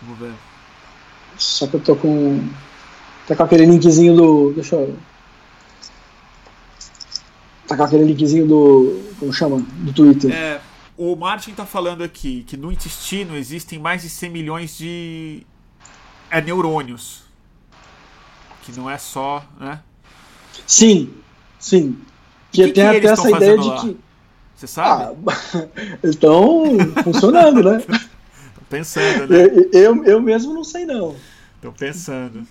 Vamos 0.02 0.18
ver. 0.18 0.34
Só 1.36 1.66
que 1.66 1.74
eu 1.74 1.80
tô 1.80 1.94
com 1.94 2.48
Tá 3.28 3.36
com 3.36 3.42
aquele 3.42 3.66
linkzinho 3.66 4.16
do. 4.16 4.52
Deixa 4.54 4.74
eu. 4.74 4.96
Tá 7.66 7.76
com 7.76 7.82
aquele 7.82 8.04
linkzinho 8.04 8.46
do. 8.46 9.02
Como 9.20 9.30
chama? 9.34 9.58
Do 9.58 9.92
Twitter. 9.92 10.32
É, 10.32 10.58
o 10.98 11.14
Martin 11.14 11.54
tá 11.54 11.64
falando 11.64 12.02
aqui 12.02 12.42
que 12.42 12.56
no 12.56 12.72
intestino 12.72 13.36
existem 13.36 13.78
mais 13.78 14.02
de 14.02 14.10
100 14.10 14.30
milhões 14.30 14.76
de 14.76 15.46
é, 16.28 16.40
neurônios. 16.42 17.22
Que 18.62 18.72
não 18.72 18.90
é 18.90 18.98
só. 18.98 19.46
Né? 19.60 19.80
Sim, 20.66 21.14
sim. 21.58 21.96
Que, 22.50 22.66
que 22.66 22.72
tem 22.72 22.90
que 22.90 22.96
até 22.96 23.06
essa 23.06 23.30
ideia 23.30 23.56
de 23.56 23.68
lá? 23.68 23.80
que. 23.80 23.96
Você 24.56 24.66
sabe? 24.66 25.16
Ah, 25.28 25.68
estão 26.02 26.64
funcionando, 27.04 27.62
né? 27.62 27.80
pensando, 28.68 29.28
né? 29.28 29.44
Eu, 29.44 29.70
eu, 29.72 30.04
eu 30.04 30.20
mesmo 30.20 30.52
não 30.52 30.64
sei, 30.64 30.84
não. 30.84 31.14
Estão 31.54 31.72
pensando. 31.72 32.44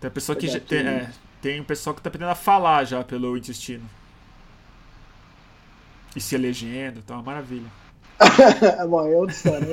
Tem 0.00 0.10
pessoa 0.10 0.34
que 0.34 0.48
já, 0.48 0.58
tem, 0.58 0.80
é, 0.80 1.10
tem 1.40 1.60
um 1.60 1.64
pessoal 1.64 1.94
que 1.94 2.00
está 2.00 2.08
aprendendo 2.08 2.32
a 2.32 2.34
falar 2.34 2.82
já 2.82 3.04
pelo 3.04 3.36
intestino. 3.36 3.88
E 6.14 6.20
se 6.20 6.34
elegendo, 6.34 6.98
então 6.98 7.16
é 7.16 7.18
uma 7.18 7.24
maravilha. 7.24 7.70
Bom, 8.88 9.08
outra 9.14 9.34
história. 9.34 9.66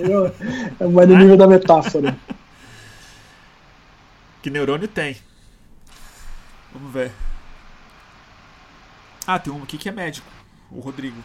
É 0.79 0.87
mais 0.87 1.09
no 1.09 1.17
nível 1.17 1.37
da 1.37 1.47
metáfora. 1.47 2.17
Que 4.41 4.49
neurônio 4.49 4.87
tem? 4.87 5.17
Vamos 6.73 6.93
ver. 6.93 7.11
Ah, 9.27 9.37
tem 9.37 9.51
um 9.51 9.63
aqui 9.63 9.77
que 9.77 9.89
é 9.89 9.91
médico. 9.91 10.27
O 10.71 10.79
Rodrigo. 10.79 11.21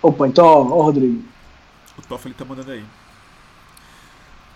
Opa, 0.00 0.28
então, 0.28 0.46
ó, 0.46 0.60
ó 0.60 0.82
Rodrigo. 0.82 1.24
O 1.98 2.02
Toffoli 2.02 2.34
tá 2.34 2.44
mandando 2.44 2.70
aí. 2.70 2.84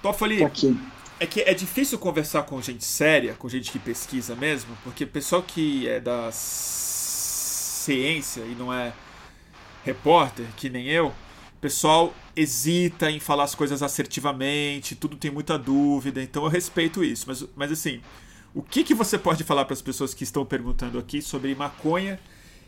Toffoli, 0.01 0.41
tá 0.41 0.47
aqui. 0.47 0.79
É 1.19 1.27
que 1.27 1.41
é 1.41 1.55
difícil 1.55 1.99
conversar 1.99 2.45
com 2.45 2.61
gente 2.63 2.85
séria, 2.85 3.35
com 3.35 3.49
gente 3.49 3.71
que 3.71 3.79
pesquisa 3.79 4.35
mesmo, 4.35 4.77
porque 4.83 5.07
pessoal 5.07 5.43
que 5.43 5.89
é 5.89 6.01
da 6.01 6.31
ciência 6.33 8.41
e 8.41 8.55
não 8.55 8.73
é 8.73 8.93
repórter, 9.85 10.47
que 10.57 10.69
nem 10.71 10.87
eu, 10.87 11.13
pessoal 11.63 12.13
hesita 12.35 13.09
em 13.09 13.21
falar 13.21 13.45
as 13.45 13.55
coisas 13.55 13.85
assertivamente, 13.85 14.97
tudo 14.97 15.17
tem 15.17 15.31
muita 15.31 15.57
dúvida, 15.57 16.21
então 16.21 16.43
eu 16.43 16.49
respeito 16.49 17.05
isso. 17.05 17.25
Mas, 17.29 17.45
mas 17.55 17.71
assim, 17.71 18.01
o 18.53 18.61
que, 18.61 18.83
que 18.83 18.95
você 18.95 19.17
pode 19.17 19.45
falar 19.45 19.65
para 19.65 19.73
as 19.73 19.81
pessoas 19.81 20.13
que 20.13 20.25
estão 20.25 20.45
perguntando 20.45 20.99
aqui 20.99 21.23
sobre 21.23 21.55
maconha 21.55 22.19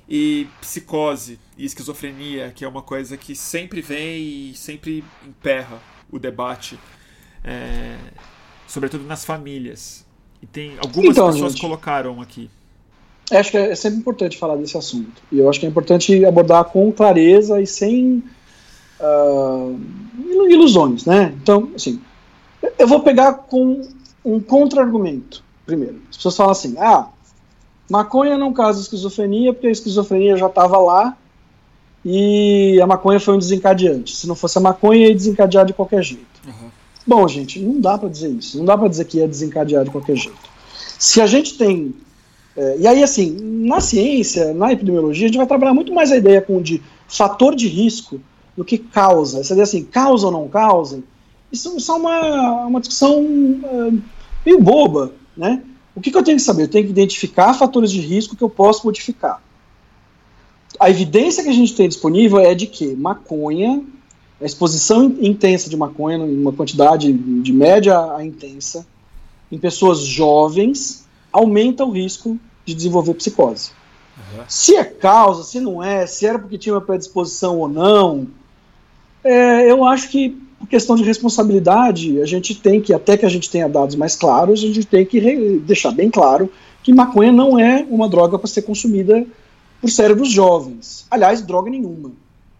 e 0.08 0.46
psicose 0.60 1.40
e 1.58 1.64
esquizofrenia, 1.64 2.52
que 2.54 2.64
é 2.64 2.68
uma 2.68 2.82
coisa 2.82 3.16
que 3.16 3.34
sempre 3.34 3.82
vem 3.82 4.50
e 4.50 4.54
sempre 4.54 5.02
emperra 5.26 5.82
o 6.08 6.18
debate 6.18 6.78
é, 7.42 7.98
sobretudo 8.68 9.04
nas 9.04 9.24
famílias. 9.24 10.06
E 10.40 10.46
tem 10.46 10.78
algumas 10.78 11.10
então, 11.10 11.32
pessoas 11.32 11.52
gente, 11.52 11.60
colocaram 11.60 12.20
aqui. 12.20 12.48
Acho 13.30 13.50
que 13.50 13.56
é 13.56 13.74
sempre 13.74 14.00
importante 14.00 14.38
falar 14.38 14.56
desse 14.56 14.76
assunto. 14.76 15.22
E 15.32 15.38
eu 15.38 15.48
acho 15.48 15.58
que 15.58 15.66
é 15.66 15.68
importante 15.68 16.24
abordar 16.24 16.64
com 16.64 16.92
clareza 16.92 17.60
e 17.60 17.66
sem 17.66 18.22
uh, 19.00 19.80
ilusões, 20.48 21.06
né? 21.06 21.34
Então, 21.42 21.70
assim, 21.74 22.00
eu 22.78 22.86
vou 22.86 23.00
pegar 23.00 23.32
com 23.32 23.82
um 24.24 24.40
contra-argumento, 24.40 25.42
primeiro. 25.64 26.00
As 26.10 26.16
pessoas 26.16 26.36
falam 26.36 26.52
assim, 26.52 26.74
ah, 26.78 27.08
maconha 27.90 28.36
não 28.36 28.52
causa 28.52 28.80
esquizofrenia 28.80 29.52
porque 29.52 29.68
a 29.68 29.70
esquizofrenia 29.70 30.36
já 30.36 30.46
estava 30.46 30.78
lá 30.78 31.16
e 32.04 32.78
a 32.82 32.86
maconha 32.86 33.18
foi 33.18 33.34
um 33.34 33.38
desencadeante. 33.38 34.14
Se 34.14 34.26
não 34.26 34.34
fosse 34.34 34.58
a 34.58 34.60
maconha, 34.60 35.08
ia 35.08 35.14
desencadear 35.14 35.64
de 35.64 35.72
qualquer 35.72 36.02
jeito. 36.02 36.26
Uhum. 36.46 36.70
Bom, 37.06 37.26
gente, 37.28 37.58
não 37.60 37.80
dá 37.80 37.96
para 37.96 38.08
dizer 38.08 38.30
isso. 38.30 38.58
Não 38.58 38.64
dá 38.64 38.76
para 38.76 38.88
dizer 38.88 39.04
que 39.06 39.18
ia 39.18 39.28
desencadear 39.28 39.84
de 39.84 39.90
qualquer 39.90 40.16
jeito. 40.16 40.38
Se 40.98 41.20
a 41.20 41.26
gente 41.26 41.56
tem. 41.56 41.94
É, 42.56 42.78
e 42.78 42.86
aí, 42.86 43.02
assim, 43.02 43.36
na 43.40 43.80
ciência, 43.80 44.54
na 44.54 44.72
epidemiologia, 44.72 45.26
a 45.26 45.28
gente 45.28 45.38
vai 45.38 45.46
trabalhar 45.46 45.74
muito 45.74 45.92
mais 45.92 46.12
a 46.12 46.16
ideia 46.16 46.40
com 46.40 46.62
de 46.62 46.80
fator 47.08 47.54
de 47.54 47.66
risco 47.66 48.20
do 48.56 48.64
que 48.64 48.78
causa. 48.78 49.40
Essa 49.40 49.52
ideia 49.52 49.64
assim, 49.64 49.84
causa 49.84 50.26
ou 50.26 50.32
não 50.32 50.48
causa, 50.48 51.02
isso, 51.54 51.76
isso 51.76 51.92
é 51.92 51.94
uma, 51.94 52.66
uma 52.66 52.80
discussão 52.80 53.22
uh, 53.22 54.02
meio 54.44 54.60
boba, 54.60 55.12
né? 55.36 55.62
O 55.94 56.00
que, 56.00 56.10
que, 56.10 56.18
eu 56.18 56.24
tenho 56.24 56.36
que 56.36 56.42
saber? 56.42 56.64
Eu 56.64 56.68
tenho 56.68 56.84
que 56.84 56.90
identificar 56.90 57.54
fatores 57.54 57.92
de 57.92 58.00
risco 58.00 58.34
que 58.34 58.42
eu 58.42 58.50
posso 58.50 58.84
modificar. 58.84 59.40
A 60.80 60.90
evidência 60.90 61.44
que 61.44 61.48
a 61.48 61.52
gente 61.52 61.74
tem 61.76 61.88
disponível 61.88 62.40
é 62.40 62.52
de 62.52 62.66
que 62.66 62.96
maconha, 62.96 63.84
a 64.40 64.44
exposição 64.44 65.04
intensa 65.20 65.70
de 65.70 65.76
maconha, 65.76 66.18
uma 66.18 66.52
quantidade 66.52 67.12
de 67.12 67.52
média 67.52 67.96
a 68.16 68.24
intensa, 68.24 68.84
em 69.52 69.58
pessoas 69.58 70.00
jovens, 70.00 71.03
aumenta 71.34 71.84
o 71.84 71.90
risco 71.90 72.38
de 72.64 72.72
desenvolver 72.72 73.14
psicose. 73.14 73.72
Uhum. 74.16 74.44
Se 74.46 74.76
é 74.76 74.84
causa, 74.84 75.42
se 75.42 75.58
não 75.58 75.82
é, 75.82 76.06
se 76.06 76.24
era 76.24 76.38
porque 76.38 76.56
tinha 76.56 76.72
uma 76.74 76.80
predisposição 76.80 77.58
ou 77.58 77.68
não, 77.68 78.28
é, 79.24 79.68
eu 79.68 79.84
acho 79.84 80.08
que, 80.08 80.30
por 80.58 80.68
questão 80.68 80.94
de 80.94 81.02
responsabilidade, 81.02 82.20
a 82.22 82.24
gente 82.24 82.54
tem 82.54 82.80
que, 82.80 82.94
até 82.94 83.16
que 83.16 83.26
a 83.26 83.28
gente 83.28 83.50
tenha 83.50 83.68
dados 83.68 83.96
mais 83.96 84.14
claros, 84.14 84.62
a 84.62 84.66
gente 84.66 84.86
tem 84.86 85.04
que 85.04 85.58
deixar 85.58 85.90
bem 85.90 86.08
claro 86.08 86.48
que 86.84 86.92
maconha 86.92 87.32
não 87.32 87.58
é 87.58 87.84
uma 87.90 88.08
droga 88.08 88.38
para 88.38 88.46
ser 88.46 88.62
consumida 88.62 89.26
por 89.80 89.90
cérebros 89.90 90.30
jovens. 90.30 91.06
Aliás, 91.10 91.42
droga 91.42 91.68
nenhuma. 91.68 92.12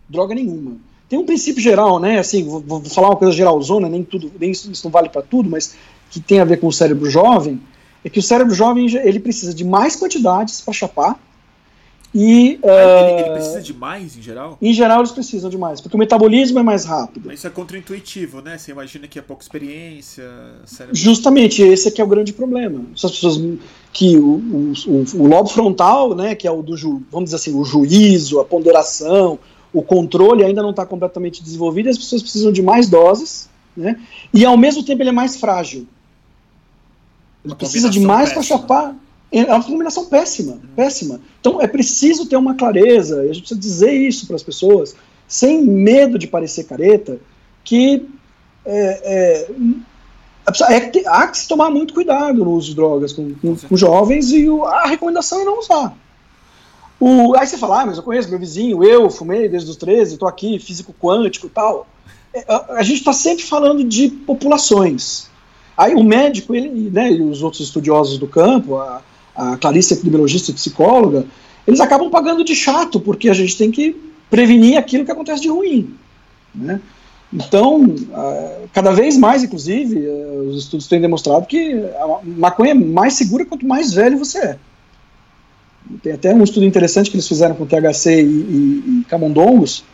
Droga 0.09 0.35
nenhuma. 0.35 0.73
Tem 1.09 1.19
um 1.19 1.25
princípio 1.25 1.63
geral, 1.63 2.01
né? 2.01 2.19
Assim, 2.19 2.43
vou, 2.43 2.61
vou 2.61 2.85
falar 2.87 3.11
uma 3.11 3.17
coisa 3.17 3.33
geralzona, 3.37 3.89
nem 3.89 4.03
tudo, 4.03 4.33
nem 4.41 4.51
isso, 4.51 4.71
isso 4.73 4.85
não 4.85 4.91
vale 4.91 5.11
para 5.11 5.23
tudo, 5.23 5.49
mas 5.49 5.77
que 6.11 6.19
tem 6.19 6.41
a 6.41 6.45
ver 6.45 6.59
com 6.59 6.67
o 6.67 6.73
cérebro 6.73 7.09
jovem, 7.09 7.61
é 8.05 8.11
que 8.11 8.19
o 8.19 8.23
cérebro 8.23 8.55
jovem 8.55 8.87
ele 8.97 9.19
precisa 9.19 9.55
de 9.55 9.65
mais 9.65 9.97
quantidades 9.97 10.61
para 10.61 10.75
chapar 10.75 11.19
e, 12.15 12.61
uh, 12.63 12.69
ele, 12.69 13.23
ele, 13.23 13.31
precisa 13.31 13.61
de 13.61 13.75
mais 13.75 14.17
em 14.17 14.23
geral? 14.23 14.57
Em 14.63 14.73
geral 14.73 15.01
eles 15.01 15.11
precisam 15.11 15.51
de 15.51 15.59
mais, 15.59 15.81
porque 15.81 15.97
o 15.97 15.99
metabolismo 15.99 16.61
é 16.61 16.63
mais 16.63 16.85
rápido. 16.85 17.25
Mas 17.27 17.41
isso 17.41 17.49
é 17.49 17.51
contraintuitivo, 17.51 18.41
né? 18.41 18.57
Você 18.57 18.71
imagina 18.71 19.09
que 19.09 19.19
é 19.19 19.23
pouca 19.23 19.43
experiência. 19.43 20.25
Cérebro... 20.65 20.95
Justamente, 20.95 21.61
esse 21.61 21.89
é 21.89 21.91
que 21.91 22.01
é 22.01 22.05
o 22.05 22.07
grande 22.07 22.33
problema. 22.33 22.85
Essas 22.95 23.11
pessoas 23.11 23.41
que 23.93 24.17
o, 24.17 24.37
o, 24.37 24.73
o, 24.87 25.23
o 25.25 25.27
lobo 25.27 25.49
frontal, 25.49 26.15
né, 26.15 26.37
que 26.37 26.47
é 26.47 26.51
o 26.53 26.63
do 26.63 26.77
ju, 26.77 27.03
vamos 27.11 27.31
dizer 27.31 27.37
assim, 27.37 27.53
o 27.53 27.65
juízo, 27.65 28.39
a 28.39 28.45
ponderação, 28.45 29.37
o 29.73 29.83
controle 29.83 30.45
ainda 30.45 30.63
não 30.63 30.71
está 30.71 30.87
completamente 30.87 31.43
desenvolvido, 31.43 31.89
e 31.89 31.91
as 31.91 31.99
pessoas 31.99 32.23
precisam 32.23 32.53
de 32.53 32.63
mais 32.63 32.89
doses, 32.89 33.51
né? 33.77 34.01
E 34.33 34.45
ao 34.45 34.57
mesmo 34.57 34.85
tempo 34.85 35.03
ele 35.03 35.09
é 35.09 35.13
mais 35.13 35.37
frágil. 35.37 35.85
Ele 37.45 37.55
precisa 37.55 37.91
de 37.91 38.01
mais 38.01 38.33
para 38.33 38.43
chapar 38.43 38.97
é 39.43 39.53
uma 39.53 39.65
combinação 39.65 40.05
péssima, 40.05 40.59
péssima. 40.77 41.21
Então 41.41 41.61
é 41.61 41.67
preciso 41.67 42.27
ter 42.27 42.37
uma 42.37 42.55
clareza, 42.55 43.21
a 43.21 43.27
gente 43.27 43.41
precisa 43.41 43.59
dizer 43.59 43.93
isso 43.93 44.27
para 44.27 44.37
as 44.37 44.43
pessoas, 44.43 44.95
sem 45.27 45.63
medo 45.63 46.19
de 46.19 46.29
parecer 46.29 46.65
careta, 46.65 47.19
que 47.65 48.07
é, 48.65 49.47
é, 49.47 50.47
é, 50.47 51.03
há 51.07 51.27
que 51.27 51.39
se 51.39 51.49
tomar 51.49 51.71
muito 51.71 51.95
cuidado 51.95 52.45
no 52.45 52.53
uso 52.53 52.69
de 52.69 52.77
drogas 52.77 53.13
com, 53.13 53.35
com, 53.35 53.57
com 53.57 53.77
jovens 53.77 54.31
e 54.31 54.49
o, 54.49 54.65
a 54.65 54.87
recomendação 54.87 55.41
é 55.41 55.45
não 55.45 55.59
usar. 55.59 55.97
O, 57.01 57.35
aí 57.37 57.47
você 57.47 57.59
fala, 57.59 57.83
ah, 57.83 57.87
mas 57.87 57.97
eu 57.97 58.05
conheço 58.05 58.31
meu 58.31 58.39
vizinho, 58.39 58.85
eu 58.85 59.11
fumei 59.11 59.49
desde 59.49 59.69
os 59.69 59.77
13, 59.77 60.15
estou 60.15 60.29
aqui, 60.29 60.59
físico 60.61 60.95
quântico 60.99 61.49
e 61.49 61.51
tal. 61.51 61.89
É, 62.33 62.45
a, 62.49 62.75
a 62.75 62.83
gente 62.83 62.99
está 62.99 63.13
sempre 63.13 63.43
falando 63.43 63.83
de 63.83 64.09
populações. 64.09 65.29
Aí 65.77 65.95
o 65.95 66.05
médico, 66.05 66.55
ele, 66.55 66.91
né, 66.91 67.13
e 67.13 67.21
os 67.21 67.43
outros 67.43 67.63
estudiosos 67.63 68.19
do 68.19 68.29
campo, 68.29 68.77
a, 68.77 69.03
a 69.35 69.57
Clarice 69.57 69.95
epidemiologista 69.95 70.51
e 70.51 70.55
psicóloga, 70.55 71.27
eles 71.67 71.81
acabam 71.81 72.11
pagando 72.11 72.45
de 72.45 72.55
chato, 72.55 73.01
porque 73.01 73.29
a 73.29 73.35
gente 73.35 73.57
tem 73.57 73.71
que 73.71 73.97
prevenir 74.31 74.77
aquilo 74.77 75.05
que 75.05 75.11
acontece 75.11 75.43
de 75.43 75.49
ruim. 75.49 75.95
Né? 76.55 76.81
Então, 77.33 77.95
cada 78.73 78.93
vez 78.93 79.17
mais, 79.17 79.43
inclusive, 79.43 80.07
eh, 80.07 80.41
os 80.49 80.59
estudos 80.59 80.87
têm 80.87 81.01
demonstrado 81.01 81.47
que 81.47 81.73
a 81.73 82.21
maconha 82.25 82.71
é 82.71 82.75
mais 82.75 83.15
segura 83.15 83.45
quanto 83.45 83.67
mais 83.67 83.93
velho 83.93 84.19
você 84.19 84.39
é. 84.39 84.59
Tem 86.01 86.13
até 86.13 86.33
um 86.33 86.45
estudo 86.45 86.65
interessante 86.65 87.11
que 87.11 87.17
eles 87.17 87.27
fizeram 87.27 87.57
com 87.57 87.67
THC 87.67 88.23
e, 88.23 88.25
e, 88.25 89.01
e 89.01 89.05
camundongos, 89.09 89.85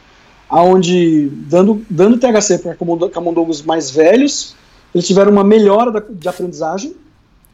onde, 0.50 1.30
dando, 1.48 1.84
dando 1.88 2.18
THC 2.18 2.58
para 2.58 2.74
camundongos 2.74 3.62
mais 3.62 3.90
velhos, 3.90 4.54
eles 4.94 5.06
tiveram 5.06 5.32
uma 5.32 5.44
melhora 5.44 5.90
da, 5.90 6.00
de 6.00 6.28
aprendizagem, 6.28 6.94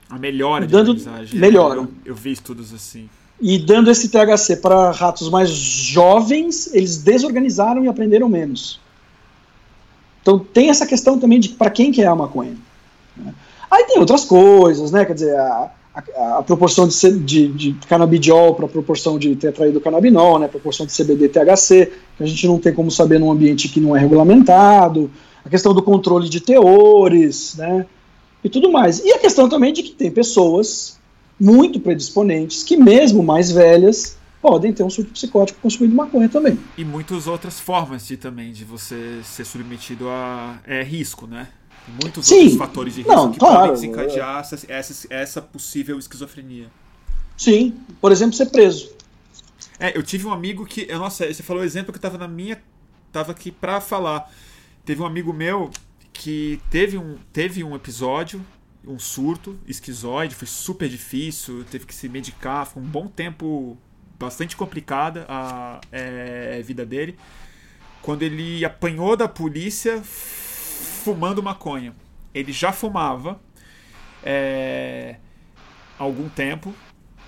a 0.08 0.18
melhora 0.18 0.66
dando, 0.66 0.94
de 0.94 1.02
aprendizagem. 1.02 1.40
Melhora. 1.40 1.80
Eu, 1.80 1.88
eu 2.04 2.14
vi 2.14 2.32
estudos 2.32 2.72
assim. 2.72 3.08
E 3.40 3.58
dando 3.58 3.90
esse 3.90 4.08
THC 4.08 4.56
para 4.56 4.90
ratos 4.92 5.28
mais 5.28 5.50
jovens, 5.50 6.72
eles 6.72 6.98
desorganizaram 6.98 7.84
e 7.84 7.88
aprenderam 7.88 8.28
menos. 8.28 8.80
Então 10.22 10.38
tem 10.38 10.70
essa 10.70 10.86
questão 10.86 11.18
também 11.18 11.38
de 11.38 11.50
para 11.50 11.70
quem 11.70 11.92
que 11.92 12.02
é 12.02 12.06
a 12.06 12.14
maconha. 12.14 12.56
Né? 13.16 13.34
Aí 13.70 13.84
tem 13.84 13.98
outras 13.98 14.24
coisas, 14.24 14.90
né? 14.90 15.04
Quer 15.04 15.14
dizer, 15.14 15.36
a, 15.36 15.70
a, 15.94 16.38
a 16.38 16.42
proporção 16.42 16.88
de, 16.88 17.18
de, 17.18 17.48
de 17.48 17.72
canabidiol 17.86 18.54
para 18.54 18.66
a 18.66 18.68
proporção 18.68 19.18
de 19.18 19.36
tetraidrocannabinol, 19.36 20.38
né? 20.38 20.46
A 20.46 20.48
proporção 20.48 20.86
de 20.86 20.96
CBD 20.96 21.28
THC, 21.28 21.92
que 22.16 22.22
a 22.22 22.26
gente 22.26 22.46
não 22.46 22.58
tem 22.58 22.72
como 22.72 22.90
saber 22.90 23.20
num 23.20 23.30
ambiente 23.30 23.68
que 23.68 23.80
não 23.80 23.94
é 23.94 24.00
regulamentado. 24.00 25.10
A 25.46 25.48
questão 25.48 25.72
do 25.72 25.82
controle 25.82 26.28
de 26.28 26.40
teores, 26.40 27.54
né? 27.56 27.86
e 28.46 28.48
tudo 28.48 28.70
mais. 28.70 29.00
E 29.00 29.12
a 29.12 29.18
questão 29.18 29.48
também 29.48 29.72
de 29.72 29.82
que 29.82 29.90
tem 29.90 30.10
pessoas 30.10 30.98
muito 31.38 31.80
predisponentes 31.80 32.62
que, 32.62 32.76
mesmo 32.76 33.22
mais 33.22 33.50
velhas, 33.50 34.16
podem 34.40 34.72
ter 34.72 34.84
um 34.84 34.90
surto 34.90 35.10
psicótico 35.10 35.58
consumindo 35.60 35.94
maconha 35.94 36.28
também. 36.28 36.56
E 36.78 36.84
muitas 36.84 37.26
outras 37.26 37.58
formas 37.58 38.06
de 38.06 38.16
também 38.16 38.52
de 38.52 38.64
você 38.64 39.20
ser 39.24 39.44
submetido 39.44 40.08
a 40.08 40.60
é, 40.64 40.82
risco, 40.82 41.26
né? 41.26 41.48
Muitos 42.02 42.26
Sim, 42.26 42.34
outros 42.36 42.56
fatores 42.56 42.94
de 42.94 43.02
risco 43.02 43.14
não, 43.14 43.32
que 43.32 43.38
claro, 43.38 43.56
podem 43.56 43.72
desencadear 43.74 44.40
essa, 44.40 44.58
essa, 44.68 45.06
essa 45.10 45.42
possível 45.42 45.98
esquizofrenia. 45.98 46.68
Sim, 47.36 47.74
por 48.00 48.12
exemplo, 48.12 48.36
ser 48.36 48.46
preso. 48.46 48.90
É, 49.78 49.96
eu 49.96 50.02
tive 50.04 50.26
um 50.26 50.32
amigo 50.32 50.64
que. 50.64 50.86
Nossa, 50.94 51.32
você 51.32 51.42
falou 51.42 51.62
o 51.62 51.66
exemplo 51.66 51.92
que 51.92 51.98
estava 51.98 52.16
na 52.16 52.28
minha. 52.28 52.60
Tava 53.12 53.32
aqui 53.32 53.50
para 53.50 53.80
falar. 53.80 54.30
Teve 54.86 55.02
um 55.02 55.04
amigo 55.04 55.32
meu 55.32 55.68
que 56.12 56.60
teve 56.70 56.96
um, 56.96 57.18
teve 57.32 57.64
um 57.64 57.74
episódio, 57.74 58.40
um 58.86 59.00
surto 59.00 59.58
esquizoide, 59.66 60.32
foi 60.32 60.46
super 60.46 60.88
difícil, 60.88 61.64
teve 61.64 61.84
que 61.84 61.92
se 61.92 62.08
medicar, 62.08 62.64
foi 62.64 62.80
um 62.80 62.86
bom 62.86 63.08
tempo 63.08 63.76
bastante 64.16 64.56
complicada 64.56 65.26
a 65.28 65.80
é, 65.90 66.62
vida 66.62 66.86
dele, 66.86 67.18
quando 68.00 68.22
ele 68.22 68.64
apanhou 68.64 69.16
da 69.16 69.26
polícia 69.26 70.00
fumando 70.04 71.42
maconha. 71.42 71.92
Ele 72.32 72.52
já 72.52 72.70
fumava 72.70 73.40
é, 74.22 75.16
algum 75.98 76.28
tempo, 76.28 76.72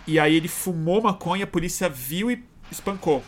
e 0.07 0.21
aí 0.21 0.37
ele 0.37 0.47
fumou 0.47 1.03
maconha, 1.03 1.43
a 1.43 1.49
polícia 1.49 1.89
viu 1.89 2.31
e 2.31 2.45
espancou. 2.71 3.25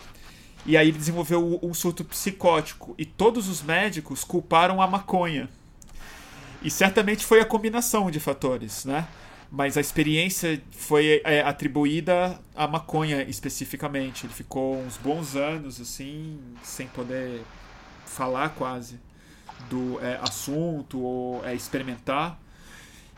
E 0.67 0.77
aí 0.77 0.89
ele 0.89 0.99
desenvolveu 0.99 1.59
um 1.63 1.73
surto 1.73 2.05
psicótico. 2.05 2.95
E 2.99 3.05
todos 3.05 3.49
os 3.49 3.63
médicos 3.63 4.25
culparam 4.25 4.81
a 4.81 4.87
maconha. 4.87 5.49
E 6.63 6.71
certamente 6.71 7.25
foi 7.25 7.41
a 7.41 7.45
combinação 7.45 8.11
de 8.11 8.21
fatores, 8.21 8.85
né? 8.85 9.07
Mas 9.51 9.77
a 9.77 9.81
experiência 9.81 10.63
foi 10.71 11.21
é, 11.25 11.41
atribuída 11.41 12.39
à 12.55 12.69
maconha 12.69 13.23
especificamente. 13.23 14.27
Ele 14.27 14.33
ficou 14.33 14.77
uns 14.77 14.97
bons 14.97 15.35
anos, 15.35 15.81
assim, 15.81 16.39
sem 16.63 16.87
poder 16.87 17.43
falar 18.05 18.51
quase 18.51 19.01
do 19.69 19.99
é, 20.01 20.19
assunto 20.23 21.01
ou 21.01 21.45
é, 21.45 21.55
experimentar. 21.55 22.39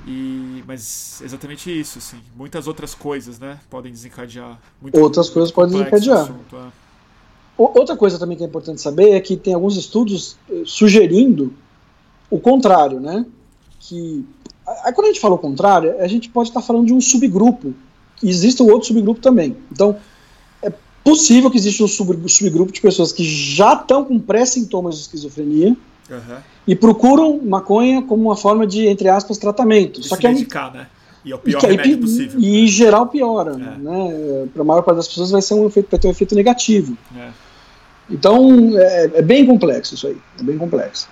E, 0.06 0.64
mas 0.66 1.20
exatamente 1.22 1.70
isso, 1.70 1.98
assim. 1.98 2.20
Muitas 2.34 2.66
outras 2.66 2.94
coisas, 2.94 3.38
né? 3.38 3.60
Podem 3.68 3.92
desencadear. 3.92 4.58
Outras 4.92 5.28
coisas 5.28 5.52
podem 5.52 5.78
desencadear. 5.78 6.22
Assunto, 6.22 6.56
é. 6.56 6.81
Outra 7.74 7.96
coisa 7.96 8.18
também 8.18 8.36
que 8.36 8.42
é 8.42 8.46
importante 8.46 8.80
saber 8.80 9.10
é 9.10 9.20
que 9.20 9.36
tem 9.36 9.54
alguns 9.54 9.76
estudos 9.76 10.36
eh, 10.50 10.62
sugerindo 10.64 11.52
o 12.30 12.38
contrário, 12.38 12.98
né? 12.98 13.26
que. 13.82 14.24
Aí 14.84 14.92
quando 14.92 15.06
a 15.06 15.08
gente 15.08 15.20
fala 15.20 15.34
o 15.34 15.38
contrário, 15.38 15.96
a 16.00 16.06
gente 16.06 16.28
pode 16.28 16.48
estar 16.48 16.62
falando 16.62 16.86
de 16.86 16.94
um 16.94 17.00
subgrupo. 17.00 17.74
Existe 18.22 18.62
um 18.62 18.70
outro 18.70 18.86
subgrupo 18.86 19.20
também. 19.20 19.56
Então, 19.70 19.96
é 20.62 20.72
possível 21.02 21.50
que 21.50 21.58
exista 21.58 21.82
um 21.82 21.88
subgrupo 21.88 22.72
de 22.72 22.80
pessoas 22.80 23.12
que 23.12 23.24
já 23.24 23.74
estão 23.74 24.04
com 24.04 24.18
pré-sintomas 24.20 24.94
de 24.94 25.00
esquizofrenia 25.02 25.76
uhum. 26.08 26.36
e 26.66 26.76
procuram 26.76 27.40
maconha 27.42 28.02
como 28.02 28.22
uma 28.22 28.36
forma 28.36 28.66
de, 28.66 28.86
entre 28.86 29.08
aspas, 29.08 29.36
tratamento. 29.36 30.00
De 30.00 30.08
Só 30.08 30.16
que 30.16 30.28
medicar, 30.28 30.68
é 30.68 30.70
um... 30.70 30.78
né? 30.78 30.86
E 31.24 31.32
é 31.32 31.34
o 31.34 31.38
pior 31.38 31.60
que, 31.60 31.66
remédio 31.66 31.98
possível. 31.98 32.40
E, 32.40 32.52
né? 32.52 32.58
em 32.58 32.66
geral 32.66 33.06
piora. 33.08 33.52
É. 33.52 33.78
Né? 33.78 34.48
Para 34.52 34.62
a 34.62 34.64
maior 34.64 34.82
parte 34.82 34.96
das 34.96 35.08
pessoas 35.08 35.30
vai, 35.32 35.42
ser 35.42 35.54
um 35.54 35.66
efeito, 35.66 35.88
vai 35.90 35.98
ter 35.98 36.08
um 36.08 36.10
efeito 36.12 36.34
negativo. 36.34 36.96
É. 37.16 37.30
Então 38.12 38.78
é, 38.78 39.04
é, 39.14 39.22
bem 39.22 39.46
complexo 39.46 39.94
isso 39.94 40.06
aí. 40.06 40.16
É 40.38 40.42
bem 40.42 40.58
complexo. 40.58 41.08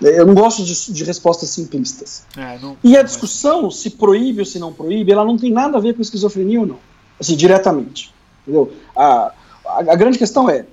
Eu 0.00 0.24
não 0.24 0.34
gosto 0.34 0.64
de, 0.64 0.92
de 0.92 1.04
respostas 1.04 1.50
simplistas. 1.50 2.22
É, 2.36 2.58
não, 2.58 2.76
e 2.82 2.96
a 2.96 3.02
discussão, 3.02 3.70
se 3.70 3.90
proíbe 3.90 4.40
ou 4.40 4.46
se 4.46 4.58
não 4.58 4.72
proíbe, 4.72 5.12
ela 5.12 5.24
não 5.24 5.36
tem 5.36 5.52
nada 5.52 5.76
a 5.76 5.80
ver 5.80 5.94
com 5.94 6.00
esquizofrenia 6.00 6.60
ou 6.60 6.66
não. 6.66 6.78
Assim, 7.18 7.36
diretamente. 7.36 8.14
Entendeu? 8.42 8.72
A, 8.96 9.32
a, 9.66 9.78
a 9.78 9.94
grande 9.96 10.16
questão 10.16 10.48
é, 10.48 10.64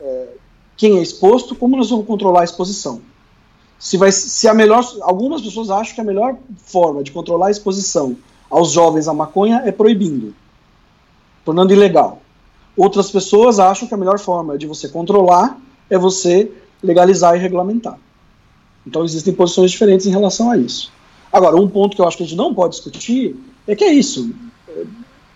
é, 0.00 0.28
quem 0.76 0.98
é 0.98 1.02
exposto, 1.02 1.54
como 1.54 1.76
nós 1.76 1.88
vamos 1.88 2.06
controlar 2.06 2.42
a 2.42 2.44
exposição? 2.44 3.00
Se, 3.78 3.96
vai, 3.96 4.12
se 4.12 4.46
a 4.48 4.52
melhor. 4.52 4.84
Algumas 5.02 5.40
pessoas 5.40 5.70
acham 5.70 5.94
que 5.94 6.00
a 6.00 6.04
melhor 6.04 6.36
forma 6.56 7.02
de 7.02 7.10
controlar 7.10 7.46
a 7.46 7.50
exposição 7.50 8.16
aos 8.50 8.72
jovens 8.72 9.08
à 9.08 9.14
maconha 9.14 9.62
é 9.64 9.72
proibindo, 9.72 10.34
tornando 11.44 11.72
ilegal. 11.72 12.20
Outras 12.76 13.10
pessoas 13.10 13.58
acham 13.58 13.86
que 13.86 13.94
a 13.94 13.96
melhor 13.96 14.18
forma 14.18 14.58
de 14.58 14.66
você 14.66 14.88
controlar 14.88 15.58
é 15.88 15.96
você 15.96 16.50
legalizar 16.82 17.36
e 17.36 17.38
regulamentar. 17.38 17.98
Então 18.86 19.04
existem 19.04 19.32
posições 19.32 19.70
diferentes 19.70 20.06
em 20.06 20.10
relação 20.10 20.50
a 20.50 20.56
isso. 20.56 20.92
Agora, 21.32 21.56
um 21.56 21.68
ponto 21.68 21.96
que 21.96 22.02
eu 22.02 22.06
acho 22.06 22.16
que 22.16 22.22
a 22.22 22.26
gente 22.26 22.36
não 22.36 22.54
pode 22.54 22.74
discutir 22.74 23.36
é 23.66 23.74
que 23.74 23.84
é 23.84 23.92
isso. 23.92 24.34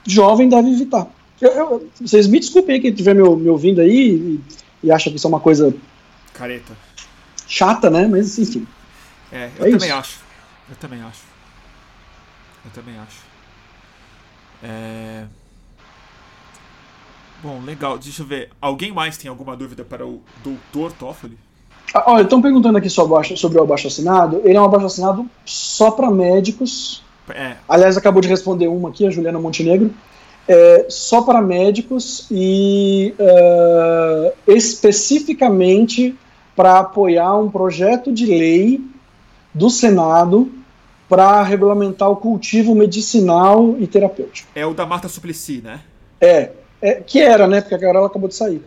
Jovem 0.06 0.48
deve 0.48 0.70
evitar. 0.70 1.06
Eu, 1.40 1.50
eu, 1.50 1.90
vocês 2.00 2.26
me 2.26 2.40
desculpem 2.40 2.80
quem 2.80 2.90
estiver 2.90 3.14
me, 3.14 3.22
me 3.36 3.48
ouvindo 3.48 3.80
aí 3.80 4.10
e, 4.10 4.40
e, 4.82 4.92
acha 4.92 5.08
que 5.10 5.16
isso 5.16 5.26
é 5.26 5.30
uma 5.30 5.40
coisa. 5.40 5.74
Careta. 6.34 6.76
Chata, 7.46 7.88
né? 7.88 8.06
Mas 8.06 8.38
enfim. 8.38 8.66
É, 9.30 9.50
eu 9.58 9.66
é 9.66 9.70
também 9.70 9.88
isso. 9.88 9.98
acho. 9.98 10.20
Eu 10.68 10.76
também 10.76 11.00
acho. 11.02 11.22
Eu 12.64 12.70
também 12.72 12.98
acho. 12.98 13.20
É... 14.62 15.24
Bom, 17.42 17.60
legal. 17.64 17.98
Deixa 17.98 18.22
eu 18.22 18.26
ver. 18.26 18.50
Alguém 18.60 18.92
mais 18.92 19.16
tem 19.16 19.28
alguma 19.28 19.56
dúvida 19.56 19.84
para 19.84 20.06
o 20.06 20.20
doutor 20.42 20.92
Toffoli? 20.92 21.38
Ah, 21.94 22.12
olha, 22.12 22.22
estão 22.22 22.42
perguntando 22.42 22.76
aqui 22.78 22.90
sobre, 22.90 23.14
o 23.58 23.62
abaixo 23.62 23.86
assinado. 23.86 24.42
Ele 24.44 24.56
é 24.56 24.60
um 24.60 24.64
abaixo 24.64 24.86
assinado 24.86 25.26
só 25.44 25.90
para 25.90 26.10
médicos. 26.10 27.02
É. 27.30 27.56
Aliás, 27.68 27.96
acabou 27.96 28.20
de 28.20 28.28
responder 28.28 28.68
uma 28.68 28.88
aqui, 28.90 29.06
a 29.06 29.10
Juliana 29.10 29.38
Montenegro. 29.38 29.92
É, 30.46 30.86
só 30.88 31.22
para 31.22 31.42
médicos 31.42 32.26
e 32.30 33.14
uh, 33.18 34.32
especificamente 34.46 36.16
para 36.56 36.78
apoiar 36.78 37.36
um 37.36 37.50
projeto 37.50 38.10
de 38.10 38.24
lei 38.24 38.80
do 39.52 39.68
Senado 39.68 40.50
para 41.06 41.42
regulamentar 41.42 42.10
o 42.10 42.16
cultivo 42.16 42.74
medicinal 42.74 43.76
e 43.78 43.86
terapêutico. 43.86 44.48
É 44.54 44.66
o 44.66 44.72
da 44.72 44.86
Marta 44.86 45.08
Suplicy, 45.08 45.60
né? 45.62 45.80
É, 46.20 46.50
é 46.80 46.94
que 46.94 47.20
era, 47.20 47.46
né? 47.46 47.60
Porque 47.60 47.74
agora 47.74 47.98
ela 47.98 48.06
acabou 48.06 48.28
de 48.28 48.34
sair. 48.34 48.62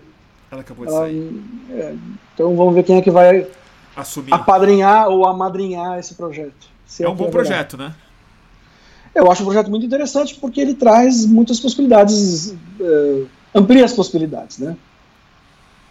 Ela 0.52 0.62
acabou 0.62 0.86
de 0.86 0.92
ela, 0.92 1.02
sair. 1.02 1.44
É, 1.70 1.96
então 2.34 2.56
vamos 2.56 2.74
ver 2.76 2.84
quem 2.84 2.98
é 2.98 3.02
que 3.02 3.12
vai 3.12 3.48
Assumir. 3.96 4.34
apadrinhar 4.34 5.08
ou 5.08 5.26
amadrinhar 5.26 5.98
esse 6.00 6.14
projeto. 6.16 6.70
é 7.00 7.08
um 7.08 7.16
bom 7.16 7.28
é 7.28 7.32
projeto, 7.32 7.78
né? 7.78 7.96
Eu 9.14 9.30
acho 9.32 9.44
um 9.44 9.46
projeto 9.46 9.70
muito 9.70 9.86
interessante 9.86 10.36
porque 10.36 10.62
ele 10.62 10.74
traz 10.74 11.26
muitas 11.26 11.60
possibilidades, 11.60 12.52
uh, 12.80 13.28
amplia 13.54 13.84
as 13.84 13.94
possibilidades, 13.94 14.58
né? 14.58 14.76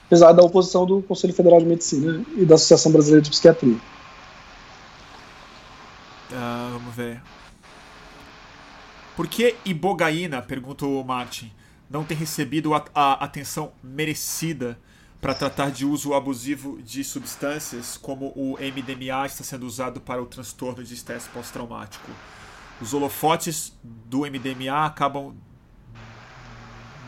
Apesar 0.07 0.33
da 0.33 0.43
oposição 0.43 0.87
do 0.87 1.03
Conselho 1.03 1.33
Federal 1.33 1.61
de 1.61 1.66
Medicina 1.66 2.25
e 2.37 2.45
da 2.45 2.55
Associação 2.57 2.91
Brasileira 2.91 3.23
de 3.23 3.31
Psiquiatria. 3.31 3.77
Uh, 6.31 6.73
vamos 6.73 6.95
ver. 6.95 7.21
Por 9.16 9.29
que 9.29 9.55
ibogaína, 9.64 10.41
perguntou 10.41 11.01
o 11.01 11.05
Martin, 11.05 11.53
não 11.91 12.05
tem 12.05 12.16
recebido 12.16 12.72
a, 12.72 12.84
a 12.95 13.12
atenção 13.24 13.72
merecida 13.82 14.78
para 15.20 15.34
tratar 15.34 15.70
de 15.70 15.84
uso 15.84 16.14
abusivo 16.14 16.80
de 16.82 17.03
substâncias 17.05 17.99
como 18.01 18.32
o 18.36 18.57
MDMA 18.59 19.26
está 19.26 19.45
sendo 19.45 19.66
usado 19.66 20.01
para 20.01 20.22
o 20.22 20.26
transtorno 20.26 20.82
de 20.84 20.95
estresse 20.95 21.28
pós-traumático? 21.28 22.11
Os 22.80 22.95
holofotes 22.95 23.72
do 23.82 24.20
MDMA 24.20 24.86
acabam 24.86 25.34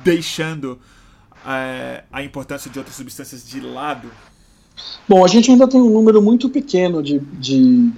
deixando 0.04 0.78
é, 1.46 2.04
a 2.12 2.22
importância 2.22 2.70
de 2.70 2.78
outras 2.78 2.96
substâncias 2.96 3.48
de 3.48 3.60
lado? 3.60 4.10
Bom, 5.08 5.24
a 5.24 5.28
gente 5.28 5.50
ainda 5.50 5.68
tem 5.68 5.80
um 5.80 5.90
número 5.90 6.20
muito 6.20 6.50
pequeno 6.50 7.02
de, 7.02 7.18
de 7.18 7.92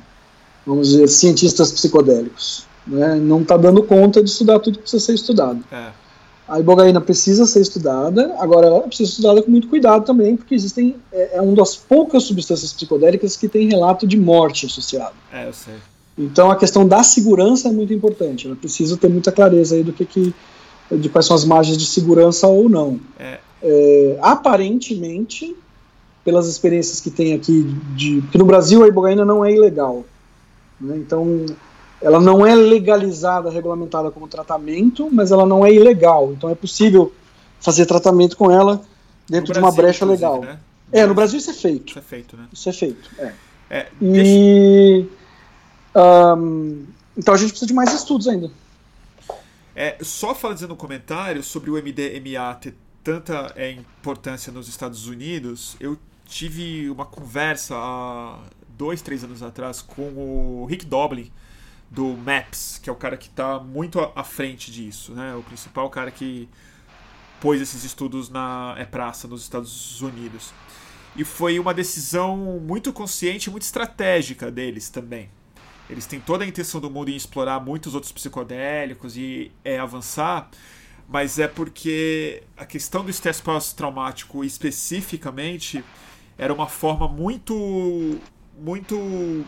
vamos 0.67 0.89
dizer, 0.91 1.09
cientistas 1.09 1.73
psicodélicos. 1.73 2.67
Né? 2.87 3.17
Não 3.17 3.43
está 3.43 3.57
dando 3.57 3.83
conta 3.83 4.23
de 4.23 4.31
estudar 4.31 4.61
tudo 4.61 4.77
que 4.77 4.83
precisa 4.83 5.05
ser 5.05 5.15
estudado. 5.15 5.65
É. 5.73 6.04
A 6.47 6.61
ibogaína 6.61 7.01
precisa 7.01 7.47
ser 7.47 7.61
estudada, 7.61 8.35
agora 8.39 8.67
ela 8.67 8.81
precisa 8.83 9.09
ser 9.09 9.15
estudada 9.15 9.43
com 9.43 9.51
muito 9.51 9.69
cuidado 9.69 10.05
também, 10.05 10.37
porque 10.37 10.55
existem 10.55 10.97
é, 11.11 11.37
é 11.37 11.41
uma 11.41 11.57
das 11.57 11.75
poucas 11.75 12.25
substâncias 12.25 12.73
psicodélicas 12.73 13.37
que 13.37 13.49
tem 13.49 13.69
relato 13.69 14.07
de 14.07 14.19
morte 14.19 14.67
associado. 14.67 15.15
É, 15.33 15.49
eu 15.49 15.53
sei. 15.53 15.75
Então 16.17 16.51
a 16.51 16.57
questão 16.57 16.87
da 16.87 17.03
segurança 17.03 17.69
é 17.69 17.73
muito 17.73 17.93
importante. 17.93 18.47
Ela 18.47 18.57
precisa 18.57 18.97
ter 18.97 19.09
muita 19.09 19.33
clareza 19.33 19.75
aí 19.75 19.83
do 19.83 19.93
que, 19.93 20.05
que 20.05 20.35
de 20.91 21.09
quais 21.09 21.27
são 21.27 21.35
as 21.35 21.45
margens 21.45 21.79
de 21.79 21.87
segurança 21.87 22.47
ou 22.47 22.69
não. 22.69 23.01
É. 23.19 23.39
É, 23.63 24.19
aparentemente, 24.21 25.57
pelas 26.25 26.47
experiências 26.47 27.01
que 27.01 27.11
tem 27.11 27.33
aqui, 27.33 27.63
de, 27.97 28.21
porque 28.23 28.39
no 28.39 28.45
Brasil 28.45 28.85
a 28.85 28.89
ibogaína 28.89 29.25
não 29.25 29.45
é 29.45 29.53
ilegal. 29.53 30.05
Né? 30.81 30.97
Então, 30.99 31.47
ela 32.05 32.21
não 32.21 32.47
é 32.47 32.55
legalizada, 32.55 33.49
regulamentada 33.49 34.11
como 34.11 34.29
tratamento, 34.29 35.09
mas 35.11 35.33
ela 35.33 35.47
não 35.47 35.65
é 35.65 35.73
ilegal. 35.73 36.33
Então 36.33 36.51
é 36.51 36.55
possível 36.55 37.11
fazer 37.59 37.87
tratamento 37.87 38.37
com 38.37 38.51
ela 38.51 38.83
dentro 39.27 39.47
Brasil, 39.47 39.55
de 39.55 39.59
uma 39.61 39.73
brecha 39.73 40.05
legal. 40.05 40.43
Né? 40.43 40.59
É, 40.93 41.07
no 41.07 41.15
Brasil 41.15 41.39
isso 41.39 41.51
é 41.51 41.55
feito. 41.55 41.89
Isso 41.89 41.99
é 41.99 42.03
feito, 42.03 42.37
né? 42.37 42.47
Isso 42.53 42.69
é 42.69 42.73
feito, 42.73 43.11
é. 43.19 43.33
é 43.71 43.89
e... 44.03 45.07
Um, 45.97 46.85
então 47.17 47.33
a 47.33 47.37
gente 47.39 47.51
precisa 47.51 47.67
de 47.67 47.73
mais 47.73 47.91
estudos 47.95 48.29
ainda. 48.29 48.51
É, 49.75 49.97
só 50.03 50.35
fazendo 50.35 50.75
um 50.75 50.77
comentário 50.77 51.43
sobre 51.43 51.71
o 51.71 51.75
MDMA 51.75 52.55
ter 52.61 52.75
tanta 53.03 53.51
é, 53.57 53.71
importância 53.71 54.53
nos 54.53 54.69
Estados 54.69 55.07
Unidos, 55.09 55.75
eu 55.81 55.97
tive 56.27 56.91
uma 56.91 57.07
conversa 57.07 57.75
há 57.77 58.41
dois, 58.77 59.01
três 59.01 59.25
anos 59.25 59.43
atrás 59.43 59.81
com 59.81 60.03
o 60.03 60.67
Rick 60.69 60.85
Doblin, 60.85 61.33
do 61.91 62.17
MAPS, 62.17 62.81
que 62.83 62.91
é 62.91 62.93
o 62.93 62.97
cara 62.97 63.17
que 63.17 63.29
está 63.29 63.59
muito 63.61 64.01
à 64.01 64.25
frente 64.25 64.71
disso, 64.71 65.13
né? 65.13 65.35
O 65.35 65.43
principal 65.43 65.89
cara 65.91 66.11
que 66.11 66.49
pôs 67.41 67.61
esses 67.61 67.85
estudos 67.85 68.29
na 68.29 68.75
é 68.79 68.85
praça 68.85 69.29
nos 69.29 69.43
Estados 69.43 70.01
Unidos. 70.01 70.53
E 71.17 71.25
foi 71.25 71.59
uma 71.59 71.73
decisão 71.73 72.59
muito 72.61 72.93
consciente, 72.93 73.51
muito 73.51 73.63
estratégica 73.63 74.51
deles 74.51 74.89
também. 74.89 75.31
Eles 75.89 76.07
têm 76.07 76.19
toda 76.19 76.45
a 76.45 76.47
intenção 76.47 76.81
do 76.81 76.91
mundo 76.91 77.11
em 77.11 77.17
explorar 77.17 77.61
muitos 77.61 77.95
outros 77.95 78.11
psicodélicos 78.11 79.17
e 79.17 79.53
é, 79.65 79.79
avançar, 79.79 80.49
mas 81.09 81.39
é 81.39 81.47
porque 81.47 82.43
a 82.57 82.65
questão 82.65 83.05
do 83.05 83.11
estresse 83.11 83.43
pós-traumático 83.43 84.43
especificamente 84.45 85.85
era 86.39 86.53
uma 86.53 86.67
forma 86.67 87.07
muito 87.07 88.19
muito 88.59 89.45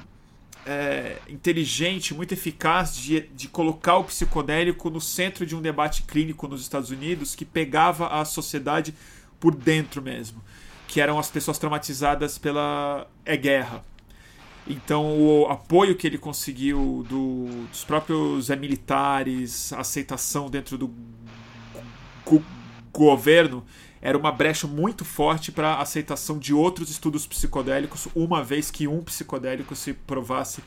é, 0.66 1.18
inteligente, 1.28 2.12
muito 2.12 2.32
eficaz 2.32 2.97
de, 2.97 3.20
de 3.20 3.48
colocar 3.48 3.98
o 3.98 4.05
psicodélico 4.05 4.90
no 4.90 5.01
centro 5.01 5.47
de 5.47 5.55
um 5.55 5.62
debate 5.62 6.02
clínico 6.02 6.48
nos 6.48 6.60
Estados 6.60 6.90
Unidos 6.90 7.34
que 7.34 7.44
pegava 7.44 8.09
a 8.09 8.24
sociedade 8.24 8.93
por 9.38 9.55
dentro 9.55 10.02
mesmo, 10.02 10.43
que 10.88 11.01
eram 11.01 11.18
as 11.18 11.30
pessoas 11.30 11.59
traumatizadas 11.59 12.36
pela 12.36 13.06
é, 13.24 13.36
guerra. 13.36 13.84
Então, 14.66 15.16
o 15.16 15.47
apoio 15.47 15.94
que 15.94 16.06
ele 16.06 16.18
conseguiu 16.18 17.06
do, 17.09 17.47
dos 17.70 17.84
próprios 17.84 18.51
é, 18.51 18.56
militares, 18.56 19.72
aceitação 19.72 20.51
dentro 20.51 20.76
do 20.76 20.93
governo, 22.93 23.64
era 24.06 24.16
uma 24.16 24.30
brecha 24.30 24.68
muito 24.68 25.04
forte 25.04 25.50
para 25.50 25.70
a 25.74 25.82
aceitação 25.82 26.38
de 26.38 26.54
outros 26.54 26.90
estudos 26.90 27.26
psicodélicos, 27.26 28.06
uma 28.14 28.40
vez 28.40 28.70
que 28.70 28.86
um 28.86 29.02
psicodélico 29.02 29.74
se 29.74 29.92
provasse 29.92 30.62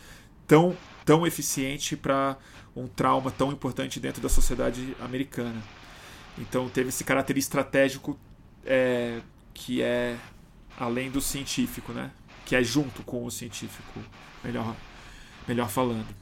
tão, 0.46 0.76
tão 1.06 1.26
eficiente 1.26 1.96
para 1.96 2.36
um 2.76 2.86
trauma 2.86 3.32
tão 3.32 3.50
importante 3.50 3.98
dentro 3.98 4.22
da 4.22 4.28
sociedade 4.28 4.94
americana. 5.00 5.64
Então 6.38 6.68
teve 6.68 6.90
esse 6.90 7.06
caráter 7.06 7.38
estratégico 7.38 8.20
é, 8.66 9.22
que 9.54 9.82
é 9.82 10.18
além 10.78 11.10
do 11.10 11.22
científico, 11.22 11.94
né? 11.94 12.12
Que 12.46 12.58
é 12.58 12.62
junto 12.62 13.04
com 13.04 13.24
o 13.24 13.32
científico, 13.32 14.02
melhor 14.44 14.76
melhor 15.48 15.70
falando. 15.70 16.14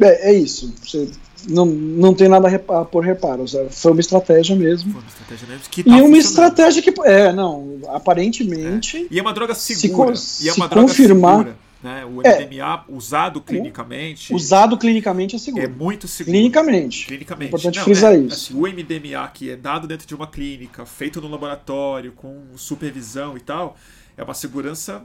É, 0.00 0.30
é 0.30 0.34
isso. 0.34 0.74
Você 0.82 1.10
não, 1.48 1.66
não 1.66 2.14
tem 2.14 2.28
nada 2.28 2.48
a 2.48 2.84
pôr 2.84 3.04
reparos. 3.04 3.54
Foi 3.70 3.92
uma 3.92 4.00
estratégia 4.00 4.56
mesmo. 4.56 4.92
Foi 4.92 5.00
uma 5.00 5.08
estratégia 5.08 5.48
mesmo 5.48 5.64
que 5.70 5.84
tá 5.84 5.90
e 5.90 6.02
uma 6.02 6.18
estratégia 6.18 6.82
que. 6.82 6.92
É, 7.04 7.32
não. 7.32 7.78
Aparentemente. 7.88 8.98
É. 8.98 9.06
E 9.10 9.18
é 9.18 9.22
uma 9.22 9.32
droga 9.32 9.54
segura. 9.54 10.16
Se, 10.16 10.46
e 10.46 10.48
é 10.48 10.52
uma 10.52 10.68
droga 10.68 10.88
confirmar, 10.88 11.38
segura. 11.38 11.66
Né? 11.82 12.04
O 12.04 12.16
MDMA 12.16 12.84
é, 12.88 12.92
usado 12.92 13.40
clinicamente. 13.40 14.34
Usado 14.34 14.76
clinicamente 14.76 15.36
é 15.36 15.38
seguro. 15.38 15.64
É 15.64 15.68
muito 15.68 16.08
seguro. 16.08 16.32
Clinicamente. 16.32 17.06
Clinicamente. 17.06 17.44
É 17.44 17.48
importante 17.48 17.76
Não, 17.76 17.84
frisar 17.84 18.14
é, 18.14 18.18
isso. 18.18 18.52
Assim, 18.52 18.54
o 18.54 18.62
MDMA 18.62 19.28
que 19.28 19.50
é 19.50 19.56
dado 19.56 19.86
dentro 19.86 20.06
de 20.06 20.14
uma 20.14 20.26
clínica, 20.26 20.84
feito 20.84 21.20
no 21.20 21.28
laboratório, 21.28 22.12
com 22.12 22.42
supervisão 22.56 23.36
e 23.36 23.40
tal, 23.40 23.76
é 24.16 24.24
uma 24.24 24.34
segurança 24.34 25.02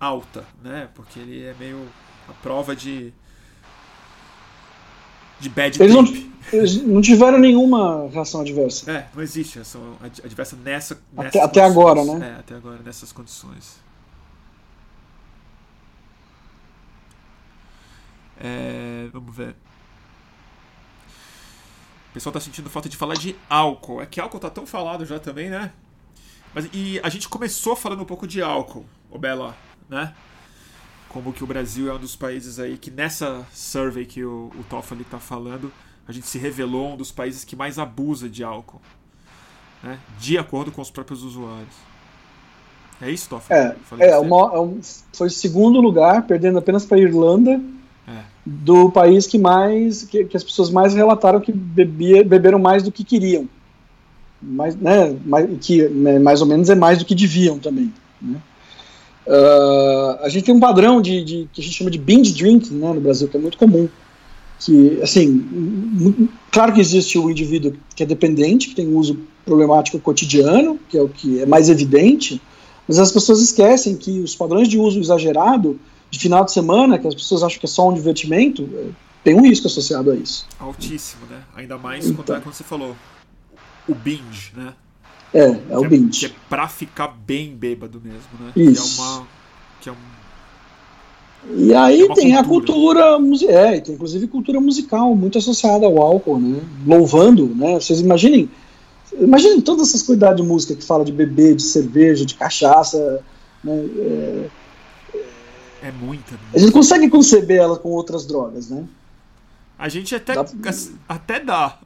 alta, 0.00 0.44
né? 0.62 0.88
Porque 0.94 1.20
ele 1.20 1.44
é 1.44 1.54
meio 1.58 1.86
a 2.28 2.32
prova 2.32 2.74
de 2.74 3.12
de 5.40 5.48
bad 5.48 5.82
eles 5.82 5.94
não, 5.94 6.04
eles 6.52 6.82
não, 6.82 7.00
tiveram 7.00 7.38
nenhuma 7.38 8.08
reação 8.08 8.40
adversa. 8.40 8.90
É, 8.90 9.06
não 9.14 9.22
existe 9.22 9.56
reação 9.56 9.96
adversa 10.02 10.56
nessa, 10.56 11.00
até, 11.16 11.40
até 11.42 11.64
agora, 11.64 12.04
né? 12.04 12.34
É, 12.36 12.40
até 12.40 12.54
agora, 12.54 12.80
nessas 12.84 13.12
condições. 13.12 13.82
É, 18.40 19.08
vamos 19.12 19.34
ver. 19.34 19.54
O 22.10 22.14
pessoal 22.14 22.32
tá 22.32 22.40
sentindo 22.40 22.70
falta 22.70 22.88
de 22.88 22.96
falar 22.96 23.14
de 23.14 23.34
álcool. 23.48 24.00
É 24.00 24.06
que 24.06 24.20
álcool 24.20 24.38
tá 24.38 24.50
tão 24.50 24.66
falado 24.66 25.04
já 25.04 25.18
também, 25.18 25.50
né? 25.50 25.72
Mas, 26.54 26.68
e 26.72 27.00
a 27.02 27.08
gente 27.08 27.28
começou 27.28 27.74
falando 27.74 28.02
um 28.02 28.06
pouco 28.06 28.26
de 28.26 28.40
álcool, 28.40 28.84
o 29.10 29.18
Bela, 29.18 29.56
né? 29.88 30.14
Como 31.14 31.32
que 31.32 31.44
o 31.44 31.46
Brasil 31.46 31.88
é 31.88 31.94
um 31.94 31.98
dos 31.98 32.16
países 32.16 32.58
aí 32.58 32.76
que 32.76 32.90
nessa 32.90 33.46
survey 33.52 34.04
que 34.04 34.24
o, 34.24 34.50
o 34.58 34.64
Toffoli 34.68 35.04
tá 35.04 35.20
falando, 35.20 35.70
a 36.08 36.10
gente 36.10 36.26
se 36.26 36.38
revelou 36.38 36.94
um 36.94 36.96
dos 36.96 37.12
países 37.12 37.44
que 37.44 37.54
mais 37.54 37.78
abusa 37.78 38.28
de 38.28 38.42
álcool. 38.42 38.80
Né? 39.80 39.96
De 40.18 40.36
acordo 40.36 40.72
com 40.72 40.82
os 40.82 40.90
próprios 40.90 41.22
usuários. 41.22 41.76
É 43.00 43.08
isso, 43.08 43.28
Toffoli? 43.28 43.60
É, 43.60 43.76
é, 44.10 44.18
uma, 44.18 44.50
é 44.56 44.80
foi 45.12 45.30
segundo 45.30 45.80
lugar, 45.80 46.26
perdendo 46.26 46.58
apenas 46.58 46.84
para 46.84 46.98
Irlanda 46.98 47.60
é. 48.08 48.22
do 48.44 48.90
país 48.90 49.28
que 49.28 49.38
mais 49.38 50.02
que, 50.02 50.24
que, 50.24 50.36
as 50.36 50.42
pessoas 50.42 50.68
mais 50.68 50.94
relataram 50.94 51.40
que 51.40 51.52
bebia, 51.52 52.24
beberam 52.24 52.58
mais 52.58 52.82
do 52.82 52.90
que 52.90 53.04
queriam, 53.04 53.48
mais, 54.42 54.74
né, 54.74 55.16
mais, 55.24 55.48
que 55.60 55.88
né, 55.88 56.18
mais 56.18 56.40
ou 56.40 56.46
menos 56.48 56.68
é 56.68 56.74
mais 56.74 56.98
do 56.98 57.04
que 57.04 57.14
deviam 57.14 57.56
também. 57.56 57.94
Né? 58.20 58.40
Uh, 59.26 60.22
a 60.22 60.28
gente 60.28 60.44
tem 60.44 60.54
um 60.54 60.60
padrão 60.60 61.00
de, 61.00 61.24
de, 61.24 61.48
que 61.52 61.60
a 61.60 61.64
gente 61.64 61.76
chama 61.76 61.90
de 61.90 61.98
binge 61.98 62.32
drinking 62.32 62.74
né, 62.74 62.92
no 62.92 63.00
Brasil 63.00 63.26
que 63.26 63.36
é 63.36 63.40
muito 63.40 63.56
comum, 63.56 63.88
que 64.60 65.00
assim, 65.02 66.28
claro 66.50 66.72
que 66.72 66.80
existe 66.80 67.18
o 67.18 67.30
indivíduo 67.30 67.74
que 67.96 68.02
é 68.02 68.06
dependente, 68.06 68.68
que 68.68 68.74
tem 68.74 68.94
uso 68.94 69.18
problemático 69.44 69.98
cotidiano, 69.98 70.78
que 70.88 70.98
é 70.98 71.02
o 71.02 71.08
que 71.08 71.40
é 71.40 71.46
mais 71.46 71.68
evidente, 71.68 72.40
mas 72.86 72.98
as 72.98 73.10
pessoas 73.10 73.40
esquecem 73.40 73.96
que 73.96 74.20
os 74.20 74.34
padrões 74.34 74.68
de 74.68 74.78
uso 74.78 75.00
exagerado 75.00 75.78
de 76.10 76.18
final 76.18 76.44
de 76.44 76.52
semana, 76.52 76.98
que 76.98 77.08
as 77.08 77.14
pessoas 77.14 77.42
acham 77.42 77.58
que 77.58 77.66
é 77.66 77.68
só 77.68 77.88
um 77.88 77.94
divertimento, 77.94 78.68
é, 78.74 78.86
tem 79.24 79.34
um 79.34 79.42
risco 79.42 79.66
associado 79.66 80.10
a 80.10 80.14
isso. 80.14 80.46
Altíssimo, 80.58 81.26
né? 81.26 81.42
Ainda 81.56 81.78
mais 81.78 82.06
então. 82.06 82.22
quando, 82.22 82.36
é, 82.36 82.40
como 82.40 82.54
você 82.54 82.62
falou, 82.62 82.94
o 83.88 83.94
binge, 83.94 84.52
né? 84.54 84.74
É, 85.34 85.60
é 85.70 85.78
o 85.78 85.84
é, 85.84 85.88
binge. 85.88 86.20
Que 86.20 86.26
é 86.26 86.36
pra 86.48 86.68
ficar 86.68 87.08
bem 87.08 87.54
bêbado 87.54 88.00
mesmo, 88.02 88.30
né? 88.38 88.52
Isso. 88.54 88.94
Que 88.94 89.00
é 89.00 89.04
uma. 89.04 89.26
Que 89.80 89.88
é 89.88 89.92
um, 89.92 89.96
e 91.52 91.74
aí 91.74 92.02
é 92.02 92.14
tem 92.14 92.34
cultura. 92.44 93.14
a 93.14 93.18
cultura, 93.18 93.52
é, 93.52 93.80
tem 93.80 93.94
inclusive 93.94 94.26
cultura 94.28 94.60
musical 94.60 95.14
muito 95.14 95.36
associada 95.36 95.84
ao 95.84 96.00
álcool, 96.00 96.38
né? 96.38 96.60
Louvando, 96.86 97.54
né? 97.54 97.74
Vocês 97.74 98.00
imaginem, 98.00 98.48
imaginem 99.12 99.60
todas 99.60 99.88
essas 99.88 100.02
cuidados 100.02 100.40
de 100.40 100.48
música 100.48 100.74
que 100.74 100.84
fala 100.84 101.04
de 101.04 101.12
beber, 101.12 101.54
de 101.54 101.62
cerveja, 101.62 102.24
de 102.24 102.34
cachaça, 102.34 103.22
né? 103.62 103.84
É, 103.98 104.48
é 105.88 105.92
muita. 106.00 106.38
A 106.54 106.58
gente 106.58 106.72
consegue 106.72 107.10
conceber 107.10 107.58
ela 107.58 107.76
com 107.76 107.90
outras 107.90 108.24
drogas, 108.24 108.70
né? 108.70 108.84
A 109.84 109.88
gente 109.90 110.14
até 110.14 110.32
dá, 110.32 110.46
até 111.06 111.40
dá. 111.40 111.78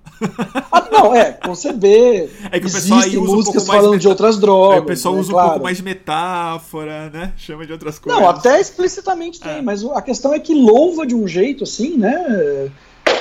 Ah, 0.71 0.89
não, 0.89 1.13
é, 1.13 1.33
conceber. 1.33 2.31
É 2.49 2.61
que 2.61 2.67
o 2.69 2.71
pessoal 2.71 3.01
Existem 3.01 3.21
usa 3.21 3.35
músicas 3.35 3.63
um 3.65 3.67
falando 3.67 3.89
mais 3.89 4.01
de 4.01 4.07
outras 4.07 4.39
drogas. 4.39 4.79
É, 4.79 4.81
o 4.81 4.85
pessoal 4.85 5.15
né, 5.15 5.21
usa 5.21 5.33
claro. 5.33 5.47
um 5.47 5.51
pouco 5.51 5.65
mais 5.65 5.77
de 5.79 5.83
metáfora, 5.83 7.11
né? 7.11 7.33
Chama 7.37 7.67
de 7.67 7.73
outras 7.73 7.99
coisas. 7.99 8.23
Não, 8.23 8.29
até 8.29 8.61
explicitamente 8.61 9.41
tem, 9.41 9.59
é. 9.59 9.63
mas 9.63 9.85
a 9.85 10.01
questão 10.01 10.33
é 10.33 10.39
que 10.39 10.55
louva 10.55 11.05
de 11.05 11.17
um 11.17 11.27
jeito 11.27 11.65
assim, 11.65 11.97
né? 11.97 12.71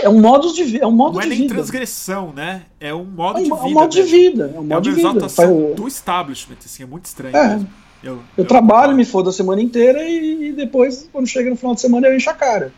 É 0.03 0.07
um 0.07 0.21
modo 0.21 0.53
de 0.53 0.63
vida. 0.63 0.83
É 0.83 0.87
um 0.87 0.91
modo 0.91 1.15
Não 1.15 1.21
é 1.21 1.25
nem 1.25 1.39
vida. 1.39 1.55
transgressão, 1.55 2.31
né? 2.31 2.61
É 2.79 2.93
um 2.93 3.03
modo 3.03 3.39
é 3.39 3.41
de 3.41 3.49
vida. 3.49 3.59
É 3.59 3.63
um 3.63 3.71
modo 3.71 3.91
de 3.91 4.03
vida. 4.03 4.43
É, 4.43 4.59
um 4.59 4.63
modo 4.63 4.71
é 4.71 4.75
uma 4.75 4.81
de 4.81 4.91
vida. 4.91 5.73
do 5.75 5.87
establishment, 5.87 6.57
assim, 6.63 6.83
é 6.83 6.85
muito 6.85 7.05
estranho 7.05 7.35
é. 7.35 7.47
mesmo. 7.47 7.69
Eu, 8.03 8.13
eu, 8.13 8.19
eu 8.37 8.45
trabalho, 8.45 8.95
me 8.95 9.05
fodo 9.05 9.31
a 9.31 9.33
semana 9.33 9.59
inteira 9.59 10.03
e, 10.03 10.49
e, 10.49 10.53
depois, 10.53 11.09
quando 11.11 11.25
chega 11.25 11.49
no 11.49 11.55
final 11.55 11.73
de 11.73 11.81
semana, 11.81 12.05
eu 12.05 12.15
encho 12.15 12.29
a 12.29 12.35
cara. 12.35 12.71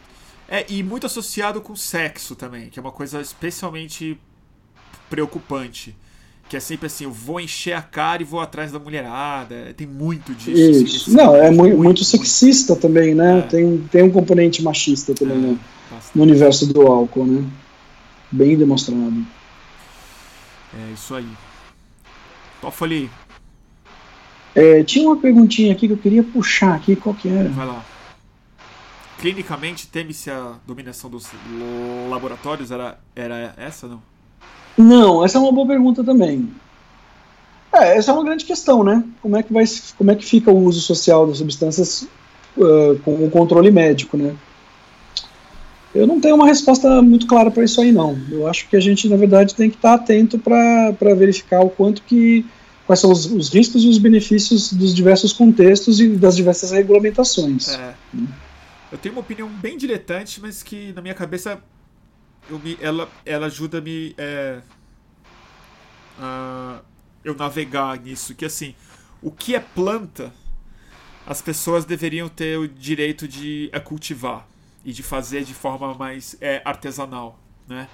É, 0.50 0.66
e 0.68 0.82
muito 0.82 1.06
associado 1.06 1.62
com 1.62 1.76
sexo 1.76 2.36
também, 2.36 2.70
que 2.70 2.80
é 2.80 2.82
uma 2.82 2.92
coisa 2.92 3.22
especialmente 3.22 4.20
preocupante. 5.10 5.96
Que 6.50 6.58
é 6.58 6.60
sempre 6.60 6.88
assim, 6.88 7.04
eu 7.04 7.12
vou 7.12 7.40
encher 7.40 7.74
a 7.74 7.82
cara 7.82 8.24
e 8.24 8.26
vou 8.26 8.40
atrás 8.40 8.72
da 8.72 8.80
mulherada. 8.80 9.72
Tem 9.78 9.86
muito 9.86 10.34
disso. 10.34 10.84
Isso. 10.84 11.12
Assim, 11.12 11.16
Não, 11.16 11.36
é 11.36 11.52
muito, 11.52 11.78
muito 11.78 12.04
sexista 12.04 12.74
muito. 12.74 12.82
também, 12.82 13.14
né? 13.14 13.40
É. 13.40 13.42
Tem, 13.44 13.78
tem 13.92 14.04
um 14.04 14.10
componente 14.10 14.64
machista 14.64 15.14
também 15.14 15.38
é, 15.38 15.42
né? 15.42 15.60
no 16.16 16.24
universo 16.24 16.66
do 16.74 16.82
álcool, 16.88 17.26
né? 17.26 17.48
Bem 18.32 18.58
demonstrado. 18.58 19.24
É 20.74 20.94
isso 20.94 21.14
aí. 21.14 21.28
Toffoli, 22.60 23.12
é, 24.56 24.84
tinha 24.84 25.08
uma 25.08 25.18
perguntinha 25.18 25.72
aqui 25.72 25.88
que 25.88 25.94
eu 25.94 25.98
queria 25.98 26.24
puxar 26.24 26.76
aqui, 26.76 26.96
qual 26.96 27.14
que 27.14 27.30
era? 27.30 27.50
Vai 27.50 27.68
lá. 27.68 27.86
Clinicamente, 29.20 29.88
teme-se 29.88 30.30
a 30.30 30.56
dominação 30.66 31.10
dos 31.10 31.28
laboratórios? 32.10 32.72
Era, 32.72 32.98
era 33.16 33.54
essa, 33.58 33.88
não? 33.88 34.02
Não, 34.78 35.26
essa 35.26 35.38
é 35.38 35.42
uma 35.42 35.52
boa 35.52 35.68
pergunta 35.68 36.04
também. 36.04 36.50
É, 37.74 37.98
essa 37.98 38.12
é 38.12 38.14
uma 38.14 38.24
grande 38.24 38.46
questão, 38.46 38.84
né? 38.84 39.04
Como 39.22 39.36
é 39.36 39.44
que, 39.44 39.52
vai, 39.52 39.66
como 39.98 40.12
é 40.12 40.16
que 40.16 40.26
fica 40.26 40.50
o 40.50 40.64
uso 40.64 40.80
social 40.80 41.28
das 41.28 41.38
substâncias 41.38 42.08
uh, 42.58 42.98
com 43.04 43.26
o 43.26 43.30
controle 43.30 43.70
médico, 43.70 44.16
né? 44.16 44.34
Eu 45.94 46.08
não 46.08 46.22
tenho 46.22 46.36
uma 46.36 46.46
resposta 46.46 47.02
muito 47.02 47.28
clara 47.28 47.52
para 47.52 47.64
isso 47.64 47.82
aí, 47.82 47.92
não. 47.92 48.18
Eu 48.32 48.48
acho 48.48 48.70
que 48.70 48.78
a 48.78 48.80
gente, 48.80 49.10
na 49.10 49.18
verdade, 49.18 49.54
tem 49.54 49.70
que 49.70 49.76
estar 49.76 49.96
atento 49.96 50.40
para 50.40 51.14
verificar 51.16 51.62
o 51.62 51.70
quanto 51.70 52.04
que 52.04 52.46
quais 52.86 53.00
são 53.00 53.12
os, 53.12 53.26
os, 53.26 53.50
riscos 53.50 53.84
e 53.84 53.88
os 53.88 53.98
benefícios 53.98 54.74
dos 54.74 54.96
diversos 54.96 55.34
contextos 55.34 56.00
e 56.00 56.08
das 56.08 56.36
diversas 56.36 56.72
regulamentações. 56.72 57.70
É. 57.70 57.94
Eu 58.92 58.98
tenho 58.98 59.14
uma 59.16 59.22
opinião 59.22 59.48
bem 59.48 59.78
diletante, 59.78 60.42
mas 60.42 60.64
que 60.64 60.92
na 60.94 61.02
minha 61.02 61.14
cabeça 61.14 61.62
me, 62.50 62.78
ela, 62.82 63.10
ela 63.26 63.46
ajuda 63.48 63.80
me. 63.80 64.16
É, 64.18 64.62
a 66.18 66.82
eu 67.24 67.36
navegar 67.36 68.00
nisso. 68.00 68.36
Que 68.36 68.46
assim, 68.46 68.76
o 69.22 69.32
que 69.32 69.56
é 69.56 69.60
planta, 69.60 70.34
as 71.26 71.42
pessoas 71.42 71.86
deveriam 71.86 72.30
ter 72.30 72.58
o 72.58 72.68
direito 72.68 73.28
de 73.28 73.70
é, 73.72 73.80
cultivar 73.80 74.48
e 74.84 74.92
de 74.94 75.04
fazer 75.04 75.44
de 75.44 75.54
forma 75.54 75.94
mais 75.94 76.38
é, 76.42 76.62
artesanal. 76.66 77.40
Né? 77.68 77.88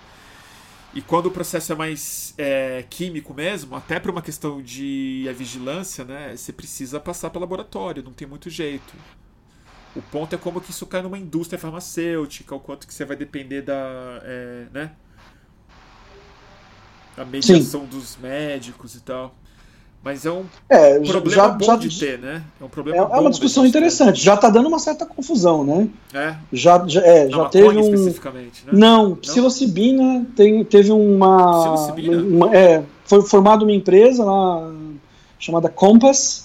E 0.94 1.02
quando 1.02 1.26
o 1.26 1.32
processo 1.32 1.74
é 1.74 1.76
mais 1.76 2.34
é, 2.38 2.86
químico 2.90 3.34
mesmo, 3.34 3.76
até 3.76 4.00
para 4.00 4.12
uma 4.12 4.22
questão 4.22 4.62
de 4.62 5.30
vigilância, 5.36 6.06
né, 6.06 6.38
você 6.38 6.54
precisa 6.54 7.02
passar 7.02 7.30
para 7.30 7.42
laboratório, 7.42 8.02
não 8.02 8.14
tem 8.14 8.26
muito 8.26 8.50
jeito. 8.50 8.94
O 9.96 10.02
ponto 10.02 10.36
é 10.36 10.38
como 10.38 10.60
que 10.60 10.72
isso 10.72 10.86
cai 10.86 11.02
numa 11.02 11.18
indústria 11.18 11.58
farmacêutica, 11.58 12.54
o 12.54 12.60
quanto 12.60 12.86
que 12.86 12.94
você 12.94 13.06
vai 13.06 13.16
depender 13.16 13.62
da, 13.62 14.22
é, 14.24 14.66
né, 14.74 14.92
da 17.16 17.24
mediação 17.24 17.82
Sim. 17.82 17.88
dos 17.88 18.18
médicos 18.18 18.96
e 18.96 19.00
tal. 19.02 19.34
Mas 20.06 20.24
é 20.24 20.32
um 20.32 20.46
é, 20.70 21.00
problema 21.00 21.30
já, 21.32 21.48
bom 21.48 21.66
já, 21.66 21.76
de 21.78 22.00
ter, 22.00 22.20
né? 22.20 22.44
É 22.62 22.64
um 22.64 22.70
problema 22.70 23.10
É, 23.12 23.18
é 23.18 23.20
uma 23.20 23.32
discussão 23.32 23.66
interessante. 23.66 24.22
Já 24.22 24.36
está 24.36 24.52
dando 24.52 24.68
uma 24.68 24.78
certa 24.78 25.04
confusão, 25.04 25.64
né? 25.64 25.90
É. 26.14 26.36
Já, 26.54 26.86
já, 26.88 27.02
é, 27.02 27.28
já 27.28 27.46
teve 27.46 27.70
um. 27.70 27.96
especificamente, 27.96 28.64
né? 28.68 28.72
Não, 28.72 29.16
psilocibina 29.16 30.24
tem, 30.36 30.64
teve 30.64 30.92
uma. 30.92 31.74
Psilocibina? 31.74 32.22
Uma, 32.22 32.56
é, 32.56 32.84
foi 33.04 33.24
formada 33.24 33.64
uma 33.64 33.74
empresa 33.74 34.24
lá 34.24 34.72
chamada 35.40 35.70
Compass, 35.70 36.45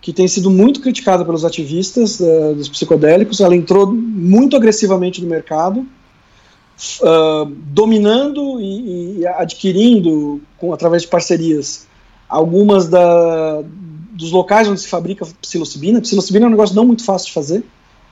que 0.00 0.12
tem 0.12 0.28
sido 0.28 0.50
muito 0.50 0.80
criticada 0.80 1.24
pelos 1.24 1.44
ativistas 1.44 2.20
uh, 2.20 2.54
dos 2.54 2.68
psicodélicos. 2.68 3.40
Ela 3.40 3.56
entrou 3.56 3.92
muito 3.92 4.56
agressivamente 4.56 5.22
no 5.22 5.28
mercado. 5.28 5.86
Uh, 7.00 7.44
dominando 7.44 8.60
e, 8.60 9.18
e 9.18 9.26
adquirindo 9.26 10.40
com, 10.56 10.72
através 10.72 11.02
de 11.02 11.08
parcerias 11.08 11.88
algumas 12.28 12.88
da, 12.88 13.64
dos 14.12 14.30
locais 14.30 14.68
onde 14.68 14.80
se 14.80 14.88
fabrica 14.88 15.26
psilocibina. 15.40 16.00
Psilocibina 16.00 16.44
é 16.44 16.48
um 16.48 16.50
negócio 16.50 16.76
não 16.76 16.84
muito 16.84 17.04
fácil 17.04 17.28
de 17.28 17.32
fazer. 17.32 17.64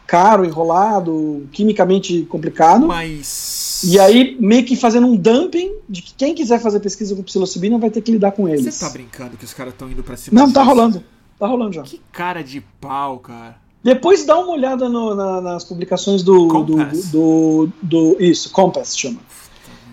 caro, 0.06 0.44
enrolado, 0.44 1.46
quimicamente 1.52 2.22
complicado. 2.22 2.86
Mas. 2.86 3.82
E 3.84 3.98
aí, 3.98 4.36
meio 4.40 4.64
que 4.64 4.74
fazendo 4.74 5.06
um 5.06 5.16
dumping 5.16 5.72
de 5.88 6.00
que 6.00 6.14
quem 6.14 6.34
quiser 6.34 6.60
fazer 6.60 6.80
pesquisa 6.80 7.14
com 7.14 7.22
psilocibina 7.22 7.78
vai 7.78 7.90
ter 7.90 8.00
que 8.00 8.10
lidar 8.10 8.32
com 8.32 8.48
eles. 8.48 8.74
Você 8.74 8.84
tá 8.84 8.90
brincando 8.90 9.36
que 9.36 9.44
os 9.44 9.52
caras 9.52 9.74
estão 9.74 9.90
indo 9.90 10.02
pra 10.02 10.16
cima 10.16 10.40
Não, 10.40 10.50
tá 10.50 10.62
rolando. 10.62 11.04
Tá 11.38 11.46
rolando 11.46 11.72
já. 11.74 11.82
Que 11.82 12.00
cara 12.12 12.42
de 12.42 12.60
pau, 12.80 13.18
cara. 13.18 13.56
Depois 13.82 14.24
dá 14.24 14.38
uma 14.38 14.52
olhada 14.52 14.88
no- 14.88 15.14
na- 15.14 15.40
nas 15.40 15.64
publicações 15.64 16.22
do, 16.22 16.48
do, 16.64 16.76
do, 17.12 17.68
do- 17.82 18.16
Isso, 18.18 18.50
Compass 18.50 18.96
chama. 18.98 19.20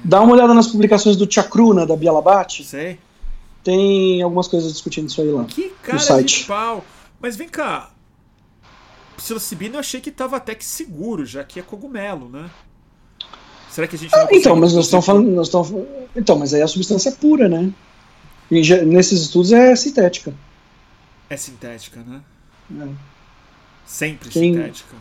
Dá 0.04 0.22
uma 0.22 0.34
olhada 0.34 0.54
nas 0.54 0.68
publicações 0.68 1.16
do 1.16 1.32
Chakruna, 1.32 1.86
da 1.86 1.96
Bialabate. 1.96 2.64
Sei. 2.64 3.00
Tem 3.64 4.22
algumas 4.22 4.48
coisas 4.48 4.72
discutindo 4.74 5.08
isso 5.10 5.22
aí 5.22 5.30
lá. 5.32 5.46
Que 5.46 5.70
cara 5.82 5.98
de 5.98 6.04
site. 6.04 6.46
pau. 6.46 6.84
Mas 7.22 7.36
vem 7.38 7.48
cá. 7.48 7.90
Psilocibina 9.16 9.76
eu 9.76 9.80
achei 9.80 10.02
que 10.02 10.12
tava 10.12 10.38
até 10.38 10.56
que 10.56 10.66
seguro, 10.66 11.26
já 11.26 11.44
que 11.44 11.60
é 11.60 11.64
cogumelo, 11.64 12.28
né? 12.30 12.50
Será 13.70 13.88
que 13.88 13.96
a 13.96 14.00
gente 14.00 14.14
Ah, 14.14 14.28
então, 14.32 14.56
mas 14.56 14.74
nós 14.74 14.86
estamos 14.86 15.06
produzir- 15.06 15.06
falando. 15.06 15.36
Nós 15.36 15.48
estamos, 15.48 15.88
então, 16.16 16.38
mas 16.38 16.54
aí 16.54 16.62
a 16.62 16.68
substância 16.68 17.10
é 17.10 17.12
pura, 17.14 17.48
né? 17.48 17.72
Ge- 18.52 18.84
nesses 18.84 19.22
estudos 19.22 19.52
é 19.54 19.76
sintética. 19.76 20.34
É 21.34 21.38
sintética, 21.38 22.00
né? 22.06 22.22
né? 22.70 22.94
Sempre 23.86 24.30
Quem- 24.30 24.54
sintética. 24.54 24.96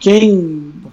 Quem 0.00 0.32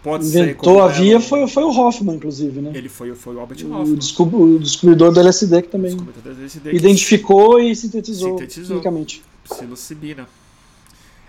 Não 0.06 0.18
inventou 0.22 0.82
a 0.82 0.88
via 0.88 1.20
foi, 1.20 1.46
foi 1.48 1.64
o 1.64 1.70
Hoffman, 1.70 2.16
inclusive, 2.16 2.62
né? 2.62 2.72
Ele 2.74 2.88
foi, 2.88 3.14
foi 3.16 3.36
o 3.36 3.40
Albert 3.42 3.66
O, 3.66 3.74
Hoffman. 3.74 3.96
descob- 3.96 4.34
o 4.36 4.60
descobridor 4.60 5.12
do 5.12 5.20
LSD 5.20 5.64
que 5.64 5.68
também 5.70 5.98
desse 6.38 6.60
daí, 6.60 6.72
que 6.72 6.78
identificou 6.78 7.60
e 7.60 7.76
sintetizou, 7.76 8.38
Sintetizou. 8.38 8.80
quimicamente. 8.80 9.22
Psilocibina. 9.44 10.30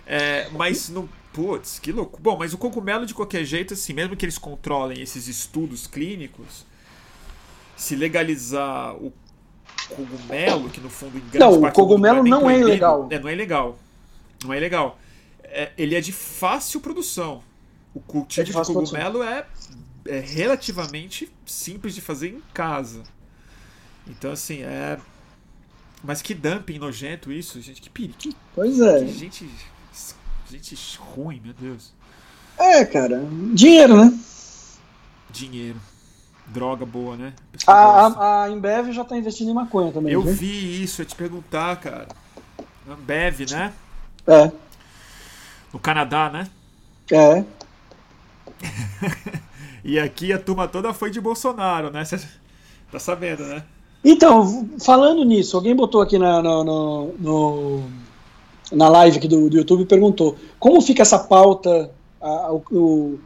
É, 0.06 0.48
mas 0.52 0.89
no. 0.90 1.09
Putz, 1.32 1.78
que 1.78 1.90
louco. 1.93 2.20
Bom, 2.20 2.36
mas 2.39 2.52
o 2.52 2.59
cogumelo, 2.59 3.06
de 3.06 3.14
qualquer 3.14 3.43
jeito, 3.44 3.72
assim, 3.72 3.94
mesmo 3.94 4.14
que 4.14 4.24
eles 4.24 4.36
controlem 4.36 5.01
esses 5.01 5.26
estudos 5.26 5.86
clínicos, 5.86 6.66
se 7.76 7.97
legalizar 7.97 8.94
o 8.97 9.10
cogumelo, 9.94 10.70
que 10.70 10.81
no 10.81 10.90
fundo 10.90 11.16
em 11.16 11.20
grande 11.20 11.39
Não, 11.39 11.62
o 11.62 11.73
cogumelo 11.73 12.23
não 12.23 12.40
é 12.40 12.55
proibido, 12.55 12.69
ilegal. 12.69 13.09
É, 13.10 13.19
não 13.19 13.28
é 13.28 13.32
ilegal. 13.32 13.78
Não 14.44 14.52
é 14.52 14.56
ilegal. 14.56 14.98
É, 15.44 15.73
ele 15.77 15.94
é 15.94 16.01
de 16.01 16.12
fácil 16.12 16.81
produção. 16.81 17.43
O 17.94 18.01
cultivo 18.01 18.40
É 18.40 18.44
de 18.44 18.52
de, 18.52 18.74
cogumelo 18.74 19.23
é, 19.23 19.47
é 20.06 20.19
relativamente 20.19 21.31
simples 21.44 21.94
de 21.94 22.01
fazer 22.01 22.28
em 22.28 22.43
casa. 22.55 23.02
Então, 24.06 24.32
assim, 24.32 24.62
é. 24.62 24.98
Mas 26.02 26.20
que 26.20 26.35
dumping 26.35 26.78
nojento 26.78 27.31
isso, 27.31 27.60
gente. 27.60 27.81
Que 27.81 27.90
perigo. 27.90 28.14
Pois 28.55 28.81
é. 28.81 29.05
que 29.05 29.12
gente. 29.12 29.51
Gente 30.51 30.98
ruim, 30.98 31.40
meu 31.43 31.55
Deus. 31.55 31.94
É, 32.59 32.85
cara. 32.85 33.23
Dinheiro, 33.55 34.05
né? 34.05 34.19
Dinheiro. 35.31 35.81
Droga 36.52 36.84
boa, 36.84 37.16
né? 37.16 37.32
A, 37.66 37.72
a, 38.06 38.42
a 38.44 38.50
Embev 38.50 38.92
já 38.92 39.04
tá 39.04 39.16
investindo 39.16 39.50
em 39.50 39.54
maconha 39.54 39.90
também, 39.92 40.12
Eu 40.12 40.22
vi 40.22 40.82
isso, 40.82 41.00
eu 41.00 41.04
ia 41.04 41.08
te 41.08 41.14
perguntar, 41.16 41.76
cara. 41.76 42.08
Ambev, 42.88 43.40
né? 43.50 43.72
É, 44.26 44.50
No 45.72 45.78
Canadá, 45.78 46.28
né? 46.30 46.48
é. 47.10 47.44
E 49.84 49.98
aqui 49.98 50.32
a 50.32 50.38
turma 50.38 50.68
toda 50.68 50.92
foi 50.94 51.10
de 51.10 51.20
Bolsonaro, 51.20 51.90
né? 51.90 52.04
Você 52.04 52.20
tá 52.92 53.00
sabendo, 53.00 53.42
né? 53.44 53.64
Então, 54.04 54.68
falando 54.80 55.24
nisso, 55.24 55.56
alguém 55.56 55.74
botou 55.74 56.00
aqui 56.00 56.18
na, 56.18 56.40
no, 56.40 56.62
no- 56.64 57.14
no- 57.18 57.90
na 58.70 58.88
live 58.88 59.18
aqui 59.18 59.26
do, 59.26 59.50
do 59.50 59.56
YouTube 59.56 59.82
e 59.82 59.86
perguntou 59.86 60.36
como 60.58 60.80
fica 60.80 61.02
essa 61.02 61.18
pauta, 61.18 61.90
a, 62.20 62.52
o- 62.52 63.18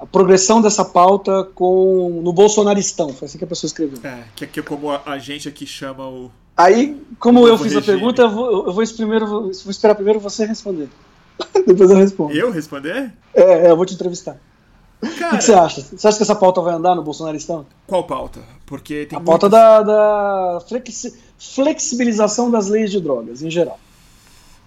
a 0.00 0.06
progressão 0.06 0.62
dessa 0.62 0.84
pauta 0.84 1.44
com 1.54 2.20
no 2.22 2.32
bolsonaristão. 2.32 3.10
Foi 3.12 3.26
assim 3.26 3.36
que 3.38 3.44
a 3.44 3.46
pessoa 3.46 3.68
escreveu. 3.68 3.98
É, 4.02 4.24
que 4.34 4.44
aqui 4.44 4.62
como 4.62 4.90
a, 4.90 5.02
a 5.04 5.18
gente 5.18 5.48
aqui 5.48 5.66
chama 5.66 6.08
o. 6.08 6.30
Aí, 6.56 7.00
como 7.18 7.46
eu 7.46 7.56
fiz 7.58 7.72
a 7.72 7.80
regime. 7.80 7.86
pergunta, 7.98 8.22
eu 8.22 8.30
vou, 8.30 8.66
eu 8.66 8.72
vou, 8.72 8.84
primeiro, 8.86 9.26
vou 9.26 9.50
esperar 9.50 9.94
primeiro 9.94 10.18
você 10.20 10.44
responder. 10.46 10.88
Depois 11.66 11.90
eu 11.90 11.96
respondo. 11.96 12.32
Eu 12.32 12.50
responder? 12.50 13.12
É, 13.34 13.42
é, 13.66 13.70
eu 13.70 13.76
vou 13.76 13.86
te 13.86 13.94
entrevistar. 13.94 14.36
O 15.02 15.06
que, 15.06 15.18
Cara, 15.18 15.40
você 15.40 15.54
acha? 15.54 15.80
Você 15.80 16.06
acha 16.06 16.16
que 16.18 16.22
essa 16.22 16.34
pauta 16.34 16.60
vai 16.60 16.74
andar 16.74 16.94
no 16.94 17.02
bolsonaristão? 17.02 17.64
qual 17.86 18.04
pauta? 18.04 18.40
Porque 18.66 19.06
tem 19.06 19.18
A 19.18 19.20
pauta 19.22 19.48
da, 19.48 19.82
da 19.82 20.60
flexi- 20.68 21.14
flexibilização 21.38 22.50
das 22.50 22.68
leis 22.68 22.90
de 22.90 23.00
drogas, 23.00 23.42
em 23.42 23.50
geral. 23.50 23.78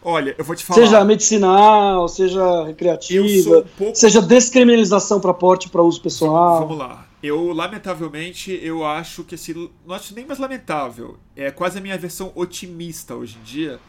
Olha, 0.03 0.35
eu 0.37 0.43
vou 0.43 0.55
te 0.55 0.65
falar. 0.65 0.81
Seja 0.81 1.03
medicinal, 1.05 2.07
seja 2.07 2.65
recreativa, 2.65 3.59
um 3.59 3.63
pouco 3.77 3.95
seja 3.95 4.21
descriminalização 4.21 5.19
para 5.19 5.33
porte 5.33 5.69
para 5.69 5.81
uso 5.81 6.01
pessoal. 6.01 6.61
Vamos 6.61 6.77
lá. 6.77 7.07
Eu, 7.21 7.53
lamentavelmente, 7.53 8.51
eu 8.61 8.85
acho 8.85 9.23
que 9.23 9.35
esse. 9.35 9.53
Não 9.85 9.95
acho 9.95 10.13
nem 10.13 10.25
mais 10.25 10.39
lamentável. 10.39 11.17
É 11.35 11.49
quase 11.51 11.77
a 11.77 11.81
minha 11.81 11.97
versão 11.97 12.33
otimista 12.35 13.15
hoje 13.15 13.37
em 13.39 13.43
dia. 13.43 13.79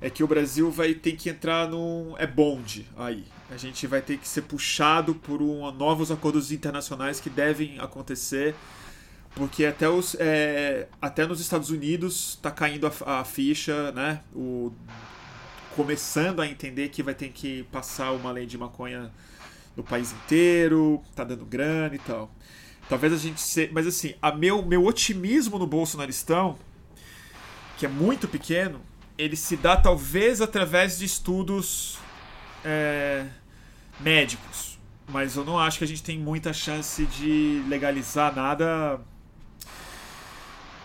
É 0.00 0.10
que 0.10 0.24
o 0.24 0.26
Brasil 0.26 0.68
vai 0.68 0.92
ter 0.94 1.12
que 1.12 1.30
entrar 1.30 1.68
num. 1.68 2.14
É 2.18 2.26
bonde 2.26 2.88
aí. 2.96 3.24
A 3.52 3.56
gente 3.56 3.86
vai 3.86 4.02
ter 4.02 4.18
que 4.18 4.26
ser 4.26 4.42
puxado 4.42 5.14
por 5.14 5.40
um, 5.40 5.70
novos 5.70 6.10
acordos 6.10 6.50
internacionais 6.50 7.20
que 7.20 7.30
devem 7.30 7.78
acontecer. 7.78 8.54
Porque 9.34 9.64
até, 9.64 9.88
os, 9.88 10.16
é, 10.18 10.88
até 11.00 11.24
nos 11.24 11.40
Estados 11.40 11.70
Unidos 11.70 12.38
tá 12.42 12.50
caindo 12.50 12.86
a, 12.86 13.20
a 13.20 13.24
ficha, 13.24 13.92
né? 13.92 14.20
O, 14.34 14.72
começando 15.74 16.40
a 16.40 16.46
entender 16.46 16.88
que 16.88 17.02
vai 17.02 17.14
ter 17.14 17.30
que 17.30 17.64
passar 17.64 18.12
uma 18.12 18.30
lei 18.30 18.46
de 18.46 18.58
maconha 18.58 19.10
no 19.76 19.82
país 19.82 20.12
inteiro, 20.12 21.02
tá 21.14 21.24
dando 21.24 21.44
grana 21.44 21.94
e 21.94 21.98
tal. 21.98 22.30
Talvez 22.88 23.12
a 23.12 23.16
gente 23.16 23.40
se... 23.40 23.70
Mas 23.72 23.86
assim, 23.86 24.14
a 24.20 24.32
meu, 24.32 24.62
meu 24.62 24.84
otimismo 24.84 25.58
no 25.58 25.66
bolsonaristão, 25.66 26.58
que 27.78 27.86
é 27.86 27.88
muito 27.88 28.28
pequeno, 28.28 28.80
ele 29.16 29.36
se 29.36 29.56
dá 29.56 29.76
talvez 29.76 30.40
através 30.40 30.98
de 30.98 31.04
estudos 31.04 31.98
é, 32.64 33.26
médicos. 34.00 34.78
Mas 35.08 35.36
eu 35.36 35.44
não 35.44 35.58
acho 35.58 35.78
que 35.78 35.84
a 35.84 35.86
gente 35.86 36.02
tem 36.02 36.18
muita 36.18 36.52
chance 36.52 37.04
de 37.06 37.62
legalizar 37.68 38.34
nada. 38.34 39.00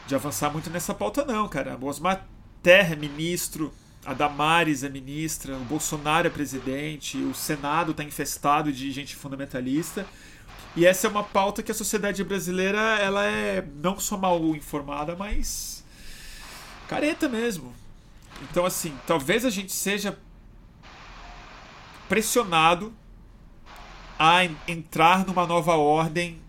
De 0.08 0.16
avançar 0.16 0.50
muito 0.50 0.70
nessa 0.70 0.94
pauta, 0.94 1.26
não, 1.26 1.48
cara. 1.48 1.78
O 1.80 1.86
Osmar 1.86 2.26
Terra 2.64 2.96
ministro, 2.96 3.74
a 4.08 4.14
Damares 4.14 4.86
é 4.86 4.90
ministra, 4.90 5.54
o 5.58 5.66
Bolsonaro 5.66 6.28
é 6.28 6.30
presidente, 6.30 7.18
o 7.18 7.34
Senado 7.36 7.92
está 7.92 8.06
infestado 8.06 8.72
de 8.72 8.90
gente 8.90 9.14
fundamentalista. 9.18 10.06
E 10.78 10.86
essa 10.86 11.08
é 11.08 11.10
uma 11.10 11.24
pauta 11.24 11.62
que 11.62 11.72
a 11.72 11.76
sociedade 11.76 12.24
brasileira 12.24 12.80
ela 13.00 13.26
é 13.26 13.68
não 13.84 14.00
só 14.00 14.18
mal 14.18 14.40
informada, 14.56 15.14
mas 15.14 15.84
careta 16.88 17.28
mesmo. 17.28 17.76
Então, 18.44 18.66
assim, 18.66 18.98
talvez 19.06 19.44
a 19.44 19.50
gente 19.50 19.74
seja 19.74 20.18
pressionado 22.08 22.94
a 24.18 24.46
en- 24.46 24.56
entrar 24.68 25.26
numa 25.26 25.46
nova 25.46 25.76
ordem 25.76 26.40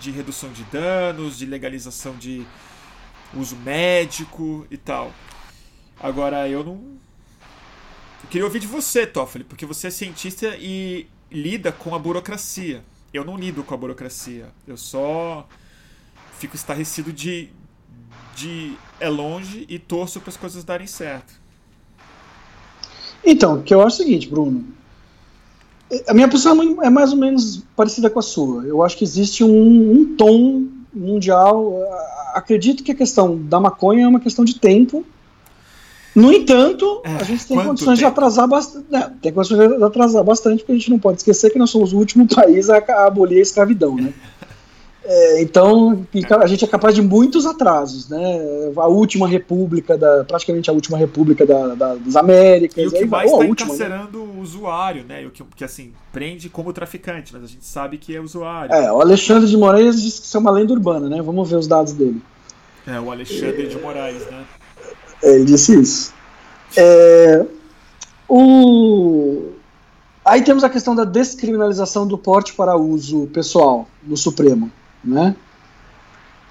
de 0.00 0.10
redução 0.10 0.50
de 0.50 0.64
danos, 0.64 1.38
de 1.38 1.46
legalização 1.46 2.16
de 2.16 2.44
uso 3.32 3.54
médico 3.56 4.66
e 4.70 4.76
tal. 4.76 5.12
Agora, 6.00 6.48
eu 6.48 6.64
não. 6.64 6.74
Eu 8.22 8.30
queria 8.30 8.44
ouvir 8.44 8.60
de 8.60 8.66
você, 8.66 9.06
Toffoli, 9.06 9.44
porque 9.44 9.66
você 9.66 9.88
é 9.88 9.90
cientista 9.90 10.56
e 10.58 11.06
lida 11.30 11.72
com 11.72 11.94
a 11.94 11.98
burocracia. 11.98 12.82
Eu 13.12 13.24
não 13.24 13.36
lido 13.36 13.62
com 13.62 13.74
a 13.74 13.76
burocracia. 13.76 14.48
Eu 14.66 14.76
só 14.76 15.46
fico 16.38 16.56
estarrecido 16.56 17.12
de. 17.12 17.48
de 18.34 18.76
é 19.00 19.08
longe 19.08 19.66
e 19.68 19.78
torço 19.78 20.20
para 20.20 20.30
as 20.30 20.36
coisas 20.36 20.64
darem 20.64 20.86
certo. 20.86 21.34
Então, 23.24 23.58
o 23.58 23.62
que 23.62 23.72
eu 23.72 23.80
acho 23.80 24.02
é 24.02 24.04
o 24.04 24.06
seguinte, 24.06 24.28
Bruno. 24.28 24.64
A 26.06 26.14
minha 26.14 26.28
posição 26.28 26.60
é 26.82 26.86
é 26.86 26.90
mais 26.90 27.12
ou 27.12 27.18
menos 27.18 27.62
parecida 27.76 28.10
com 28.10 28.18
a 28.18 28.22
sua. 28.22 28.64
Eu 28.64 28.82
acho 28.82 28.96
que 28.96 29.04
existe 29.04 29.44
um, 29.44 29.92
um 29.92 30.16
tom 30.16 30.66
mundial. 30.92 31.74
Acredito 32.34 32.82
que 32.82 32.92
a 32.92 32.94
questão 32.94 33.38
da 33.38 33.60
maconha 33.60 34.04
é 34.04 34.08
uma 34.08 34.20
questão 34.20 34.44
de 34.44 34.58
tempo. 34.58 35.04
No 36.14 36.32
entanto, 36.32 37.00
É, 37.04 37.16
a 37.16 37.22
gente 37.24 37.46
tem 37.46 37.56
condições 37.56 37.98
de 37.98 38.04
tempo? 38.04 38.12
atrasar 38.16 38.46
bastante. 38.46 38.86
Tem 39.20 39.32
condições 39.32 39.76
de 39.78 39.82
atrasar 39.84 40.22
bastante, 40.22 40.58
porque 40.60 40.72
a 40.72 40.76
gente 40.76 40.90
não 40.90 40.98
pode 40.98 41.18
esquecer 41.18 41.50
que 41.50 41.58
nós 41.58 41.70
somos 41.70 41.92
o 41.92 41.98
último 41.98 42.26
país 42.32 42.70
a, 42.70 42.78
a 42.78 43.06
abolir 43.06 43.38
a 43.38 43.42
escravidão, 43.42 43.96
né? 43.96 44.12
É, 45.06 45.42
então, 45.42 46.06
a 46.40 46.46
gente 46.46 46.64
é 46.64 46.66
capaz 46.68 46.94
de 46.94 47.02
muitos 47.02 47.44
atrasos, 47.44 48.08
né? 48.08 48.40
A 48.74 48.86
última 48.88 49.28
república, 49.28 49.98
da, 49.98 50.24
praticamente 50.24 50.70
a 50.70 50.72
última 50.72 50.96
república 50.96 51.44
da- 51.44 51.74
da- 51.74 51.94
das 51.96 52.16
Américas. 52.16 52.82
E 52.84 52.86
o 52.86 52.90
que 52.90 52.96
aí 52.98 53.04
vai- 53.04 53.26
mais 53.26 53.32
está 53.32 53.44
né? 53.44 53.50
encarcerando 53.50 54.22
o 54.22 54.40
usuário, 54.40 55.04
né? 55.04 55.26
O 55.26 55.30
que, 55.30 55.44
que, 55.56 55.62
assim, 55.62 55.92
prende 56.10 56.48
como 56.48 56.72
traficante, 56.72 57.34
mas 57.34 57.44
a 57.44 57.46
gente 57.46 57.66
sabe 57.66 57.98
que 57.98 58.16
é 58.16 58.20
usuário. 58.20 58.72
É, 58.74 58.90
o 58.90 58.98
Alexandre 59.02 59.46
de 59.46 59.56
Moraes 59.58 60.00
disse 60.00 60.20
que 60.22 60.26
isso 60.26 60.36
é 60.38 60.40
uma 60.40 60.50
lenda 60.50 60.72
urbana, 60.72 61.06
né? 61.06 61.20
Vamos 61.20 61.50
ver 61.50 61.56
os 61.56 61.66
dados 61.66 61.92
dele. 61.92 62.22
É, 62.86 62.98
o 62.98 63.10
Alexandre 63.10 63.66
de 63.66 63.76
Moraes, 63.78 64.22
né? 64.30 64.42
Ele 65.24 65.44
disse 65.44 65.80
isso. 65.80 66.12
É, 66.76 67.44
o... 68.28 69.50
Aí 70.24 70.42
temos 70.42 70.64
a 70.64 70.70
questão 70.70 70.94
da 70.94 71.04
descriminalização 71.04 72.06
do 72.06 72.16
porte 72.16 72.54
para 72.54 72.76
uso 72.76 73.26
pessoal 73.28 73.86
no 74.02 74.16
Supremo, 74.16 74.70
né? 75.04 75.36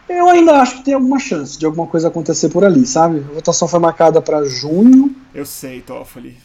Eu 0.07 0.29
ainda 0.29 0.61
acho 0.61 0.77
que 0.77 0.85
tem 0.85 0.93
alguma 0.93 1.17
chance 1.17 1.57
de 1.57 1.65
alguma 1.65 1.87
coisa 1.87 2.07
acontecer 2.07 2.49
por 2.49 2.63
ali, 2.63 2.85
sabe? 2.85 3.25
A 3.31 3.33
votação 3.35 3.67
foi 3.67 3.79
marcada 3.79 4.21
para 4.21 4.43
junho. 4.43 5.15
Eu 5.33 5.45
sei, 5.45 5.81
Toffoli. 5.81 6.37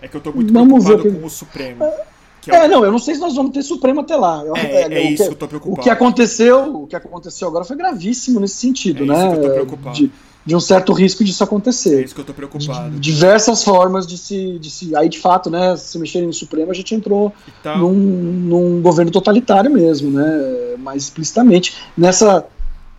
É 0.00 0.08
que 0.08 0.16
eu 0.16 0.20
tô 0.20 0.32
muito 0.32 0.52
vamos 0.52 0.84
preocupado 0.84 1.18
com 1.18 1.26
o 1.26 1.30
Supremo. 1.30 1.84
É, 1.84 2.04
é, 2.48 2.56
é, 2.56 2.68
não, 2.68 2.84
eu 2.84 2.92
não 2.92 2.98
sei 2.98 3.14
se 3.14 3.20
nós 3.20 3.34
vamos 3.34 3.52
ter 3.52 3.62
Supremo 3.62 4.00
até 4.00 4.16
lá. 4.16 4.42
É, 4.56 4.82
é, 4.82 4.94
é 4.94 5.02
isso 5.02 5.22
que, 5.22 5.28
que 5.28 5.34
eu 5.34 5.36
tô 5.36 5.48
preocupado. 5.48 5.80
O 5.80 5.82
que 5.82 5.90
aconteceu, 5.90 6.82
o 6.82 6.86
que 6.86 6.96
aconteceu 6.96 7.48
agora 7.48 7.64
foi 7.64 7.76
gravíssimo 7.76 8.38
nesse 8.38 8.56
sentido, 8.56 9.04
é 9.04 9.06
né? 9.06 9.14
Isso 9.14 9.30
que 9.30 9.38
eu 9.38 9.42
tô 9.42 9.54
preocupado. 9.54 9.96
De, 9.96 10.12
de 10.44 10.56
um 10.56 10.60
certo 10.60 10.92
risco 10.92 11.22
disso 11.22 11.44
acontecer. 11.44 12.00
É 12.00 12.04
isso 12.04 12.14
que 12.14 12.20
eu 12.20 12.24
tô 12.24 12.32
preocupado. 12.32 12.98
Diversas 12.98 13.62
formas 13.62 14.06
de 14.06 14.16
se, 14.16 14.58
de 14.58 14.70
se. 14.70 14.96
Aí, 14.96 15.08
de 15.08 15.18
fato, 15.18 15.50
né, 15.50 15.76
se 15.76 15.98
mexerem 15.98 16.26
no 16.26 16.32
Supremo, 16.32 16.70
a 16.70 16.74
gente 16.74 16.94
entrou 16.94 17.32
então... 17.60 17.78
num, 17.78 17.92
num 17.92 18.82
governo 18.82 19.10
totalitário 19.10 19.70
mesmo, 19.70 20.10
né? 20.10 20.76
Mais 20.78 21.04
explicitamente. 21.04 21.76
Nessa 21.96 22.46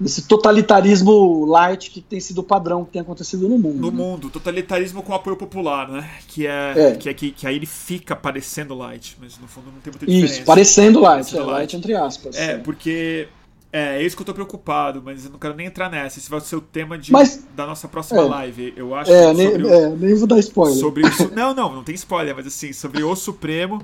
nesse 0.02 0.24
totalitarismo 0.24 1.46
light 1.46 1.92
que 1.92 2.02
tem 2.02 2.20
sido 2.20 2.40
o 2.40 2.44
padrão 2.44 2.84
que 2.84 2.92
tem 2.92 3.02
acontecido 3.02 3.48
no 3.48 3.58
mundo. 3.58 3.80
No 3.80 3.92
né? 3.92 3.98
mundo, 3.98 4.30
totalitarismo 4.30 5.04
com 5.04 5.14
apoio 5.14 5.38
popular, 5.38 5.88
né? 5.88 6.10
Que 6.28 6.48
é, 6.48 6.74
é. 6.76 6.96
Que, 6.96 7.10
é 7.10 7.14
que, 7.14 7.32
que, 7.32 7.48
aí 7.48 7.56
ele 7.56 7.68
fica 7.68 8.16
parecendo 8.16 8.74
light, 8.74 9.16
mas 9.22 9.38
no 9.38 9.48
fundo 9.48 9.68
não 9.68 9.80
tem 9.80 9.92
muita 9.92 10.06
diferença. 10.06 10.34
Isso, 10.34 10.44
parecendo 10.44 11.00
light, 11.00 11.18
parecendo 11.18 11.44
é, 11.44 11.46
light. 11.46 11.60
light. 11.60 11.78
entre 11.78 11.94
aspas. 11.94 12.36
É, 12.36 12.54
é, 12.54 12.58
porque 12.58 13.28
é, 13.72 14.02
é 14.02 14.04
isso 14.04 14.16
que 14.16 14.22
eu 14.22 14.26
tô 14.26 14.34
preocupado, 14.34 15.02
mas 15.04 15.26
eu 15.26 15.32
não 15.32 15.40
quero 15.40 15.56
nem 15.56 15.68
entrar 15.68 15.90
nessa. 15.90 16.20
Esse 16.20 16.30
vai 16.30 16.42
ser 16.42 16.58
o 16.58 16.62
tema 16.62 16.98
de, 16.98 17.12
mas, 17.12 17.46
da 17.56 17.66
nossa 17.66 17.88
próxima 17.88 18.22
é, 18.22 18.26
live. 18.26 18.74
Eu 18.76 18.94
acho 18.94 19.12
é, 19.12 19.34
nem, 19.34 19.48
o, 19.48 19.70
é, 19.70 19.90
nem 19.90 20.16
vou 20.16 20.28
dar 20.28 20.40
spoiler. 20.40 20.78
Sobre 20.78 21.04
o, 21.04 21.10
não, 21.34 21.54
não, 21.54 21.74
não 21.76 21.84
tem 21.84 21.96
spoiler, 21.96 22.36
mas 22.36 22.46
assim, 22.46 22.74
sobre 22.74 23.02
o 23.02 23.16
Supremo 23.16 23.82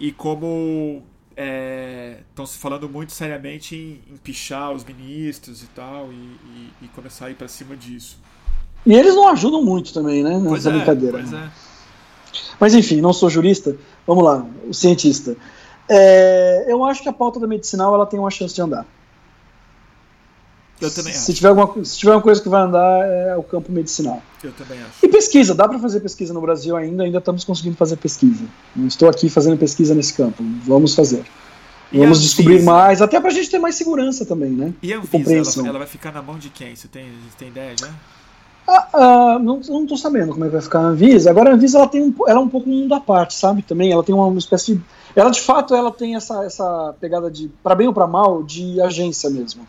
e 0.00 0.10
como 0.10 1.02
estão 1.30 2.44
é, 2.44 2.48
se 2.48 2.58
falando 2.58 2.88
muito 2.88 3.12
seriamente 3.12 3.76
em, 3.76 4.12
em, 4.12 4.16
pichar 4.16 4.72
os 4.72 4.84
ministros 4.84 5.62
e 5.62 5.66
tal, 5.66 6.10
e, 6.10 6.14
e, 6.14 6.72
e 6.82 6.88
começar 6.88 7.26
a 7.26 7.30
ir 7.30 7.34
para 7.34 7.46
cima 7.46 7.76
disso. 7.76 8.18
E 8.84 8.94
eles 8.94 9.14
não 9.14 9.28
ajudam 9.28 9.62
muito 9.62 9.92
também, 9.92 10.22
né? 10.22 10.38
Nessa 10.38 10.48
pois 10.48 10.66
é, 10.66 10.70
brincadeira. 10.70 11.18
Pois 11.18 11.32
é. 11.32 11.50
Mas 12.58 12.74
enfim, 12.74 13.00
não 13.00 13.12
sou 13.12 13.30
jurista. 13.30 13.76
Vamos 14.06 14.24
lá, 14.24 14.46
o 14.68 14.74
cientista. 14.74 15.36
É, 15.88 16.64
eu 16.68 16.84
acho 16.84 17.02
que 17.02 17.08
a 17.08 17.12
pauta 17.12 17.38
da 17.38 17.46
medicinal 17.46 17.94
ela 17.94 18.06
tem 18.06 18.18
uma 18.18 18.30
chance 18.30 18.54
de 18.54 18.60
andar. 18.60 18.86
Eu 20.80 20.90
também 20.90 21.12
acho. 21.12 21.22
Se 21.22 21.34
tiver, 21.34 21.48
alguma, 21.48 21.84
se 21.84 21.98
tiver 21.98 22.12
uma 22.12 22.20
coisa 22.20 22.42
que 22.42 22.48
vai 22.48 22.62
andar, 22.62 23.06
é 23.06 23.36
o 23.36 23.42
campo 23.42 23.72
medicinal. 23.72 24.22
Eu 24.44 24.52
também 24.52 24.78
acho. 24.78 25.04
E 25.04 25.08
pesquisa, 25.08 25.54
dá 25.54 25.66
para 25.66 25.78
fazer 25.78 26.00
pesquisa 26.00 26.34
no 26.34 26.40
Brasil 26.40 26.76
ainda, 26.76 27.04
ainda 27.04 27.18
estamos 27.18 27.44
conseguindo 27.44 27.76
fazer 27.76 27.96
pesquisa. 27.96 28.44
Não 28.74 28.86
estou 28.86 29.08
aqui 29.08 29.28
fazendo 29.30 29.56
pesquisa 29.56 29.94
nesse 29.94 30.12
campo. 30.12 30.42
Vamos 30.64 30.94
fazer. 30.94 31.24
E 31.92 31.98
Vamos 31.98 32.20
descobrir 32.20 32.62
mais, 32.62 33.00
até 33.00 33.18
para 33.20 33.30
a 33.30 33.32
gente 33.32 33.48
ter 33.48 33.58
mais 33.58 33.76
segurança 33.76 34.26
também, 34.26 34.50
né? 34.50 34.74
E 34.82 34.92
a 34.92 34.98
Anvisa, 34.98 35.60
ela, 35.60 35.68
ela, 35.68 35.78
vai 35.78 35.86
ficar 35.86 36.12
na 36.12 36.20
mão 36.20 36.36
de 36.36 36.50
quem? 36.50 36.74
Você 36.74 36.88
tem, 36.88 37.04
você 37.04 37.38
tem 37.38 37.48
ideia 37.48 37.74
já? 37.78 37.88
Ah, 38.68 38.88
ah, 38.92 39.38
não, 39.38 39.60
estou 39.60 39.96
sabendo 39.96 40.32
como 40.32 40.44
é 40.44 40.48
que 40.48 40.54
vai 40.54 40.62
ficar 40.62 40.80
a 40.80 40.86
Anvisa. 40.88 41.30
Agora 41.30 41.50
a 41.50 41.54
Anvisa 41.54 41.78
ela 41.78 41.86
tem 41.86 42.02
um, 42.02 42.14
ela 42.26 42.40
é 42.40 42.42
um 42.42 42.48
pouco 42.48 42.68
um 42.68 42.72
mundo 42.72 42.92
à 42.92 43.00
parte, 43.00 43.34
sabe? 43.34 43.62
Também 43.62 43.92
ela 43.92 44.02
tem 44.02 44.12
uma 44.12 44.36
espécie 44.36 44.74
de, 44.74 44.82
ela 45.14 45.30
de 45.30 45.40
fato 45.40 45.74
ela 45.74 45.92
tem 45.92 46.16
essa, 46.16 46.44
essa 46.44 46.92
pegada 47.00 47.30
de 47.30 47.48
para 47.62 47.76
bem 47.76 47.86
ou 47.86 47.94
para 47.94 48.08
mal 48.08 48.42
de 48.42 48.80
agência 48.80 49.30
mesmo 49.30 49.64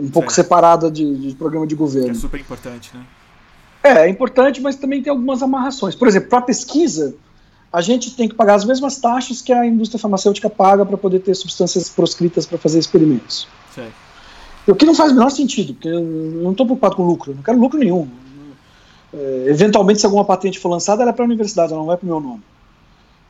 um 0.00 0.08
pouco 0.10 0.32
separada 0.32 0.90
de, 0.90 1.14
de, 1.16 1.34
programa 1.34 1.66
de 1.66 1.74
governo. 1.74 2.10
Que 2.10 2.16
é 2.16 2.20
super 2.20 2.40
importante, 2.40 2.90
né? 2.94 3.04
É, 3.82 4.06
é 4.06 4.08
importante, 4.08 4.60
mas 4.60 4.76
também 4.76 5.02
tem 5.02 5.10
algumas 5.10 5.42
amarrações. 5.42 5.94
Por 5.94 6.08
exemplo, 6.08 6.28
para 6.28 6.42
pesquisa, 6.42 7.14
a 7.72 7.80
gente 7.80 8.14
tem 8.14 8.28
que 8.28 8.34
pagar 8.34 8.54
as 8.54 8.64
mesmas 8.64 8.96
taxas 8.96 9.42
que 9.42 9.52
a 9.52 9.64
indústria 9.66 10.00
farmacêutica 10.00 10.48
paga 10.48 10.84
para 10.84 10.96
poder 10.96 11.20
ter 11.20 11.34
substâncias 11.34 11.88
proscritas 11.88 12.46
para 12.46 12.58
fazer 12.58 12.78
experimentos. 12.78 13.46
Certo. 13.74 13.92
O 14.66 14.74
que 14.74 14.84
não 14.84 14.94
faz 14.94 15.12
o 15.12 15.14
menor 15.14 15.30
sentido, 15.30 15.72
porque 15.72 15.88
eu 15.88 16.00
não 16.00 16.52
estou 16.52 16.66
preocupado 16.66 16.96
com 16.96 17.06
lucro, 17.06 17.34
não 17.34 17.42
quero 17.42 17.58
lucro 17.58 17.78
nenhum. 17.78 18.08
É, 19.12 19.44
eventualmente, 19.48 20.00
se 20.00 20.06
alguma 20.06 20.24
patente 20.24 20.58
for 20.58 20.68
lançada, 20.68 21.02
ela 21.02 21.10
é 21.10 21.14
para 21.14 21.24
a 21.24 21.26
universidade, 21.26 21.72
ela 21.72 21.80
não 21.80 21.86
vai 21.86 21.96
para 21.96 22.04
o 22.04 22.08
meu 22.08 22.20
nome. 22.20 22.42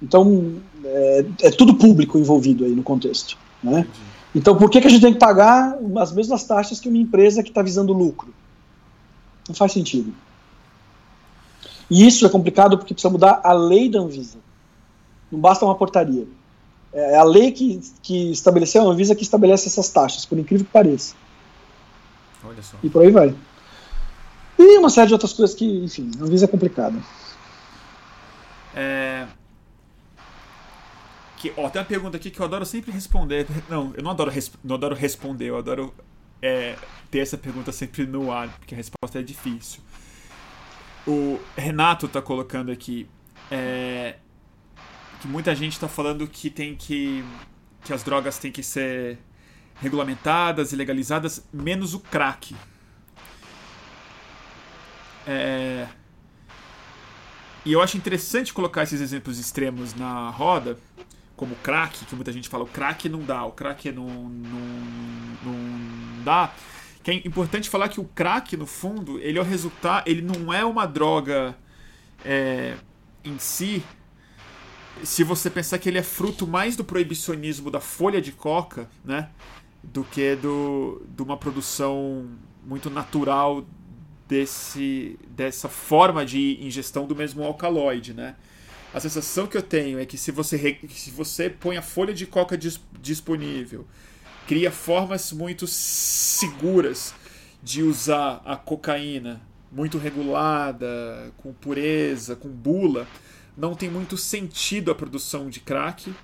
Então, 0.03 0.55
é, 0.85 1.25
é, 1.43 1.51
tudo 1.51 1.75
público 1.75 2.19
envolvido 2.19 2.65
aí 2.65 2.73
no 2.73 2.83
contexto. 2.83 3.37
Né? 3.63 3.81
Entendi. 3.81 4.08
Então, 4.35 4.57
por 4.57 4.71
que, 4.71 4.81
que 4.81 4.87
a 4.87 4.91
gente 4.91 5.01
tem 5.01 5.13
que 5.13 5.19
pagar 5.19 5.77
as 5.99 6.13
mesmas 6.13 6.45
taxas 6.45 6.79
que 6.79 6.89
uma 6.89 6.99
empresa 6.99 7.43
que 7.43 7.49
está 7.49 7.63
visando 7.63 7.93
lucro? 7.93 8.33
Não 9.49 9.55
faz 9.55 9.73
sentido. 9.73 10.15
E 11.91 12.07
isso 12.07 12.27
é 12.27 12.29
complicado 12.29 12.77
porque 12.77 12.93
precisa 12.93 13.11
mudar 13.11 13.41
a 13.43 13.53
lei 13.53 13.89
da 13.89 14.01
Anvisa. 14.01 14.39
Não 15.33 15.41
basta 15.41 15.65
uma 15.65 15.75
portaria. 15.75 16.27
É 16.93 17.17
a 17.17 17.25
lei 17.25 17.53
que, 17.53 17.81
que 18.03 18.31
estabeleceu 18.31 18.83
a 18.83 18.93
Anvisa 18.93 19.15
que 19.15 19.23
estabelece 19.23 19.69
essas 19.69 19.89
taxas, 19.89 20.27
por 20.27 20.39
incrível 20.39 20.67
que 20.67 20.73
pareça. 20.73 21.15
Olha 22.45 22.63
só. 22.63 22.77
E 22.83 22.91
por 22.91 23.03
aí 23.03 23.11
vai. 23.11 23.35
E 24.59 24.79
uma 24.79 24.91
série 24.91 25.09
de 25.09 25.15
outras 25.15 25.33
coisas 25.33 25.55
que, 25.55 25.85
enfim, 25.85 26.11
a 26.21 26.25
Anvisa 26.25 26.45
é 26.45 26.49
complicada. 26.49 26.99
É, 28.75 29.27
que, 31.39 31.53
ó, 31.57 31.69
tem 31.71 31.81
uma 31.81 31.87
pergunta 31.87 32.17
aqui 32.17 32.31
que 32.31 32.41
eu 32.41 32.45
adoro 32.45 32.67
sempre 32.67 32.91
responder. 32.91 33.47
Não, 33.69 33.93
eu 33.97 34.03
não 34.03 34.11
adoro, 34.11 34.33
não 34.65 34.75
adoro 34.75 34.95
responder, 34.95 35.47
eu 35.47 35.57
adoro 35.57 35.95
é, 36.43 36.77
ter 37.11 37.21
essa 37.21 37.39
pergunta 37.39 37.71
sempre 37.73 38.07
no 38.07 38.33
ar, 38.33 38.49
porque 38.59 38.75
a 38.75 38.77
resposta 38.77 39.21
é 39.21 39.23
difícil. 39.23 39.81
O 41.07 41.41
Renato 41.57 42.07
está 42.07 42.21
colocando 42.21 42.71
aqui 42.71 43.09
é, 43.51 44.17
que 45.21 45.29
muita 45.29 45.55
gente 45.55 45.73
está 45.73 45.89
falando 45.89 46.27
que 46.27 46.51
tem 46.51 46.75
que. 46.75 47.25
que 47.85 47.93
as 47.93 48.03
drogas 48.03 48.39
têm 48.39 48.53
que 48.53 48.63
ser 48.63 49.19
regulamentadas 49.81 50.73
e 50.73 50.77
legalizadas, 50.77 51.47
menos 51.53 51.95
o 51.95 52.01
crack. 52.01 52.55
É, 55.27 55.87
e 57.65 57.73
eu 57.73 57.83
acho 57.83 57.97
interessante 57.97 58.53
colocar 58.53 58.83
esses 58.83 59.01
exemplos 59.01 59.39
extremos 59.39 59.95
na 59.95 60.31
roda, 60.31 60.79
como 61.39 61.55
crack, 61.55 62.05
que 62.05 62.17
muita 62.17 62.33
gente 62.33 62.49
fala, 62.49 62.65
o 62.65 62.67
crack 62.67 63.09
não 63.09 63.21
dá, 63.21 63.45
o 63.45 63.53
crack 63.53 63.93
não, 63.93 64.07
não, 64.09 64.61
não 65.45 66.25
dá. 66.25 66.53
Que 67.03 67.13
é 67.13 67.15
importante 67.15 67.71
falar 67.71 67.89
que 67.89 68.01
o 68.01 68.05
crack, 68.05 68.57
no 68.57 68.67
fundo, 68.67 69.21
ele 69.21 69.39
é 69.39 69.41
o 69.41 69.45
resultado, 69.45 70.07
ele 70.07 70.21
não 70.21 70.53
é 70.53 70.65
uma 70.65 70.85
droga 70.85 71.57
é, 72.25 72.75
em 73.25 73.39
si. 73.39 73.85
Se 75.05 75.23
você 75.23 75.49
pensar 75.49 75.79
que 75.79 75.89
ele 75.89 75.99
é 75.99 76.03
fruto 76.03 76.45
mais 76.45 76.75
do 76.75 76.83
proibicionismo 76.83 77.71
da 77.71 77.79
folha 77.79 78.21
de 78.21 78.33
coca, 78.33 78.91
né, 79.05 79.31
do 79.81 80.03
que 80.03 80.35
do, 80.35 81.07
de 81.09 81.23
uma 81.23 81.37
produção 81.37 82.27
muito 82.67 82.91
natural 82.91 83.65
desse, 84.27 85.17
dessa 85.29 85.69
forma 85.69 86.27
de 86.27 86.59
ingestão 86.61 87.07
do 87.07 87.15
mesmo 87.15 87.45
alcaloide, 87.45 88.13
né? 88.13 88.35
A 88.93 89.01
sensação 89.01 89.47
que 89.47 89.57
eu 89.57 89.63
tenho 89.63 89.99
é 89.99 90.07
que 90.07 90.17
se 90.17 90.31
você, 90.31 90.79
se 90.89 91.11
você 91.11 91.51
põe 91.51 91.77
a 91.77 91.83
folha 91.83 92.15
de 92.15 92.27
coca 92.27 92.57
dis, 92.57 92.81
disponível, 93.01 93.87
cria 94.47 94.71
formas 94.71 95.31
muito 95.33 95.67
seguras 95.67 97.15
de 97.63 97.83
usar 97.83 98.41
a 98.45 98.57
cocaína, 98.57 99.41
muito 99.71 99.99
regulada, 99.99 101.33
com 101.37 101.53
pureza, 101.53 102.35
com 102.35 102.49
bula, 102.49 103.07
não 103.57 103.75
tem 103.75 103.91
muito 103.91 104.17
sentido 104.17 104.91
a 104.91 104.95
produção 104.95 105.51
de 105.51 105.61
crack 105.61 106.15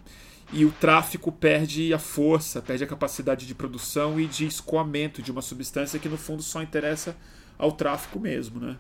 e 0.53 0.65
o 0.65 0.71
tráfico 0.71 1.33
perde 1.33 1.93
a 1.93 1.99
força, 1.99 2.63
perde 2.63 2.85
a 2.85 2.87
capacidade 2.87 3.47
de 3.47 3.55
produção 3.55 4.19
e 4.19 4.27
de 4.27 4.47
escoamento 4.47 5.21
de 5.21 5.31
uma 5.31 5.43
substância 5.43 5.99
que 5.99 6.09
no 6.09 6.17
fundo 6.17 6.43
só 6.43 6.63
interessa 6.63 7.17
ao 7.59 7.73
tráfico 7.73 8.19
mesmo, 8.19 8.61
né? 8.61 8.77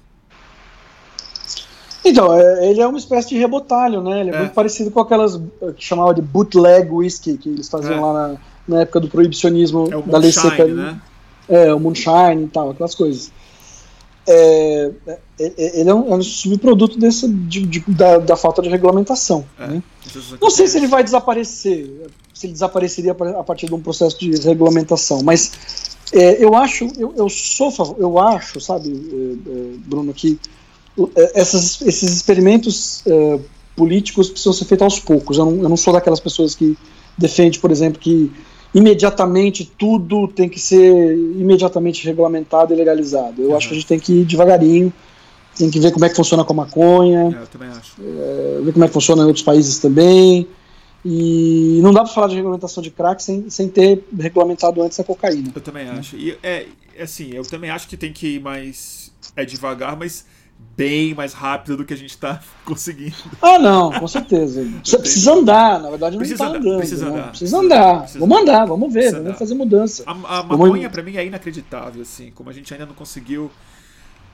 Então, 2.04 2.38
é, 2.38 2.70
ele 2.70 2.80
é 2.80 2.86
uma 2.86 2.98
espécie 2.98 3.30
de 3.30 3.38
rebotalho, 3.38 4.02
né? 4.02 4.20
Ele 4.20 4.30
é, 4.30 4.34
é. 4.34 4.38
muito 4.40 4.52
parecido 4.52 4.90
com 4.90 5.00
aquelas 5.00 5.36
eh, 5.36 5.72
que 5.74 5.82
chamava 5.82 6.12
de 6.12 6.20
bootleg 6.20 6.90
whisky 6.90 7.38
que 7.38 7.48
eles 7.48 7.68
faziam 7.68 7.94
é. 7.94 8.00
lá 8.00 8.12
na, 8.12 8.36
na, 8.68 8.80
época 8.82 9.00
do 9.00 9.08
proibicionismo 9.08 9.88
é 9.90 10.10
da 10.10 10.18
lei 10.18 10.30
seca. 10.30 10.66
Né? 10.66 11.00
É, 11.48 11.72
o 11.72 11.80
moonshine 11.80 12.44
e 12.44 12.48
tal, 12.48 12.70
aquelas 12.70 12.94
coisas. 12.94 13.32
É, 14.26 14.90
é 15.08 15.18
ele 15.38 15.90
é 15.90 15.94
um, 15.94 16.14
um, 16.14 16.22
subproduto 16.22 16.98
desse, 16.98 17.28
de, 17.28 17.66
de, 17.66 17.80
da, 17.88 18.18
da, 18.18 18.36
falta 18.36 18.60
de 18.62 18.68
regulamentação. 18.68 19.44
Né? 19.58 19.82
Não 20.40 20.50
sei 20.50 20.66
se 20.66 20.78
ele 20.78 20.86
vai 20.86 21.02
desaparecer, 21.02 21.90
se 22.32 22.46
ele 22.46 22.52
desapareceria 22.52 23.12
a 23.12 23.44
partir 23.44 23.66
de 23.66 23.74
um 23.74 23.80
processo 23.80 24.18
de 24.18 24.30
regulamentação, 24.46 25.22
mas 25.22 25.52
eu 26.12 26.54
acho, 26.54 26.86
eu, 26.96 27.12
eu 27.16 27.28
sou, 27.28 27.70
eu 27.98 28.18
acho, 28.18 28.60
sabe, 28.60 28.90
Bruno, 29.86 30.14
que 30.14 30.38
essas, 31.34 31.80
esses 31.82 32.12
experimentos 32.12 33.02
uh, 33.06 33.40
políticos 33.76 34.28
precisam 34.28 34.52
ser 34.52 34.64
feitos 34.64 34.84
aos 34.84 35.00
poucos. 35.00 35.38
Eu 35.38 35.46
não, 35.46 35.62
eu 35.62 35.68
não 35.68 35.76
sou 35.76 35.92
daquelas 35.92 36.20
pessoas 36.20 36.54
que 36.54 36.76
defende, 37.18 37.58
por 37.58 37.70
exemplo, 37.70 37.98
que 37.98 38.30
imediatamente 38.74 39.70
tudo 39.78 40.28
tem 40.28 40.48
que 40.48 40.58
ser 40.58 41.14
imediatamente 41.16 42.04
regulamentado 42.04 42.72
e 42.72 42.76
legalizado. 42.76 43.42
Eu 43.42 43.50
uhum. 43.50 43.56
acho 43.56 43.68
que 43.68 43.74
a 43.74 43.76
gente 43.76 43.86
tem 43.86 43.98
que 43.98 44.12
ir 44.20 44.24
devagarinho, 44.24 44.92
tem 45.56 45.70
que 45.70 45.78
ver 45.78 45.92
como 45.92 46.04
é 46.04 46.08
que 46.08 46.16
funciona 46.16 46.44
com 46.44 46.52
a 46.52 46.56
maconha. 46.56 47.38
É. 47.40 47.44
É, 48.02 48.60
ver 48.62 48.72
como 48.72 48.84
é 48.84 48.88
que 48.88 48.94
funciona 48.94 49.22
em 49.22 49.26
outros 49.26 49.44
países 49.44 49.78
também. 49.78 50.46
E 51.04 51.80
não 51.82 51.92
dá 51.92 52.02
para 52.02 52.12
falar 52.12 52.28
de 52.28 52.34
regulamentação 52.34 52.82
de 52.82 52.90
crack 52.90 53.22
sem, 53.22 53.48
sem 53.50 53.68
ter 53.68 54.02
regulamentado 54.18 54.82
antes 54.82 54.98
a 54.98 55.04
cocaína. 55.04 55.52
Eu 55.54 55.60
também 55.60 55.86
acho. 55.88 56.16
E 56.16 56.36
é 56.42 56.66
assim, 56.98 57.30
eu 57.32 57.44
também 57.44 57.70
acho 57.70 57.86
que 57.86 57.96
tem 57.96 58.12
que 58.12 58.36
ir 58.36 58.40
mais 58.40 59.12
é 59.36 59.44
devagar, 59.44 59.96
mas 59.96 60.24
bem 60.76 61.14
mais 61.14 61.32
rápido 61.32 61.76
do 61.76 61.84
que 61.84 61.94
a 61.94 61.96
gente 61.96 62.10
está 62.10 62.40
conseguindo. 62.64 63.14
Ah, 63.40 63.58
não, 63.58 63.92
com 63.92 64.08
certeza. 64.08 64.66
Você 64.84 64.98
precisa 64.98 65.32
andar, 65.32 65.80
na 65.80 65.90
verdade, 65.90 66.16
não 66.16 66.22
está 66.22 66.46
andando. 66.48 66.78
Precisa 66.78 67.08
andar. 67.08 67.28
Precisa 67.28 67.58
andar. 67.58 67.98
Precisa 68.00 68.18
vamos 68.20 68.38
andar, 68.38 68.64
vamos 68.64 68.92
ver, 68.92 69.10
vamos 69.12 69.26
andar. 69.26 69.38
fazer 69.38 69.54
mudança. 69.54 70.02
A, 70.06 70.10
a 70.10 70.42
maconha, 70.42 70.90
para 70.90 71.02
mim, 71.02 71.16
é 71.16 71.24
inacreditável, 71.24 72.02
assim, 72.02 72.30
como 72.34 72.50
a 72.50 72.52
gente 72.52 72.72
ainda 72.72 72.86
não 72.86 72.94
conseguiu 72.94 73.50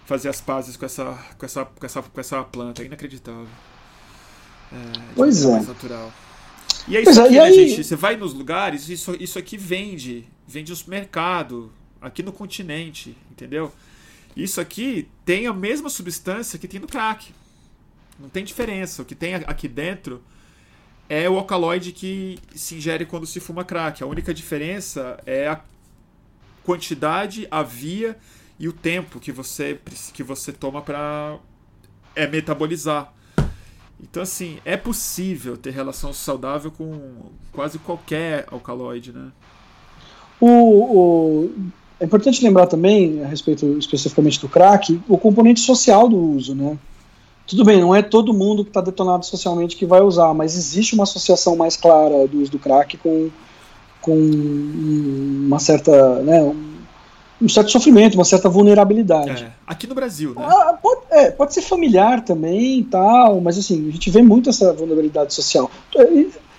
fazer 0.06 0.28
as 0.28 0.40
pazes 0.40 0.76
com 0.76 0.84
essa, 0.84 1.18
com 1.38 1.46
essa, 1.46 1.64
com 1.64 1.86
essa, 1.86 2.02
com 2.02 2.20
essa 2.20 2.42
planta. 2.42 2.82
É 2.82 2.86
inacreditável. 2.86 3.46
É, 4.72 5.00
pois 5.14 5.44
é. 5.44 5.60
natural. 5.60 6.12
E 6.88 6.96
é 6.96 7.02
isso 7.02 7.20
aqui, 7.22 7.38
é, 7.38 7.42
né, 7.42 7.46
aí... 7.46 7.68
gente? 7.68 7.84
Você 7.84 7.96
vai 7.96 8.16
nos 8.16 8.34
lugares, 8.34 8.88
isso, 8.88 9.16
isso 9.20 9.38
aqui 9.38 9.56
vende. 9.56 10.26
Vende 10.46 10.72
os 10.72 10.84
mercados, 10.84 11.66
aqui 12.00 12.22
no 12.22 12.32
continente, 12.32 13.16
entendeu? 13.30 13.72
Isso 14.42 14.60
aqui 14.60 15.08
tem 15.24 15.46
a 15.46 15.52
mesma 15.52 15.90
substância 15.90 16.58
que 16.58 16.66
tem 16.66 16.80
no 16.80 16.86
crack. 16.86 17.34
Não 18.18 18.28
tem 18.28 18.44
diferença. 18.44 19.02
O 19.02 19.04
que 19.04 19.14
tem 19.14 19.34
aqui 19.34 19.68
dentro 19.68 20.22
é 21.08 21.28
o 21.28 21.36
alcaloide 21.36 21.92
que 21.92 22.38
se 22.54 22.76
ingere 22.76 23.04
quando 23.04 23.26
se 23.26 23.38
fuma 23.38 23.64
crack. 23.64 24.02
A 24.02 24.06
única 24.06 24.32
diferença 24.32 25.20
é 25.26 25.48
a 25.48 25.60
quantidade, 26.64 27.46
a 27.50 27.62
via 27.62 28.16
e 28.58 28.66
o 28.66 28.72
tempo 28.72 29.20
que 29.20 29.30
você, 29.30 29.78
que 30.14 30.22
você 30.22 30.52
toma 30.52 30.80
para 30.80 31.38
é, 32.14 32.26
metabolizar. 32.26 33.12
Então, 34.02 34.22
assim, 34.22 34.58
é 34.64 34.76
possível 34.76 35.56
ter 35.56 35.70
relação 35.70 36.12
saudável 36.12 36.70
com 36.70 37.30
quase 37.52 37.78
qualquer 37.78 38.46
alcaloide, 38.50 39.12
né? 39.12 39.30
O, 40.40 40.48
o, 40.48 41.70
é 42.00 42.04
importante 42.04 42.42
lembrar 42.42 42.66
também, 42.66 43.22
a 43.22 43.26
respeito 43.26 43.78
especificamente 43.78 44.40
do 44.40 44.48
crack, 44.48 44.98
o 45.06 45.18
componente 45.18 45.60
social 45.60 46.08
do 46.08 46.16
uso, 46.16 46.54
né? 46.54 46.78
Tudo 47.46 47.64
bem, 47.64 47.80
não 47.80 47.94
é 47.94 48.00
todo 48.00 48.32
mundo 48.32 48.64
que 48.64 48.70
está 48.70 48.80
detonado 48.80 49.26
socialmente 49.26 49.76
que 49.76 49.84
vai 49.84 50.00
usar, 50.00 50.32
mas 50.32 50.56
existe 50.56 50.94
uma 50.94 51.02
associação 51.02 51.56
mais 51.56 51.76
clara 51.76 52.26
do 52.26 52.40
uso 52.40 52.52
do 52.52 52.58
crack 52.58 52.96
com, 52.96 53.28
com 54.00 54.14
uma 54.14 55.58
certa, 55.58 56.20
né, 56.22 56.54
um 57.42 57.48
certo 57.48 57.70
sofrimento, 57.70 58.14
uma 58.14 58.24
certa 58.24 58.48
vulnerabilidade. 58.48 59.44
É, 59.44 59.52
aqui 59.66 59.86
no 59.86 59.94
Brasil, 59.94 60.34
né? 60.34 60.46
Ah, 60.46 60.78
pode, 60.80 61.00
é, 61.10 61.30
pode 61.30 61.52
ser 61.52 61.62
familiar 61.62 62.24
também 62.24 62.84
tal, 62.84 63.40
mas 63.40 63.58
assim, 63.58 63.88
a 63.88 63.92
gente 63.92 64.10
vê 64.10 64.22
muito 64.22 64.48
essa 64.48 64.72
vulnerabilidade 64.72 65.34
social. 65.34 65.70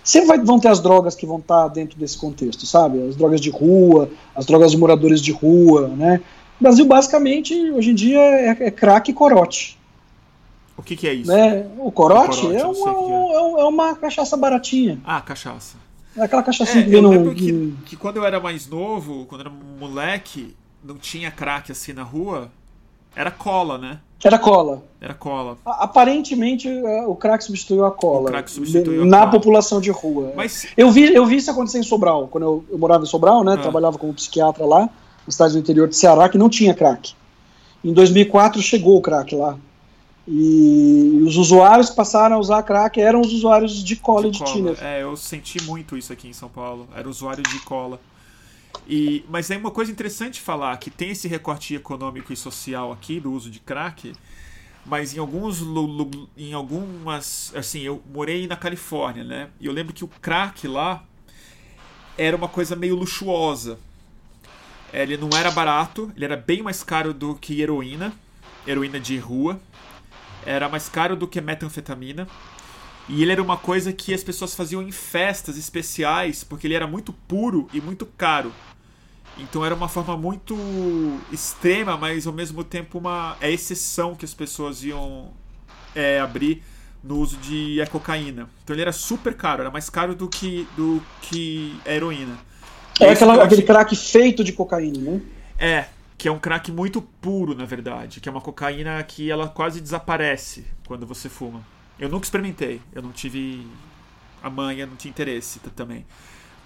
Sempre 0.03 0.30
vai, 0.30 0.40
vão 0.40 0.60
ter 0.60 0.69
as 0.69 0.80
drogas 0.80 1.15
que 1.15 1.26
vão 1.26 1.38
estar 1.38 1.68
dentro 1.68 1.98
desse 1.98 2.18
contexto, 2.18 2.65
sabe? 2.65 3.02
As 3.07 3.15
drogas 3.15 3.40
de 3.40 3.49
rua, 3.49 4.10
as 4.36 4.45
drogas 4.45 4.72
de 4.72 4.78
moradores 4.78 5.22
de 5.22 5.32
rua, 5.32 5.88
né? 5.88 6.22
O 6.60 6.64
Brasil, 6.64 6.86
basicamente, 6.86 7.53
hoje 7.72 7.91
em 7.91 7.95
dia, 7.95 8.19
é, 8.19 8.49
é 8.68 8.72
crack 8.72 9.10
e 9.10 9.14
corote. 9.14 9.80
O 10.78 10.84
que, 10.84 10.95
que 10.95 11.07
é 11.07 11.14
isso? 11.14 11.32
Né? 11.32 11.68
O 11.78 11.91
corote, 11.91 12.40
o 12.40 12.49
corote 12.49 12.56
é, 12.56 12.65
uma, 12.65 12.91
é. 12.91 13.61
é, 13.61 13.65
uma 13.65 13.95
cachaça 13.95 14.36
baratinha. 14.36 14.99
Ah, 15.03 15.22
cachaça. 15.22 15.78
É 16.15 16.23
aquela 16.23 16.44
cachaça 16.44 16.80
é, 16.80 16.84
que 16.84 16.94
eu 16.94 17.07
lembro 17.07 17.34
que, 17.36 17.73
que, 17.86 17.95
quando 17.95 18.18
eu 18.18 18.26
era 18.26 18.40
mais 18.40 18.68
novo, 18.68 19.26
quando 19.28 19.41
eu 19.41 19.48
era 19.48 19.56
moleque, 19.80 20.56
não 20.84 20.98
tinha 20.98 21.32
crack 21.32 21.72
assim 21.72 21.94
na 21.94 22.03
rua, 22.03 22.52
era 23.16 23.32
cola, 23.32 23.78
né? 23.78 24.00
Era 24.24 24.38
cola. 24.38 24.84
Era 25.00 25.14
cola. 25.16 25.58
Aparentemente 25.66 26.68
é, 26.68 27.06
o 27.08 27.16
crack 27.16 27.44
substituiu 27.44 27.86
a 27.86 27.92
cola. 27.92 28.30
O 28.30 28.32
crack 28.32 28.52
substituiu 28.52 29.04
na 29.04 29.20
cola. 29.20 29.32
população 29.32 29.82
de 29.82 29.90
rua. 29.90 30.32
Mas... 30.36 30.68
Eu, 30.78 30.92
vi, 30.92 31.14
eu 31.14 31.26
vi 31.26 31.38
isso 31.38 31.50
acontecer 31.50 31.80
em 31.80 31.84
Sobral. 31.84 32.28
Quando 32.28 32.44
eu, 32.44 32.66
eu 32.70 32.78
morava 32.78 33.04
em 33.04 33.08
Sobral, 33.08 33.44
né? 33.44 33.56
Ah. 33.56 33.58
Trabalhava 33.58 33.98
como 33.98 34.14
psiquiatra 34.14 34.64
lá, 34.66 34.82
na 35.26 35.32
cidade 35.32 35.54
do 35.54 35.60
interior 35.60 35.88
de 35.88 35.96
Ceará, 35.96 36.30
que 36.30 36.38
não 36.38 36.50
tinha 36.50 36.74
crack. 36.74 37.14
Em 37.84 37.94
2004 37.94 38.62
chegou 38.62 38.98
o 38.98 39.02
crack 39.02 39.36
lá. 39.36 39.58
E 40.28 41.20
os 41.26 41.36
usuários 41.36 41.90
que 41.90 41.96
passaram 41.96 42.36
a 42.36 42.40
usar 42.40 42.62
crack 42.62 43.02
eram 43.02 43.22
os 43.22 43.34
usuários 43.34 43.84
de 43.84 43.96
cola 43.96 44.30
de, 44.30 44.38
de 44.38 44.44
cola. 44.44 44.78
É, 44.80 45.02
eu 45.02 45.18
senti 45.18 45.64
muito 45.64 45.98
isso 45.98 46.14
aqui 46.14 46.28
em 46.28 46.34
São 46.34 46.48
Paulo. 46.48 46.88
Era 46.96 47.10
usuário 47.10 47.44
de 47.44 47.60
cola. 47.62 48.00
E, 48.88 49.23
mas 49.30 49.49
é 49.52 49.57
uma 49.57 49.72
coisa 49.72 49.91
interessante 49.91 50.41
falar 50.41 50.76
que 50.77 50.89
tem 50.89 51.11
esse 51.11 51.27
recorte 51.27 51.76
econômico 51.76 52.34
e 52.34 52.35
social 52.35 52.91
aqui 52.91 53.19
do 53.19 53.31
uso 53.31 53.49
de 53.49 53.60
crack, 53.60 54.14
mas 54.85 55.15
em 55.15 55.19
alguns 55.19 55.61
em 56.38 56.53
algumas 56.53 57.53
assim 57.56 57.81
eu 57.81 58.02
morei 58.11 58.48
na 58.48 58.56
Califórnia 58.56 59.23
né? 59.23 59.49
E 59.60 59.65
eu 59.65 59.72
lembro 59.72 59.93
que 59.93 60.03
o 60.03 60.07
crack 60.07 60.68
lá 60.68 61.03
era 62.18 62.35
uma 62.35 62.48
coisa 62.48 62.76
meio 62.76 62.95
luxuosa. 62.95 63.80
Ele 64.91 65.15
não 65.15 65.30
era 65.38 65.52
barato 65.52 66.11
ele 66.15 66.26
era 66.26 66.35
bem 66.35 66.61
mais 66.61 66.84
caro 66.84 67.14
do 67.14 67.35
que 67.35 67.61
heroína 67.61 68.14
heroína 68.68 68.99
de 68.99 69.18
rua. 69.18 69.60
Era 70.45 70.68
mais 70.68 70.89
caro 70.89 71.15
do 71.15 71.27
que 71.27 71.39
metanfetamina 71.39 72.27
e 73.10 73.22
ele 73.22 73.32
era 73.32 73.41
uma 73.41 73.57
coisa 73.57 73.91
que 73.91 74.14
as 74.14 74.23
pessoas 74.23 74.53
faziam 74.53 74.82
em 74.82 74.91
festas 74.91 75.57
especiais 75.57 76.44
porque 76.44 76.68
ele 76.68 76.73
era 76.73 76.88
muito 76.88 77.11
puro 77.14 77.68
e 77.73 77.82
muito 77.82 78.06
caro 78.06 78.53
então 79.38 79.65
era 79.65 79.73
uma 79.73 79.88
forma 79.88 80.18
muito 80.18 80.56
extrema, 81.32 81.98
mas 81.98 82.28
ao 82.28 82.34
mesmo 82.34 82.64
tempo 82.64 82.98
uma 82.98 83.38
é 83.41 83.52
exceção 83.52 84.15
que 84.15 84.26
as 84.26 84.34
pessoas 84.34 84.84
iam 84.84 85.32
é, 85.95 86.19
abrir 86.19 86.64
no 87.03 87.18
uso 87.18 87.38
de 87.38 87.78
cocaína. 87.91 88.49
Então 88.64 88.76
ele 88.76 88.82
era 88.82 88.91
super 88.91 89.34
caro, 89.36 89.61
era 89.61 89.72
mais 89.72 89.90
caro 89.90 90.14
do 90.14 90.28
que, 90.28 90.68
do 90.76 91.02
que 91.22 91.76
a 91.86 91.91
heroína. 91.91 92.38
É 92.99 93.11
aquela, 93.11 93.44
aquele 93.44 93.64
crack 93.64 93.95
feito 93.95 94.44
de 94.44 94.53
cocaína, 94.53 94.99
né? 94.99 95.22
É, 95.57 95.86
que 96.18 96.28
é 96.28 96.32
um 96.32 96.38
crack 96.38 96.72
muito 96.72 97.02
puro, 97.02 97.56
na 97.56 97.65
verdade, 97.65 98.19
que 98.19 98.30
é 98.30 98.32
uma 98.32 98.41
cocaína 98.41 99.02
que 99.03 99.32
ela 99.32 99.48
quase 99.48 99.82
desaparece 99.82 100.65
quando 100.86 101.06
você 101.07 101.30
fuma. 101.30 101.61
Eu 102.02 102.10
nunca 102.10 102.26
experimentei, 102.26 102.82
eu 102.94 103.02
não 103.02 103.11
tive 103.11 103.65
a 104.44 104.49
manha, 104.49 104.86
não 104.86 104.95
tinha 104.95 105.10
interesse 105.10 105.60
também 105.76 106.06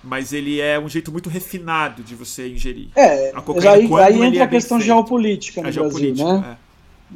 mas 0.05 0.31
ele 0.31 0.61
é 0.61 0.79
um 0.79 0.87
jeito 0.87 1.11
muito 1.11 1.29
refinado 1.29 2.03
de 2.03 2.13
você 2.13 2.47
ingerir. 2.47 2.89
É, 2.95 3.31
a 3.33 3.41
cocaína, 3.41 3.97
aí, 4.01 4.13
aí 4.13 4.27
entra 4.27 4.43
a 4.43 4.45
é 4.45 4.47
questão 4.47 4.79
geopolítica 4.79 5.61
no 5.61 5.67
a 5.67 5.71
Brasil, 5.71 6.13
né? 6.13 6.57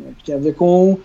É. 0.02 0.12
Que 0.18 0.24
tem 0.24 0.36
a 0.36 0.40
ver 0.40 0.56
com 0.56 0.98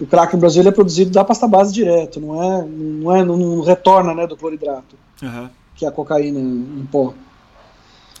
o 0.00 0.06
crack 0.06 0.32
no 0.34 0.40
Brasil 0.40 0.66
é 0.66 0.70
produzido 0.70 1.10
da 1.10 1.24
pasta 1.24 1.48
base 1.48 1.72
direto, 1.72 2.20
não 2.20 2.42
é, 2.42 2.64
não 2.64 3.16
é, 3.16 3.24
não, 3.24 3.60
retorna, 3.62 4.14
né, 4.14 4.26
do 4.26 4.36
cloridrato, 4.36 4.96
uhum. 5.22 5.48
que 5.74 5.84
é 5.84 5.88
a 5.88 5.92
cocaína 5.92 6.38
em 6.38 6.86
pó. 6.90 7.14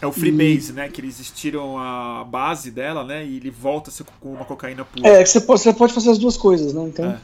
É 0.00 0.06
o 0.06 0.12
freebase, 0.12 0.72
e... 0.72 0.74
né? 0.74 0.88
Que 0.88 1.02
eles 1.02 1.30
tiram 1.30 1.78
a 1.78 2.24
base 2.24 2.70
dela, 2.70 3.04
né? 3.04 3.22
E 3.24 3.36
ele 3.36 3.50
volta 3.50 3.90
com 4.18 4.32
uma 4.32 4.46
cocaína 4.46 4.82
pura. 4.82 5.06
É, 5.06 5.22
que 5.22 5.28
você 5.28 5.42
pode, 5.42 5.60
você 5.60 5.74
pode 5.74 5.92
fazer 5.92 6.10
as 6.10 6.18
duas 6.18 6.38
coisas, 6.38 6.72
né? 6.72 6.82
Então. 6.84 7.04
É. 7.04 7.18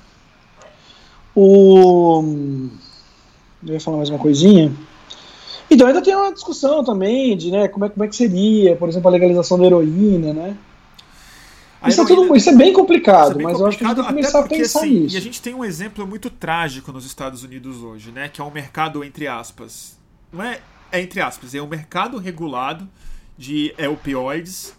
O. 1.36 2.22
Eu 3.66 3.74
ia 3.74 3.80
falar 3.80 3.98
mais 3.98 4.08
uma 4.08 4.18
coisinha. 4.18 4.72
Então 5.70 5.86
ainda 5.86 6.00
tem 6.00 6.14
uma 6.14 6.32
discussão 6.32 6.82
também 6.82 7.36
de 7.36 7.50
né, 7.50 7.68
como, 7.68 7.84
é, 7.84 7.88
como 7.90 8.04
é 8.04 8.08
que 8.08 8.16
seria, 8.16 8.74
por 8.76 8.88
exemplo, 8.88 9.08
a 9.08 9.10
legalização 9.10 9.58
da 9.58 9.66
heroína, 9.66 10.32
né? 10.32 10.56
Isso, 11.86 12.00
heroína, 12.00 12.20
é 12.20 12.24
tudo, 12.24 12.36
isso 12.36 12.50
é 12.50 12.54
bem 12.54 12.72
complicado, 12.72 13.32
é 13.32 13.34
bem 13.34 13.44
mas 13.44 13.58
complicado, 13.58 13.60
eu 13.60 13.68
acho 13.68 13.78
que 13.78 13.84
a 13.84 13.88
gente 13.88 13.96
tem 13.96 14.04
que 14.04 14.10
começar 14.10 14.38
porque, 14.40 14.54
a 14.54 14.58
pensar 14.58 14.80
assim, 14.80 15.00
nisso. 15.00 15.14
E 15.14 15.18
a 15.18 15.20
gente 15.20 15.42
tem 15.42 15.54
um 15.54 15.64
exemplo 15.64 16.06
muito 16.06 16.30
trágico 16.30 16.90
nos 16.90 17.04
Estados 17.04 17.42
Unidos 17.42 17.82
hoje, 17.82 18.10
né? 18.12 18.28
Que 18.28 18.40
é 18.40 18.44
um 18.44 18.50
mercado, 18.50 19.04
entre 19.04 19.26
aspas. 19.26 19.98
Não 20.32 20.42
é, 20.42 20.60
é 20.90 21.00
entre 21.00 21.20
aspas, 21.20 21.54
é 21.54 21.60
um 21.60 21.66
mercado 21.66 22.16
regulado 22.16 22.88
de 23.36 23.74
opioides 23.90 24.74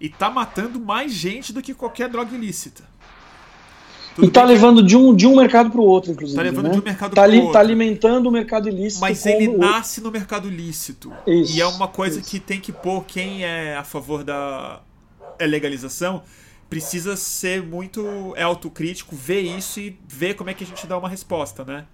e 0.00 0.08
tá 0.08 0.28
matando 0.28 0.78
mais 0.78 1.12
gente 1.12 1.52
do 1.52 1.62
que 1.62 1.72
qualquer 1.72 2.08
droga 2.08 2.34
ilícita. 2.34 2.91
Tudo 4.14 4.26
e 4.26 4.30
tá 4.30 4.44
levando 4.44 4.82
de 4.82 4.96
um, 4.96 5.14
de 5.14 5.26
um 5.26 5.36
mercado 5.36 5.70
para 5.70 5.80
o 5.80 5.84
outro, 5.84 6.12
inclusive. 6.12 6.36
Tá 6.36 6.42
levando 6.42 6.66
né? 6.66 6.70
de 6.70 6.78
um 6.80 6.82
mercado 6.82 7.14
tá 7.14 7.22
para 7.22 7.30
o 7.30 7.36
outro. 7.36 7.52
Tá 7.52 7.60
alimentando 7.60 8.28
o 8.28 8.32
mercado 8.32 8.68
ilícito. 8.68 9.00
Mas 9.00 9.24
ele 9.24 9.48
nasce 9.48 10.00
no 10.00 10.10
mercado 10.10 10.48
lícito. 10.48 11.12
Isso, 11.26 11.56
e 11.56 11.60
é 11.60 11.66
uma 11.66 11.88
coisa 11.88 12.20
isso. 12.20 12.30
que 12.30 12.38
tem 12.38 12.60
que 12.60 12.72
pôr 12.72 13.04
quem 13.04 13.44
é 13.44 13.76
a 13.76 13.84
favor 13.84 14.22
da 14.22 14.80
legalização 15.40 16.22
precisa 16.72 17.16
ser 17.16 17.62
muito 17.62 18.32
é 18.34 18.42
autocrítico, 18.42 19.14
ver 19.14 19.42
isso 19.42 19.78
e 19.78 19.98
ver 20.08 20.32
como 20.32 20.48
é 20.48 20.54
que 20.54 20.64
a 20.64 20.66
gente 20.66 20.86
dá 20.86 20.96
uma 20.96 21.08
resposta, 21.08 21.64
né? 21.64 21.84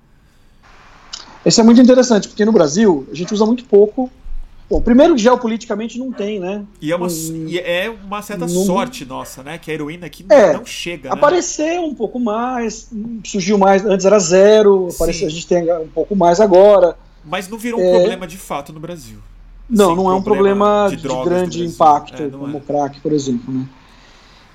Isso 1.45 1.61
é 1.61 1.65
muito 1.65 1.81
interessante, 1.81 2.29
porque 2.29 2.45
no 2.45 2.53
Brasil 2.53 3.05
a 3.11 3.15
gente 3.15 3.35
usa 3.35 3.45
muito 3.45 3.65
pouco 3.65 4.09
Bom, 4.71 4.83
primeiro 4.83 5.17
geopoliticamente 5.17 5.99
não 5.99 6.13
tem, 6.13 6.39
né? 6.39 6.63
E 6.81 6.93
é 6.93 6.97
uma, 6.97 7.09
e 7.09 7.59
é 7.59 7.89
uma 7.89 8.21
certa 8.21 8.47
sorte 8.47 9.05
nossa, 9.07 9.43
né? 9.43 9.57
Que 9.57 9.71
a 9.71 9.75
heroína 9.75 10.07
aqui 10.07 10.27
é, 10.29 10.53
não 10.53 10.65
chega. 10.65 11.09
Né? 11.09 11.15
Apareceu 11.15 11.85
um 11.85 11.95
pouco 11.95 12.21
mais, 12.21 12.91
surgiu 13.25 13.57
mais, 13.57 13.85
antes 13.87 14.05
era 14.05 14.19
zero, 14.19 14.89
apareceu, 14.95 15.27
a 15.27 15.31
gente 15.31 15.47
tem 15.47 15.73
um 15.73 15.89
pouco 15.89 16.15
mais 16.15 16.39
agora. 16.39 16.99
Mas 17.25 17.49
não 17.49 17.57
virou 17.57 17.81
um 17.81 17.85
é, 17.85 17.99
problema 17.99 18.27
de 18.27 18.37
fato 18.37 18.71
no 18.73 18.79
Brasil. 18.79 19.19
Não, 19.71 19.97
não 19.97 20.11
é 20.11 20.15
um 20.15 20.23
problema 20.23 20.89
de, 20.91 20.97
de 20.97 21.09
grande 21.25 21.65
impacto, 21.65 22.23
é, 22.23 22.29
como 22.29 22.59
o 22.59 22.59
é. 22.59 22.61
crack, 22.61 23.01
por 23.01 23.13
exemplo. 23.13 23.53
Né? 23.53 23.67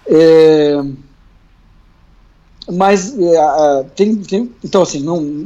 É, 0.06 0.84
mas 2.72 3.18
é, 3.18 3.84
tem, 3.96 4.16
tem, 4.16 4.52
então 4.64 4.82
assim, 4.82 5.02
não, 5.02 5.46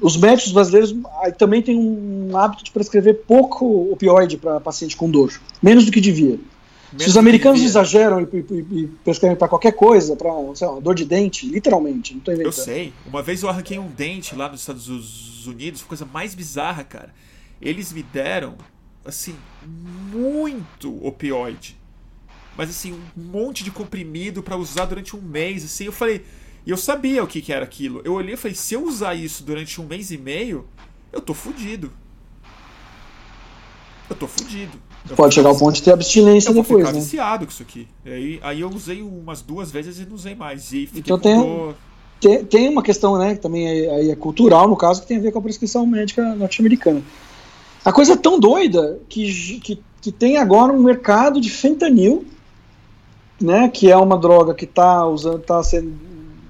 os 0.00 0.16
médicos 0.16 0.52
brasileiros 0.52 0.94
também 1.38 1.62
têm 1.62 1.78
um 1.78 2.36
hábito 2.36 2.64
de 2.64 2.70
prescrever 2.70 3.22
pouco 3.26 3.92
opioide 3.92 4.36
para 4.36 4.60
paciente 4.60 4.96
com 4.96 5.10
dor, 5.10 5.32
menos 5.62 5.84
do 5.84 5.92
que 5.92 6.00
devia. 6.00 6.38
Menos 6.92 7.04
Se 7.04 7.10
os 7.10 7.16
americanos 7.16 7.60
exageram 7.62 8.20
e, 8.20 8.24
e, 8.36 8.80
e 8.80 8.86
prescrevem 9.04 9.36
para 9.36 9.48
qualquer 9.48 9.72
coisa, 9.72 10.16
para 10.16 10.30
dor 10.80 10.94
de 10.94 11.04
dente, 11.04 11.46
literalmente, 11.46 12.14
não 12.14 12.20
tô 12.20 12.30
inventando. 12.30 12.48
Eu 12.48 12.52
sei. 12.52 12.92
Uma 13.06 13.22
vez 13.22 13.42
eu 13.42 13.48
arranquei 13.48 13.78
um 13.78 13.88
dente 13.88 14.34
lá 14.34 14.48
nos 14.48 14.60
Estados 14.60 15.46
Unidos, 15.46 15.82
coisa 15.82 16.04
mais 16.04 16.34
bizarra, 16.34 16.84
cara. 16.84 17.12
Eles 17.60 17.92
me 17.92 18.02
deram, 18.02 18.54
assim, 19.04 19.34
muito 20.12 21.04
opioide. 21.04 21.76
Mas 22.56 22.70
assim, 22.70 22.92
um 23.16 23.22
monte 23.22 23.62
de 23.62 23.70
comprimido 23.70 24.42
para 24.42 24.56
usar 24.56 24.86
durante 24.86 25.14
um 25.14 25.20
mês, 25.20 25.64
assim. 25.64 25.84
Eu 25.84 25.92
falei, 25.92 26.24
e 26.66 26.70
eu 26.70 26.76
sabia 26.76 27.22
o 27.22 27.26
que, 27.28 27.40
que 27.40 27.52
era 27.52 27.64
aquilo. 27.64 28.02
Eu 28.04 28.14
olhei 28.14 28.34
e 28.34 28.36
falei: 28.36 28.56
se 28.56 28.74
eu 28.74 28.84
usar 28.84 29.14
isso 29.14 29.44
durante 29.44 29.80
um 29.80 29.86
mês 29.86 30.10
e 30.10 30.18
meio, 30.18 30.66
eu 31.12 31.20
tô 31.20 31.32
fudido. 31.32 31.92
Eu 34.10 34.16
tô 34.16 34.26
fudido. 34.26 34.76
Eu 35.08 35.14
Pode 35.14 35.34
chegar 35.34 35.48
ao 35.48 35.56
ponto 35.56 35.76
de 35.76 35.82
ter 35.82 35.92
abstinência 35.92 36.50
eu 36.50 36.54
depois. 36.54 36.80
Eu 36.80 36.86
ficar 36.86 36.92
né? 36.92 37.00
viciado 37.00 37.46
com 37.46 37.52
isso 37.52 37.62
aqui. 37.62 37.86
Aí, 38.04 38.40
aí 38.42 38.60
eu 38.60 38.68
usei 38.68 39.00
umas 39.00 39.42
duas 39.42 39.70
vezes 39.70 40.00
e 40.00 40.06
não 40.06 40.16
usei 40.16 40.34
mais. 40.34 40.72
E 40.72 40.86
fiquei 40.86 41.00
então 41.00 41.18
tem, 41.18 41.74
tem, 42.20 42.44
tem, 42.44 42.68
uma 42.68 42.82
questão, 42.82 43.16
né, 43.16 43.36
que 43.36 43.40
também 43.40 43.68
é, 43.68 44.10
é, 44.10 44.16
cultural, 44.16 44.68
no 44.68 44.76
caso, 44.76 45.02
que 45.02 45.06
tem 45.06 45.18
a 45.18 45.20
ver 45.20 45.30
com 45.30 45.38
a 45.38 45.42
prescrição 45.42 45.86
médica 45.86 46.34
norte-americana. 46.34 47.02
A 47.84 47.92
coisa 47.92 48.14
é 48.14 48.16
tão 48.16 48.40
doida 48.40 48.98
que, 49.08 49.60
que, 49.60 49.82
que 50.00 50.12
tem 50.12 50.36
agora 50.36 50.72
um 50.72 50.82
mercado 50.82 51.40
de 51.40 51.50
fentanil, 51.50 52.24
né, 53.40 53.68
que 53.68 53.90
é 53.90 53.96
uma 53.96 54.18
droga 54.18 54.54
que 54.54 54.64
está 54.64 55.06
usando, 55.06 55.40
tá 55.40 55.62
sendo 55.62 56.05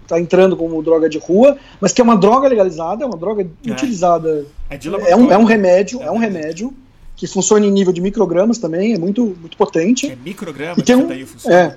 está 0.06 0.20
entrando 0.20 0.56
como 0.56 0.82
droga 0.82 1.08
de 1.08 1.18
rua, 1.18 1.56
mas 1.80 1.92
que 1.92 2.00
é 2.00 2.04
uma 2.04 2.16
droga 2.16 2.48
legalizada, 2.48 3.04
é 3.04 3.06
uma 3.06 3.16
droga 3.16 3.42
é. 3.42 3.70
utilizada. 3.70 4.46
É, 4.70 4.78
é, 5.10 5.16
um, 5.16 5.32
é 5.32 5.38
um 5.38 5.44
remédio, 5.44 6.02
é 6.02 6.10
um 6.10 6.18
remédio 6.18 6.72
que 7.14 7.26
funciona 7.26 7.64
em 7.64 7.70
nível 7.70 7.92
de 7.92 8.00
microgramas 8.00 8.58
também, 8.58 8.94
é 8.94 8.98
muito, 8.98 9.36
muito 9.40 9.56
potente. 9.56 10.10
É 10.10 10.16
microgramas 10.16 10.82
tem 10.84 10.96
um, 10.96 11.10
é, 11.10 11.76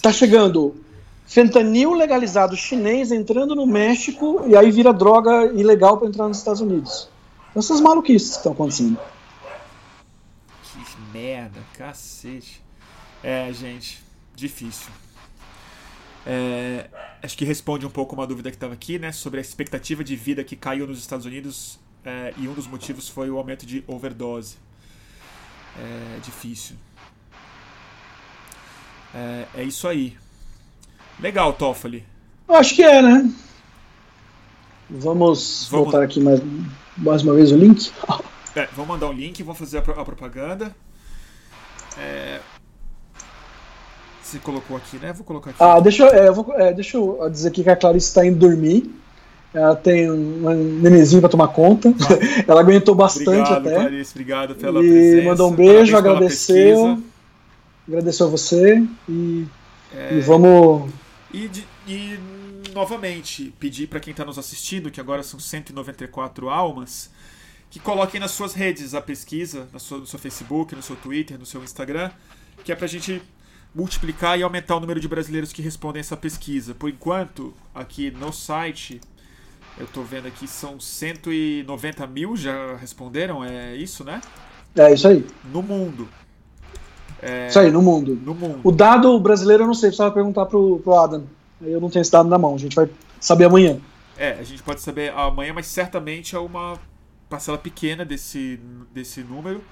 Tá 0.00 0.12
chegando 0.12 0.74
fentanil 1.26 1.92
legalizado 1.92 2.56
chinês 2.56 3.12
entrando 3.12 3.54
no 3.54 3.66
México 3.66 4.44
e 4.46 4.56
aí 4.56 4.70
vira 4.70 4.92
droga 4.92 5.46
ilegal 5.52 5.98
para 5.98 6.08
entrar 6.08 6.26
nos 6.26 6.38
Estados 6.38 6.60
Unidos. 6.60 7.08
Então, 7.50 7.60
essas 7.60 7.80
maluquices 7.80 8.30
que 8.30 8.36
estão 8.36 8.52
acontecendo. 8.52 8.98
Que 10.62 11.18
merda, 11.18 11.60
cacete. 11.76 12.62
É, 13.22 13.52
gente, 13.52 14.02
difícil. 14.34 14.90
É, 16.26 16.88
acho 17.22 17.36
que 17.36 17.44
responde 17.44 17.86
um 17.86 17.90
pouco 17.90 18.14
uma 18.14 18.26
dúvida 18.26 18.50
que 18.50 18.56
estava 18.56 18.74
aqui, 18.74 18.98
né, 18.98 19.12
sobre 19.12 19.38
a 19.38 19.40
expectativa 19.40 20.04
de 20.04 20.14
vida 20.16 20.44
que 20.44 20.56
caiu 20.56 20.86
nos 20.86 20.98
Estados 20.98 21.24
Unidos 21.24 21.78
é, 22.04 22.34
e 22.36 22.48
um 22.48 22.54
dos 22.54 22.66
motivos 22.66 23.08
foi 23.08 23.30
o 23.30 23.38
aumento 23.38 23.64
de 23.64 23.82
overdose. 23.86 24.56
É 25.78 26.20
difícil. 26.20 26.76
É, 29.14 29.46
é 29.56 29.62
isso 29.62 29.86
aí. 29.86 30.16
Legal, 31.20 31.52
Toffoli. 31.52 32.04
Acho 32.48 32.74
que 32.74 32.82
é, 32.82 33.02
né? 33.02 33.32
Vamos, 34.90 35.68
vamos... 35.70 35.84
voltar 35.84 36.02
aqui 36.02 36.20
mais, 36.20 36.40
mais 36.96 37.22
uma 37.22 37.34
vez 37.34 37.52
o 37.52 37.56
link. 37.56 37.90
É, 38.56 38.66
vamos 38.72 38.88
mandar 38.88 39.08
o 39.08 39.12
link, 39.12 39.40
vamos 39.44 39.58
fazer 39.58 39.78
a, 39.78 39.80
a 39.80 40.04
propaganda. 40.04 40.74
É, 41.96 42.40
você 44.28 44.38
colocou 44.38 44.76
aqui, 44.76 44.96
né? 44.98 45.12
Vou 45.12 45.24
colocar 45.24 45.50
aqui. 45.50 45.62
Ah, 45.62 45.80
deixa, 45.80 46.06
é, 46.06 46.28
eu 46.28 46.34
vou, 46.34 46.54
é, 46.54 46.72
deixa 46.72 46.96
eu 46.96 47.28
dizer 47.30 47.48
aqui 47.48 47.62
que 47.62 47.70
a 47.70 47.76
Clarice 47.76 48.08
está 48.08 48.24
indo 48.24 48.38
dormir. 48.38 48.90
Ela 49.52 49.74
tem 49.74 50.10
um 50.10 50.80
nenenzinho 50.80 51.22
para 51.22 51.30
tomar 51.30 51.48
conta. 51.48 51.88
Ah. 51.88 52.44
Ela 52.46 52.60
aguentou 52.60 52.94
bastante 52.94 53.28
obrigado, 53.28 53.66
até. 53.66 53.74
Clarice, 53.74 54.10
obrigado 54.12 54.54
pela 54.54 54.84
e 54.84 54.88
presença. 54.88 55.28
mandou 55.28 55.50
um 55.50 55.54
beijo, 55.54 55.96
agradeceu. 55.96 57.02
Agradeceu 57.86 58.26
a 58.26 58.30
você 58.30 58.84
e, 59.08 59.46
é... 59.94 60.16
e 60.16 60.20
vamos. 60.20 60.90
E, 61.32 61.48
de, 61.48 61.66
e 61.86 62.18
novamente, 62.74 63.54
pedir 63.58 63.86
para 63.86 63.98
quem 63.98 64.10
está 64.10 64.24
nos 64.24 64.38
assistindo, 64.38 64.90
que 64.90 65.00
agora 65.00 65.22
são 65.22 65.40
194 65.40 66.50
almas, 66.50 67.10
que 67.70 67.80
coloquem 67.80 68.20
nas 68.20 68.32
suas 68.32 68.52
redes 68.52 68.94
a 68.94 69.00
pesquisa, 69.00 69.66
no 69.72 69.80
seu, 69.80 69.98
no 69.98 70.06
seu 70.06 70.18
Facebook, 70.18 70.76
no 70.76 70.82
seu 70.82 70.96
Twitter, 70.96 71.38
no 71.38 71.46
seu 71.46 71.64
Instagram, 71.64 72.10
que 72.62 72.70
é 72.70 72.76
para 72.76 72.84
a 72.84 72.88
gente 72.88 73.22
multiplicar 73.78 74.36
e 74.36 74.42
aumentar 74.42 74.74
o 74.74 74.80
número 74.80 74.98
de 74.98 75.06
brasileiros 75.06 75.52
que 75.52 75.62
respondem 75.62 76.00
essa 76.00 76.16
pesquisa. 76.16 76.74
Por 76.74 76.90
enquanto, 76.90 77.54
aqui 77.72 78.10
no 78.10 78.32
site, 78.32 79.00
eu 79.78 79.84
estou 79.84 80.02
vendo 80.02 80.26
aqui, 80.26 80.48
são 80.48 80.80
190 80.80 82.04
mil 82.08 82.36
já 82.36 82.74
responderam, 82.74 83.44
é 83.44 83.76
isso, 83.76 84.02
né? 84.02 84.20
É 84.74 84.92
isso 84.92 85.06
aí. 85.06 85.24
No 85.52 85.62
mundo. 85.62 86.08
É... 87.22 87.46
Isso 87.46 87.58
aí, 87.60 87.70
no 87.70 87.80
mundo. 87.80 88.18
No 88.20 88.34
mundo. 88.34 88.58
O 88.64 88.72
dado 88.72 89.16
brasileiro 89.20 89.62
eu 89.62 89.68
não 89.68 89.74
sei, 89.74 89.90
precisava 89.90 90.12
perguntar 90.12 90.46
pro, 90.46 90.80
pro 90.80 90.98
Adam. 90.98 91.24
Eu 91.62 91.80
não 91.80 91.88
tenho 91.88 92.02
esse 92.02 92.10
dado 92.10 92.28
na 92.28 92.36
mão, 92.36 92.56
a 92.56 92.58
gente 92.58 92.74
vai 92.74 92.90
saber 93.20 93.44
amanhã. 93.44 93.78
É, 94.16 94.32
a 94.32 94.42
gente 94.42 94.60
pode 94.60 94.80
saber 94.80 95.12
amanhã, 95.12 95.52
mas 95.54 95.68
certamente 95.68 96.34
é 96.34 96.38
uma 96.40 96.76
parcela 97.28 97.56
pequena 97.56 98.04
desse, 98.04 98.58
desse 98.92 99.20
número. 99.20 99.62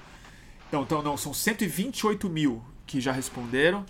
Não, 0.71 0.83
então 0.83 1.01
não, 1.01 1.17
são 1.17 1.33
128 1.33 2.29
mil 2.29 2.61
que 2.87 2.99
já 2.99 3.11
responderam. 3.11 3.85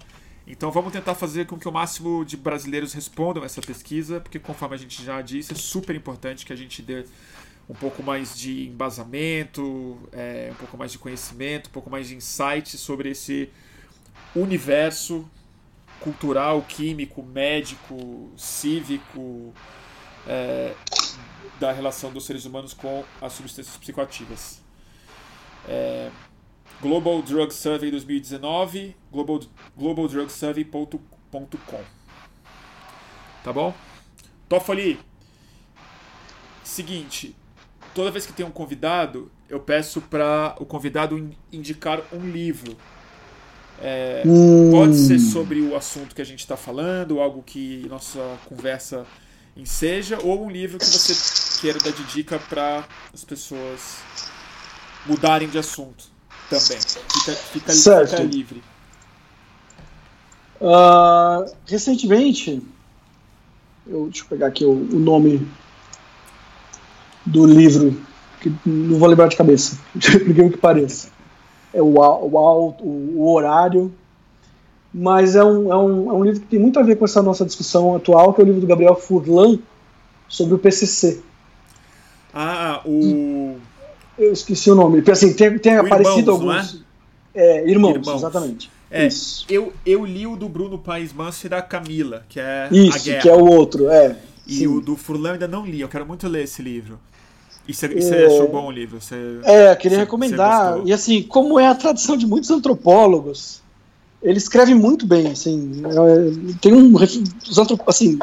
Então 0.46 0.72
vamos 0.72 0.92
tentar 0.92 1.14
fazer 1.14 1.46
com 1.46 1.58
que 1.58 1.68
o 1.68 1.72
máximo 1.72 2.26
de 2.26 2.36
brasileiros 2.36 2.94
respondam 2.94 3.44
essa 3.44 3.62
pesquisa, 3.62 4.20
porque 4.20 4.40
conforme 4.40 4.76
a 4.76 4.78
gente 4.78 5.04
já 5.04 5.22
disse, 5.22 5.54
é 5.54 5.56
super 5.56 5.96
importante 5.96 6.46
que 6.46 6.52
a 6.52 6.56
gente 6.56 6.82
dê 6.82 7.06
um 7.70 7.74
pouco 7.74 8.02
mais 8.02 8.38
de 8.38 8.68
embasamento, 8.68 10.00
é, 10.12 10.50
um 10.52 10.56
pouco 10.56 10.78
mais 10.78 10.92
de 10.92 10.98
conhecimento, 10.98 11.68
um 11.68 11.72
pouco 11.74 11.90
mais 11.90 12.08
de 12.08 12.16
insight 12.16 12.78
sobre 12.78 13.10
esse 13.10 13.50
universo 14.34 15.30
cultural, 16.00 16.62
químico, 16.62 17.22
médico, 17.24 18.32
cívico 18.38 19.54
é, 20.26 20.74
da 21.60 21.74
relação 21.74 22.12
dos 22.12 22.26
seres 22.26 22.46
humanos 22.46 22.74
com 22.74 23.04
as 23.22 23.34
substâncias 23.34 23.76
psicoativas. 23.76 24.62
É, 25.68 26.10
Global 26.80 27.24
Drug 27.24 27.52
Survey 27.52 27.90
2019, 27.90 28.96
global, 29.12 29.40
globaldrugsurvey.com. 29.76 31.82
Tá 33.44 33.52
bom? 33.52 33.74
Toffoli, 34.48 35.00
seguinte, 36.64 37.36
toda 37.96 38.12
vez 38.12 38.28
que 38.28 38.34
tem 38.34 38.46
um 38.46 38.52
convidado, 38.52 39.32
eu 39.50 39.60
peço 39.60 40.02
para 40.02 40.56
o 40.60 40.66
convidado 40.66 41.32
indicar 41.52 42.04
um 42.14 42.30
livro. 42.30 42.78
É, 43.82 44.22
hum. 44.26 44.70
Pode 44.72 44.98
ser 44.98 45.18
sobre 45.18 45.62
o 45.62 45.76
assunto 45.76 46.14
que 46.14 46.22
a 46.22 46.26
gente 46.26 46.40
está 46.40 46.56
falando, 46.56 47.20
algo 47.20 47.42
que 47.42 47.88
nossa 47.90 48.38
conversa 48.46 49.06
enseja, 49.56 50.20
ou 50.24 50.46
um 50.46 50.50
livro 50.50 50.78
que 50.78 50.86
você 50.86 51.60
queira 51.60 51.80
dar 51.80 51.92
de 51.92 52.04
dica 52.04 52.38
para 52.38 52.88
as 53.12 53.26
pessoas 53.26 53.98
mudarem 55.08 55.50
de 55.50 55.58
assunto 55.58 56.17
também. 56.50 56.80
Fica, 56.80 57.32
fica, 57.32 57.72
certo. 57.74 58.12
fica 58.12 58.24
livre. 58.24 58.64
Uh, 60.60 61.52
recentemente, 61.68 62.62
eu, 63.86 64.06
deixa 64.06 64.24
eu 64.24 64.28
pegar 64.28 64.48
aqui 64.48 64.66
o, 64.66 64.72
o, 64.72 65.00
nome 65.00 65.48
do 67.26 67.46
livro, 67.46 67.96
que 68.42 68.52
não 68.66 68.98
vou 68.98 69.08
lembrar 69.08 69.28
de 69.28 69.36
cabeça, 69.36 69.78
por 69.94 70.34
que 70.52 70.58
pareça. 70.58 71.10
É 71.74 71.82
o, 71.82 71.96
o, 72.00 72.76
o, 72.80 73.14
o 73.18 73.34
horário, 73.34 73.94
mas 74.94 75.36
é 75.36 75.44
um, 75.44 75.72
é, 75.72 75.78
um, 75.78 76.10
é 76.10 76.14
um 76.14 76.24
livro 76.24 76.40
que 76.40 76.48
tem 76.48 76.60
muito 76.60 76.80
a 76.80 76.84
ver 76.84 76.96
com 76.96 77.06
essa 77.06 77.22
nossa 77.22 77.46
discussão 77.46 77.96
atual, 77.96 78.34
que 78.34 78.42
é 78.42 78.44
o 78.44 78.48
livro 78.48 78.62
do 78.62 78.68
Gabriel 78.68 78.96
Furlan 78.96 79.60
sobre 80.28 80.56
o 80.56 80.60
PCC. 80.60 81.22
Ah, 82.34 82.82
o. 82.86 83.47
Eu 84.18 84.34
esqueci 84.34 84.72
o 84.72 84.76
nome. 84.76 85.04
Assim, 85.12 85.34
tem, 85.34 85.58
tem 85.58 85.78
aparecido 85.78 86.20
irmãos, 86.20 86.30
alguns. 86.30 86.84
É? 87.34 87.62
É, 87.62 87.70
irmãos, 87.70 87.96
irmãos, 87.96 88.18
exatamente. 88.18 88.72
É, 88.90 89.08
eu, 89.50 89.74
eu 89.86 90.06
li 90.06 90.26
o 90.26 90.36
do 90.36 90.48
Bruno 90.48 90.80
Paes 90.80 91.12
Manso 91.12 91.46
e 91.46 91.50
da 91.50 91.62
Camila, 91.62 92.24
que 92.30 92.40
é 92.40 92.70
Isso, 92.72 92.98
a 92.98 93.00
Guerra. 93.00 93.22
que 93.22 93.30
é 93.30 93.36
o 93.36 93.46
outro, 93.46 93.90
é. 93.90 94.16
E 94.48 94.60
sim. 94.60 94.68
o 94.68 94.80
do 94.80 94.96
Furlan 94.96 95.34
ainda 95.34 95.48
não 95.48 95.66
li, 95.66 95.82
eu 95.82 95.90
quero 95.90 96.06
muito 96.06 96.28
ler 96.28 96.46
esse 96.46 96.62
livro. 96.62 96.98
E 97.68 97.74
você, 97.74 97.86
é, 97.86 98.26
achou 98.26 98.48
bom 98.48 98.68
o 98.68 98.72
livro? 98.72 99.02
Você, 99.02 99.16
é, 99.44 99.76
queria 99.76 99.98
recomendar. 100.00 100.80
E 100.86 100.94
assim, 100.94 101.22
como 101.22 101.60
é 101.60 101.68
a 101.68 101.76
tradição 101.76 102.16
de 102.16 102.26
muitos 102.26 102.50
antropólogos, 102.50 103.62
ele 104.24 104.38
escreve 104.38 104.74
muito 104.74 105.06
bem, 105.06 105.28
assim. 105.28 105.82
É, 105.86 106.56
tem 106.62 106.74
um. 106.74 106.96
Os 106.96 107.60
assim, 107.86 108.18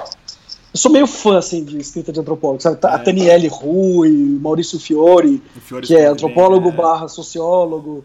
eu 0.74 0.78
sou 0.78 0.90
meio 0.90 1.06
fã, 1.06 1.38
assim, 1.38 1.62
de 1.62 1.78
escrita 1.78 2.12
de 2.12 2.18
antropólogo, 2.18 2.60
sabe? 2.60 2.78
A 2.82 2.96
é. 2.96 2.98
Taniele 2.98 3.46
Rui, 3.46 4.10
Maurício 4.40 4.80
Fiore, 4.80 5.40
Fiore 5.60 5.86
que 5.86 5.94
é 5.94 6.06
antropólogo 6.06 6.68
bem, 6.68 6.80
é. 6.80 6.82
barra 6.82 7.06
sociólogo. 7.06 8.04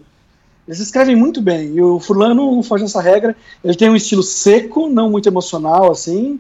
Eles 0.68 0.80
escrevem 0.80 1.16
muito 1.16 1.42
bem, 1.42 1.74
e 1.74 1.82
o 1.82 2.00
Furlan 2.00 2.36
não 2.36 2.62
foge 2.62 2.84
dessa 2.84 3.02
regra. 3.02 3.36
Ele 3.64 3.74
tem 3.74 3.90
um 3.90 3.96
estilo 3.96 4.22
seco, 4.22 4.88
não 4.88 5.10
muito 5.10 5.28
emocional, 5.28 5.92
assim, 5.92 6.40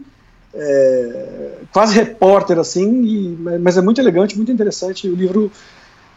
é, 0.53 1.53
quase 1.73 1.95
repórter, 1.95 2.60
assim, 2.60 3.03
e, 3.03 3.57
mas 3.60 3.76
é 3.76 3.81
muito 3.81 3.99
elegante, 3.99 4.38
muito 4.38 4.51
interessante. 4.51 5.10
O 5.10 5.15
livro 5.15 5.51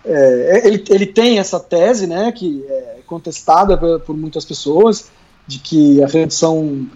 é, 0.05 0.63
ele, 0.67 0.85
ele 0.91 1.07
tem 1.07 1.39
essa 1.39 1.59
tese, 1.59 2.07
né, 2.07 2.31
que 2.33 2.63
é 2.69 2.99
contestada 3.07 3.79
por, 3.79 4.01
por 4.01 4.15
muitas 4.15 4.45
pessoas, 4.45 5.11
de 5.47 5.59
que 5.59 6.03
a 6.03 6.07
redução 6.07 6.87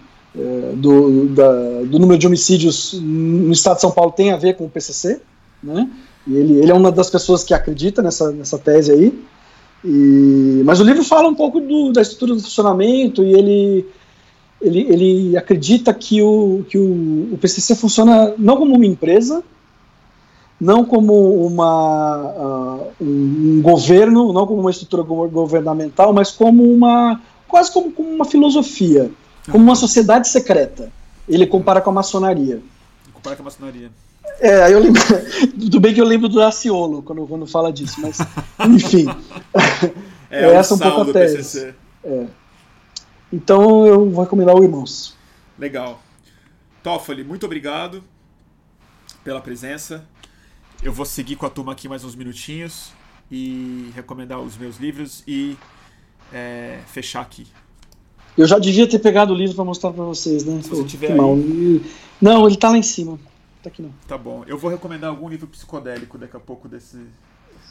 do, 0.75 1.27
da, 1.29 1.83
do 1.83 1.99
número 1.99 2.17
de 2.17 2.27
homicídios 2.27 2.93
no 3.01 3.51
estado 3.51 3.75
de 3.75 3.81
São 3.81 3.91
Paulo 3.91 4.11
tem 4.11 4.31
a 4.31 4.37
ver 4.37 4.55
com 4.55 4.65
o 4.65 4.69
PCC, 4.69 5.19
né, 5.63 5.89
e 6.27 6.35
ele, 6.35 6.59
ele 6.59 6.71
é 6.71 6.73
uma 6.73 6.91
das 6.91 7.09
pessoas 7.09 7.43
que 7.43 7.53
acredita 7.53 8.01
nessa, 8.01 8.31
nessa 8.31 8.57
tese 8.57 8.91
aí, 8.91 9.19
e, 9.83 10.61
mas 10.65 10.79
o 10.79 10.83
livro 10.83 11.03
fala 11.03 11.27
um 11.27 11.35
pouco 11.35 11.59
do, 11.59 11.91
da 11.91 12.01
estrutura 12.01 12.35
do 12.35 12.41
funcionamento 12.41 13.23
e 13.23 13.33
ele, 13.33 13.85
ele, 14.61 14.79
ele 14.81 15.37
acredita 15.37 15.93
que, 15.93 16.21
o, 16.21 16.65
que 16.67 16.77
o, 16.77 17.33
o 17.33 17.37
PCC 17.39 17.75
funciona 17.75 18.33
não 18.37 18.57
como 18.57 18.75
uma 18.75 18.85
empresa, 18.85 19.43
não 20.59 20.83
como 20.83 21.45
uma, 21.45 22.17
uh, 22.17 23.03
um, 23.03 23.57
um, 23.57 23.61
governo, 23.61 24.33
não 24.33 24.47
como 24.47 24.61
uma 24.61 24.71
estrutura 24.71 25.03
governamental, 25.03 26.11
mas 26.11 26.31
como 26.31 26.63
uma 26.63 27.21
quase 27.47 27.71
como, 27.71 27.91
como, 27.91 28.09
uma 28.09 28.25
filosofia, 28.25 29.11
como 29.51 29.63
uma 29.63 29.75
sociedade 29.75 30.27
secreta. 30.27 30.91
Ele 31.27 31.45
compara 31.45 31.81
com 31.81 31.89
a 31.89 31.93
maçonaria. 31.93 32.61
Compara 33.13 33.35
com 33.35 33.43
a 33.43 33.45
maçonaria. 33.45 33.91
É, 34.39 34.63
aí 34.63 34.73
eu 34.73 34.79
lembro. 34.79 35.01
Tudo 35.59 35.79
bem 35.79 35.93
que 35.93 36.01
eu 36.01 36.05
lembro 36.05 36.29
do 36.29 36.41
Aciolo 36.41 37.01
quando, 37.01 37.25
quando 37.27 37.47
fala 37.47 37.71
disso, 37.71 37.99
mas 38.01 38.17
enfim. 38.69 39.05
É, 40.29 40.45
é 40.45 40.53
essa 40.53 40.75
um 40.75 40.79
pouco 40.79 41.01
a 41.01 41.13
tese. 41.13 41.73
É. 42.03 42.27
Então 43.31 43.85
eu 43.85 44.09
vou 44.09 44.23
recomendar 44.23 44.55
o 44.55 44.63
Irmãos. 44.63 45.15
Legal. 45.57 46.01
Toffoli, 46.83 47.23
muito 47.23 47.45
obrigado 47.45 48.03
pela 49.23 49.41
presença. 49.41 50.05
Eu 50.81 50.93
vou 50.93 51.05
seguir 51.05 51.35
com 51.35 51.45
a 51.45 51.49
turma 51.49 51.71
aqui 51.71 51.89
mais 51.89 52.03
uns 52.03 52.15
minutinhos 52.15 52.91
e 53.31 53.91
recomendar 53.95 54.39
os 54.39 54.55
meus 54.55 54.77
livros 54.77 55.23
e 55.27 55.57
é, 56.31 56.79
fechar 56.87 57.21
aqui. 57.21 57.47
Eu 58.37 58.45
já 58.45 58.59
devia 58.59 58.87
ter 58.87 58.99
pegado 58.99 59.33
o 59.33 59.35
livro 59.35 59.55
para 59.55 59.65
mostrar 59.65 59.91
para 59.91 60.03
vocês, 60.03 60.43
né? 60.45 60.61
Se 60.61 60.69
você 60.69 60.83
tiver 60.83 61.11
aí... 61.11 61.81
Não, 62.21 62.47
ele 62.47 62.57
tá 62.57 62.69
lá 62.69 62.77
em 62.77 62.83
cima. 62.83 63.19
Tá 63.63 63.69
aqui 63.69 63.81
não. 63.81 63.91
Tá 64.07 64.17
bom. 64.17 64.43
Eu 64.47 64.57
vou 64.57 64.69
recomendar 64.69 65.09
algum 65.09 65.27
livro 65.27 65.47
psicodélico 65.47 66.17
daqui 66.17 66.37
a 66.37 66.39
pouco 66.39 66.67
desse. 66.67 66.97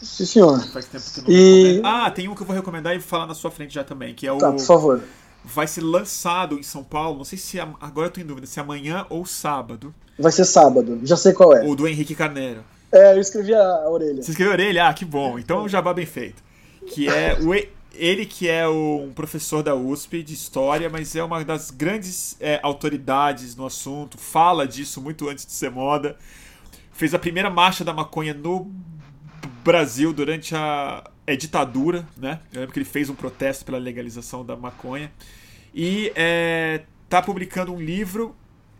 Sim, 0.02 0.26
senhor. 0.26 0.60
Faz 0.68 0.86
tempo 0.86 1.04
que 1.04 1.20
eu 1.20 1.24
não 1.24 1.30
e... 1.30 1.62
recomendo. 1.62 1.86
Ah, 1.86 2.10
tem 2.10 2.28
um 2.28 2.34
que 2.34 2.42
eu 2.42 2.46
vou 2.46 2.56
recomendar 2.56 2.96
e 2.96 3.00
falar 3.00 3.26
na 3.26 3.34
sua 3.34 3.50
frente 3.50 3.74
já 3.74 3.84
também, 3.84 4.14
que 4.14 4.26
é 4.26 4.32
o. 4.32 4.38
Tá, 4.38 4.52
por 4.52 4.60
favor. 4.60 5.02
Vai 5.44 5.66
ser 5.66 5.80
lançado 5.80 6.58
em 6.58 6.62
São 6.62 6.82
Paulo, 6.82 7.18
não 7.18 7.24
sei 7.24 7.38
se 7.38 7.60
agora 7.60 8.08
eu 8.08 8.10
tô 8.10 8.20
em 8.20 8.26
dúvida, 8.26 8.48
se 8.48 8.58
é 8.58 8.62
amanhã 8.62 9.06
ou 9.08 9.24
sábado. 9.24 9.94
Vai 10.18 10.32
ser 10.32 10.44
sábado, 10.44 10.98
já 11.04 11.16
sei 11.16 11.32
qual 11.32 11.56
é. 11.56 11.64
O 11.64 11.76
do 11.76 11.86
Henrique 11.86 12.16
Carneiro. 12.16 12.64
É, 12.90 13.14
eu 13.14 13.20
escrevi 13.20 13.54
a 13.54 13.88
orelha. 13.88 14.22
Você 14.22 14.32
escreveu 14.32 14.52
a 14.52 14.56
orelha? 14.56 14.88
Ah, 14.88 14.92
que 14.92 15.04
bom. 15.04 15.38
Então 15.38 15.60
é 15.60 15.62
um 15.62 15.68
jabá 15.68 15.94
bem 15.94 16.06
feito. 16.06 16.42
Que 16.88 17.08
é 17.08 17.38
o, 17.40 17.54
ele 17.94 18.26
que 18.26 18.48
é 18.48 18.68
um 18.68 19.12
professor 19.14 19.62
da 19.62 19.74
USP 19.74 20.22
de 20.22 20.34
história, 20.34 20.88
mas 20.88 21.14
é 21.16 21.22
uma 21.22 21.44
das 21.44 21.70
grandes 21.70 22.36
é, 22.40 22.60
autoridades 22.62 23.56
no 23.56 23.66
assunto, 23.66 24.18
fala 24.18 24.66
disso 24.66 25.00
muito 25.00 25.28
antes 25.28 25.46
de 25.46 25.52
ser 25.52 25.70
moda. 25.70 26.16
Fez 26.92 27.14
a 27.14 27.18
primeira 27.18 27.50
marcha 27.50 27.84
da 27.84 27.92
maconha 27.92 28.32
no 28.32 28.70
Brasil 29.64 30.12
durante 30.12 30.54
a, 30.54 31.04
a 31.26 31.34
ditadura, 31.34 32.06
né? 32.16 32.40
Eu 32.52 32.60
lembro 32.60 32.72
que 32.72 32.78
ele 32.78 32.86
fez 32.86 33.10
um 33.10 33.14
protesto 33.14 33.64
pela 33.64 33.78
legalização 33.78 34.44
da 34.44 34.56
maconha. 34.56 35.12
E 35.74 36.10
é, 36.14 36.82
tá 37.08 37.20
publicando 37.20 37.72
um 37.74 37.80
livro 37.80 38.34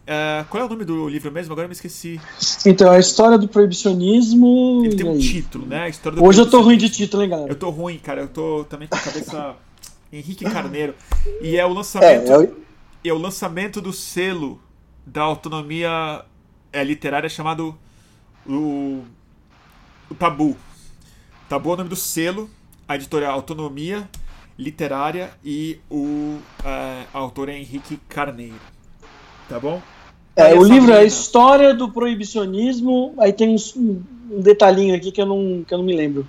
Uh, 0.06 0.44
qual 0.48 0.62
é 0.62 0.66
o 0.66 0.68
nome 0.68 0.84
do 0.84 1.08
livro 1.08 1.32
mesmo? 1.32 1.52
Agora 1.52 1.64
eu 1.64 1.68
me 1.68 1.74
esqueci. 1.74 2.20
Então, 2.64 2.92
é 2.92 2.96
a 2.96 3.00
história 3.00 3.36
do 3.36 3.48
proibicionismo. 3.48 4.82
Ele 4.84 4.94
tem 4.94 5.06
um 5.06 5.18
título, 5.18 5.66
né? 5.66 5.90
Hoje 6.20 6.40
eu 6.40 6.48
tô 6.48 6.60
ruim 6.60 6.78
de 6.78 6.88
título, 6.88 7.24
hein, 7.24 7.28
galera? 7.28 7.50
Eu 7.50 7.56
tô 7.56 7.70
ruim, 7.70 7.98
cara. 7.98 8.20
Eu 8.20 8.28
tô 8.28 8.64
também 8.64 8.86
com 8.86 8.94
a 8.94 9.00
cabeça. 9.00 9.56
Henrique 10.12 10.44
Carneiro. 10.44 10.94
E 11.40 11.56
é 11.56 11.66
o 11.66 11.72
lançamento. 11.72 12.30
É, 12.30 12.34
é, 12.34 12.38
o... 12.38 12.56
é 13.04 13.12
o 13.12 13.18
lançamento 13.18 13.80
do 13.80 13.92
selo 13.92 14.60
da 15.04 15.22
autonomia 15.22 16.24
é, 16.72 16.84
literária 16.84 17.28
chamado 17.28 17.76
o, 18.46 19.02
o 20.10 20.14
Tabu. 20.14 20.56
Tabu 21.48 21.70
é 21.70 21.72
o 21.74 21.76
nome 21.76 21.90
do 21.90 21.96
selo, 21.96 22.50
a 22.88 22.96
editora 22.96 23.28
Autonomia 23.28 24.08
Literária 24.58 25.30
e 25.44 25.78
o 25.90 26.38
é, 26.64 27.04
autor 27.12 27.48
é 27.48 27.58
Henrique 27.58 27.98
Carneiro. 28.08 28.58
Tá 29.48 29.60
bom? 29.60 29.82
É, 30.36 30.54
o 30.54 30.62
livro 30.62 30.92
é 30.92 30.98
a 30.98 31.04
história 31.04 31.72
do 31.72 31.90
proibicionismo, 31.90 33.14
aí 33.18 33.32
tem 33.32 33.56
um, 33.56 34.02
um, 34.30 34.40
detalhinho 34.42 34.94
aqui 34.94 35.10
que 35.10 35.20
eu, 35.20 35.24
não, 35.24 35.64
que 35.66 35.72
eu 35.72 35.78
não 35.78 35.84
me 35.84 35.96
lembro. 35.96 36.28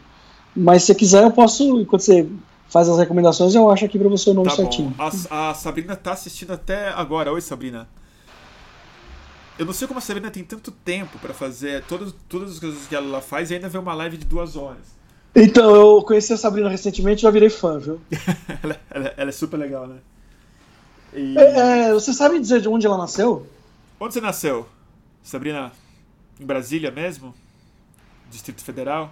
Mas 0.55 0.83
se 0.83 0.95
quiser, 0.95 1.23
eu 1.23 1.31
posso, 1.31 1.81
enquanto 1.81 2.01
você 2.01 2.25
faz 2.69 2.87
as 2.87 2.97
recomendações, 2.97 3.53
eu 3.53 3.69
acho 3.69 3.83
aqui 3.83 3.99
para 3.99 4.07
você 4.07 4.29
o 4.29 4.33
nome 4.33 4.49
tá 4.49 4.55
certinho. 4.55 4.95
A, 4.97 5.49
a, 5.49 5.53
Sabrina 5.53 5.93
tá 5.93 6.13
assistindo 6.13 6.53
até 6.53 6.87
agora. 6.89 7.33
Oi, 7.33 7.41
Sabrina. 7.41 7.87
Eu 9.59 9.65
não 9.65 9.73
sei 9.73 9.87
como 9.87 9.97
a 9.97 10.01
Sabrina 10.01 10.31
tem 10.31 10.43
tanto 10.43 10.71
tempo 10.71 11.19
para 11.19 11.33
fazer 11.33 11.83
todas, 11.83 12.15
todas 12.29 12.51
as 12.51 12.59
coisas 12.59 12.87
que 12.87 12.95
ela 12.95 13.19
faz 13.19 13.51
e 13.51 13.55
ainda 13.55 13.67
vê 13.67 13.77
uma 13.77 13.93
live 13.93 14.15
de 14.15 14.25
duas 14.25 14.55
horas. 14.55 14.95
Então, 15.35 15.75
eu 15.75 16.01
conheci 16.03 16.31
a 16.31 16.37
Sabrina 16.37 16.69
recentemente 16.69 17.19
e 17.19 17.23
já 17.23 17.29
virei 17.29 17.49
fã, 17.49 17.77
viu? 17.77 17.99
ela, 18.63 18.79
ela, 18.89 19.13
ela, 19.17 19.29
é 19.29 19.33
super 19.33 19.57
legal, 19.57 19.85
né? 19.85 19.97
E... 21.13 21.37
É, 21.37 21.89
é, 21.89 21.93
você 21.93 22.13
sabe 22.13 22.39
dizer 22.39 22.61
de 22.61 22.69
onde 22.69 22.87
ela 22.87 22.97
nasceu? 22.97 23.45
Onde 23.99 24.13
você 24.13 24.21
nasceu, 24.21 24.67
Sabrina? 25.23 25.71
Em 26.39 26.45
Brasília 26.45 26.91
mesmo? 26.91 27.33
Distrito 28.29 28.63
Federal? 28.63 29.11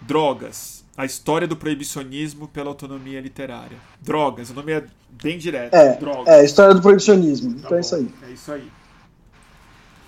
Drogas. 0.00 0.84
A 0.96 1.04
história 1.04 1.46
do 1.46 1.56
proibicionismo 1.56 2.48
pela 2.48 2.68
autonomia 2.68 3.20
literária. 3.20 3.76
Drogas, 4.00 4.50
o 4.50 4.54
nome 4.54 4.72
é 4.72 4.86
bem 5.10 5.36
direto. 5.36 5.74
É, 5.74 5.96
Drogas. 5.96 6.28
é 6.28 6.44
história 6.44 6.74
do 6.74 6.80
proibicionismo. 6.80 7.54
Tá 7.54 7.58
então 7.58 7.70
bom, 7.70 7.76
é 7.76 7.80
isso 7.80 7.94
aí. 7.94 8.14
É 8.22 8.30
isso 8.30 8.52
aí. 8.52 8.72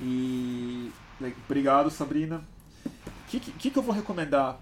E. 0.00 0.92
Obrigado, 1.46 1.90
Sabrina. 1.90 2.42
O 2.86 3.28
que, 3.28 3.40
que, 3.40 3.70
que 3.70 3.78
eu 3.78 3.82
vou 3.82 3.94
recomendar 3.94 4.60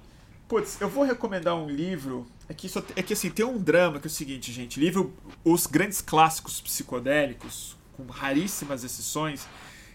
Putz, 0.48 0.78
eu 0.80 0.88
vou 0.88 1.04
recomendar 1.04 1.56
um 1.56 1.68
livro. 1.68 2.26
É 2.48 2.54
que, 2.54 2.68
só, 2.68 2.82
é 2.94 3.02
que 3.02 3.12
assim, 3.12 3.30
tem 3.30 3.44
um 3.44 3.58
drama 3.58 3.98
que 3.98 4.06
é 4.06 4.10
o 4.10 4.10
seguinte, 4.10 4.52
gente. 4.52 4.78
Livro, 4.78 5.14
os 5.44 5.66
grandes 5.66 6.00
clássicos 6.00 6.60
psicodélicos, 6.60 7.76
com 7.96 8.04
raríssimas 8.06 8.84
exceções, 8.84 9.46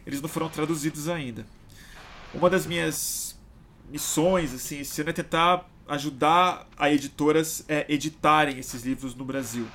eles 0.06 0.22
não 0.22 0.30
foram 0.30 0.50
traduzidos 0.50 1.08
ainda. 1.08 1.46
Uma 2.34 2.50
das 2.50 2.66
minhas 2.66 3.38
missões, 3.90 4.54
assim, 4.54 4.80
esse 4.80 5.00
ano 5.02 5.12
é 5.12 5.14
tentar 5.14 5.70
ajudar 5.88 6.68
a 6.78 6.92
editoras 6.92 7.64
a 7.68 7.92
editarem 7.92 8.58
esses 8.58 8.84
livros 8.84 9.16
no 9.16 9.26
Brasil. 9.26 9.68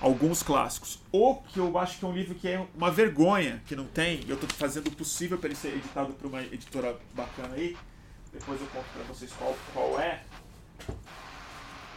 Alguns 0.00 0.42
clássicos. 0.42 0.98
Ou 1.10 1.42
que 1.42 1.58
eu 1.58 1.78
acho 1.78 1.98
que 1.98 2.04
é 2.04 2.08
um 2.08 2.12
livro 2.12 2.34
que 2.34 2.48
é 2.48 2.66
uma 2.74 2.90
vergonha 2.90 3.62
que 3.66 3.74
não 3.74 3.86
tem, 3.86 4.20
e 4.26 4.30
eu 4.30 4.34
estou 4.34 4.48
fazendo 4.50 4.88
o 4.88 4.92
possível 4.92 5.38
para 5.38 5.48
ele 5.48 5.56
ser 5.56 5.68
editado 5.68 6.12
por 6.12 6.26
uma 6.26 6.42
editora 6.42 6.98
bacana 7.14 7.54
aí 7.54 7.76
depois 8.38 8.60
eu 8.60 8.66
conto 8.68 8.86
para 8.92 9.02
vocês 9.04 9.32
qual, 9.32 9.56
qual 9.72 10.00
é. 10.00 10.22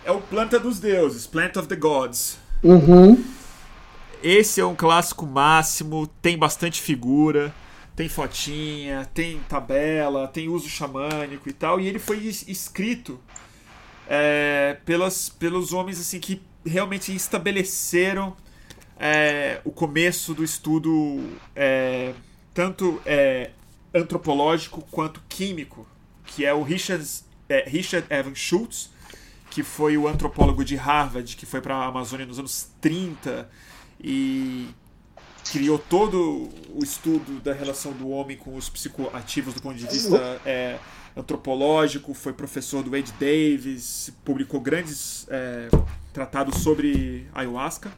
É 0.03 0.11
o 0.11 0.21
Planta 0.21 0.59
dos 0.59 0.80
Deuses, 0.80 1.27
Plant 1.27 1.57
of 1.57 1.67
the 1.67 1.76
Gods. 1.76 2.38
Uhum. 2.63 3.23
Esse 4.21 4.59
é 4.59 4.65
um 4.65 4.76
clássico 4.76 5.26
máximo, 5.26 6.07
tem 6.21 6.38
bastante 6.38 6.81
figura, 6.81 7.53
tem 7.95 8.09
fotinha, 8.09 9.09
tem 9.13 9.39
tabela, 9.47 10.27
tem 10.27 10.49
uso 10.49 10.67
xamânico 10.67 11.47
e 11.47 11.53
tal. 11.53 11.80
E 11.80 11.88
ele 11.88 11.99
foi 11.99 12.17
escrito 12.17 13.19
é, 14.07 14.77
pelas, 14.85 15.30
pelos 15.30 15.71
homens 15.71 15.99
assim 15.99 16.19
que 16.19 16.41
realmente 16.65 17.15
estabeleceram 17.15 18.35
é, 18.99 19.61
o 19.63 19.71
começo 19.71 20.34
do 20.34 20.43
estudo 20.43 21.23
é, 21.55 22.13
tanto 22.53 23.01
é, 23.05 23.51
antropológico 23.93 24.81
quanto 24.91 25.21
químico 25.30 25.88
que 26.26 26.45
é 26.45 26.53
o 26.53 26.61
Richard, 26.61 27.05
é, 27.47 27.67
Richard 27.67 28.05
Evan 28.09 28.35
Schultz, 28.35 28.91
que 29.49 29.63
foi 29.63 29.97
o 29.97 30.07
antropólogo 30.07 30.63
de 30.63 30.76
Harvard, 30.76 31.35
que 31.35 31.45
foi 31.45 31.61
para 31.61 31.76
a 31.76 31.85
Amazônia 31.88 32.26
nos 32.26 32.39
anos 32.39 32.69
30 32.80 33.49
e 34.01 34.69
criou 35.51 35.80
todo 35.80 36.49
o 36.73 36.84
estudo 36.84 37.39
da 37.41 37.53
relação 37.53 37.91
do 37.91 38.09
homem 38.09 38.38
com 38.38 38.55
os 38.55 38.69
psicoativos 38.69 39.53
do 39.53 39.61
ponto 39.61 39.76
de 39.77 39.88
vista 39.88 40.39
é, 40.45 40.77
antropológico, 41.17 42.13
foi 42.13 42.34
professor 42.34 42.84
do 42.84 42.95
Ed 42.95 43.11
Davis, 43.19 44.11
publicou 44.23 44.59
grandes 44.59 45.26
é, 45.30 45.69
tratados 46.13 46.61
sobre 46.61 47.27
ayahuasca. 47.34 47.91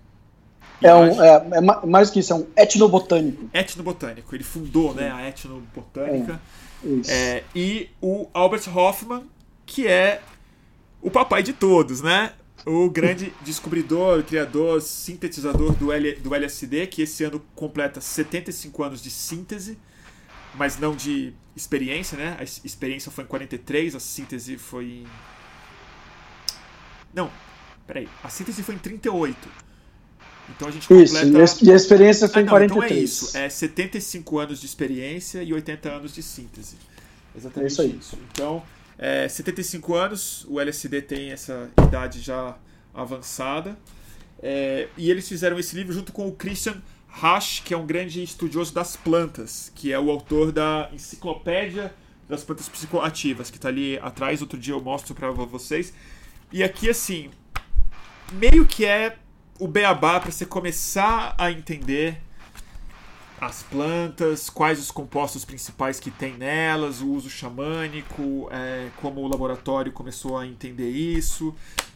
É, 0.81 0.95
um, 0.95 1.21
é, 1.21 1.47
é, 1.51 1.61
mais 1.61 2.09
que 2.09 2.19
isso, 2.19 2.33
é 2.33 2.35
um 2.37 2.47
etnobotânico. 2.55 3.49
Etnobotânico. 3.53 4.33
Ele 4.33 4.43
fundou 4.43 4.93
né, 4.93 5.11
a 5.11 5.27
etnobotânica. 5.27 6.39
É. 7.07 7.11
É, 7.11 7.43
e 7.55 7.89
o 8.01 8.27
Albert 8.33 8.63
Hoffman, 8.75 9.23
que 9.65 9.87
é 9.87 10.21
o 11.01 11.09
papai 11.09 11.43
de 11.43 11.53
todos, 11.53 12.01
né? 12.01 12.33
o 12.65 12.89
grande 12.89 13.33
descobridor, 13.41 14.23
criador, 14.23 14.81
sintetizador 14.81 15.73
do, 15.73 15.91
L, 15.91 16.13
do 16.15 16.33
LSD, 16.33 16.87
que 16.87 17.01
esse 17.01 17.23
ano 17.23 17.41
completa 17.55 17.99
75 17.99 18.83
anos 18.83 19.01
de 19.01 19.09
síntese, 19.09 19.77
mas 20.55 20.77
não 20.77 20.95
de 20.95 21.33
experiência, 21.55 22.17
né? 22.17 22.37
A 22.39 22.43
experiência 22.43 23.11
foi 23.11 23.23
em 23.23 23.27
43, 23.27 23.95
a 23.95 23.99
síntese 23.99 24.57
foi 24.57 24.85
em. 24.85 25.07
Não, 27.13 27.29
peraí. 27.87 28.07
A 28.23 28.29
síntese 28.29 28.63
foi 28.63 28.75
em 28.75 28.79
38. 28.79 29.37
Então 30.49 30.67
a 30.67 30.71
gente 30.71 30.87
completa. 30.87 31.43
Isso, 31.43 31.65
e 31.65 31.71
a 31.71 31.75
experiência 31.75 32.27
foi 32.27 32.41
ah, 32.41 32.45
não, 32.45 32.63
em 32.63 32.67
43. 32.69 32.91
Então 32.91 32.97
é 32.97 33.03
isso, 33.03 33.37
é 33.37 33.49
75 33.49 34.39
anos 34.39 34.59
de 34.59 34.65
experiência 34.65 35.43
e 35.43 35.53
80 35.53 35.89
anos 35.89 36.13
de 36.13 36.21
síntese. 36.21 36.75
Exatamente 37.35 37.63
é 37.63 37.71
isso. 37.71 37.81
Aí. 37.81 37.97
isso. 37.97 38.19
Então, 38.31 38.61
é, 39.01 39.27
75 39.27 39.95
anos, 39.95 40.45
o 40.47 40.59
LSD 40.59 41.01
tem 41.01 41.31
essa 41.31 41.71
idade 41.87 42.21
já 42.21 42.55
avançada. 42.93 43.75
É, 44.43 44.89
e 44.95 45.09
eles 45.09 45.27
fizeram 45.27 45.57
esse 45.57 45.75
livro 45.75 45.91
junto 45.91 46.13
com 46.13 46.27
o 46.27 46.31
Christian 46.31 46.79
Hash, 47.07 47.61
que 47.65 47.73
é 47.73 47.77
um 47.77 47.85
grande 47.87 48.21
estudioso 48.21 48.71
das 48.71 48.95
plantas, 48.95 49.71
que 49.73 49.91
é 49.91 49.99
o 49.99 50.11
autor 50.11 50.51
da 50.51 50.87
Enciclopédia 50.93 51.91
das 52.29 52.43
Plantas 52.43 52.69
Psicoativas, 52.69 53.49
que 53.49 53.57
está 53.57 53.69
ali 53.69 53.97
atrás. 53.97 54.39
Outro 54.39 54.57
dia 54.57 54.75
eu 54.75 54.81
mostro 54.81 55.15
para 55.15 55.31
vocês. 55.31 55.91
E 56.51 56.63
aqui, 56.63 56.87
assim, 56.87 57.31
meio 58.33 58.67
que 58.67 58.85
é 58.85 59.17
o 59.59 59.67
beabá 59.67 60.19
para 60.19 60.31
você 60.31 60.45
começar 60.45 61.33
a 61.39 61.51
entender 61.51 62.21
as 63.41 63.63
plantas, 63.63 64.51
quais 64.51 64.79
os 64.79 64.91
compostos 64.91 65.43
principais 65.43 65.99
que 65.99 66.11
tem 66.11 66.37
nelas, 66.37 67.01
o 67.01 67.09
uso 67.09 67.27
xamânico, 67.27 68.47
é, 68.51 68.89
como 69.01 69.19
o 69.19 69.27
laboratório 69.27 69.91
começou 69.91 70.37
a 70.37 70.45
entender 70.45 70.91
isso 70.91 71.51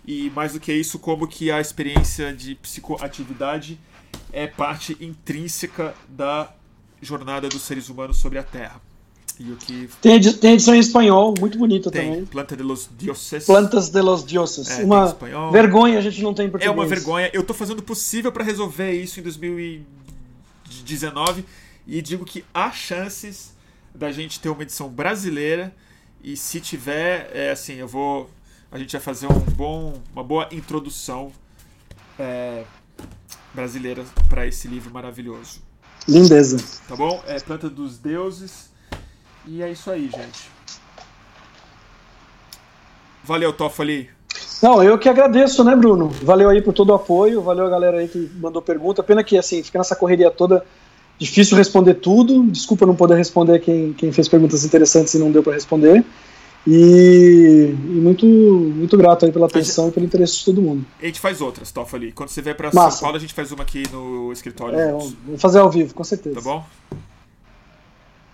e 0.07 0.31
mais 0.31 0.53
do 0.53 0.59
que 0.59 0.73
isso, 0.73 0.97
como 0.97 1.27
que 1.27 1.51
a 1.51 1.61
experiência 1.61 2.33
de 2.33 2.55
psicoatividade 2.55 3.79
é 4.33 4.47
parte 4.47 4.97
intrínseca 4.99 5.93
da 6.09 6.51
jornada 6.99 7.47
dos 7.47 7.61
seres 7.61 7.89
humanos 7.89 8.17
sobre 8.17 8.39
a 8.39 8.43
Terra. 8.43 8.81
E 9.39 9.51
o 9.51 9.55
que... 9.57 9.87
tem, 10.01 10.19
tem 10.19 10.53
edição 10.53 10.73
em 10.73 10.79
espanhol, 10.79 11.35
muito 11.39 11.59
bonita 11.59 11.91
tem, 11.91 12.09
também. 12.09 12.25
Planta 12.25 12.55
de 12.55 12.63
los 12.63 12.89
Dioses. 12.97 13.45
Plantas 13.45 13.89
de 13.89 14.01
los 14.01 14.25
Dioses. 14.25 14.79
É, 14.79 14.83
uma 14.83 15.15
vergonha 15.51 15.99
a 15.99 16.01
gente 16.01 16.23
não 16.23 16.33
tem 16.33 16.47
em 16.47 16.49
português. 16.49 16.71
É 16.71 16.73
uma 16.73 16.87
vergonha. 16.87 17.29
Eu 17.33 17.41
estou 17.41 17.55
fazendo 17.55 17.79
o 17.79 17.83
possível 17.83 18.31
para 18.31 18.43
resolver 18.43 18.93
isso 18.93 19.19
em 19.19 19.23
2019 20.85 21.45
e 21.87 22.01
digo 22.01 22.23
que 22.23 22.45
há 22.53 22.71
chances 22.71 23.53
da 23.93 24.11
gente 24.11 24.39
ter 24.39 24.49
uma 24.49 24.63
edição 24.63 24.89
brasileira 24.89 25.75
e 26.23 26.37
se 26.37 26.59
tiver, 26.59 27.29
é 27.33 27.51
assim, 27.51 27.73
eu 27.73 27.87
vou 27.87 28.29
a 28.71 28.77
gente 28.77 28.91
vai 28.91 29.01
fazer 29.01 29.27
um 29.27 29.39
bom, 29.39 30.01
uma 30.11 30.23
boa 30.23 30.49
introdução 30.51 31.31
é, 32.19 32.65
brasileira 33.53 34.03
para 34.27 34.45
esse 34.45 34.67
livro 34.67 34.91
maravilhoso. 34.91 35.61
Lindeza. 36.07 36.57
Tá 36.87 36.95
bom? 36.95 37.23
É 37.25 37.39
Planta 37.39 37.69
dos 37.69 37.97
Deuses 37.97 38.69
e 39.45 39.61
é 39.61 39.71
isso 39.71 39.89
aí, 39.89 40.09
gente. 40.09 40.49
Valeu, 43.23 43.53
Toffoli. 43.53 44.09
Não, 44.61 44.81
eu 44.83 44.97
que 44.97 45.09
agradeço, 45.09 45.63
né, 45.63 45.75
Bruno? 45.75 46.09
Valeu 46.21 46.49
aí 46.49 46.61
por 46.61 46.73
todo 46.73 46.89
o 46.89 46.93
apoio, 46.93 47.41
valeu 47.41 47.65
a 47.65 47.69
galera 47.69 47.97
aí 47.97 48.07
que 48.07 48.29
mandou 48.39 48.61
pergunta. 48.61 49.03
Pena 49.03 49.23
que, 49.23 49.37
assim, 49.37 49.61
fica 49.61 49.77
nessa 49.77 49.95
correria 49.95 50.31
toda, 50.31 50.65
difícil 51.19 51.57
responder 51.57 51.95
tudo. 51.95 52.43
Desculpa 52.43 52.85
não 52.85 52.95
poder 52.95 53.15
responder 53.15 53.59
quem, 53.59 53.93
quem 53.93 54.11
fez 54.11 54.27
perguntas 54.27 54.63
interessantes 54.63 55.13
e 55.13 55.19
não 55.19 55.31
deu 55.31 55.43
para 55.43 55.53
responder. 55.53 56.03
E, 56.67 57.69
e, 57.71 57.99
muito, 58.01 58.25
muito 58.25 58.97
grato 58.97 59.25
aí 59.25 59.31
pela 59.31 59.45
atenção 59.45 59.85
gente, 59.85 59.91
e 59.91 59.95
pelo 59.95 60.05
interesse 60.07 60.39
de 60.39 60.45
todo 60.45 60.61
mundo. 60.61 60.85
A 60.99 61.05
gente 61.05 61.19
faz 61.19 61.41
outras, 61.41 61.71
Toffoli. 61.71 62.11
Quando 62.11 62.29
você 62.29 62.41
vier 62.41 62.55
para 62.55 62.71
São 62.71 63.01
Paulo, 63.01 63.17
a 63.17 63.19
gente 63.19 63.33
faz 63.33 63.51
uma 63.51 63.61
aqui 63.61 63.83
no 63.91 64.31
escritório. 64.31 64.79
É, 64.79 64.91
vamos 64.91 65.41
fazer 65.41 65.59
ao 65.59 65.69
vivo, 65.69 65.93
com 65.93 66.03
certeza. 66.03 66.35
Tá 66.35 66.41
bom? 66.41 66.65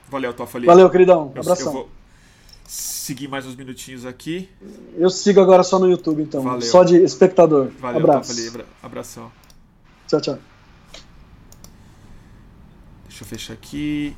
Valeu, 0.09 0.33
Toffoli. 0.33 0.65
Valeu, 0.65 0.89
queridão. 0.89 1.31
Abração. 1.35 1.67
Eu 1.67 1.73
vou 1.73 2.00
seguir 3.11 3.27
mais 3.27 3.45
uns 3.45 3.57
minutinhos 3.57 4.05
aqui. 4.05 4.49
Eu 4.95 5.09
sigo 5.09 5.41
agora 5.41 5.63
só 5.63 5.77
no 5.77 5.89
YouTube, 5.89 6.21
então. 6.21 6.41
Valeu. 6.41 6.61
Só 6.61 6.81
de 6.81 6.95
espectador. 6.95 7.69
Valeu, 7.77 7.99
Abraço. 7.99 8.33
Toffoli. 8.33 8.65
Abração. 8.81 9.29
Tchau, 10.07 10.21
tchau. 10.21 10.39
Deixa 13.09 13.23
eu 13.23 13.27
fechar 13.27 13.53
aqui. 13.53 14.15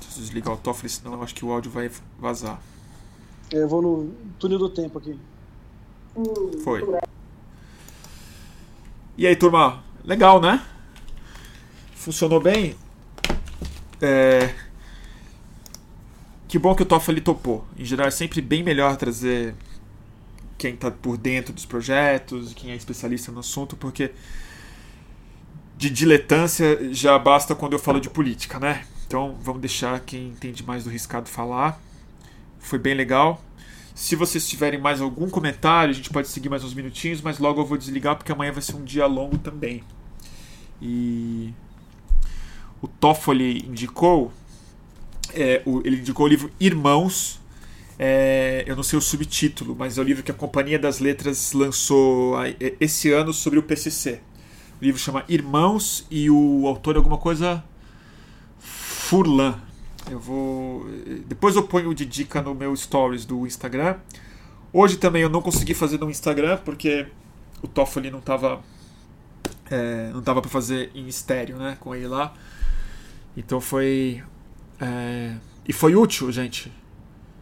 Deixa 0.00 0.18
eu 0.18 0.22
desligar 0.22 0.54
o 0.54 0.56
Toffoli, 0.56 0.88
senão 0.88 1.14
eu 1.14 1.22
acho 1.22 1.36
que 1.36 1.44
o 1.44 1.52
áudio 1.52 1.70
vai 1.70 1.88
vazar. 2.18 2.60
Eu 3.52 3.68
vou 3.68 3.80
no 3.80 4.12
túnel 4.40 4.58
do 4.58 4.68
tempo 4.68 4.98
aqui. 4.98 5.16
Foi. 6.64 6.82
E 9.16 9.24
aí, 9.24 9.36
turma? 9.36 9.84
Legal, 10.04 10.40
né? 10.40 10.66
Funcionou 11.94 12.40
bem? 12.40 12.74
É... 14.00 14.52
Que 16.48 16.58
bom 16.58 16.74
que 16.74 16.82
o 16.82 16.86
Toffoli 16.86 17.20
topou. 17.20 17.66
Em 17.76 17.84
geral, 17.84 18.06
é 18.06 18.10
sempre 18.10 18.40
bem 18.40 18.62
melhor 18.62 18.96
trazer 18.96 19.54
quem 20.56 20.74
está 20.74 20.90
por 20.90 21.16
dentro 21.16 21.52
dos 21.52 21.66
projetos, 21.66 22.54
quem 22.54 22.70
é 22.70 22.76
especialista 22.76 23.32
no 23.32 23.40
assunto, 23.40 23.76
porque 23.76 24.12
de 25.76 25.90
diletância 25.90 26.92
já 26.94 27.18
basta 27.18 27.54
quando 27.54 27.74
eu 27.74 27.78
falo 27.78 28.00
de 28.00 28.08
política, 28.08 28.58
né? 28.58 28.86
Então 29.06 29.36
vamos 29.42 29.60
deixar 29.60 30.00
quem 30.00 30.28
entende 30.28 30.64
mais 30.64 30.84
do 30.84 30.90
riscado 30.90 31.28
falar. 31.28 31.80
Foi 32.58 32.78
bem 32.78 32.94
legal. 32.94 33.42
Se 33.94 34.14
vocês 34.14 34.46
tiverem 34.46 34.80
mais 34.80 35.00
algum 35.00 35.28
comentário, 35.28 35.90
a 35.90 35.94
gente 35.94 36.10
pode 36.10 36.28
seguir 36.28 36.48
mais 36.48 36.62
uns 36.62 36.74
minutinhos, 36.74 37.20
mas 37.20 37.38
logo 37.38 37.60
eu 37.60 37.66
vou 37.66 37.76
desligar 37.76 38.16
porque 38.16 38.30
amanhã 38.30 38.52
vai 38.52 38.62
ser 38.62 38.76
um 38.76 38.84
dia 38.84 39.06
longo 39.06 39.38
também. 39.38 39.82
E 40.80 41.52
o 42.80 42.86
Toffoli 42.86 43.66
indicou, 43.66 44.32
é, 45.36 45.62
o, 45.64 45.80
ele 45.84 45.98
indicou 45.98 46.26
o 46.26 46.28
livro 46.28 46.50
Irmãos. 46.58 47.40
É, 47.98 48.64
eu 48.66 48.76
não 48.76 48.82
sei 48.82 48.98
o 48.98 49.02
subtítulo, 49.02 49.74
mas 49.78 49.96
é 49.96 50.00
o 50.00 50.04
livro 50.04 50.22
que 50.22 50.30
a 50.30 50.34
Companhia 50.34 50.78
das 50.78 50.98
Letras 50.98 51.52
lançou 51.52 52.34
esse 52.80 53.10
ano 53.12 53.32
sobre 53.32 53.58
o 53.58 53.62
PCC. 53.62 54.20
O 54.80 54.84
livro 54.84 55.00
chama 55.00 55.24
Irmãos 55.28 56.06
e 56.10 56.30
o 56.30 56.66
autor 56.66 56.96
é 56.96 56.98
alguma 56.98 57.16
coisa 57.16 57.64
Furlan. 58.58 59.60
Eu 60.10 60.20
vou. 60.20 60.86
Depois 61.26 61.56
eu 61.56 61.62
ponho 61.62 61.94
de 61.94 62.04
dica 62.04 62.42
no 62.42 62.54
meu 62.54 62.74
stories 62.76 63.24
do 63.24 63.46
Instagram. 63.46 63.96
Hoje 64.72 64.98
também 64.98 65.22
eu 65.22 65.30
não 65.30 65.40
consegui 65.40 65.74
fazer 65.74 65.98
no 65.98 66.10
Instagram 66.10 66.58
porque 66.64 67.06
o 67.62 67.66
Toffoli 67.66 68.10
não 68.10 68.20
tava. 68.20 68.60
É, 69.70 70.10
não 70.12 70.22
tava 70.22 70.40
para 70.40 70.50
fazer 70.50 70.90
em 70.94 71.08
estéreo, 71.08 71.56
né? 71.56 71.76
Com 71.80 71.94
ele 71.94 72.06
lá. 72.06 72.34
Então 73.36 73.60
foi. 73.60 74.22
É, 74.80 75.34
e 75.66 75.72
foi 75.72 75.94
útil, 75.94 76.30
gente. 76.30 76.72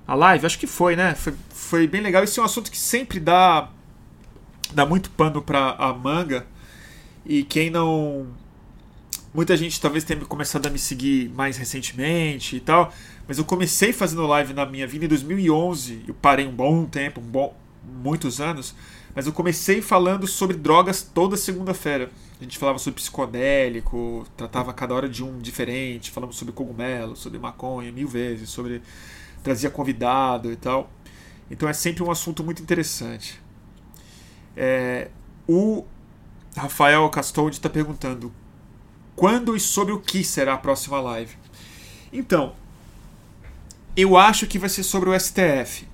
A 0.06 0.14
live, 0.14 0.46
acho 0.46 0.58
que 0.58 0.66
foi, 0.66 0.96
né? 0.96 1.14
Foi, 1.14 1.34
foi 1.50 1.86
bem 1.86 2.00
legal. 2.00 2.22
Esse 2.22 2.38
é 2.38 2.42
um 2.42 2.46
assunto 2.46 2.70
que 2.70 2.78
sempre 2.78 3.18
dá. 3.18 3.70
dá 4.72 4.84
muito 4.84 5.10
pano 5.10 5.42
pra 5.42 5.70
a 5.78 5.92
manga. 5.92 6.46
E 7.24 7.42
quem 7.42 7.70
não 7.70 8.26
Muita 9.34 9.56
gente 9.56 9.80
talvez 9.80 10.04
tenha 10.04 10.20
começado 10.20 10.64
a 10.64 10.70
me 10.70 10.78
seguir 10.78 11.28
mais 11.30 11.56
recentemente 11.56 12.54
e 12.54 12.60
tal, 12.60 12.94
mas 13.26 13.36
eu 13.36 13.44
comecei 13.44 13.92
fazendo 13.92 14.24
live 14.28 14.54
na 14.54 14.64
minha 14.64 14.86
vida 14.86 15.06
em 15.06 15.08
2011. 15.08 16.04
Eu 16.06 16.14
parei 16.14 16.46
um 16.46 16.52
bom 16.52 16.84
tempo, 16.84 17.20
um 17.20 17.24
bom, 17.24 17.52
muitos 17.84 18.40
anos, 18.40 18.76
mas 19.14 19.26
eu 19.26 19.32
comecei 19.32 19.80
falando 19.80 20.26
sobre 20.26 20.56
drogas 20.56 21.02
toda 21.02 21.36
segunda-feira. 21.36 22.10
A 22.40 22.42
gente 22.42 22.58
falava 22.58 22.78
sobre 22.78 23.00
psicodélico, 23.00 24.26
tratava 24.36 24.72
cada 24.72 24.92
hora 24.94 25.08
de 25.08 25.22
um 25.22 25.38
diferente, 25.38 26.10
falamos 26.10 26.36
sobre 26.36 26.52
cogumelo, 26.52 27.14
sobre 27.14 27.38
maconha 27.38 27.92
mil 27.92 28.08
vezes, 28.08 28.50
sobre 28.50 28.82
trazia 29.42 29.70
convidado 29.70 30.50
e 30.50 30.56
tal. 30.56 30.90
Então 31.50 31.68
é 31.68 31.72
sempre 31.72 32.02
um 32.02 32.10
assunto 32.10 32.42
muito 32.42 32.60
interessante. 32.60 33.40
É, 34.56 35.10
o 35.46 35.84
Rafael 36.56 37.08
Castoldi 37.10 37.56
está 37.56 37.68
perguntando 37.68 38.32
quando 39.14 39.54
e 39.54 39.60
sobre 39.60 39.92
o 39.92 40.00
que 40.00 40.24
será 40.24 40.54
a 40.54 40.58
próxima 40.58 41.00
live. 41.00 41.36
Então, 42.12 42.54
eu 43.96 44.16
acho 44.16 44.46
que 44.46 44.58
vai 44.58 44.68
ser 44.68 44.82
sobre 44.82 45.08
o 45.08 45.18
STF. 45.18 45.86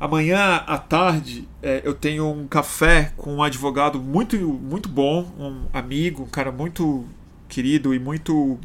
Amanhã 0.00 0.64
à 0.66 0.78
tarde 0.78 1.46
é, 1.62 1.82
eu 1.84 1.92
tenho 1.92 2.26
um 2.26 2.48
café 2.48 3.12
com 3.18 3.34
um 3.34 3.42
advogado 3.42 4.00
muito, 4.00 4.34
muito 4.38 4.88
bom, 4.88 5.30
um 5.38 5.66
amigo, 5.74 6.22
um 6.22 6.26
cara 6.26 6.50
muito 6.50 7.04
querido 7.46 7.94
e 7.94 7.98
muito, 7.98 8.58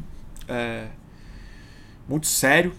é, 0.48 0.86
muito 2.08 2.26
sério, 2.26 2.72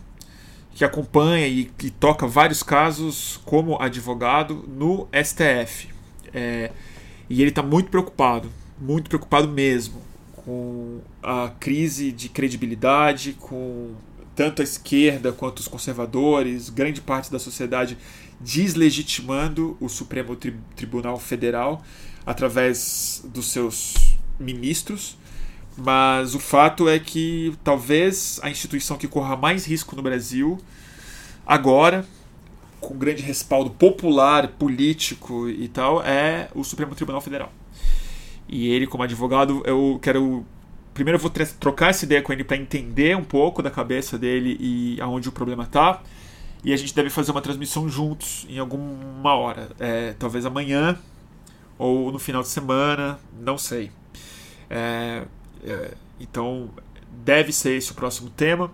que 0.73 0.83
acompanha 0.83 1.47
e, 1.47 1.65
que 1.65 1.91
toca 1.91 2.25
vários 2.25 2.63
casos 2.63 3.39
como 3.45 3.79
advogado 3.79 4.65
no 4.67 5.07
STF. 5.13 5.89
É, 6.33 6.71
e 7.29 7.41
ele 7.41 7.51
está 7.51 7.61
muito 7.61 7.91
preocupado, 7.91 8.49
muito 8.81 9.07
preocupado 9.07 9.47
mesmo 9.47 10.01
com 10.33 10.99
a 11.21 11.51
crise 11.59 12.11
de 12.11 12.27
credibilidade, 12.27 13.33
com 13.33 13.91
tanto 14.35 14.61
a 14.61 14.63
esquerda 14.63 15.31
quanto 15.31 15.59
os 15.59 15.67
conservadores, 15.67 16.69
grande 16.69 17.01
parte 17.01 17.31
da 17.31 17.39
sociedade 17.39 17.97
deslegitimando 18.39 19.77
o 19.79 19.89
Supremo 19.89 20.35
Tri 20.35 20.55
Tribunal 20.75 21.19
Federal 21.19 21.83
através 22.25 23.23
dos 23.33 23.51
seus 23.51 24.17
ministros. 24.39 25.17
Mas 25.77 26.33
o 26.33 26.39
fato 26.39 26.89
é 26.89 26.97
que 26.97 27.53
talvez 27.63 28.39
a 28.41 28.49
instituição 28.49 28.97
que 28.97 29.07
corra 29.07 29.35
mais 29.35 29.65
risco 29.65 29.95
no 29.95 30.01
Brasil, 30.01 30.57
agora, 31.45 32.03
com 32.79 32.97
grande 32.97 33.21
respaldo 33.21 33.69
popular, 33.69 34.47
político 34.49 35.47
e 35.47 35.67
tal, 35.67 36.01
é 36.03 36.49
o 36.55 36.63
Supremo 36.63 36.95
Tribunal 36.95 37.21
Federal. 37.21 37.51
E 38.49 38.69
ele, 38.69 38.87
como 38.87 39.03
advogado, 39.03 39.61
eu 39.65 39.99
quero. 40.01 40.45
Primeiro 40.93 41.17
eu 41.17 41.21
vou 41.21 41.29
trocar 41.59 41.91
essa 41.91 42.05
ideia 42.05 42.23
com 42.23 42.33
ele 42.33 42.43
para 42.43 42.57
entender 42.57 43.15
um 43.15 43.23
pouco 43.23 43.61
da 43.61 43.69
cabeça 43.69 44.17
dele 44.17 44.57
e 44.59 44.99
aonde 44.99 45.29
o 45.29 45.31
problema 45.31 45.63
está. 45.63 46.01
E 46.63 46.73
a 46.73 46.77
gente 46.77 46.93
deve 46.93 47.09
fazer 47.09 47.31
uma 47.31 47.41
transmissão 47.41 47.87
juntos 47.87 48.45
em 48.49 48.59
alguma 48.59 49.35
hora. 49.35 49.69
É, 49.79 50.13
talvez 50.13 50.45
amanhã 50.45 50.97
ou 51.77 52.11
no 52.11 52.19
final 52.19 52.41
de 52.41 52.49
semana, 52.49 53.19
não 53.39 53.57
sei. 53.57 53.91
É, 54.69 55.25
é, 55.63 55.93
então, 56.19 56.69
deve 57.23 57.51
ser 57.51 57.77
esse 57.77 57.91
o 57.91 57.95
próximo 57.95 58.29
tema, 58.29 58.71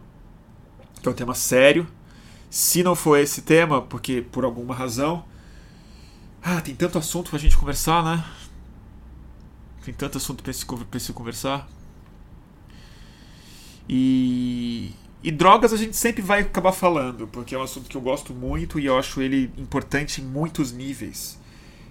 que 1.01 1.07
é 1.07 1.11
um 1.11 1.15
tema 1.15 1.33
sério. 1.33 1.87
Se 2.49 2.83
não 2.83 2.95
for 2.95 3.17
esse 3.17 3.41
tema, 3.41 3.81
porque 3.81 4.21
por 4.21 4.45
alguma 4.45 4.73
razão. 4.73 5.25
Ah, 6.41 6.61
tem 6.61 6.75
tanto 6.75 6.97
assunto 6.97 7.29
pra 7.29 7.39
gente 7.39 7.57
conversar, 7.57 8.03
né? 8.03 8.23
Tem 9.83 9.93
tanto 9.93 10.17
assunto 10.17 10.43
pra 10.43 10.53
se, 10.53 10.65
pra 10.65 10.99
se 10.99 11.13
conversar. 11.13 11.67
E, 13.87 14.93
e 15.23 15.31
drogas 15.31 15.71
a 15.71 15.77
gente 15.77 15.95
sempre 15.95 16.21
vai 16.21 16.41
acabar 16.41 16.73
falando, 16.73 17.27
porque 17.27 17.55
é 17.55 17.57
um 17.57 17.61
assunto 17.63 17.89
que 17.89 17.95
eu 17.95 18.01
gosto 18.01 18.33
muito 18.33 18.77
e 18.77 18.85
eu 18.85 18.97
acho 18.97 19.21
ele 19.21 19.49
importante 19.57 20.21
em 20.21 20.25
muitos 20.25 20.73
níveis. 20.73 21.39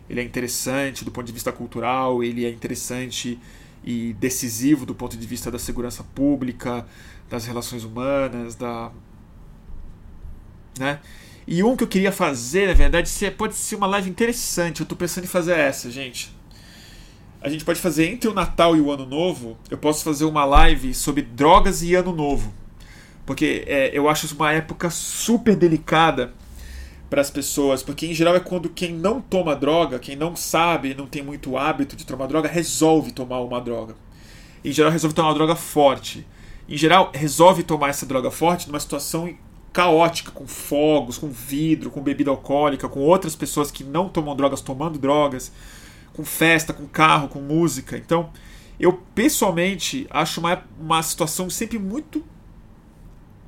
Ele 0.09 0.20
é 0.20 0.22
interessante 0.22 1.02
do 1.02 1.10
ponto 1.10 1.24
de 1.24 1.32
vista 1.32 1.50
cultural, 1.50 2.22
ele 2.22 2.44
é 2.44 2.50
interessante 2.50 3.40
e 3.82 4.12
decisivo 4.20 4.84
do 4.84 4.94
ponto 4.94 5.16
de 5.16 5.26
vista 5.26 5.50
da 5.50 5.59
segurança 5.59 6.04
pública, 6.14 6.86
das 7.30 7.46
relações 7.46 7.84
humanas, 7.84 8.54
da 8.54 8.92
né? 10.78 11.00
E 11.46 11.62
um 11.62 11.74
que 11.74 11.84
eu 11.84 11.88
queria 11.88 12.12
fazer, 12.12 12.68
na 12.68 12.74
verdade, 12.74 13.10
pode 13.36 13.54
ser 13.54 13.76
uma 13.76 13.86
live 13.86 14.10
interessante. 14.10 14.80
Eu 14.80 14.84
estou 14.84 14.96
pensando 14.96 15.24
em 15.24 15.28
fazer 15.28 15.59
essa, 15.59 15.90
gente. 15.90 16.36
A 17.40 17.48
gente 17.48 17.64
pode 17.64 17.80
fazer 17.80 18.06
entre 18.06 18.28
o 18.28 18.34
Natal 18.34 18.76
e 18.76 18.80
o 18.80 18.92
Ano 18.92 19.06
Novo. 19.06 19.56
Eu 19.70 19.78
posso 19.78 20.04
fazer 20.04 20.24
uma 20.24 20.44
live 20.44 20.94
sobre 20.94 21.22
drogas 21.22 21.82
e 21.82 21.94
Ano 21.94 22.12
Novo. 22.12 22.61
Porque 23.32 23.64
é, 23.66 23.90
eu 23.94 24.10
acho 24.10 24.26
isso 24.26 24.34
uma 24.34 24.52
época 24.52 24.90
super 24.90 25.56
delicada 25.56 26.34
para 27.09 27.22
as 27.22 27.30
pessoas, 27.30 27.82
porque 27.82 28.04
em 28.04 28.12
geral 28.12 28.36
é 28.36 28.40
quando 28.40 28.68
quem 28.68 28.92
não 28.92 29.22
toma 29.22 29.56
droga, 29.56 29.98
quem 29.98 30.14
não 30.14 30.36
sabe, 30.36 30.94
não 30.94 31.06
tem 31.06 31.22
muito 31.22 31.56
hábito 31.56 31.96
de 31.96 32.04
tomar 32.04 32.26
droga, 32.26 32.46
resolve 32.46 33.10
tomar 33.10 33.40
uma 33.40 33.59
droga. 33.59 33.96
Em 34.62 34.70
geral 34.70 34.92
resolve 34.92 35.16
tomar 35.16 35.28
uma 35.28 35.34
droga 35.34 35.56
forte. 35.56 36.26
Em 36.68 36.76
geral 36.76 37.10
resolve 37.14 37.62
tomar 37.62 37.88
essa 37.88 38.04
droga 38.04 38.30
forte 38.30 38.66
numa 38.66 38.78
situação 38.78 39.34
caótica, 39.72 40.30
com 40.30 40.46
fogos, 40.46 41.16
com 41.16 41.30
vidro, 41.30 41.90
com 41.90 42.02
bebida 42.02 42.30
alcoólica, 42.30 42.86
com 42.86 43.00
outras 43.00 43.34
pessoas 43.34 43.70
que 43.70 43.82
não 43.82 44.10
tomam 44.10 44.36
drogas 44.36 44.60
tomando 44.60 44.98
drogas, 44.98 45.50
com 46.12 46.22
festa, 46.22 46.74
com 46.74 46.86
carro, 46.86 47.28
com 47.28 47.40
música. 47.40 47.96
Então, 47.96 48.28
eu 48.78 48.92
pessoalmente 49.14 50.06
acho 50.10 50.38
uma, 50.38 50.62
uma 50.78 51.02
situação 51.02 51.48
sempre 51.48 51.78
muito 51.78 52.22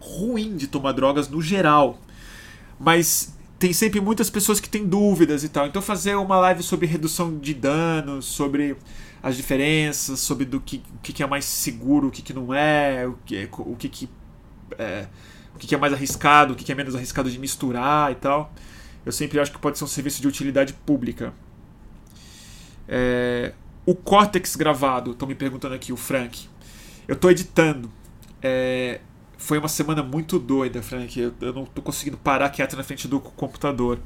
ruim 0.05 0.57
de 0.57 0.67
tomar 0.67 0.93
drogas 0.93 1.29
no 1.29 1.41
geral. 1.41 1.99
Mas 2.79 3.35
tem 3.59 3.73
sempre 3.73 4.01
muitas 4.01 4.29
pessoas 4.29 4.61
que 4.61 4.69
têm 4.69 4.87
dúvidas 4.87 5.43
e 5.43 5.49
tal. 5.49 5.67
Então 5.67 5.81
fazer 5.81 6.15
uma 6.17 6.39
live 6.39 6.63
sobre 6.63 6.87
redução 6.87 7.39
de 7.39 7.55
danos, 7.55 8.27
sobre 8.27 8.77
as 9.23 9.37
diferenças, 9.37 10.21
sobre 10.21 10.45
do 10.45 10.61
que, 10.61 10.83
o 10.95 10.99
que 11.01 11.23
é 11.23 11.27
mais 11.27 11.45
seguro, 11.45 12.09
o 12.09 12.11
que, 12.11 12.33
não 12.33 12.53
é, 12.53 13.07
o 13.07 13.17
que, 13.25 13.49
o 13.59 13.77
que, 13.77 13.89
que 13.89 14.09
é, 14.79 15.07
o 15.55 15.59
que 15.59 15.75
é 15.75 15.79
mais 15.79 15.93
arriscado, 15.93 16.53
o 16.53 16.57
que 16.57 16.71
é 16.71 16.75
menos 16.75 16.95
arriscado 16.95 17.31
de 17.31 17.39
misturar 17.39 18.13
e 18.13 18.17
tal. 18.17 18.53
Eu 19.07 19.13
sempre 19.13 19.39
acho 19.41 19.53
que 19.53 19.59
pode 19.59 19.79
ser 19.79 19.85
um 19.85 19.89
serviço 19.89 20.21
de 20.21 20.29
utilidade 20.29 20.73
pública. 20.73 21.33
É, 22.87 23.55
o 23.87 23.95
Cortex 23.95 24.57
gravado, 24.57 25.13
estão 25.13 25.29
me 25.29 25.35
perguntando 25.35 25.75
aqui, 25.75 25.93
o 25.93 25.97
Frank. 25.97 26.47
Eu 27.07 27.15
estou 27.15 27.31
editando. 27.31 27.91
É, 28.43 29.01
foi 29.45 29.59
uma 29.59 29.69
semana 29.69 30.03
muito 30.03 30.39
doida, 30.39 30.83
Frank. 30.83 31.21
Eu, 31.21 31.33
eu 31.41 31.53
não 31.53 31.66
tô 31.66 31.83
conseguindo 31.83 32.16
parar 32.16 32.49
quieto 32.49 32.77
na 32.77 32.83
frente 32.83 33.07
do 33.07 33.21
computador. 33.21 34.01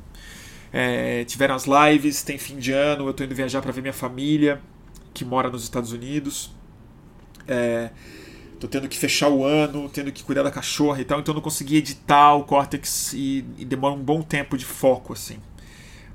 É, 0.73 1.25
tiveram 1.25 1.55
as 1.55 1.65
lives, 1.65 2.23
tem 2.23 2.37
fim 2.37 2.57
de 2.57 2.73
ano, 2.73 3.07
eu 3.07 3.15
tô 3.15 3.23
indo 3.23 3.35
viajar 3.35 3.63
para 3.63 3.71
ver 3.71 3.81
minha 3.81 3.93
família, 3.93 4.61
que 5.15 5.25
mora 5.25 5.49
nos 5.49 5.63
Estados 5.63 5.93
Unidos. 5.93 6.53
É, 7.47 7.91
tô 8.59 8.67
tendo 8.67 8.89
que 8.89 8.99
fechar 8.99 9.29
o 9.29 9.45
ano, 9.45 9.89
tendo 9.89 10.11
que 10.11 10.25
cuidar 10.25 10.43
da 10.43 10.51
cachorra 10.51 11.01
e 11.01 11.05
tal, 11.05 11.21
então 11.21 11.33
eu 11.33 11.37
não 11.37 11.43
consegui 11.43 11.77
editar 11.77 12.35
o 12.35 12.43
Cortex 12.43 13.13
e, 13.13 13.45
e 13.57 13.65
demora 13.65 13.95
um 13.95 14.03
bom 14.03 14.21
tempo 14.23 14.59
de 14.59 14.65
foco, 14.65 15.13
assim. 15.13 15.39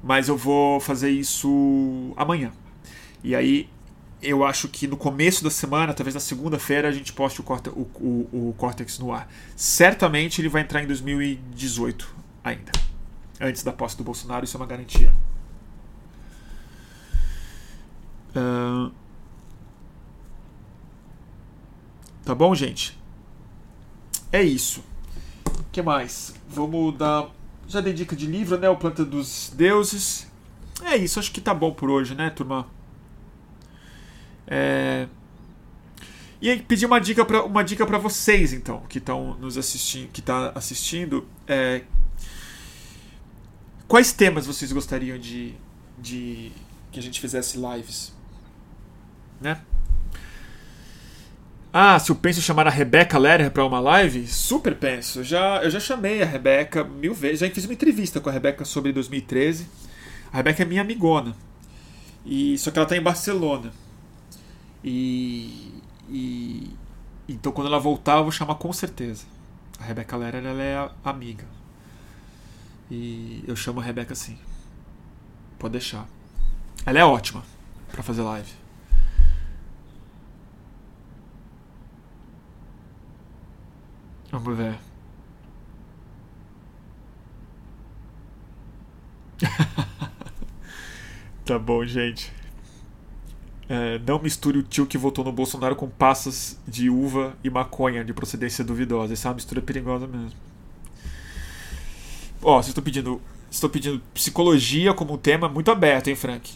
Mas 0.04 0.28
eu 0.28 0.36
vou 0.36 0.82
fazer 0.82 1.10
isso 1.10 2.14
amanhã. 2.18 2.52
E 3.24 3.34
aí 3.34 3.70
eu 4.24 4.44
acho 4.44 4.68
que 4.68 4.88
no 4.88 4.98
começo 4.98 5.44
da 5.44 5.50
semana, 5.50 5.94
talvez 5.94 6.14
na 6.14 6.20
segunda-feira, 6.20 6.88
a 6.88 6.92
gente 6.92 7.12
poste 7.12 7.42
o, 7.42 7.44
Corte, 7.44 7.70
o, 7.70 7.82
o, 7.96 8.50
o 8.50 8.56
Cortex 8.58 8.98
no 8.98 9.12
ar. 9.12 9.30
Certamente 9.56 10.42
ele 10.42 10.50
vai 10.50 10.62
entrar 10.62 10.82
em 10.82 10.88
2018 10.88 12.16
ainda. 12.44 12.72
Antes 13.40 13.64
da 13.64 13.74
posse 13.74 13.98
do 13.98 14.04
Bolsonaro, 14.04 14.46
isso 14.46 14.56
é 14.56 14.60
uma 14.60 14.66
garantia. 14.66 15.14
Uh... 18.36 18.92
Tá 22.24 22.34
bom, 22.34 22.56
gente? 22.56 22.98
É 24.32 24.42
isso. 24.42 24.84
O 25.46 25.66
que 25.72 25.82
mais? 25.82 26.34
Vamos 26.48 26.98
dar. 26.98 27.30
Já 27.68 27.82
dei 27.82 27.94
dica 27.94 28.16
de 28.16 28.26
livro, 28.26 28.58
né? 28.58 28.70
O 28.70 28.78
Planta 28.78 29.04
dos 29.04 29.52
Deuses. 29.56 30.32
É 30.82 30.96
isso, 30.96 31.20
acho 31.20 31.32
que 31.32 31.42
tá 31.42 31.54
bom 31.54 31.72
por 31.74 31.90
hoje, 31.90 32.16
né, 32.16 32.30
turma? 32.30 32.68
É... 34.48 35.08
E 36.42 36.50
aí, 36.50 36.62
pedir 36.62 36.86
uma 36.86 37.00
dica 37.00 37.24
para 37.24 37.44
uma 37.44 37.64
dica 37.64 37.86
para 37.86 37.98
vocês 37.98 38.52
então 38.52 38.82
que 38.90 38.98
estão 38.98 39.36
nos 39.36 39.58
assistindo, 39.58 40.10
que 40.10 40.22
tá 40.22 40.52
assistindo, 40.56 41.28
é... 41.48 41.84
quais 43.88 44.12
temas 44.12 44.46
vocês 44.46 44.72
gostariam 44.72 45.18
de, 45.18 45.54
de 45.98 46.52
que 46.92 47.00
a 47.00 47.04
gente 47.04 47.20
fizesse 47.22 47.58
lives, 47.58 48.14
né? 49.40 49.62
Ah, 51.76 51.98
se 51.98 52.12
eu 52.12 52.16
penso 52.16 52.38
em 52.38 52.44
chamar 52.44 52.68
a 52.68 52.70
Rebeca 52.70 53.18
Lerer 53.18 53.50
para 53.50 53.66
uma 53.66 53.80
live, 53.80 54.28
super 54.28 54.76
penso. 54.76 55.24
Já, 55.24 55.64
eu 55.64 55.72
já 55.72 55.80
chamei 55.80 56.22
a 56.22 56.26
Rebeca 56.26 56.84
mil 56.84 57.16
vezes, 57.16 57.40
já 57.40 57.50
fiz 57.50 57.66
uma 57.66 57.74
entrevista 57.74 58.22
com 58.22 58.30
a 58.30 58.32
Rebeca 58.32 58.64
sobre 58.64 58.92
2013. 58.94 59.68
A 60.32 60.38
Rebeca 60.38 60.62
é 60.62 60.66
minha 60.68 60.82
amigona. 60.82 61.36
E 62.24 62.56
só 62.60 62.70
que 62.70 62.78
ela 62.78 62.86
está 62.86 62.96
em 62.96 63.02
Barcelona. 63.02 63.74
E, 64.84 65.82
e 66.10 66.76
então 67.28 67.52
quando 67.52 67.68
ela 67.68 67.80
voltar 67.80 68.18
eu 68.18 68.24
vou 68.24 68.32
chamar 68.32 68.56
com 68.56 68.72
certeza. 68.74 69.26
A 69.80 69.84
Rebeca 69.84 70.16
Lera 70.18 70.38
ela 70.38 70.62
é 70.62 70.92
amiga. 71.04 71.46
E 72.92 73.44
eu 73.48 73.56
chamo 73.56 73.80
a 73.80 73.84
Rebeca 73.84 74.14
assim. 74.14 74.38
Pode 75.58 75.72
deixar. 75.74 76.08
Ela 76.86 77.00
é 77.00 77.06
ótima 77.06 77.44
para 77.92 78.04
fazer 78.04 78.22
live. 78.24 78.52
Vamos 84.32 84.58
ver. 84.58 84.78
tá 91.46 91.60
bom, 91.60 91.86
gente. 91.86 92.32
É, 93.70 94.00
não 94.00 94.20
misture 94.20 94.58
o 94.58 94.64
tio 94.64 94.86
que 94.86 94.98
votou 94.98 95.24
no 95.24 95.32
Bolsonaro 95.32 95.76
com 95.76 95.90
passas 95.90 96.60
de 96.68 96.90
uva 96.90 97.36
e 97.44 97.50
maconha 97.50 98.04
de 98.04 98.14
procedência 98.14 98.64
duvidosa. 98.64 99.14
Essa 99.14 99.28
é 99.28 99.30
uma 99.30 99.36
mistura 99.36 99.62
perigosa 99.62 100.06
mesmo. 100.06 100.34
Ó, 102.42 102.58
vocês 102.58 102.70
estão 102.70 102.84
pedindo. 102.84 103.22
Estou 103.50 103.70
pedindo 103.70 104.02
psicologia 104.14 104.94
como 104.94 105.14
um 105.14 105.18
tema 105.18 105.48
muito 105.48 105.70
aberto, 105.72 106.08
hein, 106.08 106.16
Frank? 106.16 106.52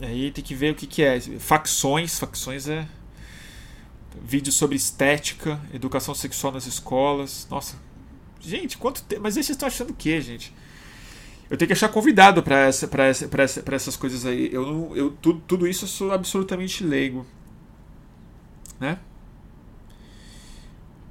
Aí 0.00 0.30
tem 0.30 0.42
que 0.42 0.54
ver 0.54 0.72
o 0.72 0.74
que, 0.74 0.86
que 0.86 1.02
é. 1.02 1.20
Facções, 1.20 2.18
facções 2.18 2.66
é. 2.66 2.88
Vídeos 4.24 4.54
sobre 4.54 4.76
estética, 4.76 5.60
educação 5.72 6.14
sexual 6.14 6.52
nas 6.52 6.66
escolas. 6.66 7.46
Nossa. 7.50 7.76
Gente, 8.40 8.78
quanto 8.78 9.02
tempo. 9.02 9.22
Mas 9.22 9.34
vocês 9.34 9.50
estão 9.50 9.68
achando 9.68 9.90
o 9.90 9.94
quê, 9.94 10.20
gente? 10.20 10.52
Eu 11.48 11.56
tenho 11.56 11.68
que 11.68 11.72
achar 11.72 11.88
convidado 11.88 12.42
para 12.42 12.60
essa, 12.60 12.88
pra 12.88 13.04
essa, 13.06 13.28
pra 13.28 13.44
essa, 13.44 13.62
essas 13.72 13.96
coisas 13.96 14.26
aí. 14.26 14.50
Eu, 14.52 14.66
não, 14.66 14.96
eu 14.96 15.10
tudo, 15.10 15.40
tudo 15.46 15.66
isso 15.66 15.84
eu 15.84 15.88
sou 15.88 16.12
absolutamente 16.12 16.82
leigo. 16.84 17.24
Né? 18.80 18.98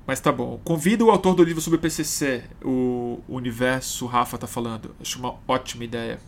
Mas 0.06 0.20
tá 0.20 0.32
bom. 0.32 0.60
Convida 0.64 1.04
o 1.04 1.10
autor 1.10 1.36
do 1.36 1.44
livro 1.44 1.62
sobre 1.62 1.78
o 1.78 1.82
PCC, 1.82 2.44
o 2.64 3.20
universo 3.28 4.06
Rafa 4.06 4.38
tá 4.38 4.46
falando. 4.46 4.94
Acho 5.02 5.18
uma 5.20 5.36
ótima 5.48 5.84
ideia. 5.84 6.20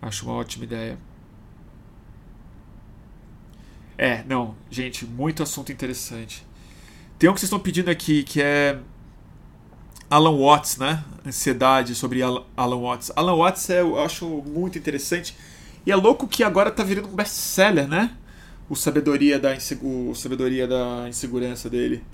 Acho 0.00 0.26
uma 0.26 0.34
ótima 0.34 0.64
ideia. 0.64 0.98
É, 3.96 4.24
não, 4.24 4.56
gente, 4.68 5.06
muito 5.06 5.42
assunto 5.42 5.70
interessante. 5.70 6.44
Tem 7.18 7.30
um 7.30 7.34
que 7.34 7.40
vocês 7.40 7.46
estão 7.46 7.60
pedindo 7.60 7.88
aqui 7.88 8.24
que 8.24 8.42
é 8.42 8.80
Alan 10.12 10.36
Watts, 10.36 10.76
né? 10.76 11.02
Ansiedade 11.26 11.94
sobre 11.94 12.20
Alan 12.22 12.80
Watts. 12.82 13.10
Alan 13.16 13.34
Watts 13.34 13.70
é, 13.70 13.80
eu 13.80 13.98
acho 13.98 14.26
muito 14.26 14.76
interessante. 14.76 15.34
E 15.86 15.90
é 15.90 15.96
louco 15.96 16.28
que 16.28 16.44
agora 16.44 16.70
tá 16.70 16.84
virando 16.84 17.08
um 17.08 17.14
best-seller, 17.14 17.88
né? 17.88 18.14
O 18.68 18.76
Sabedoria 18.76 19.38
da, 19.38 19.56
o 19.80 20.14
Sabedoria 20.14 20.68
da 20.68 21.06
Insegurança 21.08 21.70
dele. 21.70 22.04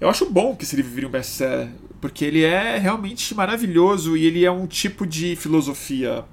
Eu 0.00 0.08
acho 0.08 0.30
bom 0.30 0.54
que 0.54 0.62
esse 0.62 0.76
livro 0.76 0.92
vire 0.92 1.04
um 1.04 1.10
best-seller, 1.10 1.70
porque 2.00 2.24
ele 2.24 2.44
é 2.44 2.78
realmente 2.78 3.34
maravilhoso 3.34 4.16
e 4.16 4.24
ele 4.24 4.44
é 4.44 4.50
um 4.52 4.68
tipo 4.68 5.04
de 5.04 5.34
filosofia 5.34 6.24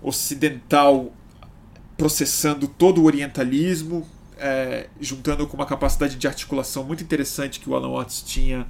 ocidental 0.00 1.12
processando 1.96 2.68
todo 2.68 3.02
o 3.02 3.04
orientalismo, 3.04 4.06
é, 4.38 4.86
juntando 5.00 5.44
com 5.48 5.56
uma 5.56 5.66
capacidade 5.66 6.14
de 6.14 6.28
articulação 6.28 6.84
muito 6.84 7.02
interessante 7.02 7.58
que 7.58 7.68
o 7.68 7.74
Alan 7.74 7.90
Watts 7.90 8.22
tinha 8.22 8.64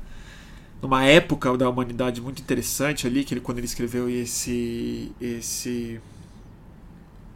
numa 0.83 1.05
época 1.05 1.57
da 1.57 1.71
humanidade 1.71 2.21
muito 2.21 2.43
interessante 2.43 3.07
ali, 3.07 3.23
que 3.23 3.33
ele, 3.33 3.41
quando 3.41 3.59
ele 3.59 3.67
escreveu 3.67 4.11
esse, 4.11 5.13
esse 5.21 6.01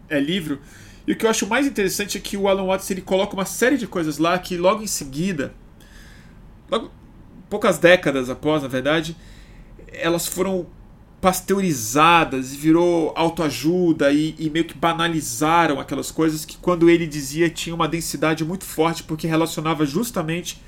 é, 0.09 0.19
livro. 0.19 0.59
E 1.07 1.13
o 1.13 1.17
que 1.17 1.25
eu 1.25 1.31
acho 1.31 1.47
mais 1.47 1.65
interessante 1.65 2.19
é 2.19 2.21
que 2.21 2.37
o 2.37 2.49
Alan 2.49 2.67
Watts 2.67 2.91
ele 2.91 3.01
coloca 3.01 3.35
uma 3.35 3.45
série 3.45 3.79
de 3.79 3.87
coisas 3.87 4.19
lá 4.19 4.37
que 4.37 4.57
logo 4.57 4.83
em 4.83 4.89
seguida, 4.89 5.55
logo, 6.69 6.91
poucas 7.49 7.79
décadas 7.79 8.29
após, 8.29 8.63
na 8.63 8.69
verdade, 8.69 9.17
elas 9.93 10.27
foram 10.27 10.67
pasteurizadas 11.21 12.53
e 12.53 12.57
virou 12.57 13.13
autoajuda 13.15 14.13
e, 14.13 14.35
e 14.39 14.51
meio 14.51 14.65
que 14.65 14.77
banalizaram 14.77 15.79
aquelas 15.79 16.11
coisas 16.11 16.45
que 16.45 16.57
quando 16.59 16.91
ele 16.91 17.07
dizia 17.07 17.49
tinha 17.49 17.75
uma 17.75 17.89
densidade 17.89 18.45
muito 18.45 18.65
forte 18.65 19.03
porque 19.03 19.27
relacionava 19.27 19.87
justamente 19.87 20.61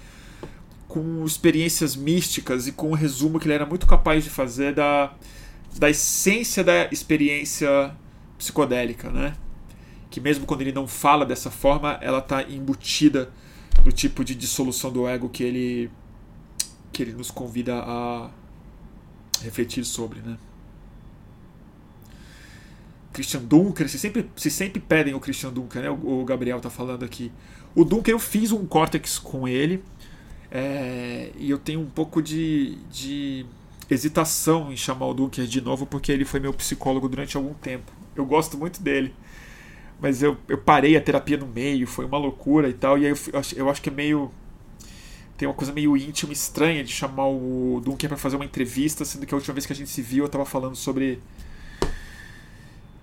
com 0.89 1.25
experiências 1.25 1.95
místicas 1.95 2.67
e 2.67 2.73
com 2.73 2.89
o 2.89 2.91
um 2.91 2.95
resumo 2.95 3.39
que 3.39 3.47
ele 3.47 3.55
era 3.55 3.67
muito 3.67 3.87
capaz 3.87 4.25
de 4.25 4.31
fazer 4.31 4.75
da, 4.75 5.15
da 5.79 5.91
essência 5.91 6.65
da 6.65 6.89
experiência 6.91 7.95
psicodélica, 8.39 9.11
né? 9.11 9.37
Que 10.11 10.19
mesmo 10.21 10.47
quando 10.47 10.63
ele 10.63 10.73
não 10.73 10.89
fala 10.89 11.27
dessa 11.27 11.51
forma, 11.51 11.99
ela 12.01 12.21
está 12.21 12.43
embutida 12.43 13.31
no 13.85 13.93
tipo 13.93 14.25
de 14.25 14.35
dissolução 14.35 14.91
do 14.91 15.07
ego 15.07 15.29
que 15.29 15.45
ele 15.45 15.91
que 16.91 17.03
ele 17.03 17.13
nos 17.13 17.31
convida 17.31 17.77
a 17.77 18.31
refletir 19.43 19.85
sobre, 19.85 20.21
né? 20.21 20.39
Christian 23.13 23.43
Dunker, 23.43 23.89
se 23.89 23.99
sempre, 23.99 24.31
se 24.37 24.51
sempre 24.51 24.81
pedem 24.81 25.15
o 25.15 25.21
Christian 25.21 25.53
Dunker, 25.53 25.83
né? 25.83 25.91
O, 25.91 26.25
Gabriel 26.25 26.61
tá 26.61 26.71
falando 26.71 27.05
aqui. 27.05 27.33
O 27.75 27.85
Dunker 27.85 28.13
eu 28.13 28.19
fiz 28.19 28.53
um 28.53 28.67
córtex 28.67 29.19
com 29.19 29.47
ele 29.47 29.83
é, 30.51 31.31
e 31.37 31.51
eu 31.51 31.59
tenho 31.59 31.81
um 31.81 31.91
pouco 31.91 32.23
de, 32.23 32.77
de 32.91 33.45
hesitação 33.91 34.73
em 34.73 34.77
chamar 34.77 35.07
o 35.07 35.15
Dunker 35.15 35.47
de 35.47 35.61
novo, 35.61 35.87
porque 35.87 36.11
ele 36.11 36.25
foi 36.25 36.41
meu 36.41 36.53
psicólogo 36.53 37.09
durante 37.09 37.37
algum 37.37 37.55
tempo. 37.55 37.93
Eu 38.17 38.25
gosto 38.25 38.57
muito 38.57 38.83
dele. 38.83 39.15
Mas 40.01 40.23
eu, 40.23 40.37
eu 40.47 40.59
parei 40.59 40.97
a 40.97 41.01
terapia 41.01 41.37
no 41.37 41.47
meio, 41.47 41.87
foi 41.87 42.05
uma 42.05 42.19
loucura 42.19 42.69
e 42.69 42.73
tal. 42.73 42.99
E 42.99 43.07
aí 43.07 43.11
eu, 43.11 43.43
eu 43.57 43.71
acho 43.71 43.83
que 43.83 43.89
é 43.89 43.93
meio. 43.93 44.31
Tem 45.37 45.47
uma 45.47 45.55
coisa 45.55 45.73
meio 45.73 45.97
íntima, 45.97 46.33
estranha 46.33 46.83
de 46.83 46.93
chamar 46.93 47.29
o 47.29 47.81
Dunker 47.85 48.09
para 48.09 48.19
fazer 48.19 48.37
uma 48.37 48.45
entrevista, 48.45 49.05
sendo 49.05 49.25
que 49.25 49.33
a 49.33 49.37
última 49.37 49.55
vez 49.55 49.67
que 49.67 49.73
a 49.73 49.77
gente 49.77 49.91
se 49.91 50.03
viu 50.03 50.25
eu 50.25 50.29
tava 50.29 50.45
falando 50.45 50.77
sobre. 50.77 51.21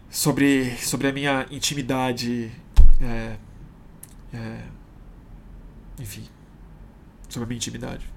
Sobre, 0.09 0.71
sobre 0.77 1.07
a 1.07 1.11
minha 1.11 1.45
intimidade. 1.51 2.49
É, 3.01 3.35
é, 4.33 4.59
enfim, 5.99 6.23
sobre 7.35 7.45
a 7.45 7.47
minha 7.47 7.57
intimidade. 7.57 8.09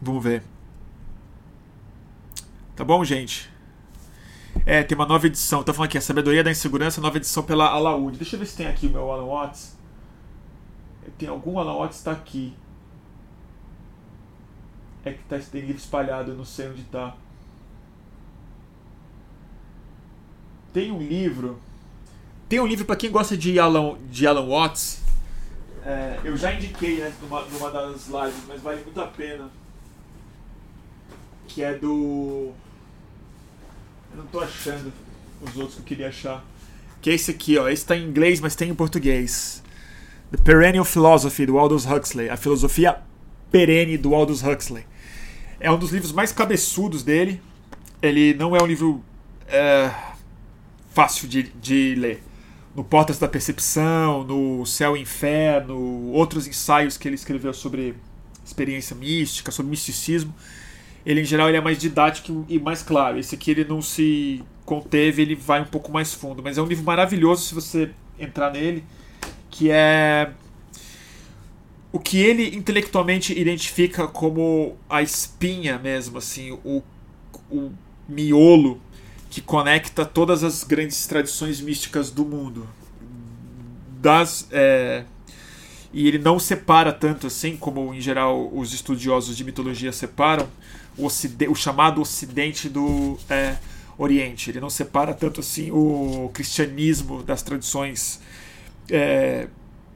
Vamos 0.00 0.22
ver. 0.22 0.42
Tá 2.76 2.84
bom, 2.84 3.04
gente? 3.04 3.50
É, 4.64 4.82
tem 4.82 4.96
uma 4.96 5.06
nova 5.06 5.26
edição. 5.26 5.62
Tá 5.62 5.72
falando 5.72 5.88
aqui, 5.88 5.98
a 5.98 6.00
Sabedoria 6.00 6.44
da 6.44 6.50
Insegurança, 6.50 7.00
nova 7.00 7.16
edição 7.16 7.42
pela 7.42 7.66
Alaúde. 7.66 8.18
Deixa 8.18 8.36
eu 8.36 8.40
ver 8.40 8.46
se 8.46 8.56
tem 8.56 8.66
aqui 8.66 8.86
o 8.86 8.90
meu 8.90 9.10
Alan 9.10 9.26
Watts. 9.26 9.76
Tem 11.18 11.28
algum 11.28 11.58
Alan 11.58 11.76
Watts 11.78 12.02
tá 12.02 12.12
aqui. 12.12 12.54
É 15.04 15.12
que 15.12 15.22
tá, 15.24 15.38
tem 15.38 15.60
livro 15.62 15.76
espalhado, 15.76 16.30
eu 16.30 16.36
não 16.36 16.44
sei 16.44 16.68
onde 16.68 16.82
tá. 16.84 17.16
Tem 20.72 20.90
um 20.90 20.98
livro 20.98 21.60
tem 22.48 22.60
um 22.60 22.66
livro 22.66 22.84
para 22.84 22.96
quem 22.96 23.10
gosta 23.10 23.36
de 23.36 23.58
Alan, 23.58 23.96
de 24.10 24.26
Alan 24.26 24.46
Watts. 24.46 25.00
É, 25.84 26.18
eu 26.24 26.36
já 26.36 26.52
indiquei 26.52 26.98
né, 26.98 27.12
numa, 27.22 27.42
numa 27.42 27.70
das 27.70 28.06
lives, 28.06 28.42
mas 28.46 28.60
vale 28.62 28.82
muito 28.82 29.00
a 29.00 29.06
pena. 29.06 29.50
Que 31.48 31.62
é 31.62 31.74
do. 31.74 32.52
Eu 34.10 34.16
não 34.16 34.26
tô 34.26 34.40
achando 34.40 34.92
os 35.42 35.56
outros 35.56 35.74
que 35.74 35.80
eu 35.80 35.84
queria 35.84 36.08
achar. 36.08 36.44
Que 37.00 37.10
é 37.10 37.14
esse 37.14 37.30
aqui, 37.30 37.58
ó. 37.58 37.68
Esse 37.68 37.82
está 37.82 37.96
em 37.96 38.04
inglês, 38.04 38.40
mas 38.40 38.54
tem 38.54 38.70
em 38.70 38.74
português. 38.74 39.62
The 40.30 40.38
Perennial 40.38 40.84
Philosophy, 40.84 41.46
do 41.46 41.58
Aldous 41.58 41.84
Huxley. 41.84 42.30
A 42.30 42.36
filosofia 42.36 42.98
perene 43.50 43.98
do 43.98 44.14
Aldous 44.14 44.42
Huxley. 44.42 44.86
É 45.60 45.70
um 45.70 45.78
dos 45.78 45.90
livros 45.90 46.12
mais 46.12 46.32
cabeçudos 46.32 47.02
dele. 47.02 47.42
Ele 48.00 48.34
não 48.34 48.56
é 48.56 48.62
um 48.62 48.66
livro 48.66 49.02
é, 49.48 49.90
fácil 50.90 51.28
de, 51.28 51.42
de 51.42 51.94
ler 51.94 52.22
no 52.74 52.82
Portas 52.82 53.18
da 53.18 53.28
Percepção, 53.28 54.24
no 54.24 54.66
Céu 54.66 54.96
e 54.96 55.00
Inferno, 55.00 56.10
outros 56.12 56.46
ensaios 56.46 56.96
que 56.96 57.06
ele 57.06 57.14
escreveu 57.14 57.52
sobre 57.54 57.94
experiência 58.44 58.96
mística, 58.96 59.52
sobre 59.52 59.70
misticismo. 59.70 60.34
Ele, 61.06 61.20
em 61.20 61.24
geral, 61.24 61.48
ele 61.48 61.58
é 61.58 61.60
mais 61.60 61.78
didático 61.78 62.44
e 62.48 62.58
mais 62.58 62.82
claro. 62.82 63.18
Esse 63.18 63.34
aqui 63.34 63.50
ele 63.50 63.64
não 63.64 63.80
se 63.80 64.42
conteve, 64.64 65.22
ele 65.22 65.34
vai 65.34 65.60
um 65.60 65.66
pouco 65.66 65.92
mais 65.92 66.12
fundo. 66.12 66.42
Mas 66.42 66.58
é 66.58 66.62
um 66.62 66.66
livro 66.66 66.84
maravilhoso 66.84 67.44
se 67.44 67.54
você 67.54 67.90
entrar 68.18 68.50
nele, 68.50 68.82
que 69.50 69.70
é 69.70 70.30
o 71.92 71.98
que 72.00 72.18
ele 72.18 72.56
intelectualmente 72.56 73.38
identifica 73.38 74.08
como 74.08 74.76
a 74.90 75.00
espinha 75.00 75.78
mesmo, 75.78 76.18
assim, 76.18 76.50
o, 76.64 76.82
o 77.48 77.70
miolo 78.08 78.80
que 79.34 79.40
conecta 79.40 80.04
todas 80.04 80.44
as 80.44 80.62
grandes 80.62 81.08
tradições 81.08 81.60
místicas 81.60 82.08
do 82.08 82.24
mundo. 82.24 82.68
Das, 84.00 84.46
é, 84.52 85.02
e 85.92 86.06
ele 86.06 86.18
não 86.18 86.38
separa 86.38 86.92
tanto 86.92 87.26
assim 87.26 87.56
como 87.56 87.92
em 87.92 88.00
geral 88.00 88.48
os 88.54 88.72
estudiosos 88.72 89.36
de 89.36 89.42
mitologia 89.42 89.90
separam 89.90 90.46
o, 90.96 91.08
o 91.08 91.54
chamado 91.56 92.00
Ocidente 92.00 92.68
do 92.68 93.18
é, 93.28 93.56
Oriente. 93.98 94.50
Ele 94.50 94.60
não 94.60 94.70
separa 94.70 95.12
tanto 95.12 95.40
assim 95.40 95.68
o 95.72 96.30
cristianismo 96.32 97.20
das 97.24 97.42
tradições 97.42 98.20
é, 98.88 99.48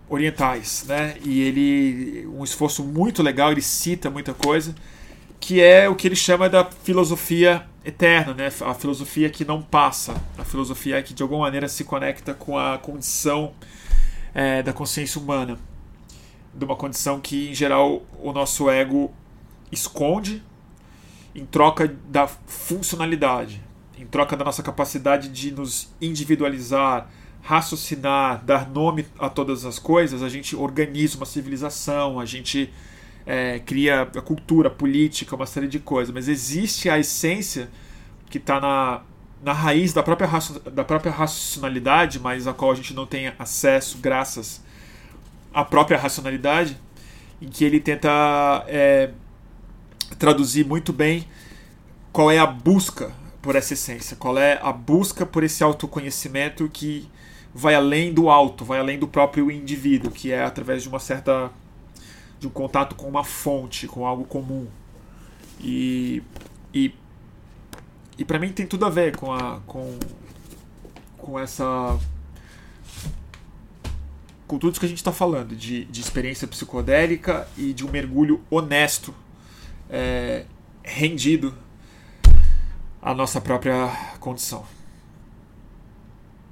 orientais, 0.09 0.85
né? 0.89 1.15
E 1.25 1.43
ele 1.43 2.27
um 2.27 2.43
esforço 2.43 2.83
muito 2.83 3.23
legal. 3.23 3.53
Ele 3.53 3.63
cita 3.63 4.11
muita 4.11 4.35
coisa 4.35 4.75
que 5.41 5.61
é 5.61 5.89
o 5.89 5.95
que 5.95 6.09
ele 6.09 6.17
chama 6.17 6.49
da 6.49 6.65
filosofia 6.65 7.65
eterna, 7.89 8.35
né? 8.35 8.49
a 8.61 8.75
filosofia 8.75 9.31
que 9.31 9.45
não 9.45 9.63
passa, 9.63 10.15
a 10.37 10.45
filosofia 10.45 11.03
que 11.03 11.15
de 11.15 11.23
alguma 11.23 11.41
maneira 11.41 11.67
se 11.69 11.85
conecta 11.85 12.35
com 12.35 12.59
a 12.59 12.77
condição 12.77 13.55
é, 14.35 14.63
da 14.63 14.73
consciência 14.75 15.21
humana, 15.21 15.59
de 16.55 16.65
uma 16.65 16.77
condição 16.77 17.19
que 17.19 17.49
em 17.49 17.55
geral 17.55 18.03
o 18.21 18.33
nosso 18.33 18.69
ego 18.69 19.11
esconde 19.73 20.43
em 21.35 21.47
troca 21.47 21.89
da 22.09 22.27
funcionalidade, 22.27 23.63
em 23.97 24.07
troca 24.07 24.37
da 24.37 24.45
nossa 24.45 24.63
capacidade 24.63 25.29
de 25.29 25.51
nos 25.51 25.89
individualizar, 26.01 27.09
raciocinar, 27.41 28.45
dar 28.45 28.69
nome 28.69 29.07
a 29.19 29.31
todas 29.31 29.65
as 29.65 29.79
coisas, 29.79 30.23
a 30.23 30.29
gente 30.29 30.55
organiza 30.55 31.17
uma 31.17 31.27
civilização, 31.27 32.21
a 32.21 32.27
gente 32.27 32.71
é, 33.29 33.59
cria 33.59 34.03
a 34.03 34.23
cultura, 34.23 34.69
a 34.69 34.71
política, 34.71 35.37
uma 35.37 35.45
série 35.45 35.69
de 35.69 35.79
coisas, 35.79 36.13
mas 36.13 36.29
existe 36.29 36.89
a 36.89 36.99
essência 36.99 37.69
que 38.31 38.39
está 38.39 38.59
na, 38.59 39.03
na 39.43 39.53
raiz 39.53 39.93
da 39.93 40.03
própria, 40.03 40.27
da 40.73 40.83
própria 40.83 41.13
racionalidade, 41.13 42.19
mas 42.19 42.47
a 42.47 42.55
qual 42.55 42.73
a 42.73 42.75
gente 42.75 42.95
não 42.95 43.05
tem 43.05 43.31
acesso 43.39 43.99
graças 43.99 44.65
à 45.53 45.63
própria 45.63 45.99
racionalidade, 45.99 46.81
em 47.43 47.49
que 47.49 47.67
ele 47.67 47.79
tenta 47.81 48.65
é, 48.67 49.11
traduzir 50.19 50.65
muito 50.65 50.91
bem 50.91 51.27
qual 52.11 52.31
é 52.31 52.39
a 52.39 52.47
busca 52.47 53.13
por 53.43 53.55
essa 53.57 53.75
essência, 53.75 54.17
qual 54.17 54.39
é 54.39 54.59
a 54.63 54.73
busca 54.73 55.27
por 55.27 55.45
esse 55.45 55.63
autoconhecimento 55.63 56.67
que 56.67 57.07
vai 57.55 57.75
além 57.75 58.11
do 58.11 58.31
alto, 58.31 58.65
vai 58.65 58.79
além 58.79 58.99
do 58.99 59.07
próprio 59.07 59.51
indivíduo, 59.51 60.11
que 60.11 60.33
é 60.33 60.43
através 60.43 60.83
de 60.83 60.89
uma 60.89 60.99
certa 60.99 61.51
de 62.39 62.47
um 62.47 62.51
contato 62.51 62.95
com 62.95 63.09
uma 63.09 63.25
fonte, 63.25 63.87
com 63.87 64.07
algo 64.07 64.25
comum. 64.25 64.67
E 65.61 66.23
e, 66.73 66.95
e 68.19 68.25
para 68.25 68.39
mim 68.39 68.53
tem 68.53 68.67
tudo 68.67 68.85
a 68.85 68.91
ver 68.91 69.17
com 69.17 69.33
a 69.33 69.61
com 69.67 69.99
com 71.17 71.39
essa 71.39 71.99
com 74.47 74.59
tudo 74.59 74.71
isso 74.71 74.81
que 74.81 74.87
a 74.87 74.89
gente 74.89 74.99
está 74.99 75.13
falando 75.13 75.55
de, 75.55 75.85
de 75.85 76.01
experiência 76.01 76.49
psicodélica 76.49 77.47
e 77.57 77.75
de 77.75 77.85
um 77.85 77.91
mergulho 77.91 78.43
honesto, 78.51 79.15
é, 79.91 80.47
rendido 80.83 81.55
à 83.03 83.13
nossa 83.13 83.43
própria 83.43 83.89
condição. 84.19 84.65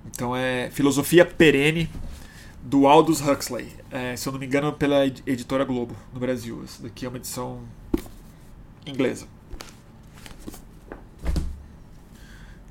Então 0.04 0.36
é 0.36 0.70
Filosofia 0.70 1.24
Perene 1.24 1.88
do 2.66 2.88
Aldous 2.88 3.20
Huxley. 3.20 3.72
É, 3.92 4.16
se 4.16 4.28
eu 4.28 4.32
não 4.32 4.40
me 4.40 4.46
engano, 4.46 4.72
pela 4.72 5.06
editora 5.06 5.64
Globo 5.64 5.94
no 6.12 6.18
Brasil. 6.18 6.62
Essa 6.64 6.82
daqui 6.82 7.06
é 7.06 7.08
uma 7.08 7.16
edição 7.16 7.60
inglesa. 8.84 9.28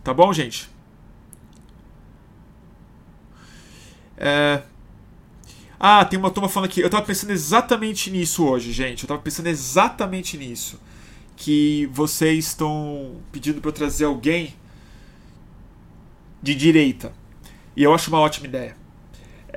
Tá 0.04 0.14
bom, 0.14 0.34
gente? 0.34 0.70
É... 4.18 4.64
Ah, 5.80 6.04
tem 6.04 6.20
uma 6.20 6.30
turma 6.30 6.50
falando 6.50 6.70
aqui. 6.70 6.82
Eu 6.82 6.90
tava 6.90 7.06
pensando 7.06 7.32
exatamente 7.32 8.12
nisso 8.12 8.46
hoje, 8.46 8.74
gente. 8.74 9.04
Eu 9.04 9.08
tava 9.08 9.22
pensando 9.22 9.48
exatamente 9.48 10.38
nisso. 10.38 10.78
Que 11.38 11.90
vocês 11.94 12.48
estão 12.48 13.22
pedindo 13.32 13.62
para 13.62 13.70
eu 13.70 13.74
trazer 13.74 14.04
alguém 14.04 14.56
de 16.44 16.54
direita. 16.54 17.14
E 17.78 17.84
eu 17.84 17.94
acho 17.94 18.10
uma 18.10 18.20
ótima 18.20 18.48
ideia. 18.48 18.85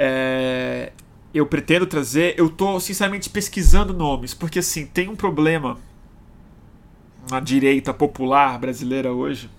É, 0.01 0.93
eu 1.35 1.45
pretendo 1.45 1.87
trazer. 1.87 2.35
Eu 2.39 2.49
tô, 2.49 2.79
sinceramente, 2.79 3.29
pesquisando 3.29 3.93
nomes, 3.93 4.33
porque 4.33 4.61
assim, 4.61 4.87
tem 4.87 5.09
um 5.09 5.17
problema 5.17 5.77
na 7.29 7.41
direita 7.41 7.93
popular 7.93 8.59
brasileira 8.59 9.13
hoje 9.13 9.51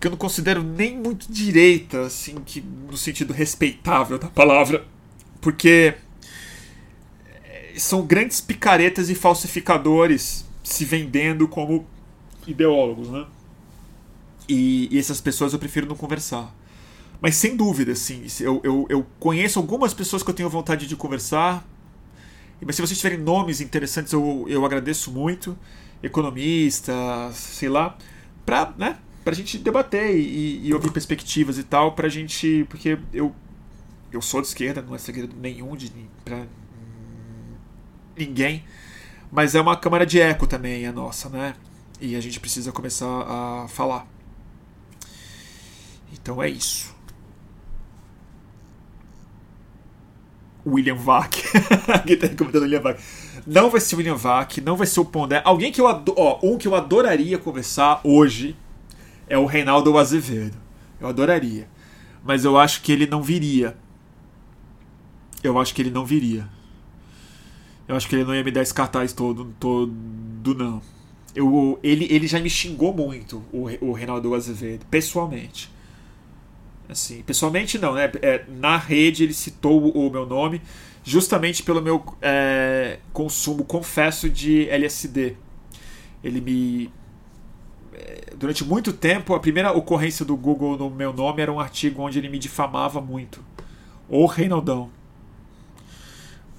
que 0.00 0.06
eu 0.06 0.10
não 0.10 0.18
considero 0.18 0.62
nem 0.62 0.96
muito 0.96 1.30
direita, 1.30 2.00
assim, 2.06 2.36
que 2.36 2.62
no 2.62 2.96
sentido 2.96 3.34
respeitável 3.34 4.18
da 4.18 4.28
palavra, 4.28 4.86
porque 5.42 5.94
são 7.76 8.06
grandes 8.06 8.40
picaretas 8.40 9.10
e 9.10 9.14
falsificadores 9.14 10.46
se 10.64 10.86
vendendo 10.86 11.46
como 11.46 11.86
ideólogos, 12.46 13.08
né? 13.10 13.26
E, 14.48 14.88
e 14.90 14.98
essas 14.98 15.20
pessoas 15.20 15.52
eu 15.52 15.58
prefiro 15.58 15.86
não 15.86 15.94
conversar. 15.94 16.54
Mas 17.20 17.36
sem 17.36 17.54
dúvida, 17.56 17.92
assim, 17.92 18.24
eu, 18.40 18.60
eu, 18.64 18.86
eu 18.88 19.06
conheço 19.18 19.58
algumas 19.58 19.92
pessoas 19.92 20.22
que 20.22 20.30
eu 20.30 20.34
tenho 20.34 20.48
vontade 20.48 20.86
de 20.86 20.96
conversar. 20.96 21.66
Mas 22.64 22.76
se 22.76 22.82
vocês 22.82 22.98
tiverem 22.98 23.18
nomes 23.18 23.60
interessantes, 23.60 24.12
eu, 24.12 24.46
eu 24.48 24.64
agradeço 24.64 25.10
muito. 25.10 25.56
Economistas, 26.02 27.36
sei 27.36 27.68
lá, 27.68 27.96
pra, 28.46 28.72
né, 28.78 28.96
pra 29.22 29.34
gente 29.34 29.58
debater 29.58 30.16
e, 30.16 30.66
e 30.66 30.72
ouvir 30.72 30.90
perspectivas 30.90 31.58
e 31.58 31.62
tal, 31.62 31.92
pra 31.92 32.08
gente. 32.08 32.64
Porque 32.70 32.98
eu, 33.12 33.34
eu 34.10 34.22
sou 34.22 34.40
de 34.40 34.48
esquerda, 34.48 34.80
não 34.80 34.94
é 34.94 34.98
segredo 34.98 35.36
nenhum 35.36 35.76
de, 35.76 35.92
pra 36.24 36.46
ninguém. 38.16 38.64
Mas 39.30 39.54
é 39.54 39.60
uma 39.60 39.76
câmara 39.76 40.06
de 40.06 40.18
eco 40.20 40.46
também, 40.46 40.86
a 40.86 40.92
nossa, 40.92 41.28
né? 41.28 41.54
E 42.00 42.16
a 42.16 42.20
gente 42.20 42.40
precisa 42.40 42.72
começar 42.72 43.06
a 43.06 43.68
falar. 43.68 44.06
Então 46.12 46.42
é 46.42 46.48
isso. 46.48 46.94
William 50.66 50.94
Vac. 50.94 51.36
Aqui 51.88 52.16
tá 52.16 52.28
comentando 52.28 52.62
William 52.62 52.80
Vac. 52.80 53.00
Não 53.46 53.70
vai 53.70 53.80
ser 53.80 53.96
William 53.96 54.16
Vac, 54.16 54.58
não 54.58 54.76
vai 54.76 54.86
ser 54.86 55.00
o 55.00 55.04
Pondé. 55.04 55.40
Alguém 55.44 55.72
que 55.72 55.80
eu 55.80 55.86
ó, 55.86 56.38
um 56.42 56.58
que 56.58 56.68
eu 56.68 56.74
adoraria 56.74 57.38
conversar 57.38 58.00
hoje 58.04 58.56
é 59.28 59.38
o 59.38 59.46
Reinaldo 59.46 59.96
Azevedo. 59.96 60.56
Eu 61.00 61.08
adoraria. 61.08 61.68
Mas 62.24 62.44
eu 62.44 62.58
acho 62.58 62.82
que 62.82 62.92
ele 62.92 63.06
não 63.06 63.22
viria. 63.22 63.76
Eu 65.42 65.58
acho 65.58 65.74
que 65.74 65.80
ele 65.80 65.90
não 65.90 66.04
viria. 66.04 66.46
Eu 67.88 67.96
acho 67.96 68.08
que 68.08 68.14
ele 68.14 68.24
não 68.24 68.34
ia 68.34 68.44
me 68.44 68.50
dar 68.50 68.62
esse 68.62 68.74
cartaz 68.74 69.12
todo, 69.12 69.52
todo 69.58 70.54
não. 70.54 70.80
Eu, 71.34 71.78
ele, 71.82 72.06
ele 72.10 72.26
já 72.26 72.38
me 72.38 72.50
xingou 72.50 72.94
muito, 72.94 73.42
o, 73.52 73.68
o 73.80 73.92
Reinaldo 73.92 74.34
Azevedo, 74.34 74.84
pessoalmente. 74.90 75.70
Assim, 76.90 77.22
pessoalmente 77.22 77.78
não, 77.78 77.94
né? 77.94 78.10
É, 78.20 78.44
na 78.48 78.76
rede 78.76 79.22
ele 79.22 79.32
citou 79.32 79.90
o 79.90 80.10
meu 80.10 80.26
nome 80.26 80.60
justamente 81.04 81.62
pelo 81.62 81.80
meu 81.80 82.04
é, 82.20 82.98
consumo, 83.12 83.64
confesso, 83.64 84.28
de 84.28 84.68
LSD. 84.68 85.36
Ele 86.22 86.40
me. 86.40 86.92
É, 87.94 88.34
durante 88.36 88.64
muito 88.64 88.92
tempo, 88.92 89.34
a 89.34 89.40
primeira 89.40 89.72
ocorrência 89.72 90.24
do 90.24 90.36
Google 90.36 90.76
no 90.76 90.90
meu 90.90 91.12
nome 91.12 91.42
era 91.42 91.52
um 91.52 91.60
artigo 91.60 92.02
onde 92.02 92.18
ele 92.18 92.28
me 92.28 92.38
difamava 92.38 93.00
muito. 93.00 93.42
O 94.08 94.26
Reinaldão. 94.26 94.90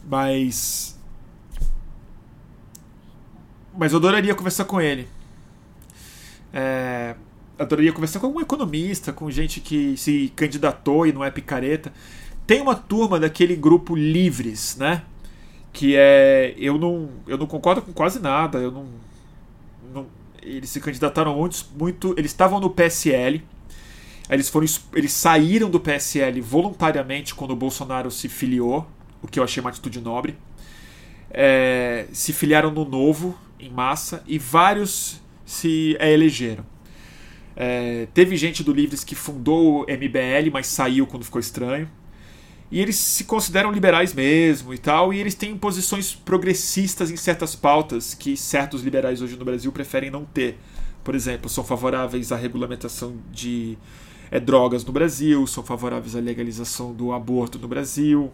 Mas. 0.07 0.99
Mas 3.77 3.93
eu 3.93 3.99
adoraria 3.99 4.35
conversar 4.35 4.65
com 4.65 4.81
ele. 4.81 5.07
É, 6.53 7.15
adoraria 7.61 7.93
conversar 7.93 8.19
com 8.19 8.27
algum 8.27 8.41
economista, 8.41 9.13
com 9.13 9.29
gente 9.29 9.59
que 9.59 9.95
se 9.97 10.31
candidatou 10.35 11.05
e 11.05 11.13
não 11.13 11.23
é 11.23 11.29
picareta. 11.29 11.93
Tem 12.45 12.61
uma 12.61 12.75
turma 12.75 13.19
daquele 13.19 13.55
grupo 13.55 13.95
Livres, 13.95 14.75
né? 14.77 15.03
Que 15.71 15.95
é. 15.95 16.53
Eu 16.57 16.77
não, 16.77 17.09
eu 17.27 17.38
não 17.38 17.45
concordo 17.47 17.81
com 17.81 17.93
quase 17.93 18.19
nada. 18.19 18.57
Eu 18.57 18.71
não, 18.71 18.85
não 19.93 20.07
eles 20.41 20.69
se 20.69 20.79
candidataram 20.81 21.35
muito, 21.38 21.65
muito. 21.77 22.13
Eles 22.17 22.31
estavam 22.31 22.59
no 22.59 22.69
PSL. 22.69 23.43
Eles, 24.29 24.49
foram, 24.49 24.65
eles 24.93 25.11
saíram 25.11 25.69
do 25.69 25.79
PSL 25.79 26.39
voluntariamente 26.41 27.35
quando 27.35 27.51
o 27.51 27.55
Bolsonaro 27.55 28.09
se 28.09 28.29
filiou, 28.29 28.88
o 29.21 29.27
que 29.27 29.39
eu 29.39 29.43
achei 29.43 29.59
uma 29.61 29.69
atitude 29.69 29.99
nobre. 29.99 30.38
É, 31.29 32.07
se 32.13 32.31
filiaram 32.31 32.71
no 32.71 32.85
Novo, 32.85 33.38
em 33.59 33.69
massa, 33.69 34.23
e 34.25 34.39
vários 34.39 35.21
se 35.45 35.97
é, 35.99 36.11
elegeram. 36.13 36.70
É, 37.55 38.07
teve 38.13 38.37
gente 38.37 38.63
do 38.63 38.73
Livres 38.73 39.03
que 39.03 39.15
fundou 39.15 39.81
o 39.81 39.83
MBL, 39.83 40.49
mas 40.51 40.67
saiu 40.67 41.05
quando 41.05 41.23
ficou 41.23 41.39
estranho. 41.39 41.89
E 42.71 42.79
eles 42.79 42.95
se 42.95 43.25
consideram 43.25 43.69
liberais 43.69 44.13
mesmo 44.13 44.73
e 44.73 44.77
tal, 44.77 45.13
e 45.13 45.19
eles 45.19 45.35
têm 45.35 45.57
posições 45.57 46.15
progressistas 46.15 47.11
em 47.11 47.17
certas 47.17 47.53
pautas 47.53 48.13
que 48.13 48.37
certos 48.37 48.81
liberais 48.81 49.21
hoje 49.21 49.35
no 49.35 49.43
Brasil 49.43 49.71
preferem 49.73 50.09
não 50.09 50.23
ter. 50.23 50.57
Por 51.03 51.13
exemplo, 51.13 51.49
são 51.49 51.65
favoráveis 51.65 52.31
à 52.31 52.37
regulamentação 52.37 53.17
de 53.29 53.77
é, 54.29 54.39
drogas 54.39 54.85
no 54.85 54.93
Brasil, 54.93 55.45
são 55.47 55.63
favoráveis 55.63 56.15
à 56.15 56.21
legalização 56.21 56.93
do 56.93 57.11
aborto 57.11 57.59
no 57.59 57.67
Brasil, 57.67 58.31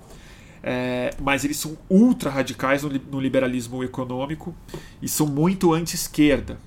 é, 0.61 1.09
mas 1.19 1.43
eles 1.43 1.57
são 1.57 1.75
ultra 1.89 2.29
radicais 2.29 2.83
no, 2.83 2.89
no 2.89 3.19
liberalismo 3.19 3.83
econômico 3.83 4.55
e 5.01 5.07
são 5.07 5.25
muito 5.25 5.73
anti-esquerda 5.73 6.59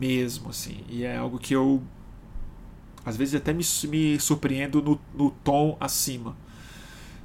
mesmo, 0.00 0.50
assim. 0.50 0.82
E 0.88 1.04
é 1.04 1.16
algo 1.16 1.38
que 1.38 1.54
eu 1.54 1.82
às 3.04 3.16
vezes 3.16 3.34
até 3.34 3.52
me, 3.52 3.64
me 3.88 4.20
surpreendo 4.20 4.82
no, 4.82 5.00
no 5.14 5.30
tom 5.30 5.76
acima 5.80 6.36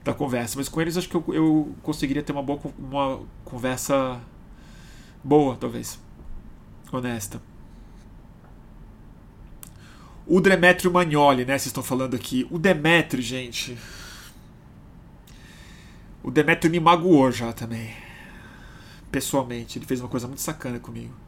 da 0.03 0.13
conversa. 0.13 0.57
Mas 0.57 0.69
com 0.69 0.81
eles 0.81 0.97
acho 0.97 1.09
que 1.09 1.15
eu, 1.15 1.25
eu 1.29 1.75
conseguiria 1.81 2.23
ter 2.23 2.31
uma 2.31 2.43
boa 2.43 2.59
uma 2.77 3.21
conversa 3.43 4.21
boa, 5.23 5.55
talvez. 5.55 5.99
Honesta. 6.91 7.41
O 10.27 10.41
Demetrio 10.41 10.91
Magnoli, 10.91 11.45
né? 11.45 11.53
Vocês 11.53 11.67
estão 11.67 11.83
falando 11.83 12.15
aqui. 12.15 12.47
O 12.49 12.57
Demetrio, 12.57 13.21
gente. 13.21 13.77
O 16.23 16.31
Demetrio 16.31 16.71
me 16.71 16.79
magoou 16.79 17.31
já 17.31 17.53
também. 17.53 17.93
Pessoalmente. 19.11 19.77
Ele 19.77 19.85
fez 19.85 19.99
uma 19.99 20.09
coisa 20.09 20.27
muito 20.27 20.41
sacana 20.41 20.79
comigo. 20.79 21.24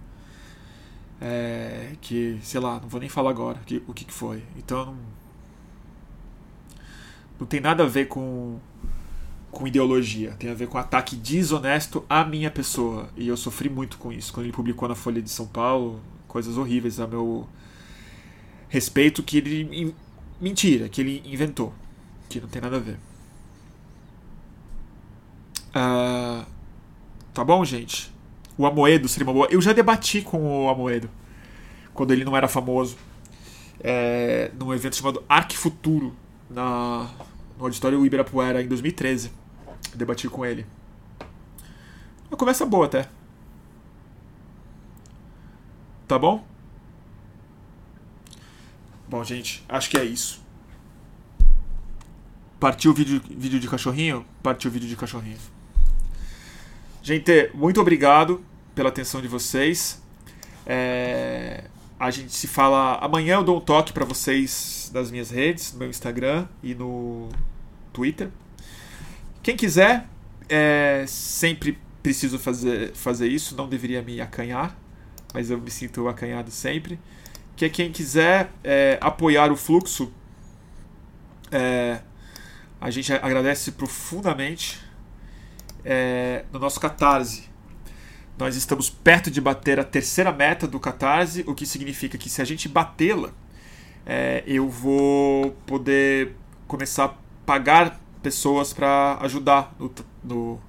É, 1.19 1.94
que, 1.99 2.39
sei 2.44 2.60
lá, 2.60 2.80
não 2.80 2.88
vou 2.88 2.99
nem 2.99 3.10
falar 3.10 3.31
agora 3.31 3.60
que, 3.65 3.81
o 3.88 3.94
que, 3.94 4.06
que 4.06 4.14
foi. 4.14 4.44
Então 4.56 4.85
não, 4.85 4.98
não 7.39 7.48
tem 7.48 7.60
nada 7.60 7.84
a 7.84 7.88
ver 7.88 8.07
com, 8.07 8.60
com 9.52 9.68
ideologia, 9.68 10.31
tem 10.34 10.49
a 10.49 10.53
ver 10.53 10.68
com 10.68 10.77
ataque 10.77 11.15
desonesto 11.15 12.06
à 12.10 12.23
minha 12.23 12.52
pessoa. 12.52 13.10
E 13.15 13.27
eu 13.27 13.38
sofri 13.38 13.69
muito 13.69 13.98
com 13.98 14.11
isso. 14.11 14.31
Quando 14.31 14.45
ele 14.45 14.53
publicou 14.53 14.88
na 14.88 14.95
Folha 14.95 15.22
de 15.22 15.30
São 15.30 15.48
Paulo, 15.48 15.99
coisas 16.27 16.57
horríveis 16.57 16.99
a 16.99 17.07
meu 17.07 17.48
respeito 18.69 19.23
que 19.23 19.38
ele. 19.38 19.95
Mentira, 20.39 20.88
que 20.88 21.02
ele 21.02 21.23
inventou. 21.26 21.73
Que 22.30 22.39
não 22.39 22.48
tem 22.48 22.61
nada 22.61 22.76
a 22.76 22.80
ver. 22.80 22.99
Uh, 25.69 26.45
tá 27.34 27.44
bom, 27.44 27.64
gente? 27.65 28.11
O 28.57 28.65
Amoedo 28.65 29.07
seria 29.07 29.25
uma 29.25 29.34
boa. 29.34 29.47
Eu 29.49 29.61
já 29.61 29.71
debati 29.71 30.21
com 30.21 30.65
o 30.65 30.69
Amoedo 30.69 31.09
quando 31.93 32.11
ele 32.11 32.25
não 32.25 32.35
era 32.35 32.47
famoso. 32.47 32.97
É, 33.79 34.51
num 34.57 34.73
evento 34.73 34.95
chamado 34.95 35.23
Arc 35.29 35.53
Futuro, 35.53 36.15
na, 36.49 37.09
no 37.57 37.65
auditório 37.65 38.03
Ibirapuera 38.05 38.61
em 38.61 38.67
2013. 38.67 39.31
Debati 39.93 40.27
com 40.27 40.45
ele. 40.45 40.65
Uma 42.29 42.38
conversa 42.38 42.65
boa 42.65 42.85
até. 42.85 43.07
Tá 46.07 46.17
bom? 46.17 46.45
Bom, 49.07 49.23
gente, 49.23 49.63
acho 49.69 49.89
que 49.89 49.97
é 49.97 50.03
isso. 50.03 50.45
Partiu 52.59 52.91
o 52.91 52.93
vídeo, 52.93 53.21
vídeo 53.29 53.59
de 53.59 53.67
cachorrinho? 53.67 54.25
Partiu 54.41 54.69
o 54.69 54.73
vídeo 54.73 54.89
de 54.89 54.95
cachorrinho. 54.95 55.38
Gente, 57.03 57.51
muito 57.53 57.79
obrigado 57.79 58.43
pela 58.77 58.89
atenção 58.89 59.19
de 59.19 59.27
vocês. 59.27 59.99
É, 60.63 61.63
a 61.99 62.11
gente 62.11 62.31
se 62.31 62.45
fala 62.45 62.99
amanhã. 62.99 63.37
Eu 63.37 63.43
dou 63.43 63.57
um 63.57 63.59
toque 63.59 63.91
para 63.91 64.05
vocês 64.05 64.91
das 64.93 65.09
minhas 65.09 65.31
redes, 65.31 65.73
no 65.73 65.79
meu 65.79 65.89
Instagram 65.89 66.47
e 66.61 66.75
no 66.75 67.27
Twitter. 67.91 68.29
Quem 69.41 69.57
quiser, 69.57 70.07
é, 70.47 71.05
sempre 71.07 71.79
preciso 72.03 72.37
fazer, 72.37 72.93
fazer 72.93 73.27
isso. 73.27 73.55
Não 73.57 73.67
deveria 73.67 74.03
me 74.03 74.21
acanhar, 74.21 74.77
mas 75.33 75.49
eu 75.49 75.59
me 75.59 75.71
sinto 75.71 76.07
acanhado 76.07 76.51
sempre. 76.51 76.99
Que 77.55 77.65
é 77.65 77.69
quem 77.69 77.91
quiser 77.91 78.51
é, 78.63 78.99
apoiar 79.01 79.51
o 79.51 79.55
fluxo, 79.55 80.13
é, 81.51 81.99
a 82.79 82.91
gente 82.91 83.11
agradece 83.11 83.71
profundamente 83.71 84.79
é, 85.83 86.45
no 86.53 86.59
nosso 86.59 86.79
Catarse. 86.79 87.46
Nós 88.38 88.55
estamos 88.55 88.89
perto 88.89 89.31
de 89.31 89.41
bater 89.41 89.80
a 89.80 89.84
terceira 89.84 90.31
meta 90.31 90.68
do 90.68 90.80
Catarse, 90.80 91.43
o 91.47 91.55
que 91.55 91.65
significa 91.65 92.18
que 92.18 92.30
se 92.30 92.39
a 92.39 92.45
gente 92.45 92.69
batê-la, 92.69 93.31
é, 94.05 94.43
eu 94.45 94.69
vou 94.69 95.51
poder 95.65 96.35
começar 96.68 97.05
a 97.05 97.14
pagar 97.45 97.99
pessoas 98.22 98.73
para 98.73 99.18
ajudar 99.22 99.76
no, 99.80 99.91
no, 100.23 100.61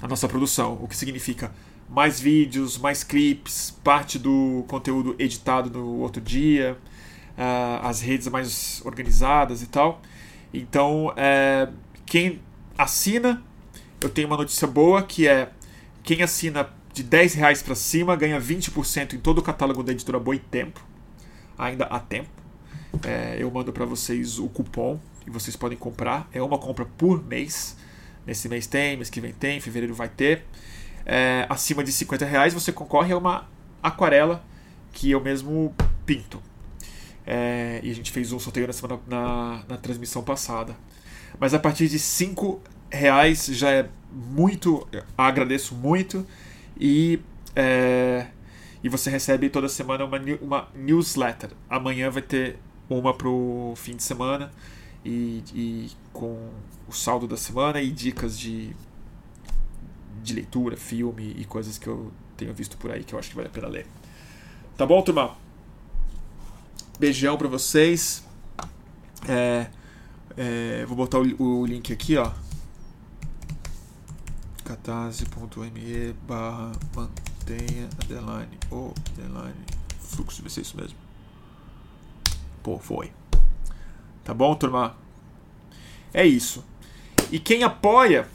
na 0.00 0.08
nossa 0.08 0.28
produção. 0.28 0.78
O 0.80 0.86
que 0.86 0.94
significa 0.94 1.50
mais 1.88 2.20
vídeos, 2.20 2.76
mais 2.76 3.02
clips, 3.02 3.74
parte 3.82 4.18
do 4.18 4.64
conteúdo 4.68 5.16
editado 5.18 5.70
no 5.70 6.00
outro 6.00 6.20
dia, 6.20 6.76
uh, 7.38 7.86
as 7.86 8.00
redes 8.00 8.28
mais 8.28 8.82
organizadas 8.84 9.62
e 9.62 9.66
tal. 9.66 10.02
Então, 10.52 11.12
é, 11.16 11.68
quem 12.04 12.40
assina, 12.76 13.42
eu 14.02 14.10
tenho 14.10 14.26
uma 14.26 14.36
notícia 14.36 14.66
boa 14.66 15.02
que 15.02 15.26
é 15.26 15.50
quem 16.02 16.22
assina 16.22 16.75
de 16.96 17.02
10 17.02 17.34
reais 17.34 17.60
para 17.60 17.74
cima 17.74 18.16
ganha 18.16 18.40
20% 18.40 19.12
em 19.12 19.18
todo 19.18 19.36
o 19.36 19.42
catálogo 19.42 19.82
da 19.82 19.92
editora 19.92 20.18
Boitempo. 20.18 20.82
Ainda 21.58 21.84
há 21.84 22.00
tempo. 22.00 22.30
É, 23.06 23.36
eu 23.38 23.50
mando 23.50 23.70
para 23.70 23.84
vocês 23.84 24.38
o 24.38 24.48
cupom 24.48 24.98
e 25.26 25.30
vocês 25.30 25.54
podem 25.56 25.76
comprar. 25.76 26.26
É 26.32 26.40
uma 26.40 26.56
compra 26.56 26.86
por 26.86 27.22
mês. 27.22 27.76
Nesse 28.26 28.48
mês 28.48 28.66
tem, 28.66 28.96
mês 28.96 29.10
que 29.10 29.20
vem 29.20 29.34
tem, 29.34 29.60
fevereiro 29.60 29.94
vai 29.94 30.08
ter. 30.08 30.46
É, 31.04 31.44
acima 31.50 31.84
de 31.84 31.92
50 31.92 32.24
reais 32.24 32.54
você 32.54 32.72
concorre 32.72 33.12
a 33.12 33.18
uma 33.18 33.46
aquarela 33.82 34.42
que 34.90 35.10
eu 35.10 35.20
mesmo 35.20 35.74
pinto. 36.06 36.42
É, 37.26 37.78
e 37.82 37.90
a 37.90 37.94
gente 37.94 38.10
fez 38.10 38.32
um 38.32 38.38
sorteio 38.38 38.66
na, 38.66 38.72
semana, 38.72 38.98
na, 39.06 39.64
na 39.68 39.76
transmissão 39.76 40.22
passada. 40.22 40.74
Mas 41.38 41.52
a 41.52 41.58
partir 41.58 41.88
de 41.88 41.98
5 41.98 42.58
reais 42.90 43.44
já 43.48 43.70
é 43.70 43.86
muito. 44.10 44.88
Agradeço 45.18 45.74
muito. 45.74 46.26
E, 46.78 47.20
é, 47.54 48.26
e 48.82 48.88
você 48.88 49.10
recebe 49.10 49.48
toda 49.48 49.68
semana 49.68 50.04
uma, 50.04 50.18
uma 50.40 50.68
newsletter. 50.74 51.50
Amanhã 51.68 52.10
vai 52.10 52.22
ter 52.22 52.58
uma 52.88 53.14
pro 53.14 53.72
fim 53.76 53.96
de 53.96 54.02
semana. 54.02 54.50
E, 55.04 55.42
e 55.54 55.90
com 56.12 56.50
o 56.88 56.92
saldo 56.92 57.26
da 57.26 57.36
semana 57.36 57.80
e 57.80 57.90
dicas 57.90 58.38
de, 58.38 58.74
de 60.22 60.34
leitura, 60.34 60.76
filme 60.76 61.34
e 61.38 61.44
coisas 61.44 61.78
que 61.78 61.86
eu 61.86 62.12
tenho 62.36 62.52
visto 62.52 62.76
por 62.76 62.90
aí 62.90 63.04
que 63.04 63.14
eu 63.14 63.18
acho 63.18 63.30
que 63.30 63.36
vale 63.36 63.48
a 63.48 63.50
pena 63.50 63.68
ler. 63.68 63.86
Tá 64.76 64.84
bom, 64.84 65.00
turma? 65.02 65.36
Beijão 66.98 67.36
pra 67.36 67.48
vocês. 67.48 68.24
É, 69.28 69.66
é, 70.36 70.84
vou 70.86 70.96
botar 70.96 71.18
o, 71.18 71.42
o, 71.42 71.66
link 71.66 71.92
aqui, 71.92 72.16
ó. 72.16 72.30
catarse.me 74.66 76.12
barra 76.26 76.72
mantenha 76.94 77.88
underline 78.02 78.58
ou 78.68 78.92
underline 79.12 79.54
fluxo, 80.00 80.42
vai 80.42 80.50
ser 80.50 80.62
isso 80.62 80.76
mesmo. 80.76 80.98
Pô, 82.62 82.78
foi. 82.78 83.12
Tá 84.24 84.34
bom, 84.34 84.54
turma? 84.56 84.96
É 86.12 86.26
isso. 86.26 86.64
E 87.30 87.38
quem 87.38 87.62
apoia, 87.62 88.28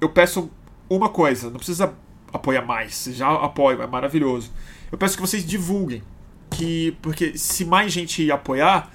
eu 0.00 0.08
peço 0.08 0.48
uma 0.88 1.08
coisa, 1.08 1.50
não 1.50 1.56
precisa 1.56 1.92
apoiar 2.32 2.62
mais, 2.62 3.04
já 3.12 3.32
apoio, 3.32 3.82
é 3.82 3.86
maravilhoso. 3.86 4.52
Eu 4.92 4.98
peço 4.98 5.16
que 5.16 5.22
vocês 5.22 5.44
divulguem 5.44 6.02
que 6.50 6.96
porque 7.02 7.36
se 7.36 7.64
mais 7.64 7.92
gente 7.92 8.30
apoiar, 8.30 8.92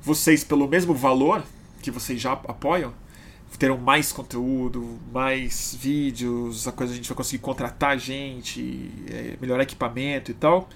vocês 0.00 0.42
pelo 0.42 0.66
mesmo 0.66 0.94
valor 0.94 1.44
que 1.82 1.90
vocês 1.90 2.18
já 2.20 2.32
apoiam, 2.32 2.94
terão 3.62 3.78
mais 3.78 4.10
conteúdo, 4.10 4.98
mais 5.12 5.78
vídeos, 5.80 6.66
a 6.66 6.72
coisa 6.72 6.92
a 6.92 6.96
gente 6.96 7.08
vai 7.08 7.16
conseguir 7.16 7.40
contratar 7.40 7.96
gente, 7.96 8.90
é, 9.08 9.36
melhorar 9.40 9.62
equipamento 9.62 10.32
e 10.32 10.34
tal. 10.34 10.68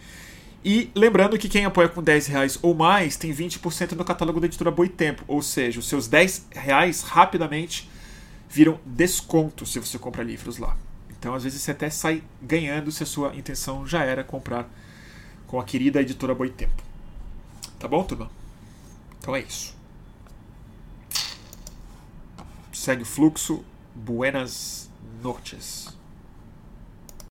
E 0.65 0.89
lembrando 0.95 1.37
que 1.37 1.49
quem 1.49 1.65
apoia 1.65 1.89
com 1.89 2.01
10 2.01 2.29
reais 2.29 2.57
ou 2.63 2.77
mais 2.77 3.17
tem 3.17 3.35
20% 3.35 3.91
no 3.97 4.05
catálogo 4.05 4.39
da 4.39 4.47
editora 4.47 4.71
Boitempo, 4.71 5.25
ou 5.27 5.43
seja, 5.43 5.81
os 5.81 5.89
seus 5.89 6.07
10 6.07 6.47
reais 6.53 7.03
rapidamente 7.03 7.91
viram 8.49 8.79
desconto 8.87 9.67
se 9.67 9.81
você 9.81 9.99
compra 9.99 10.23
livros 10.23 10.57
lá. 10.57 10.77
Então 11.19 11.35
às 11.35 11.43
vezes 11.43 11.63
você 11.63 11.73
até 11.73 11.91
sai 11.91 12.23
ganhando 12.41 12.93
se 12.93 13.03
a 13.03 13.07
sua 13.07 13.35
intenção 13.35 13.85
já 13.85 14.05
era 14.05 14.23
comprar 14.23 14.71
com 15.49 15.59
a 15.59 15.65
querida 15.65 16.01
editora 16.01 16.37
Boitempo. 16.37 16.85
Tá 17.81 17.89
bom, 17.89 18.05
turma? 18.05 18.31
Então 19.19 19.35
é 19.35 19.41
isso. 19.41 19.76
Segue 22.87 23.03
o 23.03 23.05
fluxo. 23.05 23.65
Buenas 23.97 24.89
noches. 25.21 25.96